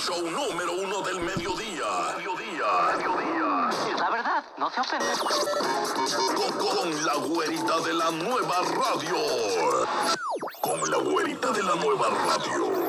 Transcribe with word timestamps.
show 0.00 0.22
número 0.22 0.72
uno 0.72 1.02
del 1.02 1.20
mediodía. 1.20 1.84
Mediodía. 2.16 2.96
Mediodía. 2.96 3.70
Es 3.92 4.00
la 4.00 4.10
verdad, 4.10 4.44
no 4.56 4.70
se 4.70 4.80
ofende. 4.80 5.04
Con, 6.34 6.58
con 6.58 7.04
la 7.04 7.14
güerita 7.16 7.80
de 7.80 7.92
la 7.92 8.10
nueva 8.10 8.62
radio. 8.62 9.16
Con 10.62 10.90
la 10.90 10.96
güerita 10.96 11.50
de 11.52 11.62
la 11.62 11.74
nueva 11.74 12.08
radio. 12.08 12.79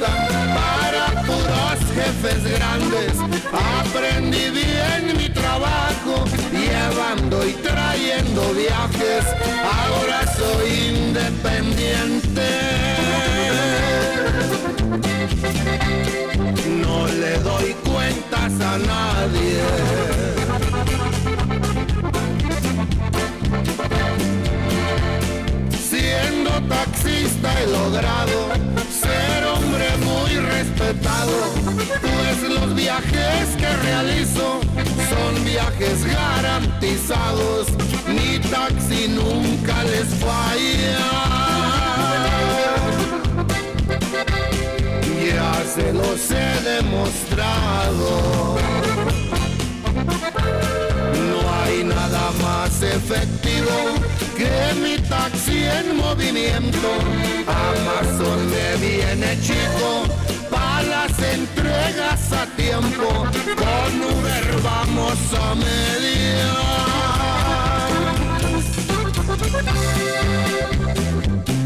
Para 0.00 1.22
puros 1.22 1.78
jefes 1.94 2.44
grandes. 2.44 3.12
Aprendí 3.80 4.50
bien 4.50 5.16
mi 5.16 5.28
trabajo, 5.30 6.24
llevando 6.52 7.46
y 7.46 7.52
trayendo 7.54 8.52
viajes. 8.52 9.24
Ahora 9.64 10.20
soy 10.36 10.96
independiente. 10.96 12.25
Pues 30.78 32.42
los 32.48 32.74
viajes 32.74 33.56
que 33.58 33.76
realizo 33.82 34.60
son 35.08 35.44
viajes 35.44 36.04
garantizados, 36.04 37.68
mi 38.08 38.38
taxi 38.50 39.08
nunca 39.08 39.82
les 39.84 40.08
falla. 40.20 40.98
Ya 45.24 45.54
se 45.74 45.92
los 45.92 46.30
he 46.30 46.60
demostrado. 46.62 48.56
No 51.30 51.40
hay 51.62 51.84
nada 51.84 52.32
más 52.42 52.82
efectivo 52.82 53.94
que 54.36 54.80
mi 54.80 54.98
taxi 55.08 55.64
en 55.64 55.96
movimiento. 55.96 56.88
Amazon 57.46 58.50
me 58.50 58.76
viene 58.86 59.38
chico 59.40 60.05
las 61.08 61.18
entregas 61.18 62.32
a 62.32 62.46
tiempo. 62.56 63.26
Con 63.56 64.02
Uber 64.02 64.60
vamos 64.62 65.18
a 65.34 65.54
medir. 65.54 66.46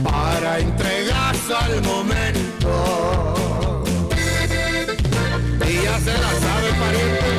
Para 0.03 0.59
entregas 0.59 1.51
al 1.63 1.83
momento. 1.83 3.85
Y 5.67 5.83
ya 5.85 5.99
se 6.01 6.13
la 6.13 6.33
sabe, 6.45 6.69
pariente. 6.83 7.31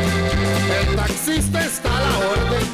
El 0.82 0.88
taxista 0.96 1.60
está 1.66 1.98
a 1.98 2.00
la 2.02 2.18
orden. 2.18 2.71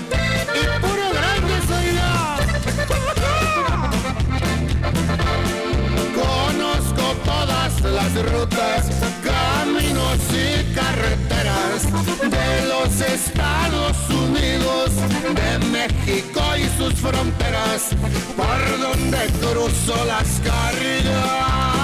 Estados 13.01 13.97
Unidos, 14.09 14.91
de 15.35 15.65
México 15.67 16.41
y 16.57 16.67
sus 16.77 16.93
fronteras, 16.95 17.89
por 18.35 18.79
donde 18.79 19.27
cruzo 19.39 20.05
las 20.05 20.41
cargas 20.43 21.77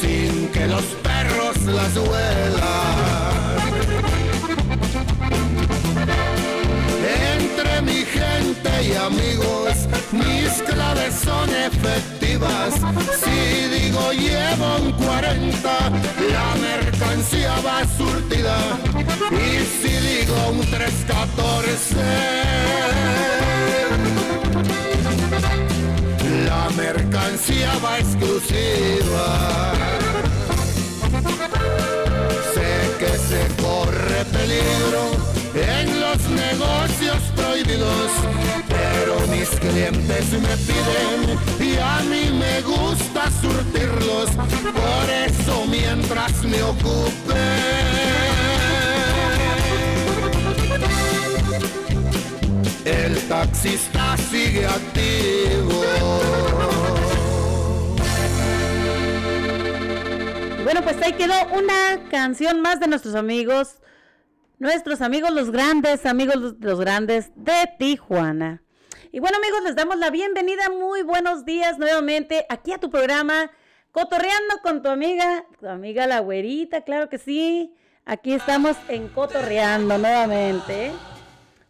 sin 0.00 0.48
que 0.48 0.66
los 0.66 0.84
perros 1.02 1.56
las 1.66 1.96
huelan. 1.96 3.16
Entre 7.38 7.82
mi 7.82 8.04
gente 8.04 8.70
y 8.82 8.94
amigos, 8.94 9.65
mis 10.16 10.62
claves 10.62 11.14
son 11.24 11.48
efectivas. 11.50 12.74
Si 13.22 13.68
digo 13.68 14.12
llevo 14.12 14.76
un 14.82 14.92
40, 14.92 15.68
la 16.32 16.54
mercancía 16.60 17.54
va 17.64 17.84
surtida. 17.96 18.56
Y 19.30 19.64
si 19.80 19.88
digo 19.88 20.36
un 20.50 20.60
314, 20.60 21.96
la 26.46 26.70
mercancía 26.76 27.72
va 27.84 27.98
exclusiva. 27.98 29.72
Sé 32.54 32.70
que 32.98 33.12
se 33.28 33.62
corre 33.62 34.24
peligro 34.32 35.36
en 35.54 36.00
los 36.00 36.18
negocios 36.28 37.22
prohibidos, 37.34 38.10
pero 39.06 39.20
mis 39.28 39.48
clientes 39.60 40.32
me 40.32 40.56
piden 40.66 41.38
y 41.60 41.76
a 41.78 42.00
mí 42.10 42.36
me 42.36 42.60
gusta 42.62 43.30
surtirlos. 43.40 44.30
Por 44.30 45.10
eso 45.10 45.64
mientras 45.68 46.42
me 46.42 46.60
ocupe 46.62 47.34
el 52.84 53.16
taxista 53.28 54.16
sigue 54.16 54.66
activo. 54.66 55.84
Bueno, 60.64 60.82
pues 60.82 61.00
ahí 61.00 61.12
quedó 61.12 61.34
una 61.52 62.08
canción 62.10 62.60
más 62.60 62.80
de 62.80 62.88
nuestros 62.88 63.14
amigos, 63.14 63.80
nuestros 64.58 65.00
amigos 65.00 65.30
los 65.30 65.52
grandes, 65.52 66.06
amigos 66.06 66.56
los, 66.58 66.80
grandes 66.80 67.30
de 67.36 67.70
Tijuana. 67.78 68.65
Y 69.16 69.18
bueno 69.18 69.38
amigos, 69.38 69.62
les 69.62 69.74
damos 69.74 69.96
la 69.96 70.10
bienvenida, 70.10 70.68
muy 70.68 71.00
buenos 71.00 71.46
días 71.46 71.78
nuevamente 71.78 72.44
aquí 72.50 72.72
a 72.72 72.78
tu 72.78 72.90
programa, 72.90 73.50
Cotorreando 73.90 74.56
con 74.62 74.82
tu 74.82 74.90
amiga, 74.90 75.46
tu 75.58 75.66
amiga 75.66 76.06
la 76.06 76.20
güerita, 76.20 76.82
claro 76.82 77.08
que 77.08 77.16
sí. 77.16 77.74
Aquí 78.04 78.34
estamos 78.34 78.76
en 78.88 79.08
Cotorreando 79.08 79.96
nuevamente. 79.96 80.92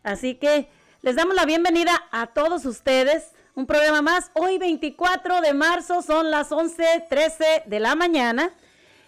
Así 0.02 0.34
que 0.34 0.68
les 1.02 1.14
damos 1.14 1.36
la 1.36 1.44
bienvenida 1.44 1.92
a 2.10 2.26
todos 2.26 2.64
ustedes. 2.66 3.30
Un 3.54 3.68
programa 3.68 4.02
más. 4.02 4.32
Hoy 4.34 4.58
24 4.58 5.40
de 5.40 5.54
marzo 5.54 6.02
son 6.02 6.32
las 6.32 6.50
11:13 6.50 7.62
de 7.64 7.78
la 7.78 7.94
mañana. 7.94 8.50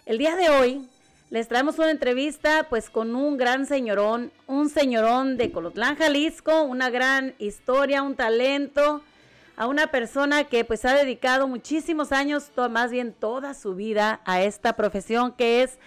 El 0.05 0.17
día 0.17 0.37
de 0.37 0.49
hoy 0.49 0.88
les 1.29 1.47
traemos 1.47 1.77
una 1.77 1.91
entrevista 1.91 2.65
pues 2.69 2.89
con 2.89 3.15
un 3.15 3.37
gran 3.37 3.65
señorón, 3.65 4.31
un 4.47 4.69
señorón 4.69 5.37
de 5.37 5.51
Colotlán, 5.51 5.95
Jalisco, 5.95 6.63
una 6.63 6.89
gran 6.89 7.35
historia, 7.37 8.01
un 8.01 8.15
talento, 8.15 9.03
a 9.55 9.67
una 9.67 9.87
persona 9.87 10.45
que 10.45 10.65
pues 10.65 10.85
ha 10.85 10.93
dedicado 10.93 11.47
muchísimos 11.47 12.11
años, 12.11 12.49
más 12.71 12.91
bien 12.91 13.13
toda 13.13 13.53
su 13.53 13.75
vida 13.75 14.21
a 14.25 14.41
esta 14.41 14.75
profesión 14.75 15.33
que 15.33 15.61
es 15.61 15.77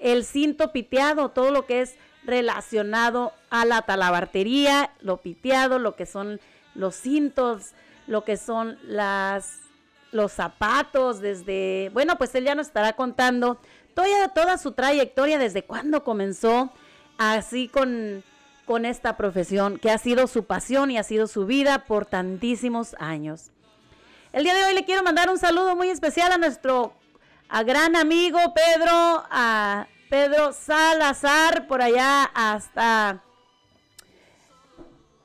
el 0.00 0.24
cinto 0.24 0.72
piteado, 0.72 1.30
todo 1.30 1.50
lo 1.50 1.64
que 1.64 1.80
es 1.80 1.94
relacionado 2.24 3.32
a 3.48 3.64
la 3.64 3.82
talabartería, 3.82 4.90
lo 5.00 5.18
piteado, 5.18 5.78
lo 5.78 5.96
que 5.96 6.06
son 6.06 6.40
los 6.74 6.94
cintos, 6.94 7.70
lo 8.06 8.24
que 8.24 8.36
son 8.36 8.78
las 8.82 9.60
los 10.12 10.32
zapatos, 10.32 11.20
desde, 11.20 11.88
bueno, 11.92 12.18
pues 12.18 12.34
él 12.34 12.44
ya 12.44 12.54
nos 12.54 12.66
estará 12.66 12.94
contando 12.94 13.58
toda, 13.94 14.28
toda 14.28 14.58
su 14.58 14.72
trayectoria, 14.72 15.38
desde 15.38 15.64
cuándo 15.64 16.04
comenzó 16.04 16.72
así 17.18 17.68
con, 17.68 18.24
con 18.64 18.84
esta 18.84 19.16
profesión, 19.16 19.78
que 19.78 19.90
ha 19.90 19.98
sido 19.98 20.26
su 20.26 20.44
pasión 20.44 20.90
y 20.90 20.98
ha 20.98 21.02
sido 21.02 21.26
su 21.26 21.46
vida 21.46 21.84
por 21.84 22.06
tantísimos 22.06 22.94
años. 22.98 23.50
El 24.32 24.44
día 24.44 24.54
de 24.54 24.64
hoy 24.64 24.74
le 24.74 24.84
quiero 24.84 25.02
mandar 25.02 25.28
un 25.28 25.38
saludo 25.38 25.74
muy 25.74 25.88
especial 25.90 26.32
a 26.32 26.38
nuestro 26.38 26.94
a 27.48 27.64
gran 27.64 27.96
amigo 27.96 28.38
Pedro, 28.54 29.24
a 29.28 29.88
Pedro 30.08 30.52
Salazar, 30.52 31.66
por 31.66 31.82
allá 31.82 32.24
hasta 32.32 33.22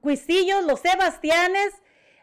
Cuisillos, 0.00 0.64
los 0.64 0.80
Sebastianes, 0.80 1.72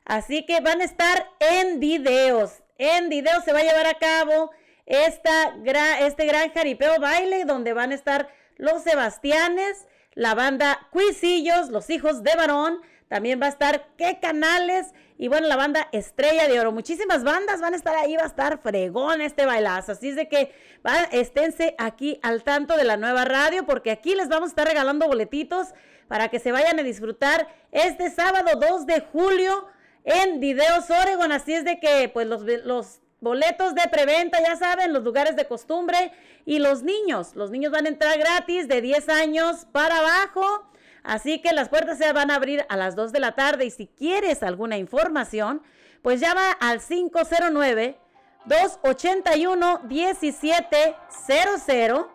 así 0.03 0.45
que 0.45 0.59
van 0.59 0.81
a 0.81 0.83
estar 0.83 1.29
en 1.39 1.79
videos. 1.79 2.61
En 2.77 3.07
videos 3.07 3.45
se 3.45 3.53
va 3.53 3.59
a 3.59 3.63
llevar 3.63 3.87
a 3.87 3.93
cabo 3.93 4.51
esta, 4.85 5.55
este 6.01 6.25
gran 6.25 6.51
jaripeo 6.51 6.99
baile 6.99 7.45
donde 7.45 7.71
van 7.71 7.93
a 7.93 7.95
estar 7.95 8.27
los 8.57 8.83
Sebastianes, 8.83 9.87
la 10.13 10.35
banda 10.35 10.89
Cuisillos, 10.91 11.69
los 11.69 11.89
hijos 11.89 12.21
de 12.21 12.35
varón, 12.35 12.81
también 13.09 13.41
va 13.41 13.47
a 13.47 13.49
estar 13.49 13.89
qué 13.97 14.19
canales 14.21 14.93
y 15.17 15.27
bueno, 15.27 15.47
la 15.47 15.57
banda 15.57 15.89
Estrella 15.91 16.47
de 16.47 16.57
Oro. 16.61 16.71
Muchísimas 16.71 17.25
bandas 17.25 17.59
van 17.59 17.73
a 17.73 17.75
estar 17.75 17.93
ahí, 17.97 18.15
va 18.15 18.23
a 18.23 18.27
estar 18.27 18.61
fregón 18.61 19.19
este 19.19 19.45
bailazo. 19.45 19.91
Así 19.91 20.09
es 20.09 20.15
de 20.15 20.29
que 20.29 20.53
va, 20.85 21.03
esténse 21.11 21.75
aquí 21.77 22.21
al 22.23 22.43
tanto 22.43 22.77
de 22.77 22.85
la 22.85 22.95
nueva 22.95 23.25
radio 23.25 23.65
porque 23.65 23.91
aquí 23.91 24.15
les 24.15 24.29
vamos 24.29 24.47
a 24.47 24.51
estar 24.51 24.67
regalando 24.67 25.07
boletitos 25.07 25.73
para 26.07 26.29
que 26.29 26.39
se 26.39 26.53
vayan 26.53 26.79
a 26.79 26.83
disfrutar 26.83 27.49
este 27.73 28.09
sábado 28.09 28.57
2 28.57 28.85
de 28.85 29.01
julio 29.01 29.67
en 30.05 30.39
Videos 30.39 30.89
Oregon. 30.89 31.33
Así 31.33 31.53
es 31.53 31.65
de 31.65 31.81
que 31.81 32.09
pues 32.13 32.25
los, 32.25 32.43
los 32.63 33.01
Boletos 33.21 33.75
de 33.75 33.81
preventa, 33.89 34.41
ya 34.41 34.55
saben, 34.55 34.93
los 34.93 35.03
lugares 35.03 35.35
de 35.35 35.45
costumbre 35.45 36.13
y 36.45 36.59
los 36.59 36.83
niños. 36.83 37.35
Los 37.35 37.51
niños 37.51 37.71
van 37.71 37.85
a 37.85 37.89
entrar 37.89 38.17
gratis 38.17 38.69
de 38.69 38.79
10 38.79 39.09
años 39.09 39.67
para 39.73 39.97
abajo. 39.97 40.71
Así 41.03 41.41
que 41.41 41.53
las 41.53 41.69
puertas 41.69 41.97
se 41.97 42.13
van 42.13 42.31
a 42.31 42.35
abrir 42.35 42.65
a 42.69 42.77
las 42.77 42.95
2 42.95 43.11
de 43.11 43.19
la 43.19 43.33
tarde 43.33 43.65
y 43.65 43.71
si 43.71 43.87
quieres 43.87 44.43
alguna 44.43 44.77
información, 44.77 45.61
pues 46.01 46.19
llama 46.19 46.51
al 46.59 46.81
509 46.81 47.97
281 48.45 49.81
1700 49.87 52.05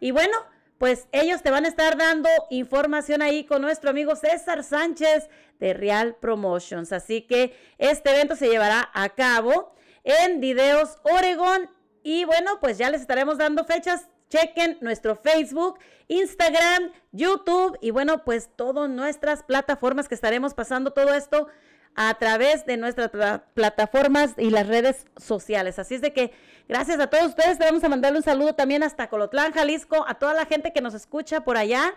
y 0.00 0.12
bueno, 0.12 0.36
pues 0.78 1.08
ellos 1.12 1.42
te 1.42 1.50
van 1.50 1.66
a 1.66 1.68
estar 1.68 1.98
dando 1.98 2.30
información 2.48 3.20
ahí 3.20 3.44
con 3.44 3.60
nuestro 3.60 3.90
amigo 3.90 4.16
César 4.16 4.64
Sánchez 4.64 5.28
de 5.58 5.74
Real 5.74 6.16
Promotions. 6.16 6.92
Así 6.92 7.20
que 7.20 7.54
este 7.76 8.10
evento 8.10 8.34
se 8.34 8.48
llevará 8.48 8.90
a 8.94 9.10
cabo 9.10 9.74
en 10.04 10.40
Videos 10.40 10.96
Oregon. 11.02 11.68
Y 12.02 12.24
bueno, 12.24 12.60
pues 12.60 12.78
ya 12.78 12.88
les 12.88 13.02
estaremos 13.02 13.36
dando 13.36 13.66
fechas. 13.66 14.08
Chequen 14.30 14.78
nuestro 14.80 15.16
Facebook, 15.16 15.78
Instagram, 16.08 16.92
YouTube 17.12 17.76
y 17.82 17.90
bueno, 17.90 18.24
pues 18.24 18.48
todas 18.56 18.88
nuestras 18.88 19.42
plataformas 19.42 20.08
que 20.08 20.14
estaremos 20.14 20.54
pasando 20.54 20.92
todo 20.92 21.12
esto 21.12 21.48
a 21.96 22.14
través 22.14 22.64
de 22.64 22.76
nuestras 22.76 23.10
plataformas 23.52 24.34
y 24.38 24.50
las 24.50 24.66
redes 24.66 25.06
sociales. 25.16 25.78
Así 25.78 25.96
es 25.96 26.00
de 26.00 26.12
que 26.12 26.32
gracias 26.68 27.00
a 27.00 27.08
todos 27.08 27.26
ustedes. 27.26 27.58
Te 27.58 27.64
vamos 27.64 27.84
a 27.84 27.88
mandarle 27.88 28.18
un 28.18 28.24
saludo 28.24 28.54
también 28.54 28.82
hasta 28.82 29.08
Colotlán, 29.08 29.52
Jalisco, 29.52 30.04
a 30.08 30.14
toda 30.14 30.32
la 30.32 30.46
gente 30.46 30.72
que 30.72 30.80
nos 30.80 30.94
escucha 30.94 31.42
por 31.42 31.56
allá 31.56 31.94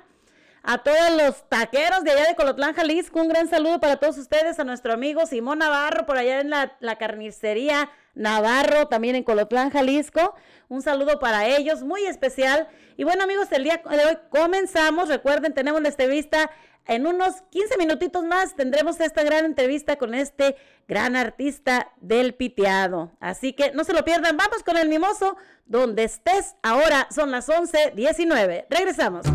a 0.64 0.78
todos 0.80 1.12
los 1.22 1.48
taqueros 1.50 2.04
de 2.04 2.12
allá 2.12 2.28
de 2.28 2.36
Colotlán, 2.36 2.74
Jalisco. 2.74 3.22
Un 3.22 3.28
gran 3.28 3.50
saludo 3.50 3.80
para 3.80 3.98
todos 3.98 4.18
ustedes, 4.18 4.60
a 4.60 4.64
nuestro 4.64 4.94
amigo 4.94 5.26
Simón 5.26 5.60
Navarro, 5.60 6.06
por 6.06 6.18
allá 6.18 6.40
en 6.40 6.50
la, 6.50 6.76
la 6.80 6.98
carnicería 6.98 7.92
Navarro, 8.16 8.88
también 8.88 9.16
en 9.16 9.24
Colotlán, 9.24 9.70
Jalisco. 9.70 10.36
Un 10.70 10.82
saludo 10.82 11.20
para 11.20 11.46
ellos, 11.48 11.84
muy 11.84 12.06
especial. 12.06 12.68
Y 12.98 13.04
bueno, 13.04 13.24
amigos, 13.24 13.52
el 13.52 13.66
día 13.66 13.82
de 13.90 14.06
hoy 14.06 14.18
comenzamos. 14.30 15.10
Recuerden, 15.10 15.54
tenemos 15.54 15.82
la 15.82 15.90
entrevista 15.90 16.50
en 16.86 17.08
unos 17.08 17.42
15 17.50 17.78
minutitos 17.78 18.26
más 18.26 18.56
tendremos 18.56 19.00
esta 19.00 19.24
gran 19.24 19.46
entrevista 19.46 19.96
con 19.96 20.14
este 20.14 20.58
gran 20.88 21.16
artista 21.16 21.92
del 22.02 22.36
piteado. 22.36 23.12
Así 23.20 23.54
que 23.54 23.72
no 23.72 23.84
se 23.84 23.94
lo 23.94 24.04
pierdan, 24.04 24.36
vamos 24.36 24.64
con 24.64 24.78
el 24.78 24.90
mimoso, 24.90 25.38
donde 25.66 26.04
estés. 26.04 26.56
Ahora 26.62 27.08
son 27.10 27.32
las 27.32 27.48
11.19. 27.48 28.66
Regresamos. 28.70 29.26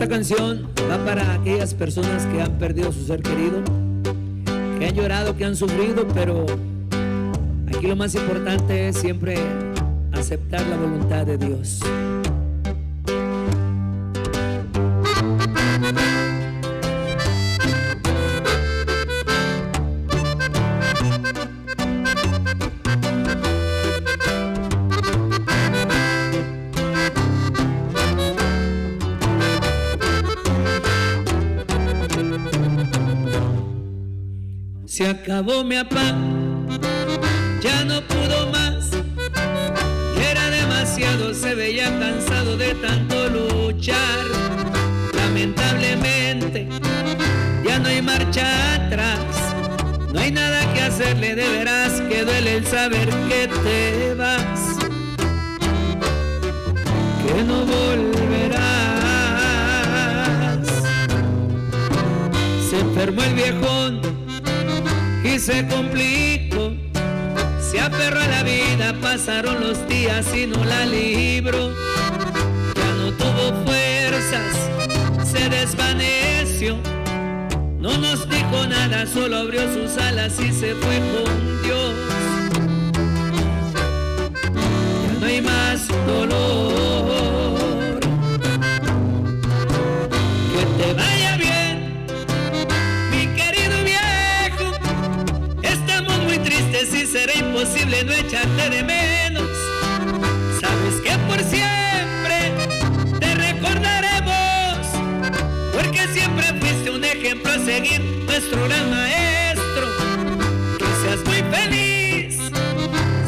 Esta 0.00 0.14
canción 0.14 0.66
va 0.90 0.96
para 1.04 1.34
aquellas 1.34 1.74
personas 1.74 2.24
que 2.24 2.40
han 2.40 2.52
perdido 2.52 2.90
su 2.90 3.04
ser 3.04 3.20
querido, 3.20 3.62
que 4.78 4.86
han 4.86 4.94
llorado, 4.94 5.36
que 5.36 5.44
han 5.44 5.54
sufrido, 5.54 6.08
pero 6.14 6.46
aquí 7.68 7.86
lo 7.86 7.96
más 7.96 8.14
importante 8.14 8.88
es 8.88 8.96
siempre 8.96 9.36
aceptar 10.12 10.66
la 10.68 10.78
voluntad 10.78 11.26
de 11.26 11.36
Dios. 11.36 11.80
Se 34.90 35.06
acabó 35.06 35.62
mi 35.62 35.76
papá, 35.76 36.16
ya 37.62 37.84
no 37.84 38.02
pudo 38.08 38.50
más. 38.50 38.90
Era 40.20 40.50
demasiado, 40.50 41.32
se 41.32 41.54
veía 41.54 41.96
cansado 42.00 42.56
de 42.56 42.74
tanto 42.74 43.28
luchar. 43.28 44.26
Lamentablemente, 45.14 46.68
ya 47.64 47.78
no 47.78 47.88
hay 47.88 48.02
marcha 48.02 48.74
atrás. 48.74 49.20
No 50.12 50.18
hay 50.18 50.32
nada 50.32 50.60
que 50.74 50.82
hacerle, 50.82 51.36
de 51.36 51.48
veras 51.48 52.00
que 52.08 52.24
duele 52.24 52.56
el 52.56 52.66
saber 52.66 53.08
que 53.28 53.46
te 53.62 54.14
vas. 54.14 54.76
Que 57.24 57.44
no 57.44 57.64
volverás. 57.64 58.66
Se 62.68 62.80
enfermó 62.80 63.22
el 63.22 63.34
viejón 63.34 64.19
y 65.34 65.38
se 65.38 65.66
complicó. 65.66 66.72
Se 67.60 67.78
aferró 67.78 68.20
a 68.20 68.26
la 68.26 68.42
vida, 68.42 68.94
pasaron 69.00 69.60
los 69.60 69.86
días 69.88 70.26
y 70.34 70.46
no 70.46 70.64
la 70.64 70.86
libró. 70.86 71.72
Ya 72.74 72.92
no 72.94 73.12
tuvo 73.12 73.64
fuerzas, 73.64 74.56
se 75.24 75.48
desvaneció. 75.48 76.76
No 77.78 77.96
nos 77.96 78.28
dijo 78.28 78.66
nada, 78.66 79.06
solo 79.06 79.36
abrió 79.38 79.62
sus 79.72 79.96
alas 79.98 80.38
y 80.40 80.52
se 80.52 80.74
fue 80.74 80.98
con 80.98 81.62
Dios. 81.62 81.94
Ya 85.04 85.20
no 85.20 85.26
hay 85.26 85.40
más 85.40 85.88
dolor. 86.06 87.19
Tristes 96.70 96.94
y 96.94 97.06
será 97.06 97.34
imposible 97.34 98.04
no 98.04 98.12
echarte 98.12 98.70
de 98.70 98.82
menos. 98.82 99.48
Sabes 100.60 101.00
que 101.02 101.16
por 101.26 101.38
siempre 101.40 102.52
te 103.18 103.34
recordaremos, 103.34 104.86
porque 105.72 106.08
siempre 106.12 106.46
fuiste 106.60 106.90
un 106.90 107.04
ejemplo 107.04 107.52
a 107.52 107.58
seguir, 107.58 108.00
nuestro 108.26 108.64
gran 108.64 108.90
maestro. 108.90 109.86
Que 110.78 110.84
seas 111.02 111.24
muy 111.24 111.42
feliz, 111.56 112.36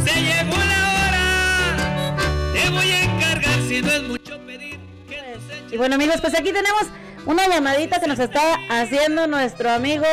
se 0.04 0.20
llegó 0.20 0.56
la 0.56 0.82
hora. 0.94 2.16
Te 2.52 2.70
voy 2.70 2.90
a 2.90 3.02
encargar 3.04 3.60
si 3.68 3.82
no 3.82 3.90
es 3.90 4.02
mucho 4.02 4.40
pedir. 4.46 4.78
Que 5.08 5.16
nos 5.16 5.44
eches 5.44 5.72
Y 5.72 5.76
bueno 5.76 5.94
amigos, 5.94 6.20
pues 6.20 6.34
aquí 6.34 6.52
tenemos 6.52 6.84
una 7.24 7.46
llamadita 7.48 8.00
que 8.00 8.08
nos 8.08 8.18
está 8.18 8.58
haciendo 8.68 9.26
nuestro 9.26 9.70
amigo, 9.70 10.06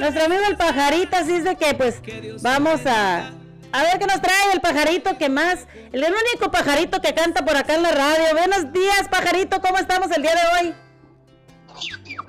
nuestro 0.00 0.24
amigo 0.24 0.42
el 0.48 0.56
pajarito, 0.56 1.16
así 1.16 1.34
es 1.34 1.44
de 1.44 1.56
que 1.56 1.74
pues 1.74 2.00
vamos 2.42 2.86
a, 2.86 3.30
a 3.70 3.82
ver 3.82 3.98
qué 3.98 4.06
nos 4.06 4.20
trae 4.22 4.52
el 4.52 4.60
pajarito 4.60 5.16
que 5.18 5.28
más, 5.28 5.66
el 5.92 6.02
único 6.02 6.50
pajarito 6.50 7.00
que 7.00 7.14
canta 7.14 7.44
por 7.44 7.56
acá 7.56 7.74
en 7.74 7.82
la 7.82 7.92
radio. 7.92 8.24
Buenos 8.32 8.72
días 8.72 9.08
pajarito, 9.10 9.60
¿cómo 9.60 9.78
estamos 9.78 10.10
el 10.10 10.22
día 10.22 10.34
de 10.34 10.66
hoy? 10.66 10.74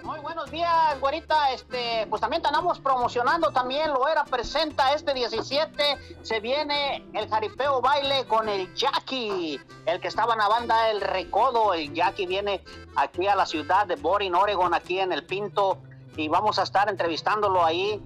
Muy 0.03 0.19
buenos 0.19 0.51
días, 0.51 0.99
güerita. 0.99 1.53
Este, 1.53 2.05
pues 2.09 2.19
también 2.19 2.41
estamos 2.43 2.79
promocionando 2.79 3.51
también, 3.51 3.89
lo 3.89 4.07
era 4.07 4.25
presenta 4.25 4.93
este 4.93 5.13
17, 5.13 5.97
se 6.21 6.39
viene 6.41 7.05
el 7.13 7.29
jaripeo 7.29 7.81
baile 7.81 8.25
con 8.25 8.49
el 8.49 8.73
Jackie, 8.73 9.59
el 9.85 10.01
que 10.01 10.07
estaba 10.09 10.33
en 10.33 10.39
la 10.39 10.49
banda 10.49 10.89
El 10.89 10.99
Recodo. 10.99 11.73
El 11.73 11.93
Jackie 11.93 12.25
viene 12.25 12.61
aquí 12.95 13.27
a 13.27 13.35
la 13.35 13.45
ciudad 13.45 13.85
de 13.87 13.95
Boring, 13.95 14.35
Oregon, 14.35 14.73
aquí 14.73 14.99
en 14.99 15.13
el 15.13 15.23
Pinto. 15.25 15.77
Y 16.17 16.27
vamos 16.27 16.59
a 16.59 16.63
estar 16.63 16.89
entrevistándolo 16.89 17.63
ahí. 17.65 18.01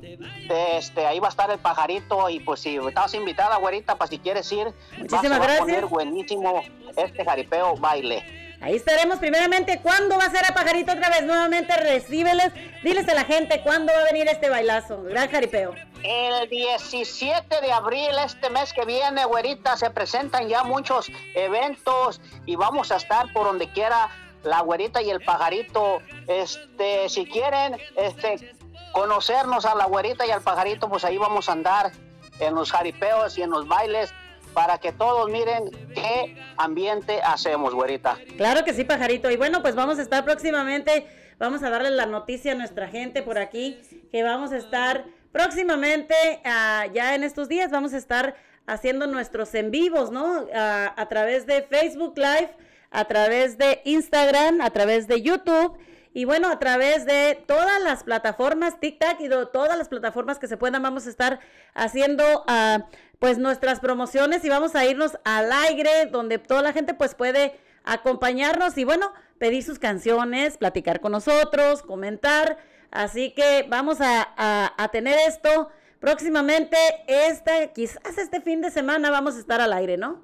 Este, 0.50 1.06
ahí 1.08 1.20
va 1.20 1.28
a 1.28 1.32
estar 1.32 1.50
el 1.52 1.60
pajarito. 1.60 2.30
Y 2.30 2.40
pues 2.40 2.60
si 2.62 2.76
estás 2.78 3.14
invitada, 3.14 3.58
güerita, 3.58 3.96
para 3.96 4.10
si 4.10 4.20
quieres 4.20 4.52
ir, 4.52 4.74
Muchísimas 4.98 5.40
va- 5.42 5.56
a 5.56 5.58
poner 5.58 5.86
buenísimo 5.86 6.64
este 6.96 7.26
jaripeo 7.26 7.76
baile. 7.78 8.58
Ahí 8.62 8.76
estaremos 8.76 9.18
primeramente. 9.20 9.80
¿Cuándo 9.82 10.18
va 10.18 10.26
a 10.26 10.30
ser 10.32 10.46
a 10.46 10.54
pajarito 10.54 10.94
otra 10.94 11.10
vez? 11.10 11.24
Nuevamente 11.24 11.76
recíbeles. 11.78 12.52
Diles 12.84 13.08
a 13.10 13.14
la 13.14 13.24
gente 13.26 13.62
cuándo 13.62 13.92
va 13.94 14.00
a 14.00 14.04
venir 14.06 14.28
este 14.28 14.50
bailazo. 14.50 15.04
Gran 15.04 15.30
jaripeo. 15.30 15.74
El 16.04 16.48
17 16.50 17.62
de 17.62 17.72
abril, 17.72 18.10
este 18.24 18.50
mes 18.52 18.72
que 18.74 18.86
viene, 18.86 19.26
güerita, 19.26 19.76
se 19.76 19.90
presentan 19.90 20.48
ya 20.48 20.64
muchos 20.64 21.12
eventos 21.34 22.22
y 22.46 22.56
vamos 22.56 22.92
a 22.92 22.98
estar 22.98 23.32
por 23.34 23.46
donde 23.46 23.68
quiera 23.72 24.10
la 24.46 24.62
güerita 24.62 25.02
y 25.02 25.10
el 25.10 25.22
pajarito. 25.22 26.00
Este, 26.28 27.10
si 27.10 27.26
quieren, 27.26 27.78
este, 27.98 28.56
conocernos 28.94 29.66
a 29.66 29.76
la 29.76 29.86
güerita 29.86 30.26
y 30.26 30.32
al 30.32 30.42
pajarito, 30.42 30.88
pues 30.88 31.04
ahí 31.04 31.18
vamos 31.18 31.50
a 31.50 31.52
andar 31.52 31.92
en 32.40 32.56
los 32.56 32.72
jaripeos 32.72 33.38
y 33.38 33.42
en 33.42 33.50
los 33.50 33.68
bailes 33.68 34.14
para 34.54 34.78
que 34.78 34.94
todos 34.94 35.30
miren 35.30 35.70
qué 35.94 36.42
ambiente 36.58 37.22
hacemos, 37.22 37.74
güerita. 37.74 38.18
Claro 38.38 38.64
que 38.64 38.74
sí, 38.74 38.86
pajarito. 38.86 39.30
Y 39.30 39.36
bueno, 39.36 39.62
pues 39.62 39.76
vamos 39.76 40.00
a 40.00 40.02
estar 40.02 40.24
próximamente, 40.24 41.08
vamos 41.38 41.62
a 41.62 41.70
darle 41.70 41.92
la 41.92 42.06
noticia 42.06 42.54
a 42.54 42.56
nuestra 42.56 42.88
gente 42.88 43.22
por 43.22 43.38
aquí, 43.38 43.82
que 44.12 44.24
vamos 44.24 44.54
a 44.54 44.58
estar 44.58 45.04
próximamente, 45.34 46.16
ah, 46.46 46.86
ya 46.94 47.16
en 47.16 47.26
estos 47.26 47.50
días, 47.50 47.70
vamos 47.70 47.94
a 47.94 47.98
estar 47.98 48.36
haciendo 48.66 49.08
nuestros 49.08 49.54
en 49.54 49.72
vivos, 49.72 50.10
¿no? 50.10 50.46
Ah, 50.56 50.94
a 50.96 51.10
través 51.10 51.46
de 51.46 51.64
Facebook 51.64 52.18
Live, 52.18 52.56
a 52.96 53.06
través 53.06 53.58
de 53.58 53.82
Instagram, 53.86 54.62
a 54.62 54.70
través 54.72 55.08
de 55.08 55.22
YouTube. 55.22 55.78
Y 56.14 56.24
bueno, 56.24 56.50
a 56.50 56.60
través 56.60 57.06
de 57.06 57.44
todas 57.46 57.82
las 57.82 58.04
plataformas, 58.04 58.80
TikTok 58.80 59.20
y 59.20 59.28
de 59.28 59.46
todas 59.48 59.78
las 59.78 59.90
plataformas 59.90 60.40
que 60.40 60.48
se 60.48 60.56
puedan, 60.56 60.82
vamos 60.82 61.08
a 61.08 61.10
estar 61.10 61.40
haciendo 61.74 62.24
ah, 62.48 62.88
pues 63.20 63.38
nuestras 63.38 63.82
promociones 63.82 64.46
y 64.46 64.50
vamos 64.50 64.76
a 64.76 64.86
irnos 64.86 65.18
al 65.26 65.52
aire 65.52 66.06
donde 66.06 66.38
toda 66.38 66.62
la 66.62 66.72
gente 66.72 66.94
pues 66.94 67.16
puede 67.16 67.60
acompañarnos 67.84 68.78
y 68.78 68.86
bueno, 68.86 69.12
pedir 69.40 69.62
sus 69.64 69.78
canciones, 69.78 70.58
platicar 70.58 71.02
con 71.02 71.12
nosotros, 71.12 71.82
comentar. 71.82 72.58
Así 72.92 73.32
que 73.32 73.66
vamos 73.68 74.00
a, 74.00 74.74
a- 74.78 74.88
tener 74.94 75.18
esto 75.28 75.70
próximamente, 76.00 76.78
este, 77.08 77.72
quizás 77.76 78.18
este 78.18 78.40
fin 78.40 78.62
de 78.62 78.72
semana 78.72 79.10
vamos 79.12 79.36
a 79.36 79.40
estar 79.40 79.60
al 79.60 79.74
aire, 79.74 79.98
¿no? 79.98 80.24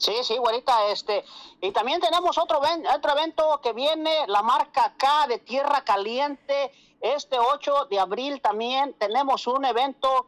Sí, 0.00 0.14
sí, 0.22 0.38
güerita, 0.38 0.86
este, 0.86 1.26
y 1.60 1.72
también 1.72 2.00
tenemos 2.00 2.38
otro, 2.38 2.58
otro 2.96 3.12
evento 3.12 3.60
que 3.62 3.74
viene, 3.74 4.26
la 4.28 4.40
marca 4.40 4.94
K 4.96 5.26
de 5.28 5.38
Tierra 5.38 5.84
Caliente, 5.84 6.72
este 7.02 7.38
8 7.38 7.88
de 7.90 8.00
abril 8.00 8.40
también 8.40 8.94
tenemos 8.94 9.46
un 9.46 9.62
evento, 9.66 10.26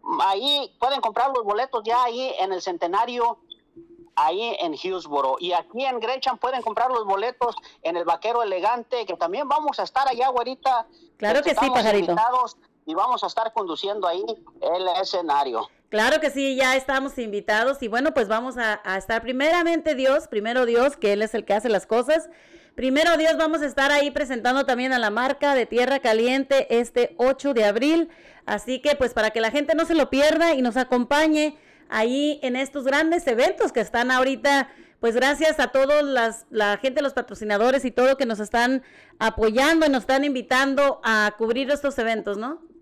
mm, 0.00 0.20
ahí 0.22 0.74
pueden 0.80 1.02
comprar 1.02 1.30
los 1.36 1.44
boletos 1.44 1.82
ya 1.84 2.02
ahí 2.02 2.34
en 2.38 2.54
el 2.54 2.62
Centenario, 2.62 3.40
ahí 4.16 4.56
en 4.58 4.72
Hillsboro, 4.72 5.36
y 5.38 5.52
aquí 5.52 5.84
en 5.84 6.00
Gresham 6.00 6.38
pueden 6.38 6.62
comprar 6.62 6.90
los 6.90 7.04
boletos 7.04 7.56
en 7.82 7.98
el 7.98 8.06
Vaquero 8.06 8.42
Elegante, 8.42 9.04
que 9.04 9.18
también 9.18 9.46
vamos 9.50 9.78
a 9.80 9.82
estar 9.82 10.08
allá, 10.08 10.28
güerita. 10.30 10.86
Claro 11.18 11.42
que 11.42 11.50
sí, 11.50 11.68
pajarito. 11.68 12.12
invitados 12.12 12.56
Y 12.86 12.94
vamos 12.94 13.22
a 13.22 13.26
estar 13.26 13.52
conduciendo 13.52 14.06
ahí 14.06 14.24
el 14.62 14.88
escenario. 15.00 15.68
Claro 15.94 16.18
que 16.18 16.30
sí, 16.30 16.56
ya 16.56 16.74
estamos 16.74 17.18
invitados 17.18 17.80
y 17.80 17.86
bueno, 17.86 18.14
pues 18.14 18.26
vamos 18.26 18.56
a, 18.58 18.80
estar 18.98 19.22
primeramente 19.22 19.94
Dios, 19.94 20.26
primero 20.26 20.66
Dios, 20.66 20.96
que 20.96 21.12
Él 21.12 21.22
es 21.22 21.34
el 21.34 21.44
que 21.44 21.54
hace 21.54 21.68
las 21.68 21.86
cosas. 21.86 22.28
Primero 22.74 23.16
Dios, 23.16 23.36
vamos 23.38 23.62
a 23.62 23.66
estar 23.66 23.92
ahí 23.92 24.10
presentando 24.10 24.66
también 24.66 24.92
a 24.92 24.98
la 24.98 25.10
marca 25.10 25.54
de 25.54 25.66
Tierra 25.66 26.00
Caliente 26.00 26.66
este 26.80 27.14
8 27.18 27.54
de 27.54 27.64
abril. 27.64 28.08
Así 28.44 28.80
que 28.80 28.96
pues 28.96 29.14
para 29.14 29.30
que 29.30 29.40
la 29.40 29.52
gente 29.52 29.76
no 29.76 29.84
se 29.84 29.94
lo 29.94 30.10
pierda 30.10 30.54
y 30.54 30.62
nos 30.62 30.76
acompañe 30.76 31.56
ahí 31.88 32.40
en 32.42 32.56
estos 32.56 32.82
grandes 32.82 33.24
eventos 33.28 33.70
que 33.70 33.78
están 33.78 34.10
ahorita 34.10 34.70
pues 34.98 35.14
gracias 35.14 35.60
a 35.60 35.68
todos 35.68 36.02
las, 36.02 36.46
la 36.50 36.76
gente, 36.78 37.02
los 37.02 37.12
patrocinadores 37.12 37.84
y 37.84 37.92
todo 37.92 38.16
que 38.16 38.26
nos 38.26 38.40
están 38.40 38.82
apoyando 39.20 39.86
y 39.86 39.90
nos 39.90 40.00
están 40.00 40.24
invitando 40.24 41.00
a 41.04 41.36
cubrir 41.38 41.70
estos 41.70 41.96
eventos, 42.00 42.36
¿no? 42.36 42.73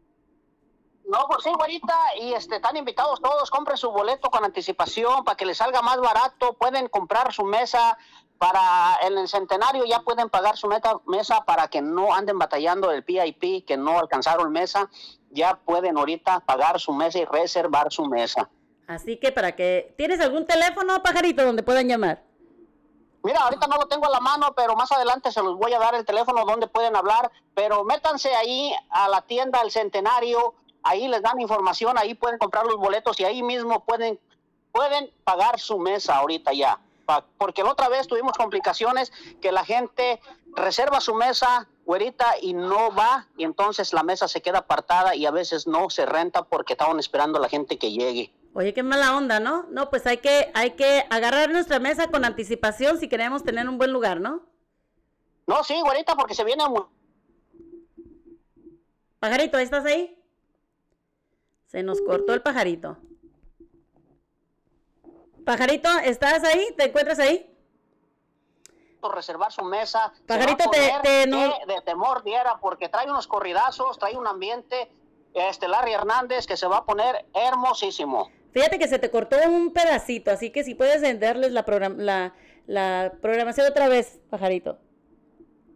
No, 1.13 1.27
pues 1.29 1.43
sí, 1.45 1.51
güerita, 1.55 1.95
y 2.23 2.33
este, 2.33 2.57
están 2.57 2.75
invitados 2.75 3.21
todos, 3.21 3.51
compren 3.51 3.77
su 3.77 3.91
boleto 3.91 4.31
con 4.31 4.47
anticipación 4.47 5.25
para 5.25 5.37
que 5.37 5.45
les 5.45 5.59
salga 5.59 5.83
más 5.83 5.99
barato, 5.99 6.55
pueden 6.55 6.89
comprar 6.89 7.35
su 7.35 7.45
mesa 7.45 7.99
para 8.39 8.97
en 9.03 9.19
el 9.19 9.29
centenario, 9.29 9.85
ya 9.85 10.01
pueden 10.01 10.31
pagar 10.31 10.57
su 10.57 10.69
meta, 10.69 11.01
mesa 11.05 11.45
para 11.45 11.69
que 11.69 11.83
no 11.83 12.15
anden 12.15 12.39
batallando 12.39 12.91
el 12.91 13.05
PIP, 13.05 13.67
que 13.67 13.77
no 13.77 13.99
alcanzaron 13.99 14.51
mesa, 14.53 14.89
ya 15.31 15.57
pueden 15.57 15.99
ahorita 15.99 16.41
pagar 16.41 16.81
su 16.81 16.95
mesa 16.95 17.19
y 17.19 17.27
reservar 17.27 17.93
su 17.93 18.07
mesa. 18.07 18.49
Así 18.87 19.19
que 19.19 19.33
para 19.33 19.55
que... 19.55 19.95
¿Tienes 19.99 20.19
algún 20.19 20.47
teléfono, 20.47 21.03
pajarito, 21.03 21.45
donde 21.45 21.63
puedan 21.63 21.89
llamar? 21.89 22.23
Mira, 23.23 23.41
ahorita 23.41 23.67
no 23.67 23.77
lo 23.77 23.87
tengo 23.87 24.07
a 24.07 24.11
la 24.11 24.21
mano, 24.21 24.55
pero 24.57 24.75
más 24.77 24.91
adelante 24.91 25.31
se 25.31 25.43
los 25.43 25.57
voy 25.57 25.75
a 25.75 25.79
dar 25.79 25.95
el 25.95 26.07
teléfono 26.07 26.45
donde 26.47 26.67
pueden 26.69 26.97
hablar, 26.97 27.31
pero 27.55 27.85
métanse 27.85 28.35
ahí 28.35 28.75
a 28.89 29.09
la 29.09 29.23
tienda 29.23 29.61
El 29.61 29.71
Centenario, 29.71 30.55
ahí 30.83 31.09
les 31.09 31.23
dan 31.23 31.41
información, 31.41 31.97
ahí 31.99 32.15
pueden 32.15 32.39
comprar 32.39 32.67
los 32.67 32.77
boletos 32.77 33.19
y 33.21 33.25
ahí 33.25 33.43
mismo 33.43 33.85
pueden, 33.85 34.19
pueden 34.73 35.11
pagar 35.25 35.59
su 35.59 35.79
mesa 35.79 36.17
ahorita 36.17 36.53
ya. 36.53 36.79
Porque 37.37 37.63
la 37.63 37.73
otra 37.73 37.89
vez 37.89 38.07
tuvimos 38.07 38.37
complicaciones 38.39 39.13
que 39.41 39.53
la 39.53 39.65
gente 39.65 40.21
reserva 40.55 41.01
su 41.01 41.15
mesa, 41.15 41.69
güerita, 41.85 42.27
y 42.41 42.55
no 42.55 42.95
va, 42.95 43.27
y 43.37 43.45
entonces 43.45 43.93
la 43.93 44.03
mesa 44.03 44.29
se 44.29 44.41
queda 44.41 44.59
apartada 44.59 45.15
y 45.15 45.27
a 45.27 45.31
veces 45.31 45.67
no 45.67 45.91
se 45.91 46.07
renta 46.07 46.43
porque 46.45 46.73
estaban 46.73 46.99
esperando 46.99 47.39
a 47.39 47.43
la 47.43 47.49
gente 47.49 47.79
que 47.79 47.93
llegue. 47.93 48.33
Oye, 48.55 48.75
qué 48.75 48.83
mala 48.83 49.17
onda, 49.17 49.41
¿no? 49.41 49.67
No, 49.71 49.91
pues 49.91 50.07
hay 50.07 50.19
que, 50.19 50.51
hay 50.55 50.73
que 50.73 51.07
agarrar 51.11 51.51
nuestra 51.51 51.79
mesa 51.79 52.11
con 52.11 52.25
anticipación 52.25 52.99
si 52.99 53.09
queremos 53.09 53.43
tener 53.45 53.69
un 53.69 53.79
buen 53.79 53.93
lugar, 53.93 54.21
¿no? 54.21 54.43
No, 55.47 55.65
sí, 55.65 55.81
güerita, 55.81 56.15
porque 56.15 56.35
se 56.35 56.45
viene 56.45 56.65
Pajarito, 59.19 59.59
¿estás 59.59 59.85
ahí? 59.85 60.22
Se 61.73 61.83
nos 61.83 62.01
cortó 62.03 62.35
el 62.35 62.43
pajarito. 62.43 62.99
Pajarito, 65.45 65.89
¿estás 66.05 66.45
ahí? 66.45 66.67
¿Te 66.77 66.85
encuentras 66.85 67.19
ahí? 67.19 67.49
reservar 69.15 69.51
su 69.51 69.65
mesa. 69.65 70.13
Pajarito, 70.29 70.71
te- 70.71 70.93
te 71.03 71.27
no- 71.27 71.53
de 71.67 71.81
temor 71.85 72.23
diera, 72.23 72.59
porque 72.61 72.89
trae 72.89 73.11
unos 73.11 73.27
corridazos, 73.27 73.99
trae 73.99 74.17
un 74.17 74.29
ambiente, 74.29 74.89
este 75.35 75.67
Larry 75.67 75.93
Hernández, 75.93 76.47
que 76.47 76.57
se 76.57 76.69
va 76.69 76.77
a 76.79 76.85
poner 76.85 77.27
hermosísimo. 77.35 78.31
Fíjate 78.53 78.79
que 78.79 78.87
se 78.87 79.01
te 79.01 79.11
cortó 79.11 79.37
un 79.49 79.73
pedacito, 79.73 80.31
así 80.31 80.51
que 80.53 80.63
si 80.63 80.77
puedes 80.77 81.01
venderles 81.03 81.51
la, 81.51 81.65
program- 81.65 81.97
la, 81.97 82.33
la 82.69 83.13
programación 83.21 83.67
otra 83.67 83.89
vez, 83.89 84.21
pajarito. 84.31 84.79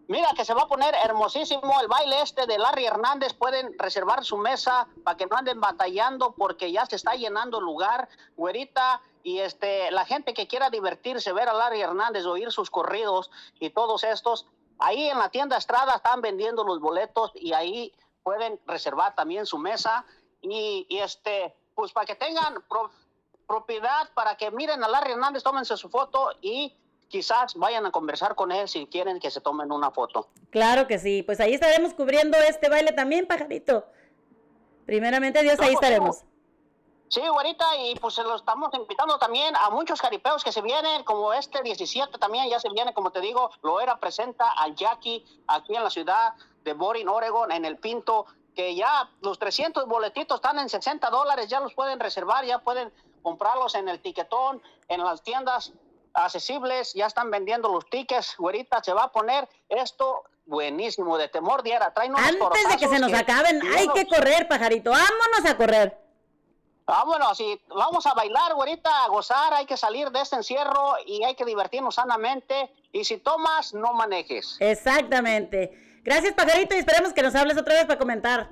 Mira 0.09 0.31
que 0.37 0.45
se 0.45 0.55
va 0.55 0.63
a 0.63 0.69
poner 0.69 0.95
hermosísimo 0.95 1.81
el 1.81 1.89
baile 1.89 2.23
este 2.23 2.47
de 2.47 2.59
Larry 2.59 2.87
Hernández. 2.87 3.35
Pueden 3.35 3.77
reservar 3.79 4.25
su 4.25 4.37
mesa 4.37 4.87
para 5.03 5.17
que 5.17 5.27
no 5.27 5.37
anden 5.37 5.61
batallando 5.61 6.33
porque 6.33 6.71
ya 6.71 6.87
se 6.87 6.95
está 6.97 7.15
llenando 7.15 7.59
el 7.59 7.65
lugar, 7.65 8.09
güerita. 8.37 9.01
Y 9.25 9.41
este, 9.41 9.91
la 9.91 10.05
gente 10.05 10.33
que 10.35 10.47
quiera 10.47 10.71
divertirse, 10.71 11.33
ver 11.33 11.49
a 11.49 11.53
Larry 11.53 11.81
Hernández, 11.81 12.25
oír 12.27 12.53
sus 12.53 12.71
corridos 12.71 13.31
y 13.59 13.71
todos 13.71 14.05
estos, 14.05 14.47
ahí 14.79 15.09
en 15.09 15.19
la 15.19 15.31
tienda 15.31 15.57
Estrada 15.57 15.97
están 15.97 16.21
vendiendo 16.21 16.63
los 16.63 16.79
boletos 16.79 17.33
y 17.35 17.53
ahí 17.53 17.93
pueden 18.23 18.61
reservar 18.67 19.17
también 19.17 19.45
su 19.45 19.59
mesa. 19.59 20.05
Y, 20.41 20.87
este, 20.91 21.57
pues 21.75 21.91
para 21.93 22.07
que 22.07 22.15
tengan 22.15 22.63
pro- 22.69 22.93
propiedad, 23.49 24.09
para 24.15 24.37
que 24.37 24.53
miren 24.53 24.85
a 24.85 24.89
Larry 24.89 25.13
Hernández, 25.13 25.43
tómense 25.43 25.77
su 25.77 25.89
foto 25.89 26.31
y 26.41 26.73
quizás 27.09 27.55
vayan 27.55 27.87
a 27.87 27.91
conversar 27.91 28.35
con 28.35 28.53
él 28.53 28.69
si 28.69 28.87
quieren 28.87 29.21
que 29.21 29.31
se 29.31 29.41
tomen 29.41 29.73
una 29.73 29.91
foto. 29.91 30.29
Claro 30.51 30.87
que 30.87 30.99
sí, 30.99 31.23
pues 31.23 31.41
ahí 31.41 31.55
estaremos 31.55 31.95
cubriendo 31.95 32.39
este 32.39 32.69
baile 32.69 32.93
también, 32.93 33.27
pajarito. 33.27 33.85
Primeramente, 34.85 35.43
Dios, 35.43 35.59
ahí 35.61 35.75
estaremos. 35.75 36.25
Sí, 37.09 37.21
güerita, 37.29 37.65
y 37.79 37.95
pues 37.97 38.15
se 38.15 38.25
lo 38.25 38.35
estamos 38.35 38.71
invitando 38.75 39.17
también 39.19 39.55
a 39.57 39.71
muchos 39.71 40.01
jaripeos 40.01 40.43
que 40.43 40.51
se 40.51 40.61
vienen, 40.61 41.05
como 41.05 41.33
este 41.33 41.63
17 41.63 42.19
también 42.19 42.49
ya 42.51 42.59
se 42.59 42.69
viene, 42.71 42.93
como 42.95 43.13
te 43.13 43.21
digo, 43.21 43.51
lo 43.63 43.81
era 43.81 43.99
presenta 43.99 44.53
a 44.57 44.69
Jackie 44.75 45.25
aquí 45.47 45.77
en 45.77 45.85
la 45.85 45.91
ciudad 45.91 46.35
de 46.65 46.73
Boring, 46.73 47.09
Oregon, 47.09 47.53
en 47.53 47.65
el 47.65 47.77
Pinto, 47.77 48.27
que 48.57 48.75
ya 48.75 49.09
los 49.21 49.39
300 49.39 49.87
boletitos 49.87 50.37
están 50.37 50.59
en 50.59 50.69
60 50.69 51.09
dólares, 51.11 51.49
ya 51.49 51.61
los 51.61 51.75
pueden 51.75 52.01
reservar, 52.01 52.45
ya 52.45 52.59
pueden 52.59 52.93
comprarlos 53.23 53.77
en 53.77 53.89
el 53.89 54.01
tiquetón, 54.01 54.61
en 54.89 55.05
las 55.05 55.23
tiendas 55.23 55.73
accesibles, 56.17 56.93
ya 56.95 57.07
están 57.07 57.31
vendiendo 57.31 57.69
los 57.69 57.89
tickets, 57.89 58.35
güerita, 58.39 58.83
se 58.83 58.93
va 58.93 59.05
a 59.05 59.13
poner 59.13 59.49
esto 59.69 60.25
buenísimo, 60.47 61.19
de 61.19 61.29
temor 61.29 61.63
diera, 61.63 61.93
traen 61.93 62.13
unos 62.15 62.27
Antes 62.27 62.69
de 62.69 62.77
que 62.77 62.89
se 62.89 62.99
nos 62.99 63.13
acaben, 63.13 63.61
hay 63.77 63.85
unos- 63.85 63.95
que 63.95 64.07
correr, 64.07 64.49
pajarito. 64.49 64.91
Vámonos 64.91 65.45
a 65.51 65.57
correr. 65.57 65.99
Vámonos, 66.87 67.41
y 67.41 67.61
vamos 67.69 68.07
a 68.07 68.15
bailar, 68.15 68.55
güerita, 68.55 69.05
a 69.05 69.09
gozar, 69.09 69.53
hay 69.55 69.67
que 69.67 69.77
salir 69.77 70.09
de 70.11 70.21
este 70.21 70.37
encierro 70.37 70.95
y 71.05 71.25
hay 71.25 71.35
que 71.35 71.45
divertirnos 71.45 71.97
sanamente. 71.97 72.73
Y 72.93 73.05
si 73.05 73.19
tomas, 73.19 73.75
no 73.75 73.93
manejes. 73.93 74.57
Exactamente. 74.61 76.01
Gracias, 76.05 76.35
pajarito, 76.35 76.77
y 76.77 76.79
esperemos 76.79 77.13
que 77.13 77.23
nos 77.23 77.35
hables 77.35 77.59
otra 77.59 77.75
vez 77.75 77.87
para 77.87 77.99
comentar. 77.99 78.51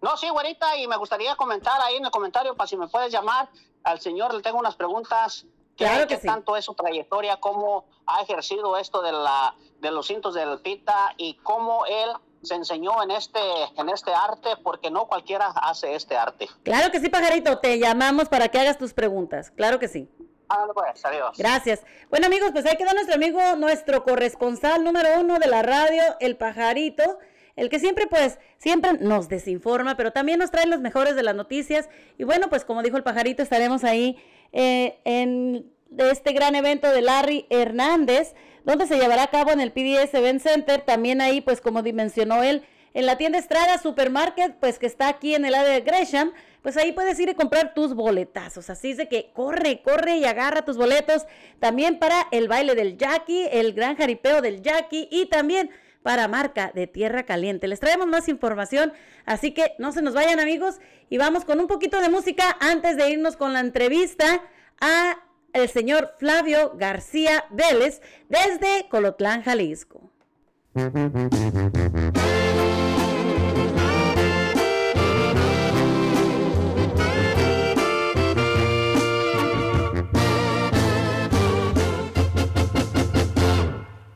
No, 0.00 0.16
sí, 0.16 0.28
güerita, 0.30 0.74
y 0.78 0.86
me 0.86 0.96
gustaría 0.96 1.36
comentar 1.36 1.78
ahí 1.82 1.96
en 1.96 2.06
el 2.06 2.10
comentario, 2.10 2.54
para 2.56 2.66
si 2.66 2.76
me 2.78 2.88
puedes 2.88 3.12
llamar, 3.12 3.50
al 3.84 4.00
señor 4.00 4.32
le 4.32 4.40
tengo 4.42 4.58
unas 4.58 4.76
preguntas. 4.76 5.44
¿Qué, 5.78 5.84
Claro 5.84 6.08
que 6.08 6.16
qué 6.16 6.20
sí. 6.20 6.26
tanto 6.26 6.56
es 6.56 6.64
su 6.64 6.74
trayectoria, 6.74 7.36
cómo 7.36 7.84
ha 8.04 8.20
ejercido 8.20 8.76
esto 8.76 9.00
de, 9.00 9.12
la, 9.12 9.54
de 9.78 9.92
los 9.92 10.08
cintos 10.08 10.34
del 10.34 10.58
pita 10.58 11.14
y 11.16 11.34
cómo 11.34 11.86
él 11.86 12.10
se 12.42 12.56
enseñó 12.56 13.00
en 13.02 13.12
este, 13.12 13.40
en 13.76 13.88
este 13.88 14.12
arte, 14.12 14.50
porque 14.64 14.90
no 14.90 15.06
cualquiera 15.06 15.46
hace 15.46 15.94
este 15.94 16.16
arte. 16.16 16.48
Claro 16.64 16.90
que 16.90 16.98
sí, 16.98 17.08
pajarito. 17.08 17.58
Te 17.58 17.78
llamamos 17.78 18.28
para 18.28 18.48
que 18.48 18.58
hagas 18.58 18.76
tus 18.76 18.92
preguntas. 18.92 19.52
Claro 19.52 19.78
que 19.78 19.86
sí. 19.86 20.08
Ah, 20.48 20.66
pues, 20.74 21.04
adiós. 21.04 21.36
Gracias. 21.38 21.84
Bueno, 22.10 22.26
amigos, 22.26 22.50
pues 22.52 22.66
ahí 22.66 22.76
quedó 22.76 22.92
nuestro 22.92 23.14
amigo, 23.14 23.40
nuestro 23.56 24.02
corresponsal 24.02 24.82
número 24.82 25.20
uno 25.20 25.38
de 25.38 25.46
la 25.46 25.62
radio, 25.62 26.02
el 26.18 26.36
pajarito. 26.36 27.18
El 27.54 27.68
que 27.68 27.80
siempre, 27.80 28.06
pues, 28.06 28.38
siempre 28.56 28.94
nos 28.94 29.28
desinforma, 29.28 29.96
pero 29.96 30.12
también 30.12 30.38
nos 30.38 30.50
trae 30.50 30.66
los 30.66 30.80
mejores 30.80 31.16
de 31.16 31.24
las 31.24 31.34
noticias. 31.34 31.88
Y 32.16 32.24
bueno, 32.24 32.48
pues 32.48 32.64
como 32.64 32.82
dijo 32.82 32.96
el 32.96 33.02
pajarito, 33.02 33.42
estaremos 33.42 33.84
ahí 33.84 34.16
eh, 34.52 34.98
en 35.04 35.70
este 35.96 36.32
gran 36.32 36.54
evento 36.54 36.90
de 36.92 37.02
Larry 37.02 37.46
Hernández, 37.50 38.34
donde 38.64 38.86
se 38.86 38.98
llevará 38.98 39.24
a 39.24 39.30
cabo 39.30 39.50
en 39.50 39.60
el 39.60 39.72
PDS 39.72 40.14
Event 40.14 40.42
Center. 40.42 40.80
También 40.82 41.20
ahí, 41.20 41.40
pues 41.40 41.60
como 41.60 41.82
dimensionó 41.82 42.42
él, 42.42 42.64
en 42.94 43.06
la 43.06 43.16
tienda 43.16 43.38
Estrada 43.38 43.78
Supermarket, 43.78 44.56
pues 44.60 44.78
que 44.78 44.86
está 44.86 45.08
aquí 45.08 45.34
en 45.34 45.44
el 45.44 45.54
área 45.54 45.72
de 45.72 45.80
Gresham, 45.80 46.32
pues 46.62 46.76
ahí 46.76 46.92
puedes 46.92 47.18
ir 47.20 47.30
a 47.30 47.34
comprar 47.34 47.74
tus 47.74 47.94
boletazos. 47.94 48.70
Así 48.70 48.90
es 48.90 48.96
de 48.96 49.08
que 49.08 49.30
corre, 49.32 49.82
corre 49.82 50.16
y 50.16 50.24
agarra 50.24 50.64
tus 50.64 50.76
boletos. 50.76 51.26
También 51.60 51.98
para 51.98 52.26
el 52.30 52.48
baile 52.48 52.74
del 52.74 52.98
Jackie, 52.98 53.46
el 53.52 53.72
gran 53.72 53.96
jaripeo 53.96 54.42
del 54.42 54.62
Jackie 54.62 55.08
y 55.10 55.26
también 55.26 55.70
para 56.08 56.26
marca 56.26 56.72
de 56.74 56.86
Tierra 56.86 57.24
Caliente. 57.24 57.68
Les 57.68 57.80
traemos 57.80 58.06
más 58.06 58.30
información, 58.30 58.94
así 59.26 59.52
que 59.52 59.74
no 59.78 59.92
se 59.92 60.00
nos 60.00 60.14
vayan 60.14 60.40
amigos 60.40 60.76
y 61.10 61.18
vamos 61.18 61.44
con 61.44 61.60
un 61.60 61.66
poquito 61.66 62.00
de 62.00 62.08
música 62.08 62.56
antes 62.60 62.96
de 62.96 63.10
irnos 63.10 63.36
con 63.36 63.52
la 63.52 63.60
entrevista 63.60 64.42
a 64.80 65.18
el 65.52 65.68
señor 65.68 66.14
Flavio 66.18 66.72
García 66.76 67.44
Vélez 67.50 68.00
desde 68.30 68.88
Colotlán, 68.88 69.42
Jalisco. 69.42 70.10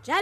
Ya 0.04 0.20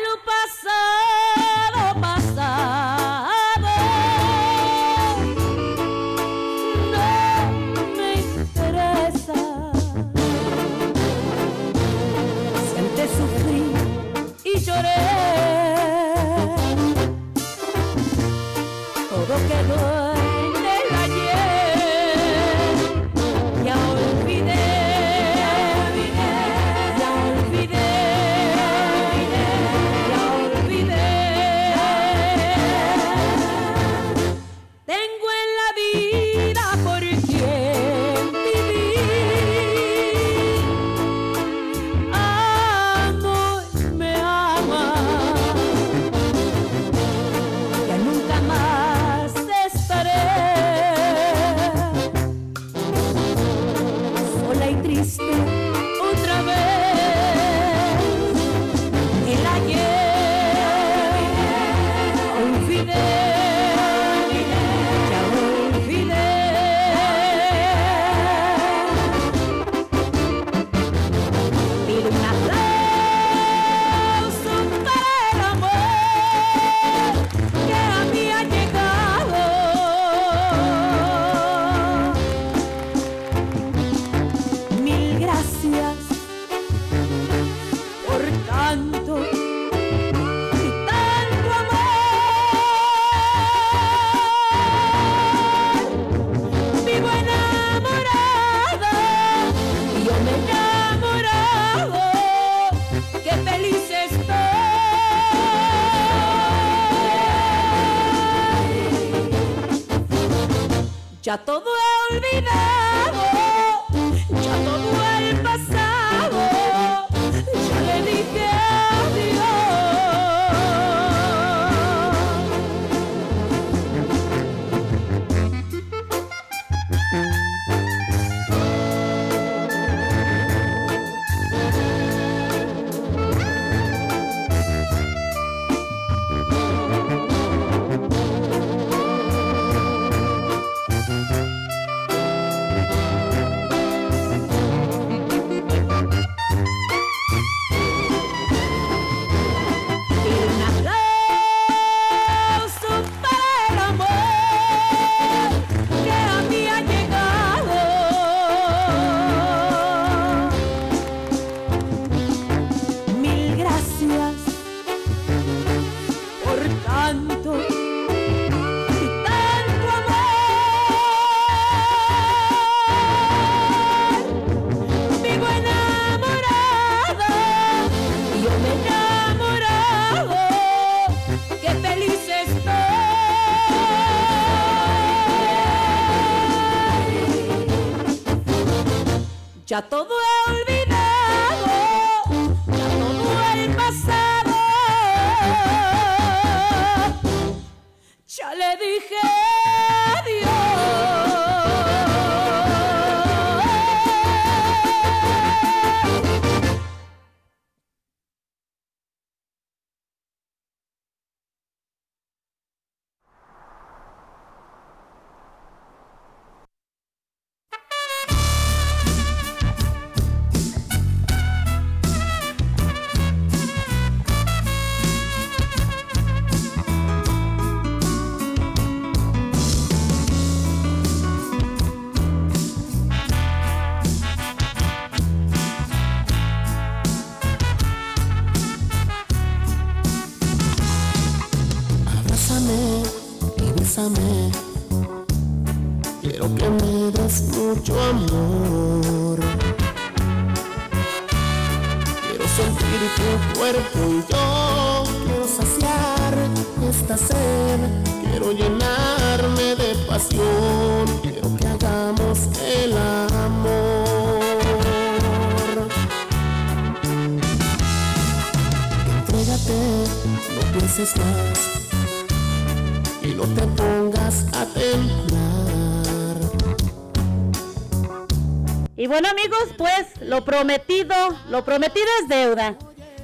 prometido, 280.45 281.15
lo 281.49 281.65
prometido 281.65 282.07
es 282.21 282.29
deuda. 282.29 282.77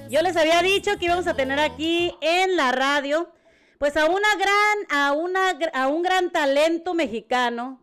Yo 0.08 0.22
les 0.22 0.36
había 0.36 0.62
dicho 0.62 0.96
que 0.98 1.06
íbamos 1.06 1.26
a 1.26 1.34
tener 1.34 1.58
aquí 1.58 2.14
en 2.20 2.56
la 2.56 2.72
radio, 2.72 3.28
pues 3.78 3.96
a 3.96 4.06
una 4.06 4.28
gran, 4.36 4.86
a 4.90 5.12
una, 5.12 5.58
a 5.72 5.88
un 5.88 6.02
gran 6.02 6.30
talento 6.30 6.94
mexicano, 6.94 7.80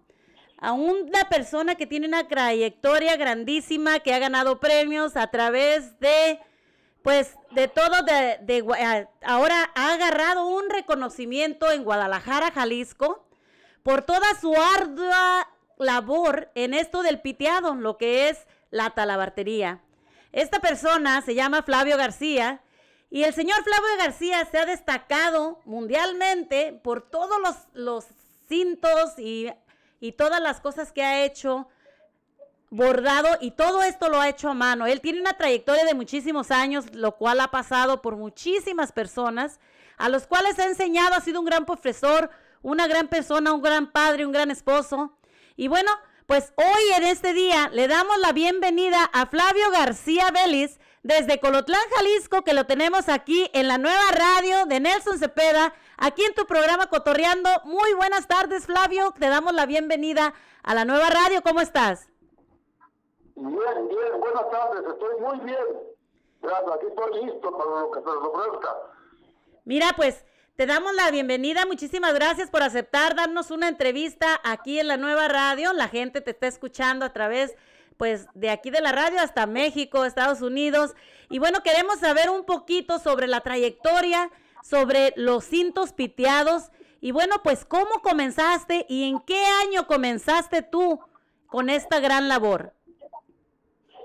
a 0.58 0.72
una 0.72 1.28
persona 1.30 1.76
que 1.76 1.86
tiene 1.86 2.08
una 2.08 2.28
trayectoria 2.28 3.18
grandísima, 3.18 4.00
que 4.00 4.14
ha 4.14 4.20
ganado 4.20 4.60
premios 4.60 5.18
a 5.18 5.28
través 5.28 6.00
de, 6.00 6.40
pues, 7.02 7.36
de 7.52 7.68
todo, 7.68 8.04
de, 8.04 8.40
de 8.42 9.08
ahora 9.26 9.72
ha 9.76 9.94
agarrado 9.94 10.48
un 10.48 10.70
reconocimiento 10.70 11.70
en 11.72 11.84
Guadalajara, 11.84 12.52
Jalisco, 12.52 13.28
por 13.84 14.04
toda 14.04 14.34
su 14.40 14.56
ardua 14.56 15.50
labor 15.78 16.50
en 16.56 16.74
esto 16.74 17.04
del 17.04 17.20
piteado, 17.20 17.76
lo 17.76 17.98
que 17.98 18.30
es 18.30 18.48
la 18.74 18.90
talabartería. 18.90 19.82
Esta 20.32 20.60
persona 20.60 21.22
se 21.22 21.36
llama 21.36 21.62
Flavio 21.62 21.96
García 21.96 22.62
y 23.12 23.24
el 23.24 23.34
señor 23.36 23.64
Flavio 23.64 23.98
García 24.00 24.44
se 24.46 24.58
ha 24.58 24.66
destacado 24.66 25.62
mundialmente 25.64 26.74
por 26.84 27.08
todos 27.08 27.40
los, 27.40 27.56
los 27.74 28.06
cintos 28.50 29.20
y, 29.20 29.52
y 30.00 30.14
todas 30.14 30.42
las 30.42 30.60
cosas 30.60 30.92
que 30.92 31.04
ha 31.04 31.24
hecho 31.24 31.68
bordado 32.72 33.38
y 33.42 33.52
todo 33.52 33.84
esto 33.84 34.10
lo 34.10 34.20
ha 34.20 34.30
hecho 34.30 34.50
a 34.50 34.56
mano. 34.56 34.88
Él 34.88 35.02
tiene 35.02 35.22
una 35.22 35.38
trayectoria 35.38 35.86
de 35.86 35.94
muchísimos 35.94 36.50
años, 36.50 36.96
lo 36.96 37.16
cual 37.16 37.42
ha 37.42 37.52
pasado 37.52 38.02
por 38.02 38.16
muchísimas 38.16 38.92
personas, 38.92 39.60
a 39.98 40.10
los 40.10 40.26
cuales 40.26 40.58
ha 40.58 40.66
enseñado, 40.66 41.14
ha 41.14 41.22
sido 41.22 41.40
un 41.40 41.46
gran 41.46 41.66
profesor, 41.66 42.32
una 42.64 42.88
gran 42.88 43.08
persona, 43.08 43.54
un 43.54 43.62
gran 43.62 43.92
padre, 43.92 44.26
un 44.26 44.32
gran 44.32 44.50
esposo. 44.50 45.16
Y 45.56 45.68
bueno, 45.68 45.92
pues 46.34 46.52
hoy 46.56 46.94
en 46.98 47.04
este 47.04 47.32
día 47.32 47.70
le 47.74 47.88
damos 47.88 48.18
la 48.18 48.32
bienvenida 48.32 49.08
a 49.14 49.28
Flavio 49.28 49.70
García 49.70 50.32
Vélez 50.32 50.80
desde 51.04 51.40
Colotlán, 51.40 51.80
Jalisco, 51.96 52.42
que 52.42 52.56
lo 52.56 52.66
tenemos 52.66 53.08
aquí 53.08 53.52
en 53.54 53.68
la 53.68 53.78
nueva 53.78 54.02
radio 54.12 54.66
de 54.66 54.80
Nelson 54.80 55.20
Cepeda, 55.20 55.76
aquí 55.96 56.24
en 56.24 56.34
tu 56.34 56.48
programa 56.48 56.88
Cotorreando. 56.88 57.52
Muy 57.66 57.94
buenas 57.94 58.28
tardes, 58.28 58.66
Flavio. 58.66 59.14
Te 59.20 59.28
damos 59.30 59.54
la 59.54 59.68
bienvenida 59.68 60.34
a 60.64 60.74
la 60.74 60.86
nueva 60.86 61.08
radio. 61.12 61.44
¿Cómo 61.44 61.62
estás? 61.62 62.10
Bien, 63.36 63.54
bien, 63.54 64.20
buenas 64.20 64.50
tardes, 64.50 64.92
estoy 64.92 65.22
muy 65.22 65.40
bien. 65.42 65.66
Gracias, 66.42 66.72
aquí 66.74 66.88
estoy 66.88 67.26
listo 67.26 67.56
para 67.56 67.82
lo 67.82 67.92
que 67.92 68.00
se 68.00 68.06
nos 68.08 68.28
ofrezca. 68.28 68.76
Mira, 69.66 69.92
pues 69.96 70.26
te 70.56 70.68
damos 70.68 70.94
la 70.94 71.10
bienvenida. 71.10 71.66
Muchísimas 71.66 72.14
gracias 72.14 72.52
por 72.52 72.62
aceptar 72.62 73.16
darnos 73.16 73.50
una 73.50 73.68
entrevista 73.68 74.40
aquí 74.44 74.80
en 74.80 74.88
la 74.88 74.98
nueva 74.98 75.28
radio. 75.28 75.74
La 75.74 75.88
gente 75.88 76.22
te 76.22 76.32
está 76.32 76.48
escuchando 76.48 77.06
a 77.06 77.14
través, 77.14 77.56
pues, 77.98 78.28
de 78.36 78.52
aquí 78.52 78.70
de 78.70 78.82
la 78.82 78.92
radio 78.92 79.20
hasta 79.20 79.48
México, 79.48 80.06
Estados 80.06 80.42
Unidos. 80.42 80.94
Y 81.30 81.40
bueno, 81.40 81.64
queremos 81.64 81.98
saber 81.98 82.30
un 82.30 82.44
poquito 82.46 83.00
sobre 83.00 83.26
la 83.26 83.42
trayectoria, 83.42 84.30
sobre 84.62 85.14
los 85.16 85.44
cintos 85.44 85.92
piteados. 85.92 86.70
Y 87.02 87.12
bueno, 87.12 87.38
pues, 87.44 87.66
¿cómo 87.66 88.02
comenzaste 88.04 88.86
y 88.88 89.10
en 89.10 89.20
qué 89.22 89.44
año 89.66 89.88
comenzaste 89.88 90.62
tú 90.62 91.00
con 91.48 91.72
esta 91.72 92.00
gran 92.00 92.30
labor? 92.30 92.74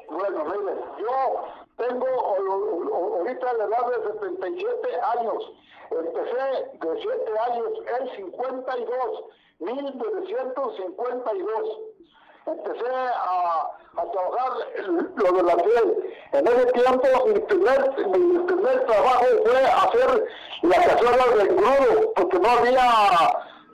Bueno, 0.09 0.45
mire, 0.47 0.75
yo 0.99 1.45
tengo 1.77 2.07
ahorita 2.07 3.53
la 3.53 3.65
edad 3.65 3.91
de 3.91 4.13
77 4.21 5.01
años. 5.19 5.53
Empecé 5.91 6.69
de 6.73 7.01
7 7.01 7.39
años 7.51 7.69
en 8.01 8.09
52, 8.17 9.25
1952. 9.61 11.79
Empecé 12.47 12.91
a, 12.91 13.71
a 13.97 14.11
trabajar 14.11 14.53
lo 15.17 15.33
de 15.33 15.43
la 15.43 15.57
piel. 15.57 16.15
En 16.33 16.47
ese 16.47 16.67
tiempo 16.73 17.07
mi 17.27 17.41
primer, 17.41 18.07
mi 18.07 18.39
primer 18.41 18.87
trabajo 18.87 19.25
fue 19.45 19.65
hacer 19.65 20.27
la 20.63 20.77
cazuela 20.77 21.25
de 21.37 21.43
engrudo, 21.43 22.13
porque 22.15 22.39
no 22.39 22.49
había 22.49 22.83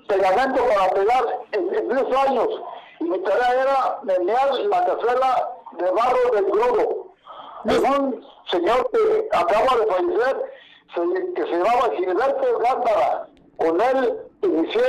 pegamento 0.09 0.64
para 0.66 0.90
pegar 0.90 1.24
en, 1.53 1.72
en 1.74 1.88
10 1.88 2.16
años. 2.29 2.48
Y 3.00 3.05
mi 3.05 3.18
tarea 3.20 3.62
era 3.62 3.98
menear 4.03 4.55
la 4.55 4.85
cazuela 4.87 5.48
de 5.72 5.90
barro 5.90 6.31
del 6.33 6.44
globo. 6.46 7.14
Es 7.66 7.79
un 7.79 8.27
señor 8.50 8.90
que 8.90 9.29
acaba 9.33 9.77
de 9.77 9.87
fallecer, 9.87 10.53
que 10.92 11.42
se 11.42 11.51
llamaba 11.51 11.90
Gilberto 11.97 12.59
Gándara. 12.59 13.29
Con 13.57 13.81
él 13.81 14.18
inicié 14.42 14.83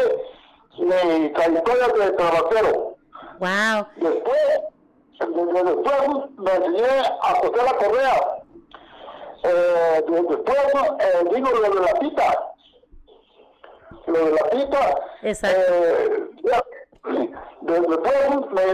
mi 0.78 1.30
trayectoria 1.34 1.88
de 1.88 2.12
trabajero. 2.12 2.96
Wow. 3.40 3.86
Después, 3.98 4.62
después 5.20 6.02
me 6.38 6.52
enseñé 6.52 6.88
a 7.22 7.34
coser 7.42 7.64
la 7.64 7.74
correa. 7.78 8.38
Eh, 9.44 10.04
de- 10.08 10.22
después 10.22 10.58
eh, 11.00 11.24
vino 11.32 11.50
lo 11.52 11.62
de 11.62 11.82
la 11.82 11.94
pita. 12.00 12.52
Lo 14.08 14.20
de 14.26 14.32
la 14.32 14.50
pita. 14.50 14.96
Exacto. 15.22 15.62
eh, 15.62 16.30
ya, 16.44 16.64
de- 17.62 17.80
después 17.82 18.30
me, 18.52 18.66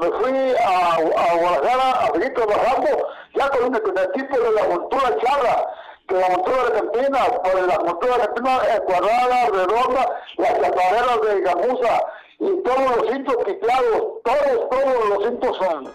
me 0.00 0.10
fui 0.18 0.54
a, 0.64 0.94
a 0.96 1.36
Guadalajara 1.36 1.90
a 1.92 2.06
seguir 2.12 2.34
trabajando 2.34 3.08
ya 3.34 3.48
con, 3.50 3.74
el 3.74 4.12
tipo 4.12 4.38
de 4.38 4.52
la 4.52 4.68
montura 4.68 5.16
charra, 5.18 5.66
que 6.12 6.18
la 6.18 6.28
montura 6.28 6.62
argentina, 6.62 7.24
por 7.42 7.66
la 7.66 7.78
montura 7.78 8.14
argentina 8.14 8.60
eh, 8.68 8.80
cuadrada, 8.84 9.48
redonda, 9.48 10.20
las 10.36 10.60
chapareras 10.60 11.20
de 11.22 11.40
gamuza 11.40 12.02
y 12.38 12.62
todos 12.62 12.96
los 12.96 13.10
cintos 13.10 13.36
quitados, 13.44 14.02
todos, 14.24 14.70
todos 14.70 15.08
los 15.08 15.24
cintos 15.24 15.56
son, 15.56 15.86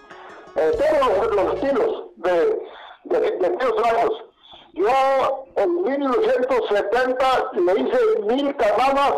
eh, 0.55 0.71
todos 0.77 1.17
los, 1.17 1.35
los 1.35 1.53
estilos 1.55 2.03
de, 2.17 2.59
de, 3.03 3.47
años. 3.85 4.23
Yo 4.73 5.45
en 5.55 5.83
1970 5.83 7.51
le 7.53 7.81
hice 7.81 8.19
mil 8.27 8.55
canamas 8.55 9.13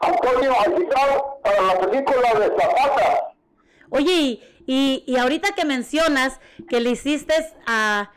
a 0.00 0.06
Antonio 0.06 0.52
Aguilar 0.60 1.24
para 1.42 1.62
la 1.62 1.80
película 1.80 2.34
de 2.34 2.46
Zapata. 2.46 3.32
Oye, 3.90 4.40
y, 4.66 5.04
y, 5.06 5.16
ahorita 5.18 5.54
que 5.54 5.64
mencionas 5.64 6.40
que 6.68 6.80
le 6.80 6.90
hiciste 6.90 7.34
a, 7.66 8.00
a 8.00 8.10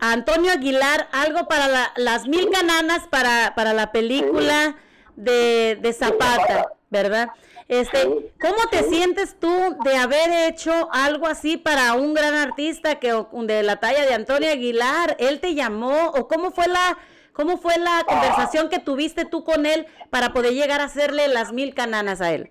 Antonio 0.00 0.52
Aguilar 0.52 1.08
algo 1.12 1.46
para 1.46 1.68
la- 1.68 1.92
las 1.96 2.26
mil 2.26 2.50
cananas 2.50 3.06
para, 3.08 3.54
para 3.54 3.72
la 3.74 3.92
película 3.92 4.76
de, 5.16 5.78
de 5.80 5.92
Zapata, 5.92 6.72
¿verdad? 6.90 7.30
Este, 7.68 8.02
¿cómo 8.40 8.66
te 8.70 8.82
sientes 8.84 9.38
tú 9.38 9.76
de 9.84 9.96
haber 9.96 10.30
hecho 10.48 10.88
algo 10.92 11.28
así 11.28 11.56
para 11.56 11.94
un 11.94 12.14
gran 12.14 12.34
artista 12.34 12.96
que 12.98 13.14
de 13.32 13.62
la 13.62 13.76
talla 13.76 14.04
de 14.04 14.14
Antonio 14.14 14.50
Aguilar? 14.50 15.14
¿Él 15.20 15.38
te 15.40 15.54
llamó 15.54 16.06
o 16.08 16.26
cómo 16.26 16.50
fue 16.50 16.66
la 16.66 16.98
cómo 17.32 17.58
fue 17.58 17.78
la 17.78 18.02
conversación 18.06 18.68
que 18.70 18.80
tuviste 18.80 19.24
tú 19.24 19.44
con 19.44 19.66
él 19.66 19.86
para 20.10 20.32
poder 20.32 20.52
llegar 20.52 20.80
a 20.80 20.84
hacerle 20.84 21.28
las 21.28 21.52
mil 21.52 21.74
cananas 21.74 22.20
a 22.20 22.32
él? 22.32 22.50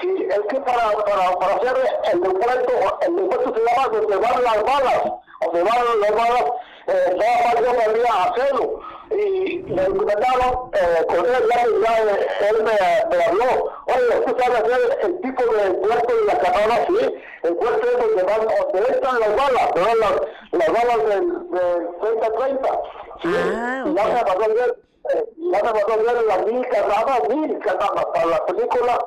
Sí, 0.00 0.08
es 0.30 0.40
que 0.48 0.60
para, 0.60 0.90
para, 0.92 1.32
para 1.38 1.54
hacer 1.56 1.74
el 2.12 2.20
decreto, 2.20 2.98
el 3.02 3.16
decreto 3.16 3.54
se 3.54 4.14
llama 4.14 4.40
las 4.40 4.62
balas, 4.62 5.02
donde 5.44 5.62
van 5.62 6.00
las 6.00 6.10
balas, 6.12 6.44
eh, 6.86 7.16
estaba 7.18 7.60
yo 7.60 7.72
podría 7.84 8.22
hacerlo. 8.24 8.80
Y 9.10 9.58
me 9.68 9.82
recomendaron, 9.84 10.70
eh, 10.72 11.04
con 11.06 11.18
él 11.18 11.44
ya, 11.50 11.64
ya 11.84 12.12
eh, 12.12 12.26
él 12.50 12.62
me, 12.64 13.16
me 13.16 13.24
habló, 13.24 13.72
oye, 13.86 14.18
usted 14.20 14.42
sabe 14.42 14.56
hacer 14.58 14.98
el 15.02 15.20
tipo 15.20 15.42
de 15.54 15.70
puerto 15.74 16.16
de 16.16 16.24
la 16.24 16.38
canana, 16.38 16.86
sí, 16.86 17.14
el 17.42 17.56
puerto 17.56 17.86
es 17.86 17.98
donde 17.98 18.22
van, 18.22 18.40
donde 18.72 18.90
están 18.90 19.20
las 19.20 19.36
balas, 19.36 19.74
¿verdad? 19.74 19.94
Las, 20.00 20.12
las 20.52 20.68
balas 20.68 21.08
del, 21.08 21.50
del 21.50 21.88
30-30. 21.98 22.80
Sí, 23.22 23.28
Ah, 23.36 23.84
y 23.86 23.94
ya 23.94 24.04
me 24.06 24.20
pasó 24.24 24.42
a 24.42 24.48
ver, 24.48 24.78
eh, 25.14 25.24
ya 25.36 25.62
me 25.62 25.72
pasó 25.72 25.86
ver 26.02 26.24
las 26.26 26.46
mil 26.46 26.66
cananas, 26.68 27.20
mil 27.28 27.58
cananas 27.58 28.04
para 28.14 28.26
la 28.26 28.46
película 28.46 28.98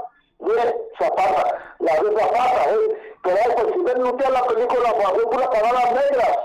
de 0.45 0.75
Zapata, 0.99 1.75
la 1.79 1.93
de 1.93 2.19
Zapata, 2.19 2.69
¿eh? 2.71 3.15
pero 3.23 3.55
pues, 3.55 3.73
si 3.73 3.79
ven 3.79 4.03
usted 4.03 4.29
la 4.29 4.43
película, 4.43 4.93
la 4.97 5.11
película 5.13 5.49
Canadas 5.49 5.91
Negras, 5.91 6.37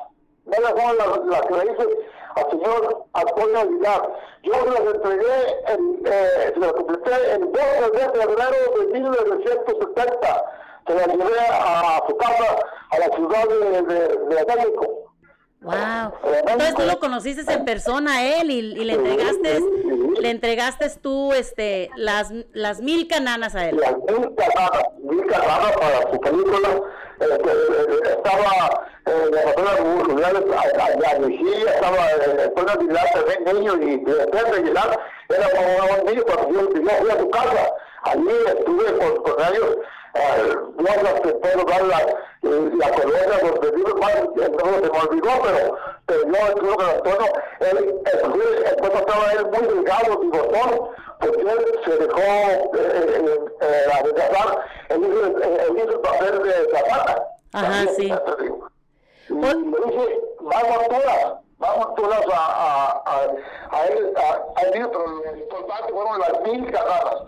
son 0.51 0.99
las, 0.99 1.25
las 1.27 1.41
que 1.43 1.55
le 1.55 1.73
hice 1.73 1.89
al 2.37 2.51
señor 2.51 3.07
Antonio. 3.13 3.81
Yo 4.43 4.53
las 4.53 4.81
entregué, 4.81 5.65
en, 5.69 6.03
eh, 6.07 6.53
las 6.57 6.73
completé 6.73 7.33
el 7.33 7.53
12 7.53 7.91
de 7.93 8.11
febrero 8.11 8.57
de 8.79 9.01
1970, 9.01 10.45
se 10.87 10.95
las 10.95 11.07
llevé 11.07 11.41
a, 11.51 12.03
su 12.09 12.17
casa, 12.17 12.57
a 12.91 12.99
la 12.99 13.09
ciudad 13.15 13.49
de, 13.49 13.83
de, 13.83 14.45
de 14.45 14.57
México. 14.57 15.10
Wow. 15.63 16.15
Entonces 16.47 16.75
tú 16.75 16.83
lo 16.85 16.99
conociste 16.99 17.53
en 17.53 17.65
persona 17.67 18.17
a 18.17 18.41
él 18.41 18.51
y, 18.51 18.59
y 18.61 18.85
le 18.85 18.95
entregaste, 18.95 19.61
le 20.19 20.31
entregaste 20.31 20.91
tú 21.03 21.33
este 21.35 21.91
las, 21.97 22.33
las 22.55 22.81
mil 22.81 23.07
cananas 23.09 23.55
a 23.55 23.69
él. 23.69 23.77
las 23.77 23.95
mil 23.99 24.35
canadas, 24.37 24.83
mil 25.03 25.27
canadas 25.27 25.73
para 25.77 26.11
su 26.11 26.19
película, 26.21 26.69
eh, 27.21 27.25
eh, 27.45 28.01
estaba 28.05 28.87
eh, 29.05 29.31
la 29.33 29.41
persona 29.43 30.03
Rubiales 30.05 30.45
a 31.15 31.19
Mejía, 31.19 31.75
estaba 31.75 32.11
eh, 32.11 32.45
Antonio 32.47 32.73
Aguilar 32.73 33.07
también 33.13 33.45
niño 33.45 33.83
y 33.83 33.95
eh, 33.95 34.27
Pedro 34.33 34.55
Aguilar 34.57 35.01
era 35.29 35.51
como 35.51 36.01
un 36.01 36.07
niño 36.07 36.23
cuando 36.25 36.51
yo, 36.53 36.61
yo 36.73 36.91
fui 37.01 37.11
a 37.11 37.19
su 37.19 37.31
casa, 37.31 37.71
allí 38.05 38.29
estuve 38.47 38.97
con, 38.99 39.23
con 39.25 39.45
ellos, 39.53 39.77
eh, 40.15 40.57
no 40.77 41.03
las 41.03 41.21
que 41.21 41.29
puedo 41.33 41.65
dar 41.65 41.83
la, 41.83 42.01
eh, 42.01 42.71
la 42.79 42.91
colonia 42.91 43.39
donde 43.43 43.95
más, 43.95 44.15
eh, 44.15 44.27
se 44.37 44.91
me 44.91 44.99
olvidó, 44.99 45.31
pero, 45.43 45.79
pero 46.07 46.21
yo 46.31 46.81
Antonio, 46.81 47.33
él, 47.61 47.77
él, 47.79 48.65
entonces 48.67 49.01
estaba 49.01 49.33
él 49.33 49.47
muy 49.47 49.75
delgado, 49.75 50.19
bigotón, 50.19 50.91
porque 51.21 51.41
él 51.43 51.81
se 51.85 51.97
dejó 51.97 52.21
eh, 52.21 52.69
eh, 52.75 53.39
eh, 53.61 53.93
adelgazar, 54.01 54.65
él 54.89 55.01
hizo, 55.05 55.27
eh, 55.39 55.67
él 55.69 55.77
hizo 55.79 55.91
el 55.91 56.01
papel 56.01 56.43
de 56.43 56.53
Zapata. 56.77 57.27
Ajá, 57.53 57.87
sí. 57.97 58.13
Y 59.29 59.33
le 59.35 59.55
dije, 59.55 60.21
vamos 60.41 60.89
todas, 60.89 61.35
vamos 61.59 61.95
todas 61.95 62.21
a, 62.33 62.37
a, 62.37 63.03
a, 63.07 63.77
a 63.77 63.87
él, 63.87 64.15
a, 64.17 64.61
a 64.61 64.63
él, 64.63 64.89
pero 64.91 65.37
importante 65.37 65.93
fueron 65.93 66.19
las 66.21 66.41
mil 66.43 66.73
carradas. 66.73 67.23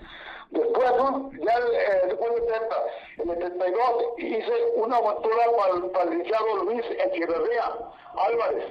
Después, 0.53 0.93
ya 1.41 1.59
eh, 1.59 2.03
después 2.09 2.35
del 2.35 2.45
70, 2.45 2.77
en 3.19 3.31
el 3.31 3.39
72, 3.39 4.05
hice 4.19 4.73
una 4.77 4.97
aventura 4.99 5.45
para, 5.57 5.93
para 5.93 6.05
el 6.05 6.11
licenciado 6.11 6.57
Luis 6.65 6.85
Echeverría 6.91 7.73
Álvarez, 8.17 8.67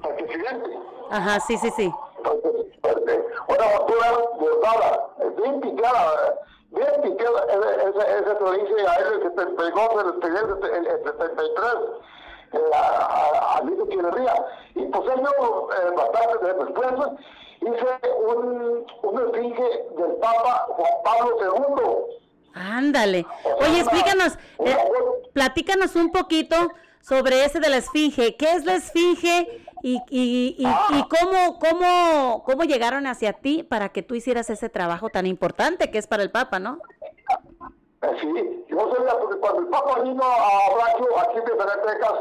para 0.00 0.16
el 0.16 0.24
presidente. 0.24 0.78
Ajá, 1.10 1.40
sí, 1.40 1.56
sí, 1.58 1.70
sí. 1.72 1.92
Una 2.22 3.66
montura 3.76 4.12
bordada, 4.38 5.08
bien 5.36 5.60
picada, 5.60 6.38
bien 6.70 7.02
picada. 7.02 7.46
Ese, 7.50 8.24
se 8.24 8.40
lo 8.40 8.54
hice 8.54 8.86
a 8.86 8.94
él 8.94 9.06
el 9.14 9.22
72, 9.22 9.88
el, 9.92 10.06
el, 10.22 10.76
el, 10.76 10.86
el 10.86 11.04
73, 11.04 11.64
eh, 12.52 12.58
a, 12.74 12.76
a, 12.76 13.56
a 13.56 13.62
Luis 13.62 13.80
Echeverría. 13.88 14.46
Y 14.76 14.86
pues 14.86 15.04
yo, 15.04 15.68
eh, 15.72 15.90
bastante 15.96 16.46
de 16.46 16.54
después, 16.54 16.92
hice 17.62 17.86
un, 18.26 18.84
un 19.02 19.26
esfinge 19.26 19.84
del 19.96 20.12
Papa 20.20 20.66
Juan 20.68 20.92
Pablo 21.04 21.36
II. 21.40 22.52
Ándale. 22.54 23.26
Oye, 23.60 23.80
explícanos, 23.80 24.38
eh, 24.64 24.76
platícanos 25.32 25.96
un 25.96 26.10
poquito 26.12 26.56
sobre 27.00 27.44
ese 27.44 27.60
de 27.60 27.68
la 27.70 27.78
esfinge. 27.78 28.36
¿Qué 28.36 28.52
es 28.52 28.64
la 28.64 28.74
esfinge 28.74 29.64
y, 29.82 29.96
y, 30.10 30.56
y, 30.58 30.66
y 30.66 31.08
cómo, 31.08 31.58
cómo, 31.58 32.42
cómo 32.44 32.64
llegaron 32.64 33.06
hacia 33.06 33.32
ti 33.32 33.62
para 33.62 33.88
que 33.88 34.02
tú 34.02 34.14
hicieras 34.14 34.50
ese 34.50 34.68
trabajo 34.68 35.08
tan 35.08 35.26
importante 35.26 35.90
que 35.90 35.98
es 35.98 36.06
para 36.06 36.22
el 36.22 36.30
Papa, 36.30 36.58
¿no? 36.58 36.78
Eh, 37.00 37.06
Sí, 38.20 38.64
yo 38.68 38.92
sabía 38.92 39.16
porque 39.16 39.38
cuando 39.38 39.60
el 39.60 39.68
Papa 39.68 40.00
vino 40.00 40.24
a 40.24 40.74
Bracho, 40.74 41.06
aquí 41.20 41.38
de 41.38 41.56
Zacatecas, 41.56 42.12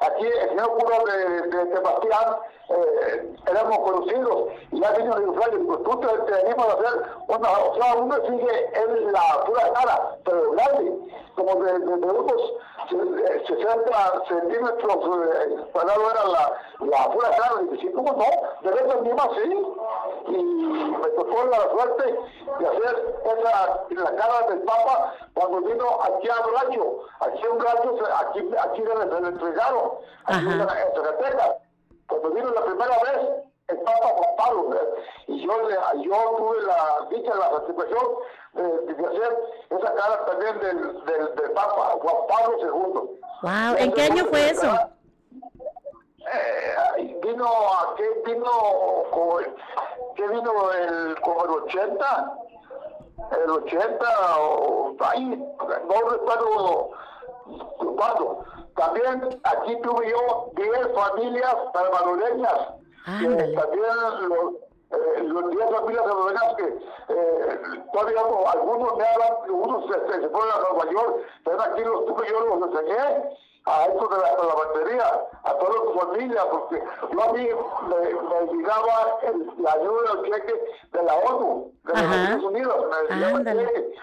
aquí 0.00 0.26
el 0.26 0.48
señor 0.50 0.76
cura 0.78 0.98
de, 1.02 1.42
de 1.48 1.74
Sebastián, 1.74 2.36
eh, 2.70 3.34
éramos 3.46 3.78
conocidos, 3.78 4.48
y 4.70 4.80
ya 4.80 4.92
vino 4.92 5.14
de 5.16 5.32
Israel, 5.32 5.64
pues 5.66 5.82
tú 5.82 6.00
te, 6.00 6.34
animas 6.34 6.66
a 6.66 6.72
hacer 6.72 7.02
una, 7.26 7.50
o 7.50 7.74
sea, 7.74 7.94
uno 7.96 8.14
sigue 8.26 8.70
en 8.74 9.12
la 9.12 9.44
pura 9.44 9.72
cara, 9.72 10.16
pero 10.24 10.52
grande, 10.52 10.98
como 11.34 11.64
de, 11.64 11.72
de, 11.72 11.96
de 11.96 12.06
unos 12.06 12.52
eh, 12.92 13.44
60 13.48 14.22
centímetros, 14.28 14.96
eh, 14.96 15.64
cuadrado 15.72 16.10
era 16.10 16.24
la, 16.26 16.52
la 16.86 17.12
pura 17.12 17.30
cara, 17.30 17.62
y 17.62 17.68
dije, 17.74 17.92
¿cómo 17.92 18.12
no? 18.12 18.60
De 18.62 18.70
vez 18.70 18.94
en 18.94 19.04
sí, 19.04 19.66
y 20.28 20.42
me 20.42 21.08
tocó 21.08 21.44
la 21.46 21.70
suerte 21.70 22.18
de 22.58 22.66
hacer 22.68 23.18
esa, 23.24 23.84
la 23.90 24.14
cara 24.14 24.46
del 24.48 24.60
Papa 24.62 25.14
cuando 25.34 25.60
vino 25.62 25.86
aquí 26.02 26.28
a 26.28 26.46
Bracho, 26.46 27.00
aquí 27.18 27.46
a 27.46 27.50
un 27.50 27.58
Bracho, 27.58 27.98
aquí, 28.16 28.50
aquí 28.58 28.82
se 28.82 29.20
le, 29.20 29.28
entregaron, 29.28 29.90
aquí 30.26 30.46
en 30.46 30.60
en 30.60 30.68
Zacatecas. 30.68 31.69
Cuando 32.10 32.30
vino 32.30 32.50
la 32.50 32.64
primera 32.64 32.98
vez, 32.98 33.28
el 33.68 33.78
Papa 33.78 34.06
Juan 34.08 34.36
Pablo, 34.36 34.76
y 35.28 35.46
yo, 35.46 35.68
le- 35.68 36.02
yo 36.02 36.34
tuve 36.36 36.60
la 36.62 37.06
dicha, 37.08 37.34
la 37.36 37.50
satisfacción 37.50 38.04
de, 38.54 38.62
de 38.94 39.06
hacer 39.06 39.38
esa 39.70 39.94
cara 39.94 40.24
también 40.26 40.58
del, 40.60 41.04
del, 41.04 41.34
del 41.36 41.50
Papa 41.52 41.94
Juan 42.00 42.16
Pablo 42.28 42.58
II. 42.58 43.20
Wow, 43.42 43.76
¿en 43.78 43.92
qué 43.92 44.02
año 44.02 44.24
fue 44.26 44.50
eso? 44.50 44.66
Eh, 46.32 47.18
vino, 47.22 47.46
¿a 47.46 47.94
qué 47.96 48.22
vino? 48.26 48.50
¿Qué 50.16 50.26
vino 50.28 50.72
el, 50.72 51.20
como 51.22 51.44
el 51.44 51.50
80? 51.50 52.36
el 53.44 53.50
80 53.50 54.40
o 54.40 54.96
ahí, 55.00 55.24
no 55.26 56.08
recuerdo 56.10 56.90
cuándo. 57.96 58.44
También 58.76 59.40
aquí 59.44 59.76
tuve 59.82 60.10
yo 60.10 60.50
10 60.54 60.88
familias 60.94 61.54
salvadoreñas. 61.72 62.58
también 63.54 64.28
los, 64.28 64.54
eh, 64.90 65.22
los 65.24 65.50
10 65.50 65.70
familias 65.70 66.04
salvadoreñas 66.04 66.54
que 66.56 66.64
eh, 67.08 67.60
todavía 67.92 68.22
no, 68.22 68.48
algunos 68.50 68.96
me 68.96 69.04
hablan, 69.06 69.50
unos 69.50 69.84
se, 69.86 70.20
se 70.20 70.28
fueron 70.28 70.50
a 70.52 70.60
Nueva 70.72 70.90
York, 70.92 71.16
pero 71.44 71.62
aquí 71.62 71.84
los 71.84 72.06
tuve 72.06 72.26
yo, 72.30 72.40
los 72.56 72.68
enseñé 72.70 72.98
a 73.66 73.84
esto 73.86 74.08
de 74.08 74.16
la, 74.18 74.36
de 74.36 74.46
la 74.46 74.54
batería, 74.54 75.28
a 75.44 75.54
toda 75.58 75.72
su 75.72 75.98
familia, 75.98 76.42
porque 76.50 76.82
yo 77.12 77.22
a 77.22 77.32
mí 77.32 77.48
me, 77.88 77.96
me 78.46 78.52
llegaba 78.56 79.18
el- 79.22 79.52
la 79.62 79.72
ayuda 79.72 80.14
del 80.22 80.32
cheque 80.32 80.54
de 80.92 81.02
la 81.02 81.14
ONU, 81.16 81.72
de 81.84 81.92
los. 81.92 82.02
Estados 82.02 82.44
Unidos, 82.44 82.86
me 82.90 83.14
llegaba 83.16 83.38
el 83.38 83.44
cheque, 83.66 83.94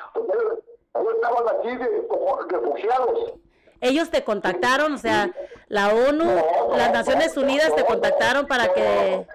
ellos 0.96 1.14
estaban 1.16 1.50
aquí 1.58 1.76
de, 1.76 2.08
como 2.08 2.38
refugiados. 2.42 3.34
Ellos 3.82 4.10
te 4.10 4.24
contactaron, 4.24 4.94
o 4.94 4.98
sea, 4.98 5.32
la 5.68 5.90
ONU, 5.94 6.26
las 6.76 6.92
Naciones 6.92 7.36
Unidas 7.38 7.76
te 7.76 7.86
contactaron 7.86 8.48
para 8.48 8.74
que 8.74 9.26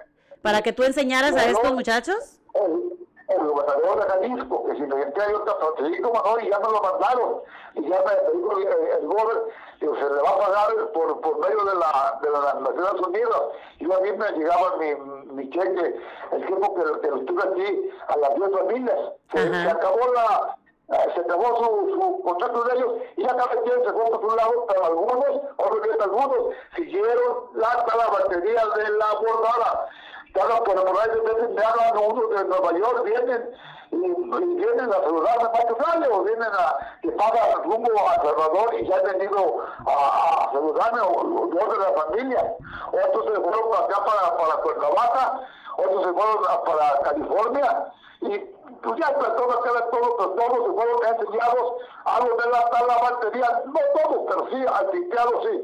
para 0.41 0.61
que 0.61 0.73
tú 0.73 0.83
enseñaras 0.83 1.35
a 1.35 1.45
estos 1.45 1.73
muchachos. 1.73 2.41
el, 2.53 2.97
el 3.29 3.47
gobernador 3.47 4.05
de 4.05 4.27
Jalisco, 4.27 4.65
que 4.65 4.75
si 4.75 4.81
me 4.81 4.89
yo 4.89 5.89
sí, 5.89 6.01
como 6.01 6.21
no, 6.21 6.39
y 6.39 6.49
ya 6.49 6.59
me 6.59 6.69
lo 6.69 6.81
mandaron. 6.81 7.41
Y 7.75 7.89
ya 7.89 8.03
me 8.03 8.37
dijo 8.37 8.57
el, 8.57 8.67
el 8.67 9.07
gobernador 9.07 9.49
se 9.91 10.09
le 10.09 10.21
va 10.21 10.29
a 10.29 10.37
pagar 10.37 10.91
por, 10.93 11.21
por 11.21 11.39
medio 11.39 11.65
de, 11.65 11.75
la, 11.75 12.19
de 12.21 12.29
las 12.29 12.55
Naciones 12.61 13.07
Unidas. 13.07 13.41
Y 13.79 13.91
a 13.91 13.99
mí 13.99 14.11
me 14.11 14.31
llegaba 14.31 14.77
mi, 14.77 14.95
mi 15.33 15.49
cheque 15.49 15.95
el 16.31 16.45
tiempo 16.45 16.75
que, 16.75 16.83
que 17.01 17.19
estuve 17.19 17.43
aquí 17.43 17.89
a 18.07 18.17
las 18.17 18.35
10 18.35 18.51
familias. 18.51 18.99
Se, 19.31 19.69
acabó 19.69 20.13
la 20.13 20.57
se 20.87 21.21
acabó 21.21 21.57
su, 21.57 21.89
su 21.93 22.21
contrato 22.23 22.63
de 22.65 22.75
ellos 22.75 22.93
y 23.15 23.23
ya 23.23 23.29
cada 23.35 23.61
quien 23.61 23.83
se 23.83 23.91
fue 23.93 24.05
por 24.05 24.21
su 24.29 24.35
lado, 24.35 24.65
pero 24.67 24.85
algunos, 24.85 25.25
otros 25.57 25.81
algunos, 26.01 26.37
siguieron 26.75 27.49
la 27.53 27.85
talabartería 27.85 28.65
de 28.75 28.89
la 28.91 29.05
bordada. 29.19 29.87
Claro, 30.33 30.63
pero 30.65 30.83
por 30.83 30.99
ahí 30.99 31.09
de 31.09 31.15
repente 31.15 31.47
me 31.53 31.63
hablan 31.63 31.97
unos 31.97 32.29
de 32.31 32.43
Nueva 32.45 32.71
York, 32.73 33.03
vienen 33.03 33.49
y, 33.91 33.97
vienen 33.97 34.89
a 34.91 34.93
saludarme 34.95 35.43
a 35.43 35.75
Flores, 35.75 36.09
o 36.11 36.23
vienen 36.23 36.43
a 36.51 36.77
que 37.03 37.11
pagan 37.11 37.63
rumbo 37.63 37.89
a 38.09 38.15
Salvador 38.15 38.73
y 38.73 38.87
ya 38.87 38.95
han 38.97 39.03
venido 39.03 39.63
a, 39.85 40.47
a 40.47 40.51
saludarme, 40.51 41.01
o 41.01 41.47
dos 41.53 41.77
de 41.77 41.83
la 41.83 42.01
familia. 42.01 42.55
Otros 42.87 43.25
se 43.25 43.41
fueron 43.41 43.69
para 43.69 43.85
acá, 43.85 44.03
para, 44.05 44.37
para 44.37 44.61
Cuernavaca, 44.63 45.41
otros 45.77 46.03
se 46.03 46.13
fueron 46.13 46.37
a- 46.49 46.63
para 46.63 46.99
California. 47.01 47.91
Y 48.23 48.39
pues 48.81 48.99
ya 48.99 49.13
pues, 49.17 49.35
todo, 49.35 49.61
cada, 49.61 49.89
todo, 49.89 50.17
pues, 50.17 50.29
todos 50.35 50.65
se 50.65 50.73
fueron 50.73 50.99
enseñados 51.07 51.73
algo 52.05 52.37
de 52.37 52.49
la 52.49 52.69
talabartería, 52.69 53.61
no 53.65 53.79
todos, 54.01 54.25
pero 54.27 54.49
sí, 54.49 54.65
altiteados 54.67 55.47
sí. 55.49 55.61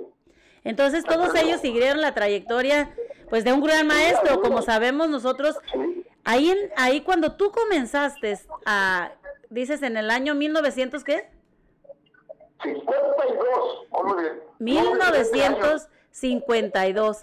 Entonces 0.63 1.03
todos 1.05 1.33
ellos 1.35 1.61
siguieron 1.61 2.01
la 2.01 2.13
trayectoria 2.13 2.93
pues 3.29 3.43
de 3.43 3.53
un 3.53 3.61
gran 3.61 3.87
maestro, 3.87 4.41
como 4.41 4.61
sabemos 4.61 5.09
nosotros. 5.09 5.57
Ahí 6.23 6.49
en, 6.51 6.71
ahí 6.75 7.01
cuando 7.01 7.35
tú 7.35 7.51
comenzaste 7.51 8.39
a 8.65 9.11
dices 9.49 9.81
en 9.83 9.97
el 9.97 10.09
año 10.11 10.35
1900 10.35 11.03
qué? 11.03 11.29
52, 12.63 13.87
muy 14.03 14.23
bien. 14.23 14.41
1952. 14.59 15.87
52. 16.11 17.21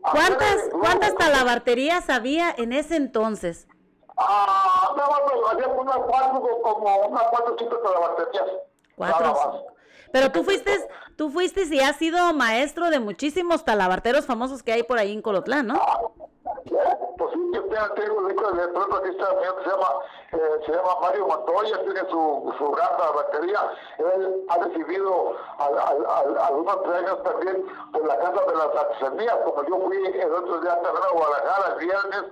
¿Cuántas 0.00 0.56
cuántas 0.70 1.14
talabarterías 1.16 2.08
había 2.08 2.54
en 2.56 2.72
ese 2.72 2.96
entonces? 2.96 3.66
Ah, 4.16 4.94
no, 4.96 5.06
no, 5.40 5.48
había 5.48 5.68
unas 5.68 5.96
cuatro, 5.96 6.60
como 6.62 6.96
unas 7.08 7.22
cuatro, 7.30 7.56
cinco 7.58 7.76
talabarterías. 7.78 8.44
Cuatro. 8.96 9.26
Más. 9.32 9.48
Pero 10.12 10.30
tú 10.30 10.44
fuiste, 10.44 10.88
tú 11.16 11.30
fuiste 11.30 11.64
y 11.64 11.80
has 11.80 11.96
sido 11.96 12.32
maestro 12.32 12.88
de 12.90 13.00
muchísimos 13.00 13.64
talabarteros 13.64 14.26
famosos 14.26 14.62
que 14.62 14.72
hay 14.72 14.82
por 14.84 14.98
ahí 14.98 15.12
en 15.12 15.22
Colotlán, 15.22 15.66
¿no? 15.66 15.80
Pues 17.18 17.30
sí, 17.32 17.40
yo 17.52 17.64
tengo, 17.94 18.28
el 18.28 18.34
hijo 18.34 18.50
de 18.52 18.68
pronto 18.68 18.96
aquí 18.96 19.08
está 19.10 19.32
un 19.32 19.38
que 19.40 19.64
se 19.64 19.70
llama, 19.70 19.88
eh, 20.32 20.38
se 20.66 20.72
llama 20.72 21.00
Mario 21.00 21.26
Montoya, 21.26 21.82
tiene 21.82 22.00
su, 22.10 22.54
su 22.58 22.70
gran 22.70 22.90
batería. 23.14 23.60
Él 23.98 24.44
ha 24.48 24.58
recibido 24.58 25.36
al- 25.58 25.78
al- 25.78 26.06
al- 26.06 26.38
algunos 26.38 26.76
premios 26.76 27.22
también 27.24 27.66
por 27.92 28.06
la 28.06 28.16
Casa 28.18 28.40
de 28.46 28.54
las 28.54 28.76
Artesanías, 28.76 29.36
como 29.44 29.64
yo 29.64 29.78
fui 29.84 29.96
el 30.06 30.32
otro 30.32 30.60
día 30.60 30.72
a 30.74 31.12
Guadalajara 31.12 31.74
el 31.74 31.86
viernes, 31.86 32.22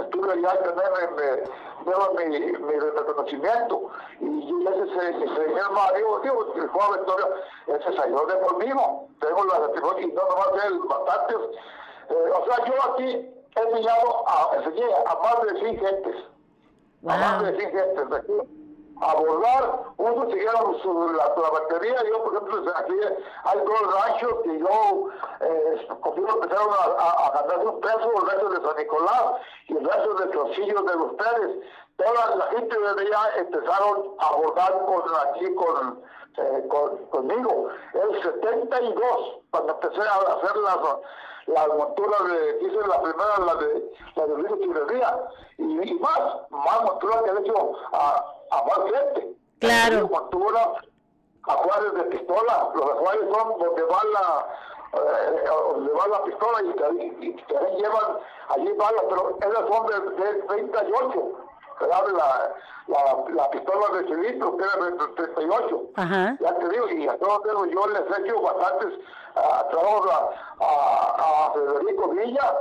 estuve 0.00 0.32
allá 0.32 0.58
también 0.62 0.90
me, 1.86 2.28
mi, 2.28 2.38
mi 2.52 2.72
reconocimiento. 2.72 3.90
Y 4.20 4.66
ese, 4.66 4.82
ese, 4.82 5.24
ese 5.24 5.44
señor 5.46 5.72
Mario, 5.72 6.20
digo, 6.22 6.54
el 6.54 6.62
Victoria, 6.62 7.26
ese 7.66 7.96
salió 7.96 8.26
de 8.26 8.40
conmigo. 8.40 9.08
Tengo 9.20 9.44
la 9.44 9.56
satisfacción, 9.66 10.10
y 10.10 10.12
no 10.14 10.22
nomás 10.28 10.64
él, 10.66 10.78
bastantes. 10.88 11.36
Eh, 12.10 12.30
o 12.34 12.46
sea, 12.46 12.64
yo 12.64 12.92
aquí 12.92 13.04
he 13.56 13.60
enseñado 13.60 14.28
a, 14.28 14.56
enseñé 14.56 14.86
a 15.06 15.14
más 15.16 15.42
de 15.42 15.60
100 15.60 15.78
gentes. 15.78 16.16
A 17.06 17.16
más 17.16 17.42
de 17.42 17.56
100 17.58 17.70
gentes 17.70 18.10
de 18.10 18.16
aquí. 18.16 18.57
A 19.00 19.14
bordar, 19.14 19.92
unos 19.96 20.28
siguieron 20.32 20.76
su, 20.82 21.12
la, 21.12 21.32
la 21.36 21.50
batería, 21.50 22.02
yo 22.10 22.24
por 22.24 22.34
ejemplo, 22.34 22.72
aquí 22.74 22.94
hay 23.44 23.58
dos 23.60 23.94
ranchos 23.94 24.34
que 24.42 24.58
yo, 24.58 25.08
eh, 25.40 25.88
conmigo 26.00 26.28
empezaron 26.34 26.68
a, 26.72 27.10
a, 27.10 27.42
ganar 27.42 27.66
un 27.66 27.80
peso, 27.80 28.12
el 28.16 28.28
resto 28.28 28.48
de 28.48 28.66
San 28.66 28.76
Nicolás 28.76 29.24
y 29.68 29.76
el 29.76 29.84
resto 29.84 30.14
de 30.14 30.26
Trocillos 30.26 30.84
de 30.84 30.96
ustedes. 30.96 31.64
Toda 31.96 32.36
la 32.36 32.46
gente 32.46 32.76
de 32.76 32.88
allá 32.88 33.36
empezaron 33.36 34.14
a 34.18 34.32
bordar 34.36 34.84
con, 34.86 35.02
aquí 35.28 35.54
con, 35.54 36.02
eh, 36.36 36.68
con, 36.68 36.96
conmigo. 37.06 37.68
El 37.94 38.22
72, 38.22 39.38
cuando 39.50 39.74
empecé 39.74 40.00
a 40.00 40.16
hacer 40.16 40.56
las, 40.56 40.78
las 41.46 41.68
monturas 41.68 42.24
de, 42.24 42.58
hice 42.62 42.86
la 42.86 43.00
primera, 43.00 43.38
la 43.46 43.54
de, 43.54 43.92
la 44.16 44.26
de 44.26 44.34
Luis 44.38 44.52
y, 45.58 45.88
y 45.88 45.94
más, 46.00 46.20
más 46.50 46.82
monturas 46.82 47.22
que 47.22 47.30
he 47.30 47.40
hecho 47.40 47.72
a, 47.92 48.37
a 48.50 48.62
más 48.64 48.92
gente. 48.92 49.36
Claro. 49.60 50.08
Monturas, 50.08 50.68
ajuares 51.42 51.94
de 51.94 52.02
pistola, 52.04 52.70
los 52.74 52.90
ajuares 52.90 53.22
son 53.30 53.58
donde 53.58 53.82
va 53.82 54.02
la, 54.12 54.46
eh, 54.92 55.44
donde 55.46 55.92
va 55.92 56.08
la 56.08 56.24
pistola 56.24 56.62
y, 56.62 57.26
y 57.26 57.36
llevan 57.76 58.18
allí 58.48 58.72
balas, 58.72 59.04
pero 59.08 59.38
esas 59.40 59.68
son 59.68 59.86
de, 59.86 60.24
de 60.24 60.42
38. 60.42 61.32
¿verdad? 61.80 62.06
La, 62.08 62.54
la, 62.88 63.24
la 63.34 63.50
pistola 63.50 63.98
de 63.98 64.04
cilindro 64.08 64.56
que 64.56 64.64
era 64.64 64.84
de 64.84 64.92
38. 65.14 65.82
Ajá. 65.96 66.36
Ya 66.40 66.58
te 66.58 66.68
digo, 66.68 66.88
y 66.88 67.08
a 67.08 67.18
todos 67.18 67.44
ellos 67.44 67.68
yo 67.70 67.86
les 67.88 68.18
he 68.18 68.22
hecho 68.22 68.40
bastantes 68.40 69.00
ah, 69.36 69.66
trabajos 69.70 70.10
a, 70.10 70.64
a, 70.64 71.46
a 71.46 71.52
Federico 71.52 72.08
Villa, 72.08 72.54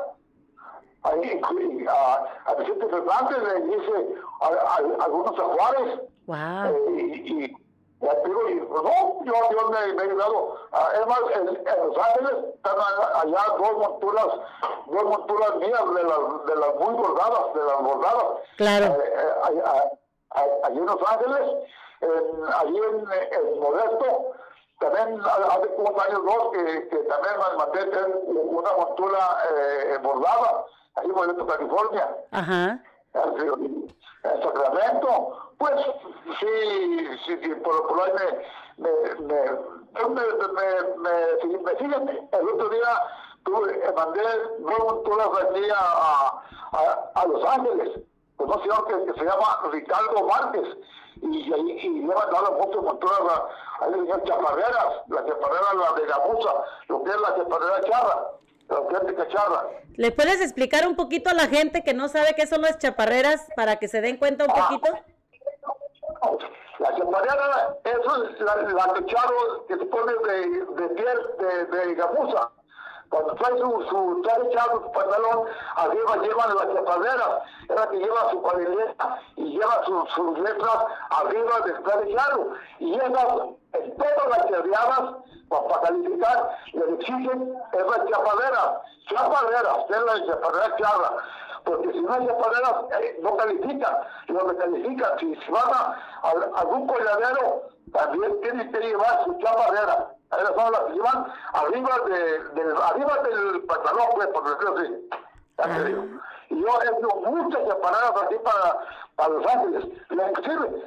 y 1.16 1.88
a, 1.88 2.26
a 2.46 2.54
Vicente 2.56 2.88
Fernández 2.88 3.38
le 3.44 3.76
hice 3.76 4.16
a, 4.42 4.48
a- 4.48 5.04
algunos 5.06 5.38
ajuares. 5.40 6.00
Wow. 6.26 6.38
Eh, 6.66 6.92
y, 6.98 7.44
y 7.46 7.68
y 8.00 8.60
pues 8.60 8.84
no, 8.84 9.24
yo, 9.26 9.34
yo 9.50 9.70
me, 9.72 9.94
me 9.94 10.04
he 10.04 10.06
ayudado. 10.06 10.56
Ah, 10.72 10.90
es 10.94 11.08
más, 11.08 11.20
en, 11.34 11.48
en 11.48 11.88
Los 11.88 11.98
Ángeles 11.98 12.54
están 12.54 12.76
a- 12.80 13.22
allá 13.22 13.42
dos 13.58 13.78
monturas, 13.80 14.28
dos 14.86 15.04
monturas 15.04 15.56
mías 15.56 15.82
de 15.96 16.04
las, 16.04 16.46
de 16.46 16.56
las 16.58 16.76
muy 16.76 16.94
bordadas, 16.94 17.54
de 17.56 17.64
las 17.64 17.82
bordadas. 17.82 18.26
Claro. 18.58 18.86
Eh, 18.86 19.14
eh, 19.18 19.34
ahí- 19.44 20.50
allí 20.64 20.78
en 20.78 20.86
Los 20.86 21.12
Ángeles, 21.12 21.50
en- 22.02 22.54
allí 22.54 22.78
en, 22.78 22.96
en 23.32 23.60
Modesto, 23.60 24.32
también 24.80 25.20
ha- 25.26 25.54
hace 25.56 25.68
unos 25.76 26.06
años 26.06 26.22
dos 26.24 26.52
que, 26.52 26.88
que 26.90 26.98
también 26.98 27.34
mandé 27.58 27.80
una 28.44 28.74
montura 28.74 29.38
eh, 29.56 29.98
bordada, 30.04 30.66
ahí 30.96 31.06
en 31.08 31.12
Modesto, 31.16 31.48
California 31.48 32.16
Ajá. 32.32 32.80
En 34.24 34.42
Sacramento, 34.42 35.54
pues 35.58 35.74
sí, 36.40 37.18
sí, 37.26 37.56
por, 37.64 37.88
por 37.88 38.02
ahí 38.02 38.12
me, 38.78 38.88
me, 38.88 39.28
me, 39.28 39.42
me, 40.18 41.60
me, 41.60 41.78
siguen. 41.78 42.30
El 42.32 42.50
otro 42.50 42.70
día 42.70 43.02
tuve, 43.44 43.74
eh, 43.74 43.94
mandé 43.96 44.22
dos 44.60 44.80
monturas 44.80 45.30
aquí 45.42 45.64
a, 45.76 47.26
Los 47.28 47.44
Ángeles, 47.46 48.00
con 48.38 48.52
un 48.52 48.62
señor 48.62 48.88
que, 48.88 49.14
se 49.14 49.26
llama 49.26 49.62
Ricardo 49.72 50.28
Márquez, 50.28 50.78
y, 51.22 51.38
y, 51.38 51.50
le 51.50 52.14
he 52.14 52.16
mandado 52.16 52.48
a, 53.32 53.86
a 53.86 53.90
señor 53.90 54.24
Chaparreras, 54.24 55.02
la 55.08 55.26
chaparrera 55.26 55.74
la 55.74 56.00
de 56.00 56.06
Gamuza, 56.06 56.54
lo 56.90 57.04
que 57.04 57.10
es 57.10 57.22
la 57.22 57.36
chaparrera 57.36 57.82
charra, 57.82 58.32
la 58.46 58.47
auténtica 58.70 59.28
charra. 59.30 59.70
¿Le 59.96 60.12
puedes 60.12 60.42
explicar 60.42 60.88
un 60.88 60.96
poquito 60.96 61.30
a 61.30 61.34
la 61.34 61.48
gente 61.48 61.84
que 61.84 61.94
no 61.94 62.08
sabe 62.08 62.34
qué 62.36 62.46
son 62.48 62.62
las 62.62 62.78
chaparreras 62.78 63.48
para 63.56 63.78
que 63.78 63.88
se 63.88 64.02
den 64.02 64.18
cuenta 64.18 64.46
un 64.46 64.54
poquito? 64.54 64.92
La 66.80 66.96
chaparrera 66.96 67.78
es 67.84 68.40
la, 68.40 68.56
la 68.56 69.06
charro 69.06 69.66
que 69.68 69.78
se 69.78 69.86
pone 69.86 70.14
de, 70.14 70.84
de 70.84 70.90
piel 70.90 71.18
de, 71.40 71.66
de 71.78 71.96
gamuza. 71.96 72.52
Cuando 73.10 73.34
trae 73.36 73.58
su, 73.58 73.86
su 73.90 74.22
trae 74.24 74.48
echado 74.50 74.82
su 74.82 74.92
pantalón, 74.92 75.46
arriba 75.76 76.18
llevan 76.18 76.56
las 76.56 76.74
chapaderas, 76.74 77.30
es 77.70 77.76
la 77.76 77.90
que 77.90 77.98
lleva 77.98 78.32
su 78.32 78.42
cuadrileta 78.42 79.20
y 79.38 79.44
lleva 79.58 79.84
su- 79.86 80.06
sus 80.16 80.40
letras 80.40 80.78
arriba 81.12 81.60
del 81.66 81.84
traje 81.84 82.12
echado. 82.12 82.52
Y 82.80 82.96
esas, 82.96 83.26
en 83.74 83.98
todas 83.98 84.28
las 84.30 84.46
para, 85.50 85.82
calificar, 85.82 86.58
le 86.74 86.94
exigen 86.96 87.56
esas 87.72 88.10
chapaderas, 88.10 88.72
chapaderas, 89.10 89.78
es 89.90 90.04
la 90.04 90.26
chapadera 90.28 90.76
charra. 90.78 91.12
Porque 91.64 91.92
si 91.92 92.02
no 92.02 92.14
hay 92.14 92.28
chapaderas, 92.28 92.74
eh, 93.00 93.20
no 93.22 93.38
califican. 93.38 93.98
No 94.28 94.46
califican, 94.58 95.20
si, 95.20 95.36
si 95.36 95.52
van 95.52 95.70
a, 95.74 95.96
a 96.24 96.60
algún 96.60 96.88
colladero, 96.88 97.64
también 97.94 98.42
tienen 98.42 98.72
que 98.72 98.80
llevar 98.80 99.24
su 99.26 99.34
chapadera. 99.40 100.10
Son 100.30 100.72
las 100.72 100.82
que 100.82 100.94
llevan 100.94 101.34
arriba, 101.54 101.90
de, 102.06 102.40
del, 102.62 102.78
arriba 102.78 103.18
del 103.24 103.64
pantalón, 103.64 104.08
pues, 104.16 104.28
por 104.28 104.44
decirlo 104.44 104.78
así. 104.78 105.10
Ya 105.58 105.64
te 105.64 105.84
digo. 105.86 106.04
Y 106.50 106.62
yo 106.62 106.68
he 106.82 106.86
hecho 106.86 107.16
muchas 107.26 107.62
separadas 107.68 108.14
así 108.24 108.36
para, 108.44 108.80
para 109.16 109.30
Los 109.30 109.46
Ángeles. 109.46 109.86
La 110.10 110.30
inclusive, 110.30 110.84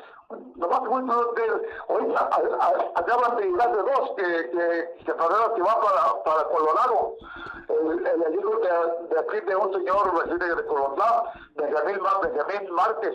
nomás 0.56 0.80
muy 0.82 1.02
de, 1.02 1.68
ahorita 1.88 2.20
a- 2.20 2.64
a- 2.66 3.00
acaban 3.00 3.36
de 3.36 3.44
llegar 3.46 3.72
de 3.72 3.82
dos 3.82 4.10
que, 4.16 4.50
que 4.50 5.04
separadas 5.04 5.50
que 5.54 5.62
van 5.62 5.76
para, 5.80 6.22
para 6.24 6.44
Colorado. 6.48 7.14
El, 7.68 8.04
el, 8.06 8.34
hijo 8.34 8.50
de, 8.58 9.14
de 9.14 9.20
aquí 9.20 9.40
de 9.46 9.54
un 9.56 9.72
señor 9.72 10.12
residente 10.18 10.54
de 10.56 10.66
Colorado, 10.66 11.24
Benjamín, 11.54 11.98
Benjamín 12.22 12.70
Márquez. 12.74 13.14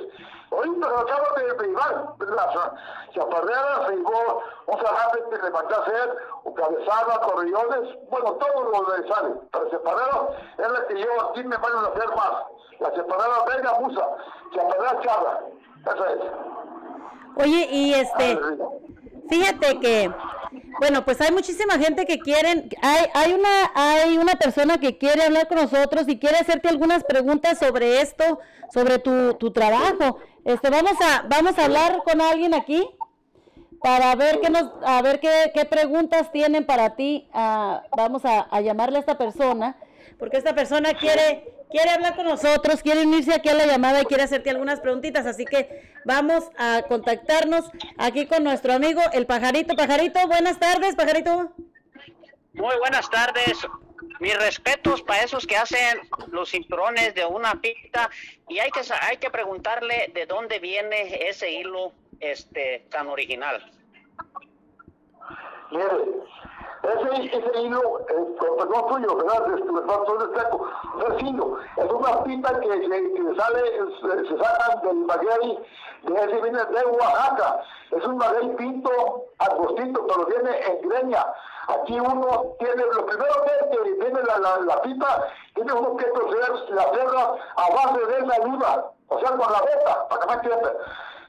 Ahorita 0.51 0.87
se 0.87 0.93
acaban 0.95 1.35
de, 1.35 1.53
de 1.53 1.67
llegar 1.67 2.05
las 2.19 2.55
chaparreras, 3.13 3.87
se 3.87 3.95
llevó 3.97 4.41
un 4.67 4.79
sargento 4.79 5.29
que 5.29 5.37
le 5.37 5.51
mandó 5.51 5.81
hacer, 5.81 6.17
cabezada, 6.55 7.19
corrillones, 7.21 8.09
bueno, 8.09 8.31
todo 8.35 8.63
lo 8.63 8.93
de 8.93 9.07
sale. 9.13 9.35
Pero 9.51 9.69
separadas 9.69 10.21
es 10.57 10.71
la 10.71 10.87
que 10.87 10.99
yo 11.03 11.29
aquí 11.29 11.43
me 11.43 11.57
van 11.57 11.75
a 11.77 11.87
hacer 11.89 12.07
más. 12.15 12.31
La 12.79 12.91
separada 12.91 13.45
Vega 13.45 13.73
Musa, 13.79 14.07
separada 14.53 15.01
Charla. 15.01 15.39
Esa 15.85 16.11
es. 16.11 16.19
Oye, 17.37 17.67
y 17.71 17.93
este, 17.93 18.37
Ah, 18.41 18.55
fíjate 19.29 19.79
que, 19.79 20.11
bueno, 20.79 21.03
pues 21.05 21.19
hay 21.21 21.31
muchísima 21.31 21.79
gente 21.79 22.05
que 22.05 22.19
quieren, 22.19 22.69
hay, 22.81 23.05
hay 23.13 23.33
una, 23.33 23.71
hay 23.73 24.17
una 24.17 24.35
persona 24.35 24.77
que 24.77 24.97
quiere 24.97 25.23
hablar 25.23 25.47
con 25.47 25.57
nosotros 25.57 26.07
y 26.07 26.19
quiere 26.19 26.37
hacerte 26.37 26.69
algunas 26.69 27.03
preguntas 27.03 27.57
sobre 27.59 28.01
esto, 28.01 28.39
sobre 28.73 28.99
tu, 28.99 29.33
tu 29.35 29.51
trabajo. 29.51 30.19
Este, 30.43 30.69
vamos 30.69 30.93
a, 31.01 31.25
vamos 31.27 31.57
a 31.57 31.65
hablar 31.65 32.03
con 32.03 32.21
alguien 32.21 32.53
aquí 32.53 32.87
para 33.81 34.15
ver 34.15 34.39
qué 34.41 34.49
nos, 34.49 34.71
a 34.85 35.01
ver 35.01 35.19
qué, 35.19 35.51
qué 35.53 35.65
preguntas 35.65 36.31
tienen 36.31 36.65
para 36.65 36.95
ti. 36.95 37.27
Ah, 37.33 37.83
vamos 37.95 38.25
a, 38.25 38.41
a 38.41 38.61
llamarle 38.61 38.97
a 38.97 38.99
esta 39.01 39.17
persona, 39.17 39.77
porque 40.19 40.37
esta 40.37 40.53
persona 40.55 40.93
quiere, 40.93 41.51
quiere 41.75 41.89
hablar 41.91 42.15
con 42.15 42.25
nosotros, 42.25 42.81
quiere 42.81 43.01
unirse 43.01 43.33
aquí 43.33 43.49
a 43.49 43.53
la 43.53 43.65
llamada 43.65 44.01
y 44.01 44.05
quiere 44.05 44.23
hacerte 44.23 44.49
algunas 44.49 44.79
preguntitas. 44.79 45.25
Así 45.25 45.43
que 45.43 45.91
vamos 46.05 46.45
a 46.57 46.83
contactarnos 46.87 47.69
aquí 47.97 48.27
con 48.27 48.45
nuestro 48.45 48.71
amigo 48.71 49.01
el 49.11 49.25
pajarito. 49.25 49.75
Pajarito, 49.75 50.25
buenas 50.27 50.57
tardes, 50.57 50.95
pajarito. 50.95 51.51
Muy 52.53 52.77
buenas 52.79 53.09
tardes. 53.09 53.57
Mis 54.21 54.37
respetos 54.37 55.01
para 55.01 55.23
esos 55.23 55.45
que 55.45 55.57
hacen 55.57 55.99
los 56.31 56.49
cinturones 56.51 57.13
de 57.13 57.25
una 57.25 57.55
pita 57.59 58.09
y 58.47 58.59
hay 58.59 58.71
que 58.71 58.81
sa- 58.85 59.05
hay 59.05 59.17
que 59.17 59.29
preguntarle 59.29 60.09
de 60.13 60.25
dónde 60.25 60.59
viene 60.59 61.27
ese 61.27 61.51
hilo 61.51 61.91
este 62.21 62.85
tan 62.89 63.07
original. 63.07 63.69
Mire, 65.71 65.85
ese, 66.89 67.37
ese 67.37 67.61
hilo, 67.61 67.99
eh, 68.09 68.35
perdón 68.39 68.87
tuyo, 68.87 69.09
soy 70.05 70.27
de 70.27 70.39
seco, 70.39 70.69
no 70.97 71.07
es 71.07 71.23
hilo, 71.23 71.57
es 71.77 71.91
una 71.91 72.23
pita 72.23 72.59
que, 72.59 72.69
que, 72.69 72.87
que 72.87 73.35
sale, 73.37 73.61
se, 74.01 74.27
se 74.27 74.43
sacan 74.43 74.81
del 74.83 74.95
maguey, 75.05 75.59
de 76.03 76.13
ese 76.13 76.41
viene 76.41 76.59
de 76.65 76.85
Oaxaca, 76.85 77.61
es 77.91 78.05
un 78.05 78.17
maguey 78.17 78.55
pinto, 78.55 79.25
angostito, 79.39 80.07
pero 80.07 80.25
viene 80.25 80.59
en 80.67 80.89
greña. 80.89 81.25
Aquí 81.67 81.99
uno 81.99 82.55
tiene, 82.59 82.83
lo 82.93 83.05
primero 83.07 83.33
que, 83.43 83.69
que 83.69 83.93
tiene 83.95 84.21
la, 84.21 84.37
la, 84.37 84.57
la 84.59 84.81
pita, 84.83 85.27
tiene 85.55 85.73
uno 85.73 85.97
que 85.97 86.05
torcer 86.05 86.69
la 86.69 86.83
cerda 86.93 87.35
a 87.55 87.69
base 87.73 88.05
de 88.05 88.27
saliva, 88.27 88.91
o 89.07 89.19
sea, 89.19 89.29
con 89.29 89.51
la 89.51 89.59
boca, 89.59 90.07
para 90.07 90.21
que 90.21 90.27
me 90.27 90.33
entiendan. 90.33 90.73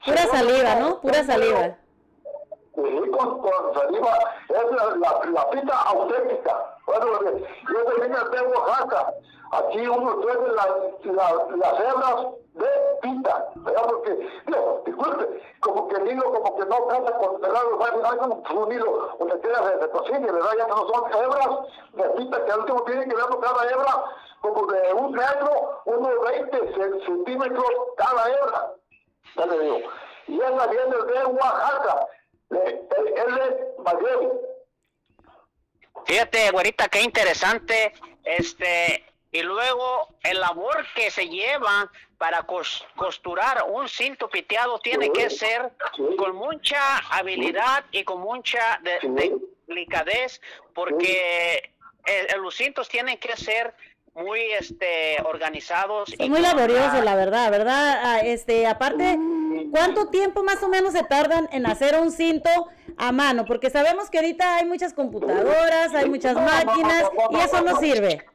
Pura 0.05 0.27
saliva, 0.27 0.75
¿no? 0.75 1.01
Pura 1.01 1.25
saliva. 1.25 1.77
Sí, 2.77 3.11
con, 3.11 3.41
con 3.41 3.75
saliva, 3.75 4.13
es 4.49 4.71
la, 4.73 4.85
la, 4.97 5.31
la 5.31 5.51
pita 5.51 5.81
auténtica. 5.83 6.77
Bueno, 6.87 7.07
yo 7.23 7.85
te 7.85 8.01
vine 8.03 8.17
de 8.19 8.41
Oaxaca. 8.49 9.15
Aquí 9.53 9.87
uno 9.89 10.17
tiene 10.17 10.49
la, 10.53 10.67
la, 11.05 11.57
las 11.57 11.81
hebras 11.81 12.27
de 12.53 12.69
pita, 13.01 13.49
¿verdad? 13.57 13.83
Porque, 13.87 14.29
digo, 14.47 14.83
disculpe, 14.85 15.43
como 15.61 15.89
que 15.89 15.97
el 15.97 16.11
hilo 16.13 16.33
como 16.33 16.57
que 16.57 16.67
no 16.67 16.87
casa 16.89 17.19
con 17.19 17.41
¿verdad? 17.41 17.61
No 17.79 18.11
hay 18.11 18.19
como 18.19 18.43
un 18.63 18.73
hilo 18.73 19.09
donde 19.19 19.41
queda 19.41 19.81
se 19.81 19.91
cocina, 19.91 20.33
¿verdad? 20.33 20.51
Ya 20.59 20.67
no 20.67 20.77
son 20.89 21.13
hebras 21.15 21.49
de 21.93 22.05
pita 22.11 22.45
que 22.45 22.53
al 22.53 22.61
último 22.61 22.83
tienen 22.83 23.09
que 23.09 23.17
ver 23.17 23.25
cada 23.41 23.71
hebra 23.71 24.05
como 24.43 24.67
de 24.67 24.93
un 24.95 25.13
metro, 25.13 25.81
unos 25.87 26.21
20 26.29 26.59
ce- 26.75 27.07
centímetros 27.07 27.71
cada 27.97 28.29
hebra. 28.29 28.73
Ya 29.37 29.47
le 29.47 29.59
digo. 29.61 29.79
Y 30.29 30.41
esa 30.41 30.67
viene 30.67 30.97
de 30.97 31.25
Oaxaca. 31.27 32.07
Fíjate, 36.07 36.51
güerita, 36.51 36.89
qué 36.89 37.01
interesante. 37.03 37.93
Este, 38.25 39.05
y 39.33 39.43
luego 39.43 40.09
el 40.23 40.41
labor 40.41 40.85
que 40.95 41.11
se 41.11 41.29
lleva 41.29 41.91
para 42.19 42.47
cos- 42.47 42.85
costurar 42.97 43.65
un 43.69 43.89
cinto 43.89 44.29
piteado 44.29 44.79
tiene 44.79 45.13
que 45.13 45.29
ser 45.31 45.71
con 46.17 46.35
mucha 46.37 46.99
habilidad 47.11 47.85
y 47.91 48.05
con 48.05 48.21
mucha 48.21 48.81
de- 48.83 48.99
de- 49.03 49.37
delicadez, 49.67 50.41
porque 50.75 51.73
los 52.39 52.55
cintos 52.55 52.89
tienen 52.89 53.19
que 53.19 53.37
ser 53.37 53.75
muy 54.17 54.41
este 54.59 55.17
organizados 55.25 56.13
Es 56.19 56.29
muy 56.29 56.41
laborioso, 56.41 57.03
la 57.03 57.15
verdad, 57.15 57.51
¿verdad? 57.51 58.01
Ah, 58.03 58.21
Este, 58.21 58.67
aparte, 58.67 59.19
¿cuánto 59.71 60.09
tiempo 60.09 60.43
más 60.43 60.63
o 60.63 60.69
menos 60.69 60.93
se 60.93 61.05
tardan 61.05 61.49
en 61.53 61.67
hacer 61.67 62.01
un 62.01 62.11
cinto 62.11 62.51
a 62.97 63.13
mano? 63.13 63.45
Porque 63.45 63.71
sabemos 63.71 64.11
que 64.11 64.19
ahorita 64.19 64.57
hay 64.57 64.65
muchas 64.67 64.95
computadoras, 64.95 65.95
hay 65.95 66.09
muchas 66.09 66.35
máquinas 66.35 67.11
y 67.31 67.37
eso 67.37 67.61
no 67.63 67.77
sirve. 67.77 68.27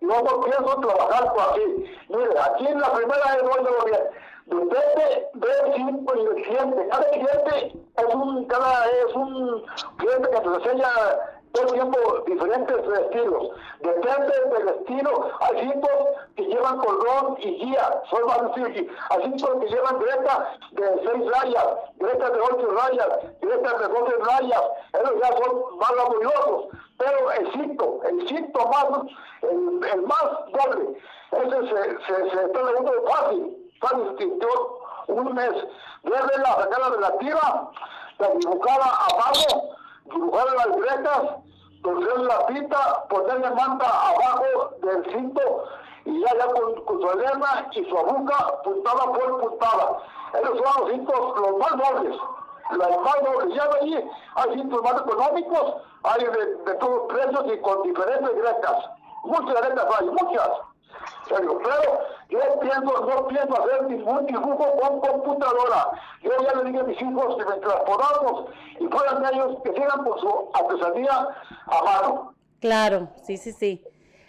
Yo 0.00 0.22
no 0.22 0.40
pienso 0.40 0.80
trabajar 0.80 1.32
por 1.32 1.52
aquí. 1.52 1.62
Mire, 2.08 2.38
aquí 2.38 2.66
en 2.68 2.80
la 2.80 2.92
primera 2.92 3.38
bien. 3.84 4.00
Depende 4.46 5.28
del 5.34 5.74
tiempo 5.74 6.12
y 6.14 6.24
del 6.24 6.44
cliente. 6.44 6.88
Cada 6.88 7.10
cliente 7.10 7.72
es 7.96 8.14
un, 8.14 8.44
cada, 8.44 8.86
es 8.86 9.14
un 9.14 9.64
cliente 9.96 10.30
que 10.30 10.40
nos 10.40 10.64
enseña 10.64 10.88
todo 11.56 11.66
el 11.66 11.72
tiempo 11.72 12.24
diferentes 12.26 12.76
estilos. 12.76 13.50
Depende 13.80 14.34
del 14.56 14.68
estilo. 14.68 15.30
Hay 15.40 15.60
cintos 15.60 15.90
que 16.36 16.42
llevan 16.42 16.78
cordón 16.78 17.36
y 17.38 17.64
guía, 17.64 18.02
son 18.10 18.26
más 18.26 18.38
sencillos. 18.38 18.92
Hay 19.10 19.22
cintos 19.22 19.50
que 19.60 19.68
llevan 19.68 19.98
greta 19.98 20.58
de 20.72 20.86
seis 21.04 21.32
rayas, 21.32 21.66
gretas 21.96 22.32
de 22.32 22.40
ocho 22.40 22.70
rayas, 22.72 23.08
gretas 23.40 23.78
de 23.78 23.88
doce 23.88 24.16
rayas. 24.18 24.62
Esos 24.92 25.20
ya 25.20 25.28
son 25.28 25.78
más 25.78 25.96
laboriosos. 25.96 26.64
Pero 26.98 27.32
el 27.32 27.52
cinto, 27.52 28.00
el 28.04 28.28
cinto 28.28 28.68
más, 28.68 28.86
el, 29.42 30.02
más 30.02 30.24
doble, 30.52 30.98
ese 31.32 31.68
se, 31.68 31.98
se, 32.06 32.30
se 32.30 32.44
está 32.44 32.62
leyendo 32.62 32.92
fácil, 33.06 33.70
fácil, 33.80 34.16
un 35.08 35.34
mes, 35.34 35.52
verla, 36.02 36.56
sacarla 36.56 36.90
de 36.90 37.00
la 37.00 37.18
tira, 37.18 37.68
la 38.18 38.28
dibujarla 38.30 38.86
abajo, 39.10 39.75
dibujar 40.12 40.46
las 40.56 40.76
gretas, 40.76 41.22
torcer 41.82 42.18
la 42.20 42.46
pita, 42.46 43.04
ponerle 43.08 43.50
manta 43.50 43.86
abajo 43.86 44.70
del 44.82 45.04
cinto 45.12 45.64
y 46.04 46.20
ya, 46.20 46.28
ya 46.38 46.46
con, 46.46 47.00
su 47.00 47.10
elena 47.10 47.68
y 47.72 47.84
su 47.84 47.98
aguja 47.98 48.62
puntada 48.62 49.12
por 49.12 49.40
puntada. 49.40 49.98
Esos 50.34 50.58
son 50.58 50.80
los 50.80 50.90
cintos 50.90 51.40
los 51.40 51.58
más 51.58 51.76
dobles. 51.76 52.16
Los 52.70 53.02
más 53.02 53.16
dobles. 53.24 53.54
Ya 53.54 53.68
de 53.68 53.78
allí 53.80 54.10
hay 54.34 54.54
cintos 54.54 54.82
más 54.82 55.00
económicos, 55.00 55.74
hay 56.04 56.24
de, 56.24 56.56
de 56.64 56.74
todos 56.74 57.12
precios 57.12 57.44
y 57.52 57.60
con 57.60 57.82
diferentes 57.82 58.34
gretas. 58.34 58.90
Muchas 59.24 59.60
gretas 59.60 59.86
hay, 59.98 60.06
muchas. 60.06 60.50
Pero, 61.28 61.58
pero 61.58 62.00
yo 62.28 62.60
pienso, 62.60 63.06
no 63.06 63.26
pienso 63.28 63.62
hacer 63.62 63.82
ningún 63.84 64.26
dibujo 64.26 64.76
con 64.80 65.00
computadora. 65.00 65.90
Yo 66.22 66.30
ya 66.42 66.54
le 66.54 66.70
dije 66.70 66.80
a 66.80 66.84
mis 66.84 67.00
hijos 67.00 67.36
que 67.36 67.44
mientras 67.44 67.76
podamos 67.80 68.50
y 68.78 68.86
puedan 68.86 69.34
ellos 69.34 69.58
que 69.64 69.72
sigan 69.72 70.04
con 70.04 70.20
su 70.20 70.50
artesanía 70.54 71.28
a 71.66 71.82
mano. 71.82 72.34
Claro, 72.60 73.08
sí, 73.24 73.36
sí, 73.36 73.52
sí. 73.52 73.82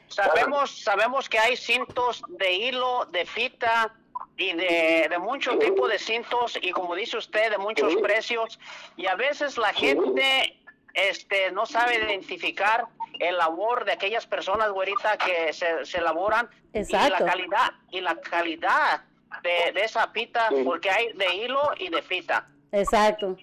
Sabemos, 0.08 0.84
sabemos 0.84 1.28
que 1.30 1.38
hay 1.38 1.56
cintos 1.56 2.24
de 2.30 2.54
hilo, 2.54 3.06
de 3.12 3.26
fita 3.26 3.94
y 4.38 4.54
de, 4.54 5.08
de 5.10 5.20
mucho 5.20 5.58
tipo 5.58 5.88
de 5.88 6.00
cintos 6.00 6.58
y 6.62 6.72
como 6.72 6.96
dice 6.96 7.18
usted, 7.18 7.52
de 7.52 7.58
muchos 7.58 7.96
precios 7.98 8.60
y 8.96 9.08
a 9.08 9.16
veces 9.16 9.58
la 9.58 9.74
gente 9.74 10.58
este 10.98 11.52
no 11.52 11.66
sabe 11.66 11.96
identificar 11.96 12.86
el 13.20 13.38
labor 13.38 13.86
de 13.86 13.94
aquellas 13.94 14.26
personas, 14.28 14.72
güerita, 14.72 15.18
que 15.18 15.54
se, 15.54 15.86
se 15.86 15.98
elaboran 16.00 16.50
y 16.74 16.80
Exacto. 16.80 17.24
la 17.24 17.32
calidad 17.32 17.72
y 17.92 18.02
la 18.02 18.20
calidad 18.20 19.02
de, 19.44 19.72
de 19.74 19.82
esa 19.86 20.12
pita, 20.12 20.50
Sí. 20.50 20.64
porque 20.64 20.90
hay 20.90 21.14
de 21.14 21.36
hilo 21.36 21.62
y 21.78 21.90
de 21.90 22.02
pita. 22.04 22.48
Exacto. 22.72 23.38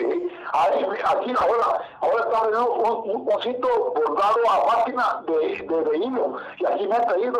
Sí, 0.00 0.30
Aquí 0.52 1.34
ahora, 1.38 1.78
ahora 2.00 2.24
está 2.24 2.42
vendiendo 2.42 2.72
un, 2.72 3.28
un, 3.28 3.42
cinto 3.42 3.68
bordado 3.94 4.50
a 4.50 4.76
máquina 4.76 5.22
de, 5.26 5.62
de, 5.62 5.84
de 5.84 5.98
hilo. 5.98 6.36
Y 6.58 6.64
aquí 6.64 6.86
me 6.86 6.96
ha 6.96 7.06
oye, 7.06 7.30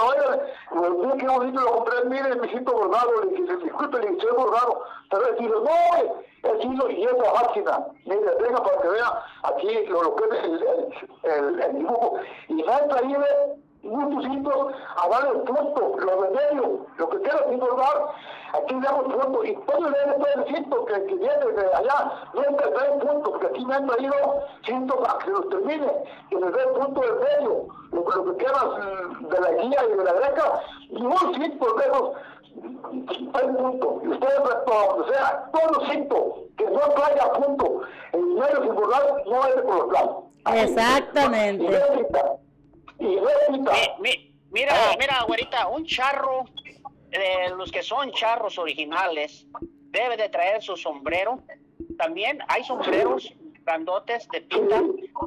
mire 0.98 1.16
qué 1.18 1.26
bonito 1.26 1.60
lo 1.60 1.72
compré, 1.72 2.04
mire 2.04 2.36
mi 2.36 2.48
cinto 2.48 2.72
bordado, 2.72 3.22
le 3.22 3.30
dije, 3.30 3.56
disculpe, 3.56 3.98
le 3.98 4.10
dije, 4.10 4.26
bordado. 4.36 4.84
Pero 5.10 5.28
el 5.28 5.42
hilo, 5.42 5.60
no, 5.60 6.50
es 6.50 6.64
hilo 6.64 6.90
y 6.90 7.04
es 7.04 7.12
la 7.12 7.32
máquina. 7.32 7.86
Mire, 8.04 8.34
venga 8.40 8.62
para 8.62 8.82
que 8.82 8.88
vea 8.88 9.24
aquí 9.42 9.86
lo, 9.86 10.14
que 10.16 10.24
es 10.24 11.34
el, 11.34 11.60
el 11.62 11.78
dibujo. 11.78 12.18
Y 12.48 12.54
me 12.54 12.72
ha 12.72 12.86
traído 12.88 13.24
muchos 13.82 14.24
cintos 14.24 14.74
a 14.96 15.08
darle 15.08 15.30
el 15.30 15.40
punto, 15.42 15.96
lo 15.98 16.22
de 16.22 16.30
medio, 16.30 16.86
lo 16.96 17.08
que 17.10 17.20
quiera 17.20 17.44
sin 17.48 17.58
bordar. 17.58 18.08
Aquí 18.52 18.74
le 18.74 18.80
damos 18.80 19.04
punto 19.04 19.44
y 19.44 19.54
todo 19.54 19.86
el 19.86 19.94
todo 19.94 20.26
el 20.36 20.54
cinto 20.54 20.84
que, 20.86 21.04
que 21.04 21.14
viene 21.14 21.46
de 21.56 21.74
allá, 21.74 22.12
nunca 22.34 22.70
trae 22.70 22.90
punto, 22.98 23.30
porque 23.30 23.46
aquí 23.46 23.64
me 23.64 23.74
han 23.74 23.86
traído 23.86 24.14
cintos 24.64 24.98
a 25.08 25.18
que 25.18 25.30
los 25.30 25.48
termine, 25.48 25.92
que 26.28 26.36
les 26.36 26.52
dé 26.52 26.62
el 26.62 26.70
punto 26.70 27.00
del 27.00 27.14
medio, 27.14 27.66
lo, 27.92 28.00
lo 28.00 28.24
que 28.24 28.44
quieras 28.44 28.64
mm, 28.64 29.26
de 29.28 29.40
la 29.40 29.50
guía 29.52 29.78
y 29.88 29.96
de 29.96 30.04
la 30.04 30.12
greca, 30.12 30.62
y 30.90 31.02
un 31.02 31.34
cinto 31.34 31.74
de 31.74 31.84
esos 31.84 32.10
trae 33.32 33.48
punto. 33.48 34.00
Y 34.02 34.08
ustedes, 34.08 34.40
o 34.40 35.04
sea, 35.08 35.50
todo 35.52 35.86
cinto 35.90 36.36
que 36.56 36.70
no 36.70 36.80
traiga 36.80 37.32
punto, 37.32 37.82
en 38.12 38.34
medio 38.34 38.62
sin 38.62 38.74
no 38.74 39.46
es 39.46 39.56
de 39.56 39.62
por 39.62 39.92
los 39.92 40.30
Exactamente. 40.46 41.64
Y 41.64 42.39
y 43.00 43.18
réplica. 43.18 43.72
Mi- 43.98 44.10
mi- 44.10 44.34
mira, 44.50 44.74
mira, 44.98 45.22
güerita, 45.26 45.66
un 45.68 45.84
charro, 45.86 46.44
de 47.08 47.50
los 47.56 47.72
que 47.72 47.82
son 47.82 48.12
charros 48.12 48.58
originales, 48.58 49.46
debe 49.90 50.16
de 50.16 50.28
traer 50.28 50.62
su 50.62 50.76
sombrero. 50.76 51.42
También 51.98 52.38
hay 52.48 52.62
sombreros 52.64 53.32
grandotes 53.64 54.28
de 54.28 54.40
pita, 54.42 54.82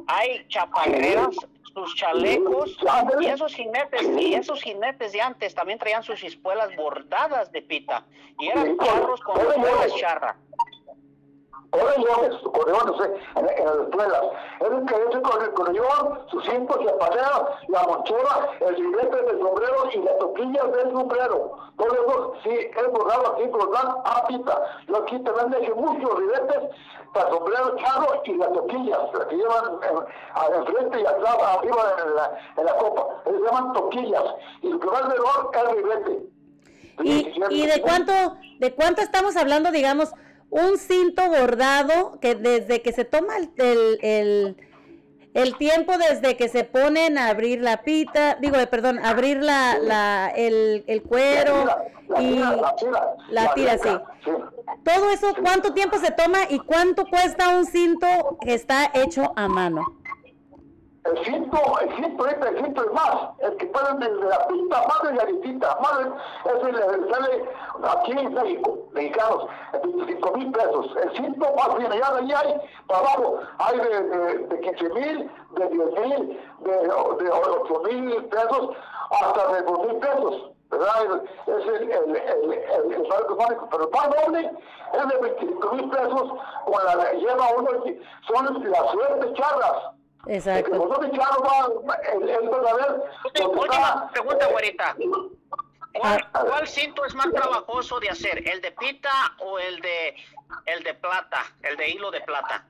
hay 0.06 0.46
chaparreras, 0.48 1.36
sus 1.74 1.94
chalecos, 1.96 2.76
y 3.20 3.26
esos 3.26 3.54
jinetes, 3.54 4.02
y 4.18 4.34
esos 4.34 4.62
jinetes 4.62 5.12
de 5.12 5.20
antes 5.20 5.54
también 5.54 5.78
traían 5.78 6.02
sus 6.02 6.22
espuelas 6.22 6.74
bordadas 6.76 7.50
de 7.52 7.62
pita, 7.62 8.06
y 8.38 8.48
eran 8.48 8.78
charros 8.78 9.20
con 9.20 9.40
espuelas 9.40 9.94
charra. 9.96 10.36
Correones, 11.78 12.86
no 12.86 12.98
sé, 12.98 13.10
en, 13.36 13.48
en 13.48 13.64
las 13.66 13.76
escuelas. 13.76 14.22
Él 14.60 14.84
que 14.86 14.94
ese 14.94 15.22
con 15.22 15.42
el 15.42 15.52
correón, 15.52 16.20
sus 16.30 16.44
cinco 16.44 16.78
chaparreras, 16.84 17.42
la 17.68 17.82
mochila, 17.82 18.48
el 18.60 18.74
billete 18.76 19.22
del 19.22 19.38
sombrero 19.40 19.76
y 19.92 19.98
las 19.98 20.18
toquillas 20.18 20.72
del 20.72 20.92
sombrero. 20.92 21.56
Todo 21.76 21.92
eso, 21.92 22.32
sí, 22.44 22.50
es 22.50 22.92
bordado 22.92 23.34
aquí 23.34 23.48
por 23.48 23.72
dan 23.72 23.88
a 24.04 24.24
pita. 24.26 24.62
Yo 24.86 24.96
aquí 24.98 25.18
también 25.20 25.50
dejé 25.50 25.74
muchos 25.74 26.16
ribetes 26.16 26.60
para 27.12 27.30
sombrero 27.30 27.76
charro 27.76 28.22
y 28.24 28.34
las 28.34 28.52
toquillas, 28.52 28.98
las 29.12 29.26
que 29.26 29.36
llevan 29.36 29.64
en, 29.82 29.98
a- 30.34 30.56
enfrente 30.56 31.00
y 31.00 31.06
atrás, 31.06 31.36
arriba 31.58 31.96
en 32.04 32.14
la, 32.14 32.38
en 32.56 32.64
la 32.66 32.76
copa. 32.76 33.06
Ellos 33.26 33.40
llaman 33.44 33.72
toquillas. 33.72 34.24
Y 34.62 34.68
lo 34.68 34.78
que 34.78 34.86
va 34.86 34.98
alrededor 34.98 35.50
es 35.52 35.60
el 35.60 35.76
ribete. 35.76 36.26
¿Y, 37.02 37.42
y 37.50 37.66
de 37.66 37.82
cuánto, 37.82 38.12
de 38.60 38.74
cuánto 38.74 39.00
estamos 39.02 39.36
hablando, 39.36 39.72
digamos, 39.72 40.12
un 40.54 40.78
cinto 40.78 41.28
bordado 41.28 42.20
que 42.20 42.36
desde 42.36 42.80
que 42.80 42.92
se 42.92 43.04
toma 43.04 43.38
el, 43.38 43.50
el, 43.56 43.98
el, 44.02 44.56
el 45.34 45.56
tiempo 45.58 45.98
desde 45.98 46.36
que 46.36 46.48
se 46.48 46.62
ponen 46.62 47.18
a 47.18 47.28
abrir 47.28 47.60
la 47.60 47.82
pita, 47.82 48.36
digo, 48.40 48.56
eh, 48.56 48.68
perdón, 48.68 49.04
abrir 49.04 49.42
la, 49.42 49.78
la, 49.78 50.32
el, 50.36 50.84
el 50.86 51.02
cuero 51.02 51.64
La 52.08 52.22
y 52.22 52.34
tira, 52.34 52.56
la 52.56 52.76
tira, 52.76 53.02
la 53.30 53.54
tira, 53.54 53.78
sí. 53.78 53.88
greca, 53.88 54.14
sí. 54.24 54.30
Todo 54.84 55.10
eso, 55.10 55.34
¿cuánto 55.42 55.72
tiempo 55.74 55.98
se 55.98 56.12
toma 56.12 56.38
y 56.48 56.60
cuánto 56.60 57.04
cuesta 57.06 57.48
un 57.56 57.66
cinto 57.66 58.38
que 58.40 58.54
está 58.54 58.92
hecho 58.94 59.32
a 59.34 59.48
mano? 59.48 60.03
El 61.04 61.22
cinto, 61.22 61.58
el 61.82 61.96
cinto, 61.96 62.26
este, 62.26 62.48
el 62.48 62.64
cinto 62.64 62.82
es 62.82 62.92
más, 62.94 63.14
el 63.40 63.56
que 63.58 63.66
pueden 63.66 63.98
de, 64.00 64.08
de 64.10 64.24
la 64.24 64.46
pista, 64.46 64.86
más 64.88 65.02
delgaditita, 65.02 65.76
más, 65.82 65.98
de- 65.98 66.10
ese 66.56 66.72
le 66.72 67.12
sale 67.12 67.48
aquí 67.82 68.12
en 68.12 68.32
México, 68.32 68.78
mexicanos, 68.92 69.46
25 69.82 70.32
mil 70.32 70.50
pesos. 70.52 70.86
El 71.02 71.12
cinto 71.14 71.46
más 71.56 71.76
bien, 71.76 71.92
allá 71.92 72.10
de 72.12 72.18
allá 72.20 72.40
hay, 72.40 72.60
para 72.86 73.00
abajo, 73.00 73.38
hay 73.58 73.78
de, 73.80 74.02
de, 74.02 74.38
de 74.46 74.60
15 74.60 74.88
mil, 74.94 75.30
de 75.58 75.68
10 75.68 75.86
mil, 76.00 76.40
de, 76.60 76.72
de 76.72 77.30
8 77.30 77.82
mil 77.84 78.24
pesos, 78.24 78.70
hasta 79.10 79.52
de 79.52 79.62
2 79.62 79.78
mil 79.86 79.96
pesos. 79.96 80.50
¿verdad? 80.70 81.22
Es 81.46 81.66
el, 81.66 81.90
el, 81.92 82.16
el, 82.16 82.52
el, 82.52 82.92
el 82.94 83.06
salario 83.08 83.26
económico, 83.34 83.68
pero 83.70 83.84
el 83.84 83.90
pan 83.90 84.10
doble 84.10 84.50
es 84.94 85.06
de 85.08 85.16
25 85.18 85.72
mil 85.74 85.90
pesos, 85.90 86.32
con 86.64 86.84
la 86.86 87.12
lleva 87.12 87.44
uno, 87.58 87.68
son 88.26 88.70
las 88.70 88.90
suertes 88.90 89.34
charras. 89.34 89.82
Exacto. 90.26 90.78
vosotros 90.78 91.10
echaron 91.12 91.42
va, 91.44 91.94
el, 91.96 92.28
el 92.28 92.48
verdadero. 92.48 93.04
Última 93.50 94.10
pregunta, 94.12 94.46
güerita. 94.48 94.96
¿Cuál, 95.94 96.28
Ah. 96.32 96.44
cuál 96.48 96.66
cinto 96.66 97.04
es 97.04 97.14
más 97.14 97.30
trabajoso 97.32 98.00
de 98.00 98.08
hacer, 98.10 98.48
el 98.48 98.60
de 98.60 98.72
pita 98.72 99.10
o 99.38 99.58
el 99.60 99.80
de 99.80 100.16
el 100.66 100.82
de 100.82 100.94
plata, 100.94 101.38
el 101.62 101.76
de 101.76 101.88
hilo 101.90 102.10
de 102.10 102.20
plata? 102.22 102.64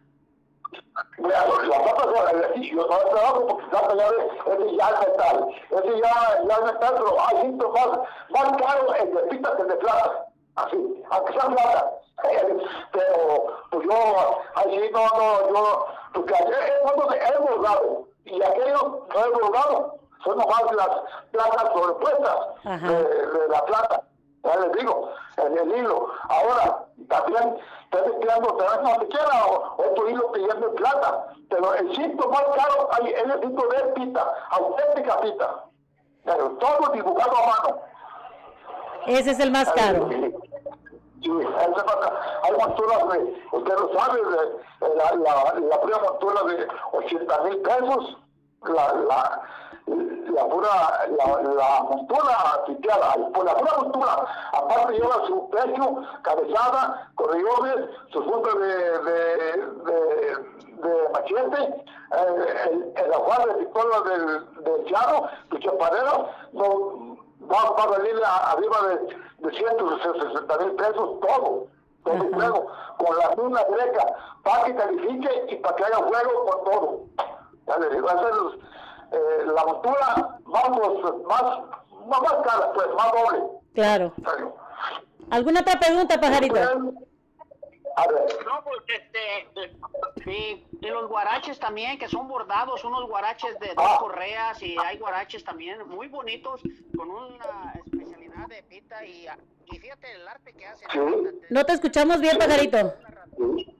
Mira, 1.18 1.46
la 1.46 1.82
plata 1.82 2.32
la 2.32 2.54
yo 2.56 2.76
no 2.86 2.98
trabajo 2.98 3.46
porque 3.46 3.66
plata 3.68 3.94
ya 3.96 4.06
es, 4.08 4.76
ya 4.76 4.88
es 4.88 5.08
metal. 5.08 5.48
Ese 5.70 6.00
ya, 6.00 6.42
ya 6.48 6.54
es 6.54 6.64
metal, 6.64 6.94
pero 6.96 7.16
hay 7.26 7.36
cintos 7.42 7.70
más, 7.72 7.98
más 8.30 8.62
caros 8.62 8.96
el 9.00 9.14
de 9.14 9.22
pita 9.22 9.56
que 9.56 9.62
el 9.62 9.68
de 9.68 9.76
plata. 9.76 10.26
Así, 10.56 11.02
aunque 11.10 11.32
sea 11.32 11.48
plata. 11.48 11.90
Eh, 12.30 12.56
Pero, 12.92 13.46
pues 13.70 13.86
yo, 13.90 14.40
así 14.54 14.90
no, 14.92 15.08
no, 15.18 15.48
yo, 15.52 15.86
porque 16.14 16.34
ayer 16.34 16.54
es 16.54 16.82
he 17.34 17.38
bordado, 17.38 18.04
y 18.24 18.42
aquello 18.42 19.06
no 19.12 19.24
he 19.24 19.30
bordado, 19.30 19.98
son 20.24 20.38
nomás 20.38 20.62
las 20.74 20.88
placas 21.32 21.72
sobrepuestas 21.74 22.36
de, 22.88 23.02
de 23.04 23.48
la 23.48 23.64
plata. 23.66 24.02
Ya 24.44 24.56
les 24.56 24.72
digo, 24.72 25.10
el, 25.38 25.58
el 25.58 25.78
hilo. 25.78 26.08
Ahora, 26.28 26.84
también 27.08 27.58
estás 27.84 28.02
tirando 28.20 28.56
también 28.56 28.84
donde 28.84 29.08
quiera 29.08 29.46
o- 29.46 29.74
otro 29.90 30.08
hilo 30.10 30.32
pidiendo 30.32 30.68
en 30.68 30.74
plata. 30.74 31.26
Pero 31.50 31.74
el 31.74 31.94
cinto 31.96 32.28
más 32.28 32.42
caro 32.54 32.88
hay, 32.92 33.08
es 33.12 33.22
el 33.24 33.40
cinto 33.40 33.66
de 33.68 33.82
pita, 33.94 34.34
auténtica 34.50 35.20
pita. 35.20 35.64
Pero 36.24 36.50
todo 36.58 36.88
dibujado 36.92 37.32
a 37.36 37.46
mano. 37.46 37.80
Ese 39.06 39.30
es 39.32 39.40
el 39.40 39.50
más 39.50 39.70
caro. 39.72 40.08
Sí, 41.24 41.30
esa 41.40 41.84
pasa. 41.86 42.12
Hay 42.42 42.52
monturas 42.52 43.08
de, 43.08 43.42
usted 43.52 43.74
lo 43.78 43.98
sabe, 43.98 44.20
de, 44.20 44.94
la, 44.94 45.12
la, 45.16 45.54
la 45.58 45.80
pura 45.80 45.98
montura 45.98 46.42
de 46.42 46.68
80 46.92 47.42
mil 47.44 47.56
pesos, 47.62 48.18
la, 48.64 48.92
la, 48.92 49.42
la 49.86 50.44
pura, 50.48 51.08
la, 51.16 51.42
la 51.54 51.82
montura 51.84 52.62
sitiada, 52.66 53.14
por 53.32 53.46
la 53.46 53.54
pura 53.56 53.72
montura, 53.78 54.26
aparte 54.52 54.92
lleva 54.92 55.26
su 55.26 55.48
pecho, 55.48 56.02
cabezada, 56.20 57.10
corriones, 57.14 57.88
su 58.12 58.22
punta 58.22 58.50
de, 58.58 58.98
de, 60.82 61.08
machete, 61.14 61.62
eh, 61.62 62.68
el, 62.70 62.92
el 63.02 63.14
ajuar 63.14 63.46
de 63.46 63.64
pistola 63.64 64.00
del, 64.02 64.64
del 64.64 64.84
llano, 64.92 65.28
su 65.50 65.58
chaparrero, 65.58 66.28
no, 66.52 67.13
va, 67.50 67.70
va 67.70 67.84
a 67.84 67.94
salir 67.96 68.14
a- 68.24 68.50
arriba 68.52 68.76
de, 68.88 69.48
de 69.48 69.56
160 69.56 70.58
mil 70.58 70.72
pesos 70.76 71.20
todo, 71.20 71.66
todo 72.04 72.14
el 72.14 72.34
juego, 72.34 72.66
con 72.98 73.16
la 73.18 73.34
luna 73.34 73.60
greca, 73.70 74.06
para 74.42 74.64
que 74.64 74.74
califique 74.76 75.46
y 75.48 75.56
para 75.56 75.76
que 75.76 75.84
haya 75.84 75.96
juego 75.96 76.44
con 76.46 76.64
todo. 76.64 77.00
Digo, 77.90 78.08
esa 78.08 78.28
es 78.28 78.36
eh, 79.12 79.44
la 79.54 79.64
montura 79.64 80.38
más, 80.44 80.70
más, 80.70 81.02
más, 81.26 82.22
más 82.22 82.32
cara, 82.44 82.72
pues, 82.74 82.86
más 82.96 83.12
doble. 83.12 83.42
Claro. 83.74 84.12
¿Alguna 85.30 85.60
otra 85.60 85.78
pregunta, 85.80 86.20
pajarito? 86.20 86.54
A 87.96 88.06
ver, 88.08 88.22
No, 88.44 88.64
porque 88.64 88.94
este 88.96 90.30
y, 90.30 90.64
y 90.80 90.88
los 90.88 91.08
guaraches 91.08 91.58
también 91.58 91.98
que 91.98 92.08
son 92.08 92.26
bordados, 92.28 92.82
unos 92.84 93.06
guaraches 93.08 93.58
de 93.60 93.68
dos 93.68 93.76
Ah. 93.78 93.96
correas 94.00 94.60
y 94.62 94.76
hay 94.78 94.98
guaraches 94.98 95.44
también 95.44 95.86
muy 95.88 96.08
bonitos 96.08 96.60
con 96.96 97.10
una 97.10 97.72
especialidad 97.84 98.48
de 98.48 98.62
pita 98.64 99.04
y, 99.04 99.26
y 99.72 99.78
fíjate 99.78 100.12
el 100.12 100.26
arte 100.26 100.52
que 100.54 100.66
hacen. 100.66 100.88
Sí. 100.90 100.98
No 101.50 101.64
te 101.64 101.72
escuchamos 101.74 102.20
bien, 102.20 102.36
pajarito. 102.38 102.94
sí, 103.36 103.74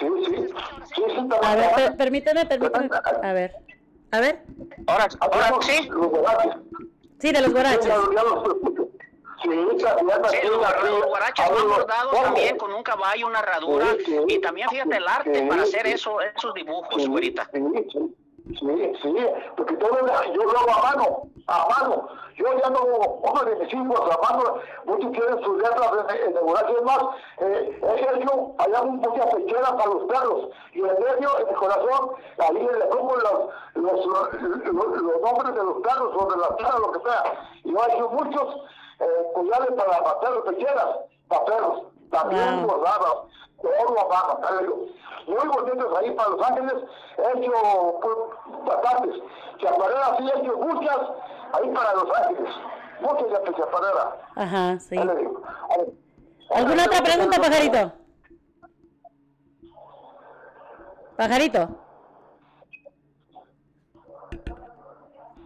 sí, 0.00 0.08
sí, 0.26 0.46
sí, 0.94 1.02
A 1.42 1.56
ver, 1.56 1.74
per- 1.74 1.96
permíteme, 1.96 2.46
permíteme. 2.46 2.88
A 3.22 3.32
ver. 3.32 3.54
A 4.12 4.20
ver. 4.20 4.42
Ahora, 4.86 5.08
ahora 5.20 5.50
sí. 5.62 5.88
Los 5.90 6.08
guaraches. 6.08 6.56
Sí, 7.20 7.32
de 7.32 7.40
los 7.42 7.52
guaraches. 7.52 7.92
Los 9.56 9.72
escucho. 9.74 9.96
Sí, 10.30 10.46
los, 10.48 10.60
van 10.60 11.68
bordados 11.68 12.10
¿cómo? 12.12 12.22
también 12.24 12.58
con 12.58 12.72
un 12.72 12.82
caballo, 12.82 13.26
una 13.26 13.40
herradura 13.40 13.86
Sí, 13.98 14.04
sí. 14.04 14.18
y 14.28 14.38
también 14.40 14.68
fíjate 14.68 14.96
el 14.96 15.08
arte 15.08 15.46
para 15.48 15.62
hacer 15.62 15.86
eso, 15.86 16.20
esos 16.20 16.54
dibujos, 16.54 17.08
güerita. 17.08 17.48
sí, 17.52 18.92
sí. 19.02 19.16
Porque 19.56 19.74
todo 19.76 19.90
lo- 20.00 20.32
yo 20.32 20.42
lo 20.44 20.58
hago 20.58 20.70
a 20.70 20.82
mano, 20.94 21.22
a 21.46 21.68
mano. 21.80 22.08
Yo 22.36 22.44
ya 22.62 22.70
no, 22.70 22.80
uno 22.84 23.44
de 23.44 23.56
mis 23.56 23.74
hijos 23.74 24.00
a 24.00 24.32
mano, 24.32 24.58
muchos 24.84 25.10
quieren 25.10 25.42
sus 25.42 25.56
letras 25.58 25.90
en, 26.14 26.30
en 26.30 26.36
el 26.36 26.82
más, 26.84 27.00
eh, 27.40 27.80
he 27.82 28.16
hecho 28.20 28.54
allá 28.58 28.80
un 28.82 28.96
muchas 28.98 29.26
pecheras 29.34 29.72
para 29.72 29.86
los 29.86 30.04
perros, 30.04 30.48
y 30.72 30.78
en 30.78 30.84
medio, 30.86 31.36
en 31.40 31.48
el 31.48 31.54
corazón, 31.56 32.10
ahí 32.38 32.54
le 32.78 32.84
pongo 32.86 33.16
los, 33.16 33.50
los, 33.74 34.06
los, 34.06 34.34
los- 34.72 35.20
nombres 35.20 35.54
de 35.56 35.64
los 35.64 35.82
perros, 35.82 36.14
o 36.16 36.30
de 36.30 36.36
las 36.36 36.50
perras, 36.52 36.78
lo 36.78 36.92
que 36.92 37.00
sea. 37.00 37.48
Y 37.64 37.72
yo 37.72 37.78
he 37.84 37.94
hecho 37.96 38.08
muchos 38.10 38.56
eh, 39.00 39.30
collares 39.34 39.70
para, 39.76 40.20
perros, 40.20 40.44
pecheras, 40.46 40.96
para 41.28 41.44
perros, 41.44 41.82
también 42.10 42.66
bordadas, 42.66 43.14
todo 43.62 44.00
a 44.00 44.08
mano, 44.08 44.40
te 44.46 44.64
digo. 44.64 44.86
muy 45.26 45.48
bonitos 45.48 45.98
ahí 45.98 46.10
para 46.12 46.28
Los 46.30 46.46
Ángeles, 46.46 46.74
he 47.18 47.38
hecho 47.38 48.00
pues, 48.02 48.64
bastantes. 48.64 49.22
Chaparreras 49.58 50.16
sí 50.18 50.24
he 50.28 50.40
hecho 50.40 50.56
muchas 50.58 50.98
ahí 51.52 51.70
para 51.70 51.94
Los 51.94 52.16
Ángeles, 52.16 52.54
muchas 53.00 53.44
de 53.44 53.54
chaparreras. 53.54 54.08
Ajá, 54.36 54.78
sí. 54.80 54.96
¿Alguna 56.50 56.84
otra 56.84 57.02
pregunta, 57.02 57.40
pajarito? 57.40 57.92
Pajarito. 61.16 61.87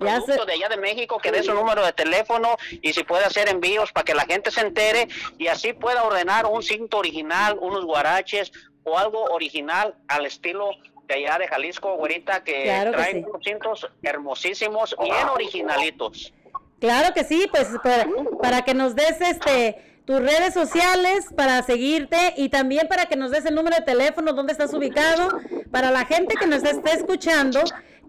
De 0.03 0.53
allá 0.53 0.69
de 0.69 0.77
México 0.77 1.19
que 1.19 1.31
dé 1.31 1.43
su 1.43 1.55
número 1.55 1.85
de 1.85 1.93
teléfono 1.93 2.57
y 2.81 2.93
si 2.93 3.05
puede 3.05 3.25
hacer 3.25 3.49
envíos 3.49 3.93
para 3.93 4.05
que 4.05 4.15
la 4.15 4.25
gente 4.25 4.51
se 4.51 4.61
entere 4.61 5.09
y 5.39 5.49
así 5.49 5.73
pueda 5.73 6.03
ordenar 6.05 6.47
un 6.47 6.63
cinto 6.63 6.99
original, 6.99 7.59
unos 7.61 7.85
guaraches 7.85 8.53
o 8.85 8.99
algo 8.99 9.25
original 9.25 9.95
al 10.09 10.27
estilo 10.27 10.71
de 11.07 11.15
allá 11.15 11.39
de 11.39 11.49
Jalisco, 11.49 11.97
güerita, 11.97 12.43
que 12.45 12.65
Claro 12.65 12.91
que 12.91 12.97
traen 12.97 13.17
sí. 13.19 13.25
unos 13.29 13.45
cintos 13.45 13.91
hermosísimos, 14.03 14.97
bien 15.03 15.29
originalitos. 15.29 16.33
Claro 16.81 17.15
que 17.15 17.25
sí, 17.25 17.47
pues 17.51 17.69
para, 17.83 18.07
para 18.41 18.63
que 18.63 18.75
nos 18.75 18.95
des 18.95 19.21
este 19.21 19.93
tus 20.05 20.21
redes 20.21 20.53
sociales 20.53 21.27
para 21.37 21.63
seguirte 21.63 22.35
y 22.37 22.49
también 22.49 22.89
para 22.89 23.07
que 23.07 23.15
nos 23.15 23.31
des 23.31 23.45
el 23.47 23.55
número 23.55 23.77
de 23.77 23.83
teléfono 23.83 24.33
donde 24.33 24.53
estás 24.53 24.75
ubicado 24.75 25.29
para 25.71 25.93
la 25.93 26.05
gente 26.05 26.35
que 26.35 26.47
nos 26.47 26.65
esté 26.65 26.93
escuchando 26.93 27.61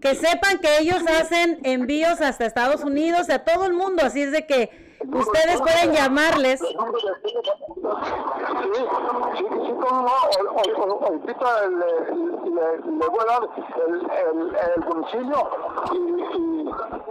que 0.04 0.14
sepan 0.14 0.58
que 0.58 0.78
ellos 0.80 1.02
hacen 1.08 1.60
envíos 1.64 2.20
hasta 2.20 2.44
Estados 2.44 2.84
Unidos 2.84 3.30
a 3.30 3.38
todo 3.38 3.64
el 3.64 3.72
mundo 3.72 4.02
así 4.04 4.20
es 4.22 4.32
de 4.32 4.46
que 4.46 4.70
ustedes 5.02 5.58
pueden 5.62 5.92
llamarles 5.92 6.60
Sí, 6.60 6.66
sí, 9.38 9.44
sí, 9.66 9.72
cómo 9.80 10.02
no, 10.02 11.06
ahorita 11.06 11.68
le, 11.68 11.86
le, 12.50 12.78
le 12.78 13.06
voy 13.08 13.18
a 13.20 13.32
dar 13.32 13.42
el, 13.86 13.94
el, 14.10 14.56
el 14.76 14.80
domicilio 14.88 15.50
y, 15.92 15.96
y, 15.96 16.00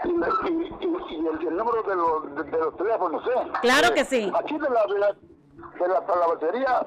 y, 0.03 0.11
y- 0.49 0.75
y- 0.79 1.15
y 1.15 1.27
el, 1.27 1.47
el 1.47 1.55
número 1.57 1.83
de 1.83 1.95
los, 1.95 2.35
de, 2.35 2.43
de 2.43 2.57
los 2.57 2.77
teléfonos, 2.77 3.23
¿eh? 3.27 3.51
Claro 3.61 3.93
que 3.93 4.05
sí. 4.05 4.31
Aquí 4.39 4.57
de 4.57 4.69
la, 4.69 4.85
de 4.85 4.99
la, 4.99 5.07
de 5.13 5.87
la 5.87 6.01
talabartería, 6.05 6.85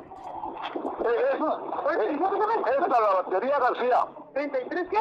eh, 1.05 1.31
es, 1.33 2.11
es 2.11 2.89
talabartería 2.89 3.59
García. 3.59 4.07
¿33 4.35 4.89
qué? 4.89 4.99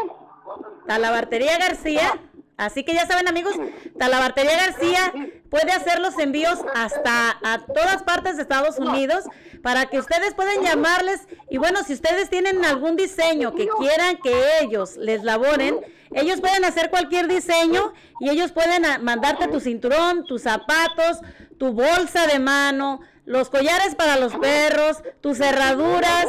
Talabartería 0.87 1.57
García. 1.57 2.19
Así 2.57 2.85
que 2.85 2.93
ya 2.93 3.05
saben 3.05 3.27
amigos, 3.27 3.53
Talabartería 3.99 4.55
García 4.55 5.13
puede 5.49 5.73
hacer 5.73 5.99
los 5.99 6.17
envíos 6.17 6.59
hasta 6.73 7.37
a 7.43 7.65
todas 7.65 8.03
partes 8.03 8.37
de 8.37 8.43
Estados 8.43 8.79
Unidos 8.79 9.25
para 9.61 9.87
que 9.87 9.99
ustedes 9.99 10.33
puedan 10.35 10.61
llamarles 10.61 11.27
y 11.49 11.57
bueno, 11.57 11.83
si 11.83 11.93
ustedes 11.93 12.29
tienen 12.29 12.63
algún 12.63 12.95
diseño 12.95 13.53
que 13.55 13.67
quieran 13.77 14.17
que 14.23 14.61
ellos 14.61 14.95
les 14.95 15.23
laboren, 15.23 15.81
ellos 16.11 16.39
pueden 16.39 16.63
hacer 16.63 16.89
cualquier 16.89 17.27
diseño 17.27 17.91
y 18.21 18.29
ellos 18.29 18.53
pueden 18.53 18.83
mandarte 19.03 19.49
tu 19.49 19.59
cinturón, 19.59 20.23
tus 20.23 20.43
zapatos, 20.43 21.19
tu 21.57 21.73
bolsa 21.73 22.25
de 22.27 22.39
mano, 22.39 23.01
los 23.25 23.49
collares 23.49 23.95
para 23.95 24.17
los 24.17 24.33
perros, 24.35 25.03
tus 25.19 25.39
cerraduras, 25.39 26.27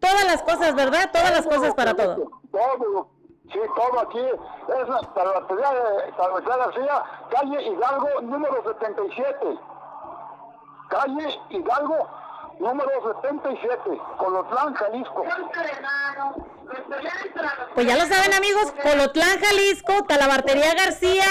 todas 0.00 0.24
las 0.24 0.42
cosas, 0.42 0.74
¿verdad? 0.74 1.10
Todas 1.12 1.30
las 1.30 1.46
cosas 1.46 1.74
para 1.74 1.94
todo. 1.94 2.30
Sí, 3.52 3.60
todo 3.76 4.00
aquí. 4.00 4.18
Es 4.18 4.88
la 4.88 5.00
talabartería 5.14 5.72
de 5.72 6.12
Talabartería 6.12 6.56
García, 6.56 7.02
calle 7.30 7.62
Hidalgo, 7.62 8.20
número 8.22 8.62
77. 8.64 9.58
Calle 10.88 11.40
Hidalgo, 11.50 12.08
número 12.58 12.90
77, 13.22 14.00
Colotlán, 14.18 14.74
Jalisco. 14.74 15.24
Pues 17.74 17.86
ya 17.86 17.96
lo 17.96 18.06
saben 18.06 18.34
amigos, 18.34 18.72
Colotlán, 18.82 19.38
Jalisco, 19.40 20.04
Talabartería 20.04 20.74
García, 20.74 21.24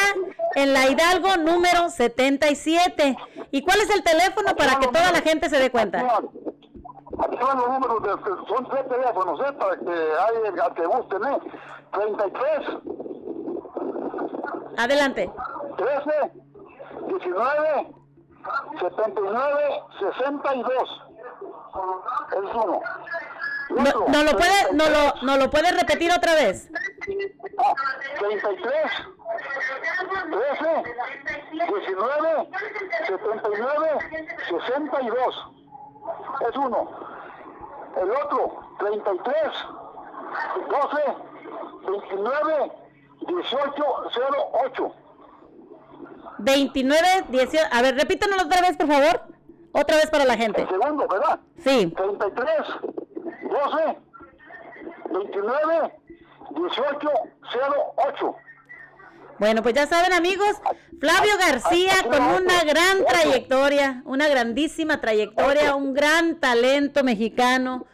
en 0.56 0.74
la 0.74 0.88
Hidalgo 0.88 1.38
número 1.38 1.90
77. 1.90 3.18
¿Y 3.52 3.64
cuál 3.64 3.82
es 3.82 3.90
el 3.90 4.04
teléfono 4.04 4.56
para 4.56 4.80
que 4.80 4.88
toda 4.88 5.12
la 5.12 5.22
gente 5.22 5.50
se 5.50 5.60
dé 5.60 5.72
cuenta? 5.72 6.22
Aquí 7.20 7.38
van 7.42 7.58
los 7.58 7.70
números, 7.70 8.04
de, 8.04 8.10
son 8.48 8.68
tres 8.70 8.88
teléfonos, 8.90 9.40
¿eh? 9.40 9.54
Para 9.54 9.78
que 9.78 9.92
hay, 9.92 10.60
al 10.60 10.74
que 10.74 10.86
gusten, 10.86 11.24
¿eh? 11.24 11.40
33, 11.92 12.68
Adelante. 14.78 15.32
13, 15.78 16.32
19, 17.08 17.94
79, 18.80 19.84
62. 20.00 21.02
Es 22.32 22.56
uno. 22.56 22.82
No, 23.70 23.84
no 24.08 24.24
lo 24.24 24.32
puede, 24.38 24.74
no 24.74 24.90
lo, 24.90 25.14
no 25.24 25.38
lo 25.38 25.50
puede 25.50 25.72
repetir 25.72 26.12
otra 26.12 26.34
vez. 26.36 26.70
33, 28.20 28.62
13, 30.32 30.84
19, 31.68 32.50
79, 33.08 34.00
62. 34.50 35.65
Es 36.50 36.58
uno. 36.58 36.90
El 38.02 38.12
otro, 38.12 38.60
33, 38.80 39.34
12, 40.70 41.16
29, 41.88 42.72
18, 43.28 43.86
08. 44.66 44.96
29, 46.40 47.08
18. 47.30 47.66
A 47.72 47.82
ver, 47.82 47.96
repítanos 47.96 48.44
otra 48.44 48.62
vez, 48.62 48.78
por 48.78 48.88
favor. 48.88 49.22
Otra 49.72 49.98
vez 49.98 50.10
para 50.10 50.26
la 50.26 50.38
gente. 50.38 50.62
El 50.62 50.70
segundo, 50.70 51.08
¿verdad? 51.08 51.40
Sí. 51.58 51.94
33, 51.96 52.50
12, 53.50 53.98
29, 55.12 56.00
18, 56.52 57.10
08. 57.98 58.36
Bueno, 59.38 59.62
pues 59.64 59.76
ya 59.76 59.86
saben 59.86 60.14
amigos, 60.14 60.56
Flavio 61.00 61.38
García 61.38 61.92
con 62.04 62.24
una 62.24 62.64
gran 62.64 63.04
trayectoria, 63.06 64.02
una 64.06 64.30
grandísima 64.30 65.02
trayectoria, 65.02 65.76
un 65.76 65.94
gran 65.94 66.40
talento 66.40 67.04
mexicano, 67.04 67.86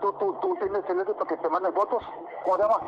¿Tú, 0.00 0.12
tú, 0.18 0.38
tú 0.40 0.56
tienes 0.60 0.84
teléfono 0.84 1.14
para 1.14 1.28
que 1.28 1.36
te 1.36 1.48
manden 1.48 1.72
fotos? 1.74 2.02
¿Cómo 2.44 2.56
se 2.56 2.62
llama? 2.62 2.80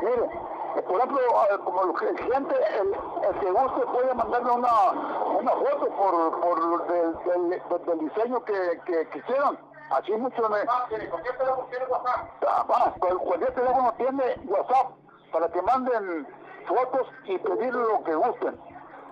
Mire, 0.00 0.82
por 0.88 0.96
ejemplo, 0.96 1.20
como 1.64 1.82
el 1.82 2.08
el 2.08 2.14
cliente, 2.16 2.54
el, 2.80 3.28
el 3.28 3.40
que 3.40 3.50
guste 3.50 3.86
puede 3.86 4.14
mandarme 4.14 4.50
una, 4.50 4.90
una 5.38 5.50
foto 5.52 5.86
por, 5.96 6.40
por 6.40 6.86
del, 6.86 7.12
del, 7.24 7.48
del- 7.50 7.84
del 7.86 7.98
diseño 8.00 8.44
que, 8.44 8.80
que 8.86 9.08
quisieran. 9.10 9.58
Así 9.90 10.12
mucho 10.12 10.48
me... 10.48 10.64
¿Cualquier 10.64 11.36
teléfono 11.36 11.66
tiene 11.70 11.84
WhatsApp? 11.86 12.28
Ah, 12.46 12.94
cual- 12.98 13.18
cualquier 13.18 13.54
teléfono 13.54 13.94
tiene 13.98 14.24
WhatsApp 14.46 14.90
para 15.30 15.48
que 15.48 15.62
manden 15.62 16.26
fotos 16.66 17.06
y 17.26 17.38
pedir 17.38 17.74
lo 17.74 18.02
que 18.02 18.14
gusten. 18.14 18.58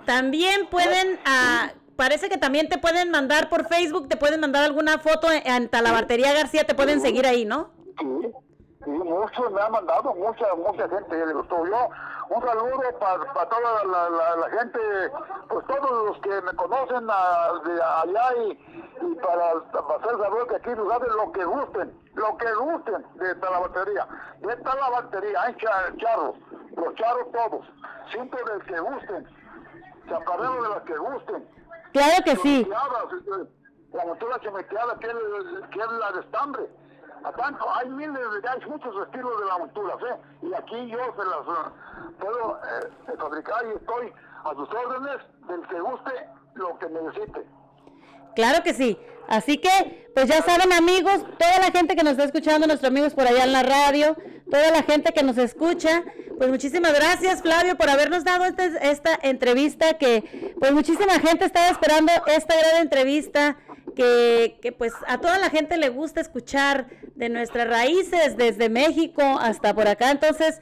También 0.07 0.67
pueden, 0.71 1.21
ah, 1.27 1.71
parece 2.03 2.29
que 2.29 2.37
también 2.37 2.69
te 2.69 2.79
pueden 2.79 3.13
mandar 3.13 3.49
por 3.49 3.65
Facebook, 3.69 4.09
te 4.09 4.17
pueden 4.17 4.41
mandar 4.41 4.65
alguna 4.65 4.99
foto 4.99 5.31
en, 5.31 5.47
en 5.47 5.69
Talabartería 5.69 6.33
García, 6.33 6.65
te 6.67 6.75
pueden 6.75 7.01
seguir 7.01 7.27
ahí, 7.29 7.45
¿no? 7.45 7.71
Sí, 8.01 8.33
sí, 8.85 8.91
muchos 8.91 9.53
me 9.53 9.61
han 9.63 9.71
mandado, 9.71 10.13
mucha, 10.17 10.47
mucha 10.57 10.89
gente 10.89 11.27
le 11.27 11.33
gustó. 11.33 11.65
Yo, 11.65 11.89
un 12.31 12.43
saludo 12.43 12.81
para 12.99 13.49
toda 13.49 13.85
la, 13.85 14.11
la- 14.11 14.37
la 14.37 14.51
gente, 14.59 14.81
pues 15.49 15.65
todos 15.69 16.07
los 16.09 16.19
que 16.23 16.43
me 16.43 16.53
conocen 16.57 17.07
de 17.07 17.83
allá 17.83 18.27
y, 18.47 18.51
y 18.51 19.15
para, 19.23 19.47
hacer 19.53 20.19
saber 20.19 20.47
que 20.49 20.57
aquí 20.57 20.71
nos 20.71 20.93
hacen 20.93 21.17
lo 21.17 21.31
que 21.31 21.45
gusten, 21.45 22.01
lo 22.15 22.37
que 22.37 22.53
gusten 22.55 23.07
de 23.15 23.35
talabartería. 23.37 24.09
De 24.41 24.57
talabartería, 24.57 25.41
hay 25.43 25.55
cha- 25.55 25.93
charros, 25.99 26.35
los 26.77 26.95
charros 26.97 27.31
todos, 27.31 27.65
siempre 28.11 28.41
del 28.51 28.63
que 28.65 28.81
gusten, 28.81 29.29
chaparreros 30.09 30.63
de 30.65 30.69
los 30.69 30.83
que 30.83 30.97
gusten. 30.97 31.52
Claro 31.93 32.25
que 32.25 32.37
sí. 32.37 32.67
La 33.93 34.41
chameteada 34.41 34.99
que 34.99 35.07
es, 35.07 35.93
la 35.99 36.13
de 36.13 36.21
estambre. 36.21 36.63
Tanto, 37.37 37.75
hay 37.75 37.89
miles 37.91 38.43
de, 38.43 38.49
hay 38.49 38.61
muchos 38.69 39.07
estilos 39.07 39.39
de 39.41 39.47
la 39.47 39.59
montura, 39.59 39.95
¿eh? 39.95 40.17
Y 40.43 40.55
aquí 40.55 40.89
yo 40.89 40.99
se 40.99 41.25
las 41.25 41.47
eh, 41.47 41.73
puedo 42.19 42.59
eh, 42.59 43.17
fabricar 43.17 43.65
y 43.67 43.77
estoy 43.77 44.13
a 44.45 44.55
sus 44.55 44.69
órdenes 44.71 45.19
del 45.47 45.63
que 45.69 45.81
guste 45.81 46.29
lo 46.55 46.79
que 46.79 46.89
necesite. 46.89 47.47
Claro 48.35 48.63
que 48.63 48.75
sí. 48.75 48.97
Así 49.29 49.59
que, 49.59 50.09
pues 50.15 50.29
ya 50.29 50.43
saben 50.43 50.73
amigos, 50.73 51.25
toda 51.39 51.59
la 51.59 51.71
gente 51.71 51.97
que 51.97 52.03
nos 52.03 52.13
está 52.13 52.25
escuchando, 52.25 52.67
nuestros 52.67 52.91
amigos 52.91 53.15
por 53.15 53.27
allá 53.27 53.45
en 53.45 53.53
la 53.53 53.63
radio, 53.63 54.17
toda 54.51 54.71
la 54.71 54.83
gente 54.83 55.13
que 55.13 55.23
nos 55.23 55.39
escucha, 55.39 56.03
pues 56.37 56.51
muchísimas 56.51 56.93
gracias 56.93 57.41
Flavio 57.41 57.77
por 57.77 57.89
habernos 57.89 58.25
dado 58.25 58.45
este- 58.45 58.73
esta 58.91 59.19
entrevista 59.23 59.95
que 59.95 60.55
pues 60.59 60.73
muchísima 60.73 61.15
gente 61.21 61.45
estaba 61.45 61.69
esperando 61.69 62.13
esta 62.27 62.55
gran 62.59 62.83
entrevista 62.83 63.57
que, 63.97 64.59
que 64.61 64.73
pues 64.73 64.93
a 65.07 65.19
toda 65.19 65.39
la 65.39 65.51
gente 65.51 65.77
le 65.77 65.89
gusta 65.89 66.21
escuchar 66.21 66.89
de 67.15 67.29
nuestras 67.29 67.69
raíces 67.69 68.37
desde 68.37 68.69
México 68.69 69.23
hasta 69.41 69.73
por 69.75 69.87
acá. 69.87 70.11
Entonces, 70.11 70.61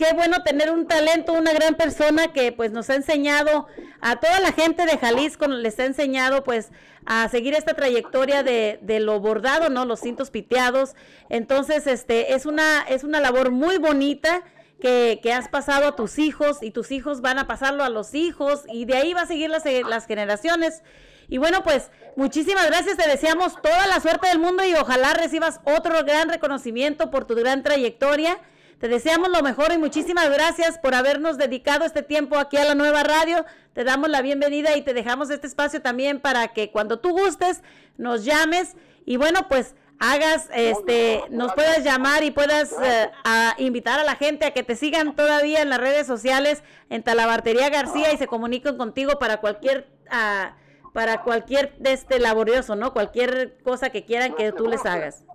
qué 0.00 0.14
bueno 0.14 0.42
tener 0.42 0.70
un 0.70 0.86
talento, 0.86 1.34
una 1.34 1.52
gran 1.52 1.74
persona 1.74 2.32
que 2.32 2.52
pues 2.52 2.72
nos 2.72 2.88
ha 2.88 2.94
enseñado 2.94 3.66
a 4.00 4.16
toda 4.16 4.40
la 4.40 4.50
gente 4.50 4.86
de 4.86 4.96
Jalisco, 4.96 5.46
les 5.46 5.78
ha 5.78 5.84
enseñado 5.84 6.42
pues 6.42 6.70
a 7.04 7.28
seguir 7.28 7.52
esta 7.52 7.74
trayectoria 7.74 8.42
de, 8.42 8.78
de 8.80 8.98
lo 8.98 9.20
bordado, 9.20 9.68
¿no? 9.68 9.84
Los 9.84 10.00
cintos 10.00 10.30
piteados. 10.30 10.94
Entonces, 11.28 11.86
este, 11.86 12.32
es 12.32 12.46
una, 12.46 12.80
es 12.88 13.04
una 13.04 13.20
labor 13.20 13.50
muy 13.50 13.76
bonita 13.76 14.42
que, 14.80 15.20
que 15.22 15.34
has 15.34 15.48
pasado 15.48 15.88
a 15.88 15.96
tus 15.96 16.18
hijos 16.18 16.62
y 16.62 16.70
tus 16.70 16.92
hijos 16.92 17.20
van 17.20 17.38
a 17.38 17.46
pasarlo 17.46 17.84
a 17.84 17.90
los 17.90 18.14
hijos 18.14 18.62
y 18.72 18.86
de 18.86 18.96
ahí 18.96 19.12
va 19.12 19.22
a 19.22 19.26
seguir 19.26 19.50
las, 19.50 19.64
las 19.66 20.06
generaciones. 20.06 20.82
Y 21.28 21.36
bueno, 21.36 21.62
pues 21.62 21.90
muchísimas 22.16 22.66
gracias, 22.68 22.96
te 22.96 23.06
deseamos 23.06 23.60
toda 23.60 23.86
la 23.86 24.00
suerte 24.00 24.28
del 24.28 24.38
mundo 24.38 24.64
y 24.64 24.72
ojalá 24.74 25.12
recibas 25.12 25.60
otro 25.64 26.02
gran 26.04 26.30
reconocimiento 26.30 27.10
por 27.10 27.26
tu 27.26 27.34
gran 27.34 27.62
trayectoria. 27.62 28.38
Te 28.80 28.88
deseamos 28.88 29.28
lo 29.28 29.42
mejor 29.42 29.72
y 29.72 29.78
muchísimas 29.78 30.30
gracias 30.30 30.78
por 30.78 30.94
habernos 30.94 31.36
dedicado 31.36 31.84
este 31.84 32.02
tiempo 32.02 32.38
aquí 32.38 32.56
a 32.56 32.64
la 32.64 32.74
nueva 32.74 33.02
radio. 33.02 33.44
Te 33.74 33.84
damos 33.84 34.08
la 34.08 34.22
bienvenida 34.22 34.74
y 34.74 34.80
te 34.80 34.94
dejamos 34.94 35.28
este 35.28 35.46
espacio 35.46 35.82
también 35.82 36.18
para 36.18 36.48
que 36.48 36.70
cuando 36.70 36.98
tú 36.98 37.10
gustes 37.10 37.60
nos 37.98 38.24
llames 38.24 38.76
y 39.04 39.18
bueno, 39.18 39.48
pues 39.48 39.74
hagas, 39.98 40.48
este, 40.54 41.22
nos 41.28 41.52
puedas 41.52 41.84
llamar 41.84 42.24
y 42.24 42.30
puedas 42.30 42.72
eh, 42.82 43.10
a 43.22 43.54
invitar 43.58 44.00
a 44.00 44.04
la 44.04 44.16
gente 44.16 44.46
a 44.46 44.52
que 44.52 44.62
te 44.62 44.74
sigan 44.74 45.14
todavía 45.14 45.60
en 45.60 45.68
las 45.68 45.78
redes 45.78 46.06
sociales 46.06 46.62
en 46.88 47.02
Talabartería 47.02 47.68
García 47.68 48.14
y 48.14 48.16
se 48.16 48.26
comuniquen 48.26 48.78
contigo 48.78 49.18
para 49.18 49.42
cualquier, 49.42 49.90
ah, 50.10 50.56
para 50.94 51.22
cualquier 51.22 51.76
de 51.76 51.92
este 51.92 52.18
laborioso, 52.18 52.76
¿no? 52.76 52.94
Cualquier 52.94 53.58
cosa 53.62 53.90
que 53.90 54.06
quieran 54.06 54.34
que 54.34 54.52
tú 54.52 54.68
les 54.68 54.86
hagas. 54.86 55.26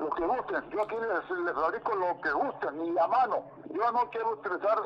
Lo 0.00 0.08
que 0.10 0.24
gusten, 0.24 0.70
yo 0.70 0.82
aquí 0.82 0.96
les, 0.96 1.38
les 1.44 1.54
fabrico 1.54 1.94
lo 1.94 2.20
que 2.22 2.30
gusten, 2.30 2.84
y 2.86 2.98
a 2.98 3.06
mano. 3.06 3.44
Yo 3.68 3.92
no 3.92 4.08
quiero 4.10 4.32
utilizar 4.32 4.78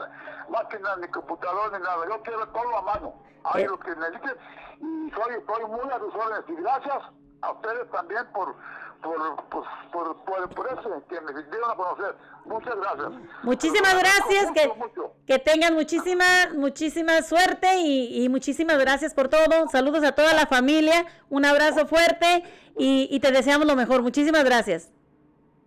máquinas 0.49 0.99
ni 0.99 1.09
computador 1.09 1.73
ni 1.73 1.79
nada, 1.79 2.05
yo 2.09 2.21
quiero 2.23 2.49
todo 2.49 2.77
a 2.77 2.83
mano. 2.83 3.15
Hay 3.45 3.65
lo 3.65 3.79
que 3.79 3.95
necesiten 3.95 4.37
y 4.81 5.11
soy, 5.13 5.35
estoy 5.35 5.65
muy 5.67 5.91
a 5.91 5.99
sus 5.99 6.15
órdenes. 6.15 6.45
Y 6.49 6.55
gracias 6.61 6.99
a 7.43 7.53
ustedes 7.53 7.91
también 7.93 8.27
por, 8.33 8.57
por, 9.03 9.45
pues, 9.51 9.67
por, 9.93 10.17
por, 10.25 10.49
por 10.55 10.67
eso 10.67 11.03
que 11.09 11.21
me 11.21 11.33
dieron 11.33 11.71
a 11.71 11.77
conocer. 11.77 12.17
Muchas 12.47 12.75
gracias. 12.75 13.09
Muchísimas 13.45 13.95
gracias, 13.99 14.51
que, 14.53 14.69
mucho. 14.77 15.13
que 15.27 15.39
tengan 15.39 15.75
muchísima, 15.75 16.25
muchísima 16.55 17.23
suerte 17.23 17.77
y, 17.77 18.25
y 18.25 18.29
muchísimas 18.29 18.79
gracias 18.79 19.15
por 19.15 19.29
todo. 19.29 19.69
Saludos 19.71 20.03
a 20.05 20.13
toda 20.13 20.35
la 20.35 20.47
familia, 20.47 21.07
un 21.31 21.45
abrazo 21.45 21.87
fuerte 21.87 22.43
y, 22.77 23.09
y 23.11 23.21
te 23.21 23.31
deseamos 23.31 23.67
lo 23.67 23.77
mejor. 23.77 24.03
Muchísimas 24.03 24.45
gracias. 24.45 24.91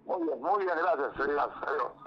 Muy 0.07 0.25
bien, 0.25 0.41
muy 0.41 0.65
gracias. 0.65 1.19
Adiós. 1.19 1.49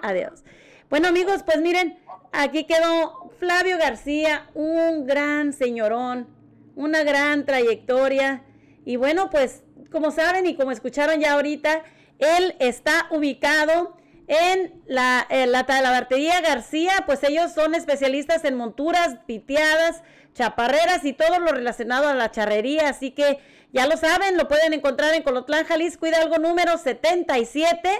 Adiós. 0.02 0.44
Bueno 0.88 1.08
amigos, 1.08 1.42
pues 1.44 1.60
miren, 1.60 1.98
aquí 2.32 2.64
quedó 2.64 3.30
Flavio 3.38 3.78
García, 3.78 4.50
un 4.54 5.06
gran 5.06 5.52
señorón, 5.52 6.26
una 6.74 7.04
gran 7.04 7.44
trayectoria. 7.44 8.42
Y 8.84 8.96
bueno, 8.96 9.30
pues 9.30 9.62
como 9.92 10.10
saben 10.10 10.46
y 10.46 10.56
como 10.56 10.72
escucharon 10.72 11.20
ya 11.20 11.34
ahorita, 11.34 11.84
él 12.18 12.56
está 12.58 13.06
ubicado 13.10 13.96
en 14.30 14.80
la, 14.86 15.26
en 15.28 15.50
la 15.50 15.66
Talabartería 15.66 16.40
García, 16.40 16.92
pues 17.04 17.24
ellos 17.24 17.52
son 17.52 17.74
especialistas 17.74 18.44
en 18.44 18.54
monturas, 18.54 19.16
piteadas, 19.26 20.04
chaparreras 20.34 21.04
y 21.04 21.12
todo 21.12 21.40
lo 21.40 21.50
relacionado 21.50 22.06
a 22.06 22.14
la 22.14 22.30
charrería, 22.30 22.88
así 22.88 23.10
que 23.10 23.40
ya 23.72 23.88
lo 23.88 23.96
saben, 23.96 24.36
lo 24.36 24.46
pueden 24.46 24.72
encontrar 24.72 25.14
en 25.14 25.24
Colotlán, 25.24 25.64
Jalisco, 25.64 26.06
Hidalgo 26.06 26.38
número 26.38 26.78
77. 26.78 27.90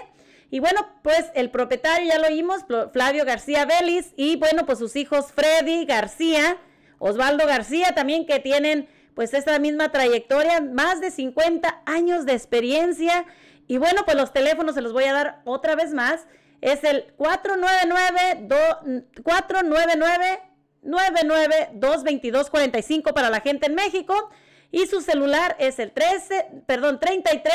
Y 0.51 0.61
bueno, 0.61 0.87
pues 1.01 1.25
el 1.35 1.49
propietario 1.49 2.07
ya 2.07 2.17
lo 2.17 2.27
oímos, 2.27 2.61
Flavio 2.93 3.25
García 3.25 3.65
Vélez, 3.65 4.13
y 4.15 4.37
bueno, 4.37 4.65
pues 4.65 4.79
sus 4.79 4.95
hijos 4.95 5.33
Freddy 5.33 5.83
García, 5.83 6.57
Osvaldo 6.97 7.45
García 7.45 7.93
también 7.93 8.25
que 8.25 8.39
tienen 8.39 8.87
pues 9.15 9.33
esta 9.33 9.59
misma 9.59 9.91
trayectoria, 9.91 10.61
más 10.61 11.01
de 11.01 11.11
50 11.11 11.81
años 11.85 12.25
de 12.25 12.33
experiencia. 12.33 13.25
Y 13.67 13.77
bueno, 13.77 14.01
pues 14.05 14.17
los 14.17 14.33
teléfonos 14.33 14.73
se 14.75 14.81
los 14.81 14.91
voy 14.93 15.03
a 15.05 15.13
dar 15.13 15.41
otra 15.45 15.75
vez 15.75 15.93
más. 15.93 16.25
Es 16.61 16.83
el 16.83 17.13
499 17.17 18.47
do- 18.47 18.79
499 19.23 20.41
9922245 20.83 23.13
para 23.13 23.29
la 23.29 23.41
gente 23.41 23.67
en 23.67 23.75
México 23.75 24.29
y 24.71 24.87
su 24.87 25.01
celular 25.01 25.55
es 25.59 25.77
el 25.79 25.91
13, 25.91 26.63
perdón, 26.65 26.99
33 26.99 27.53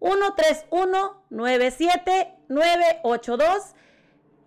131 0.00 1.22
97982 1.30 3.74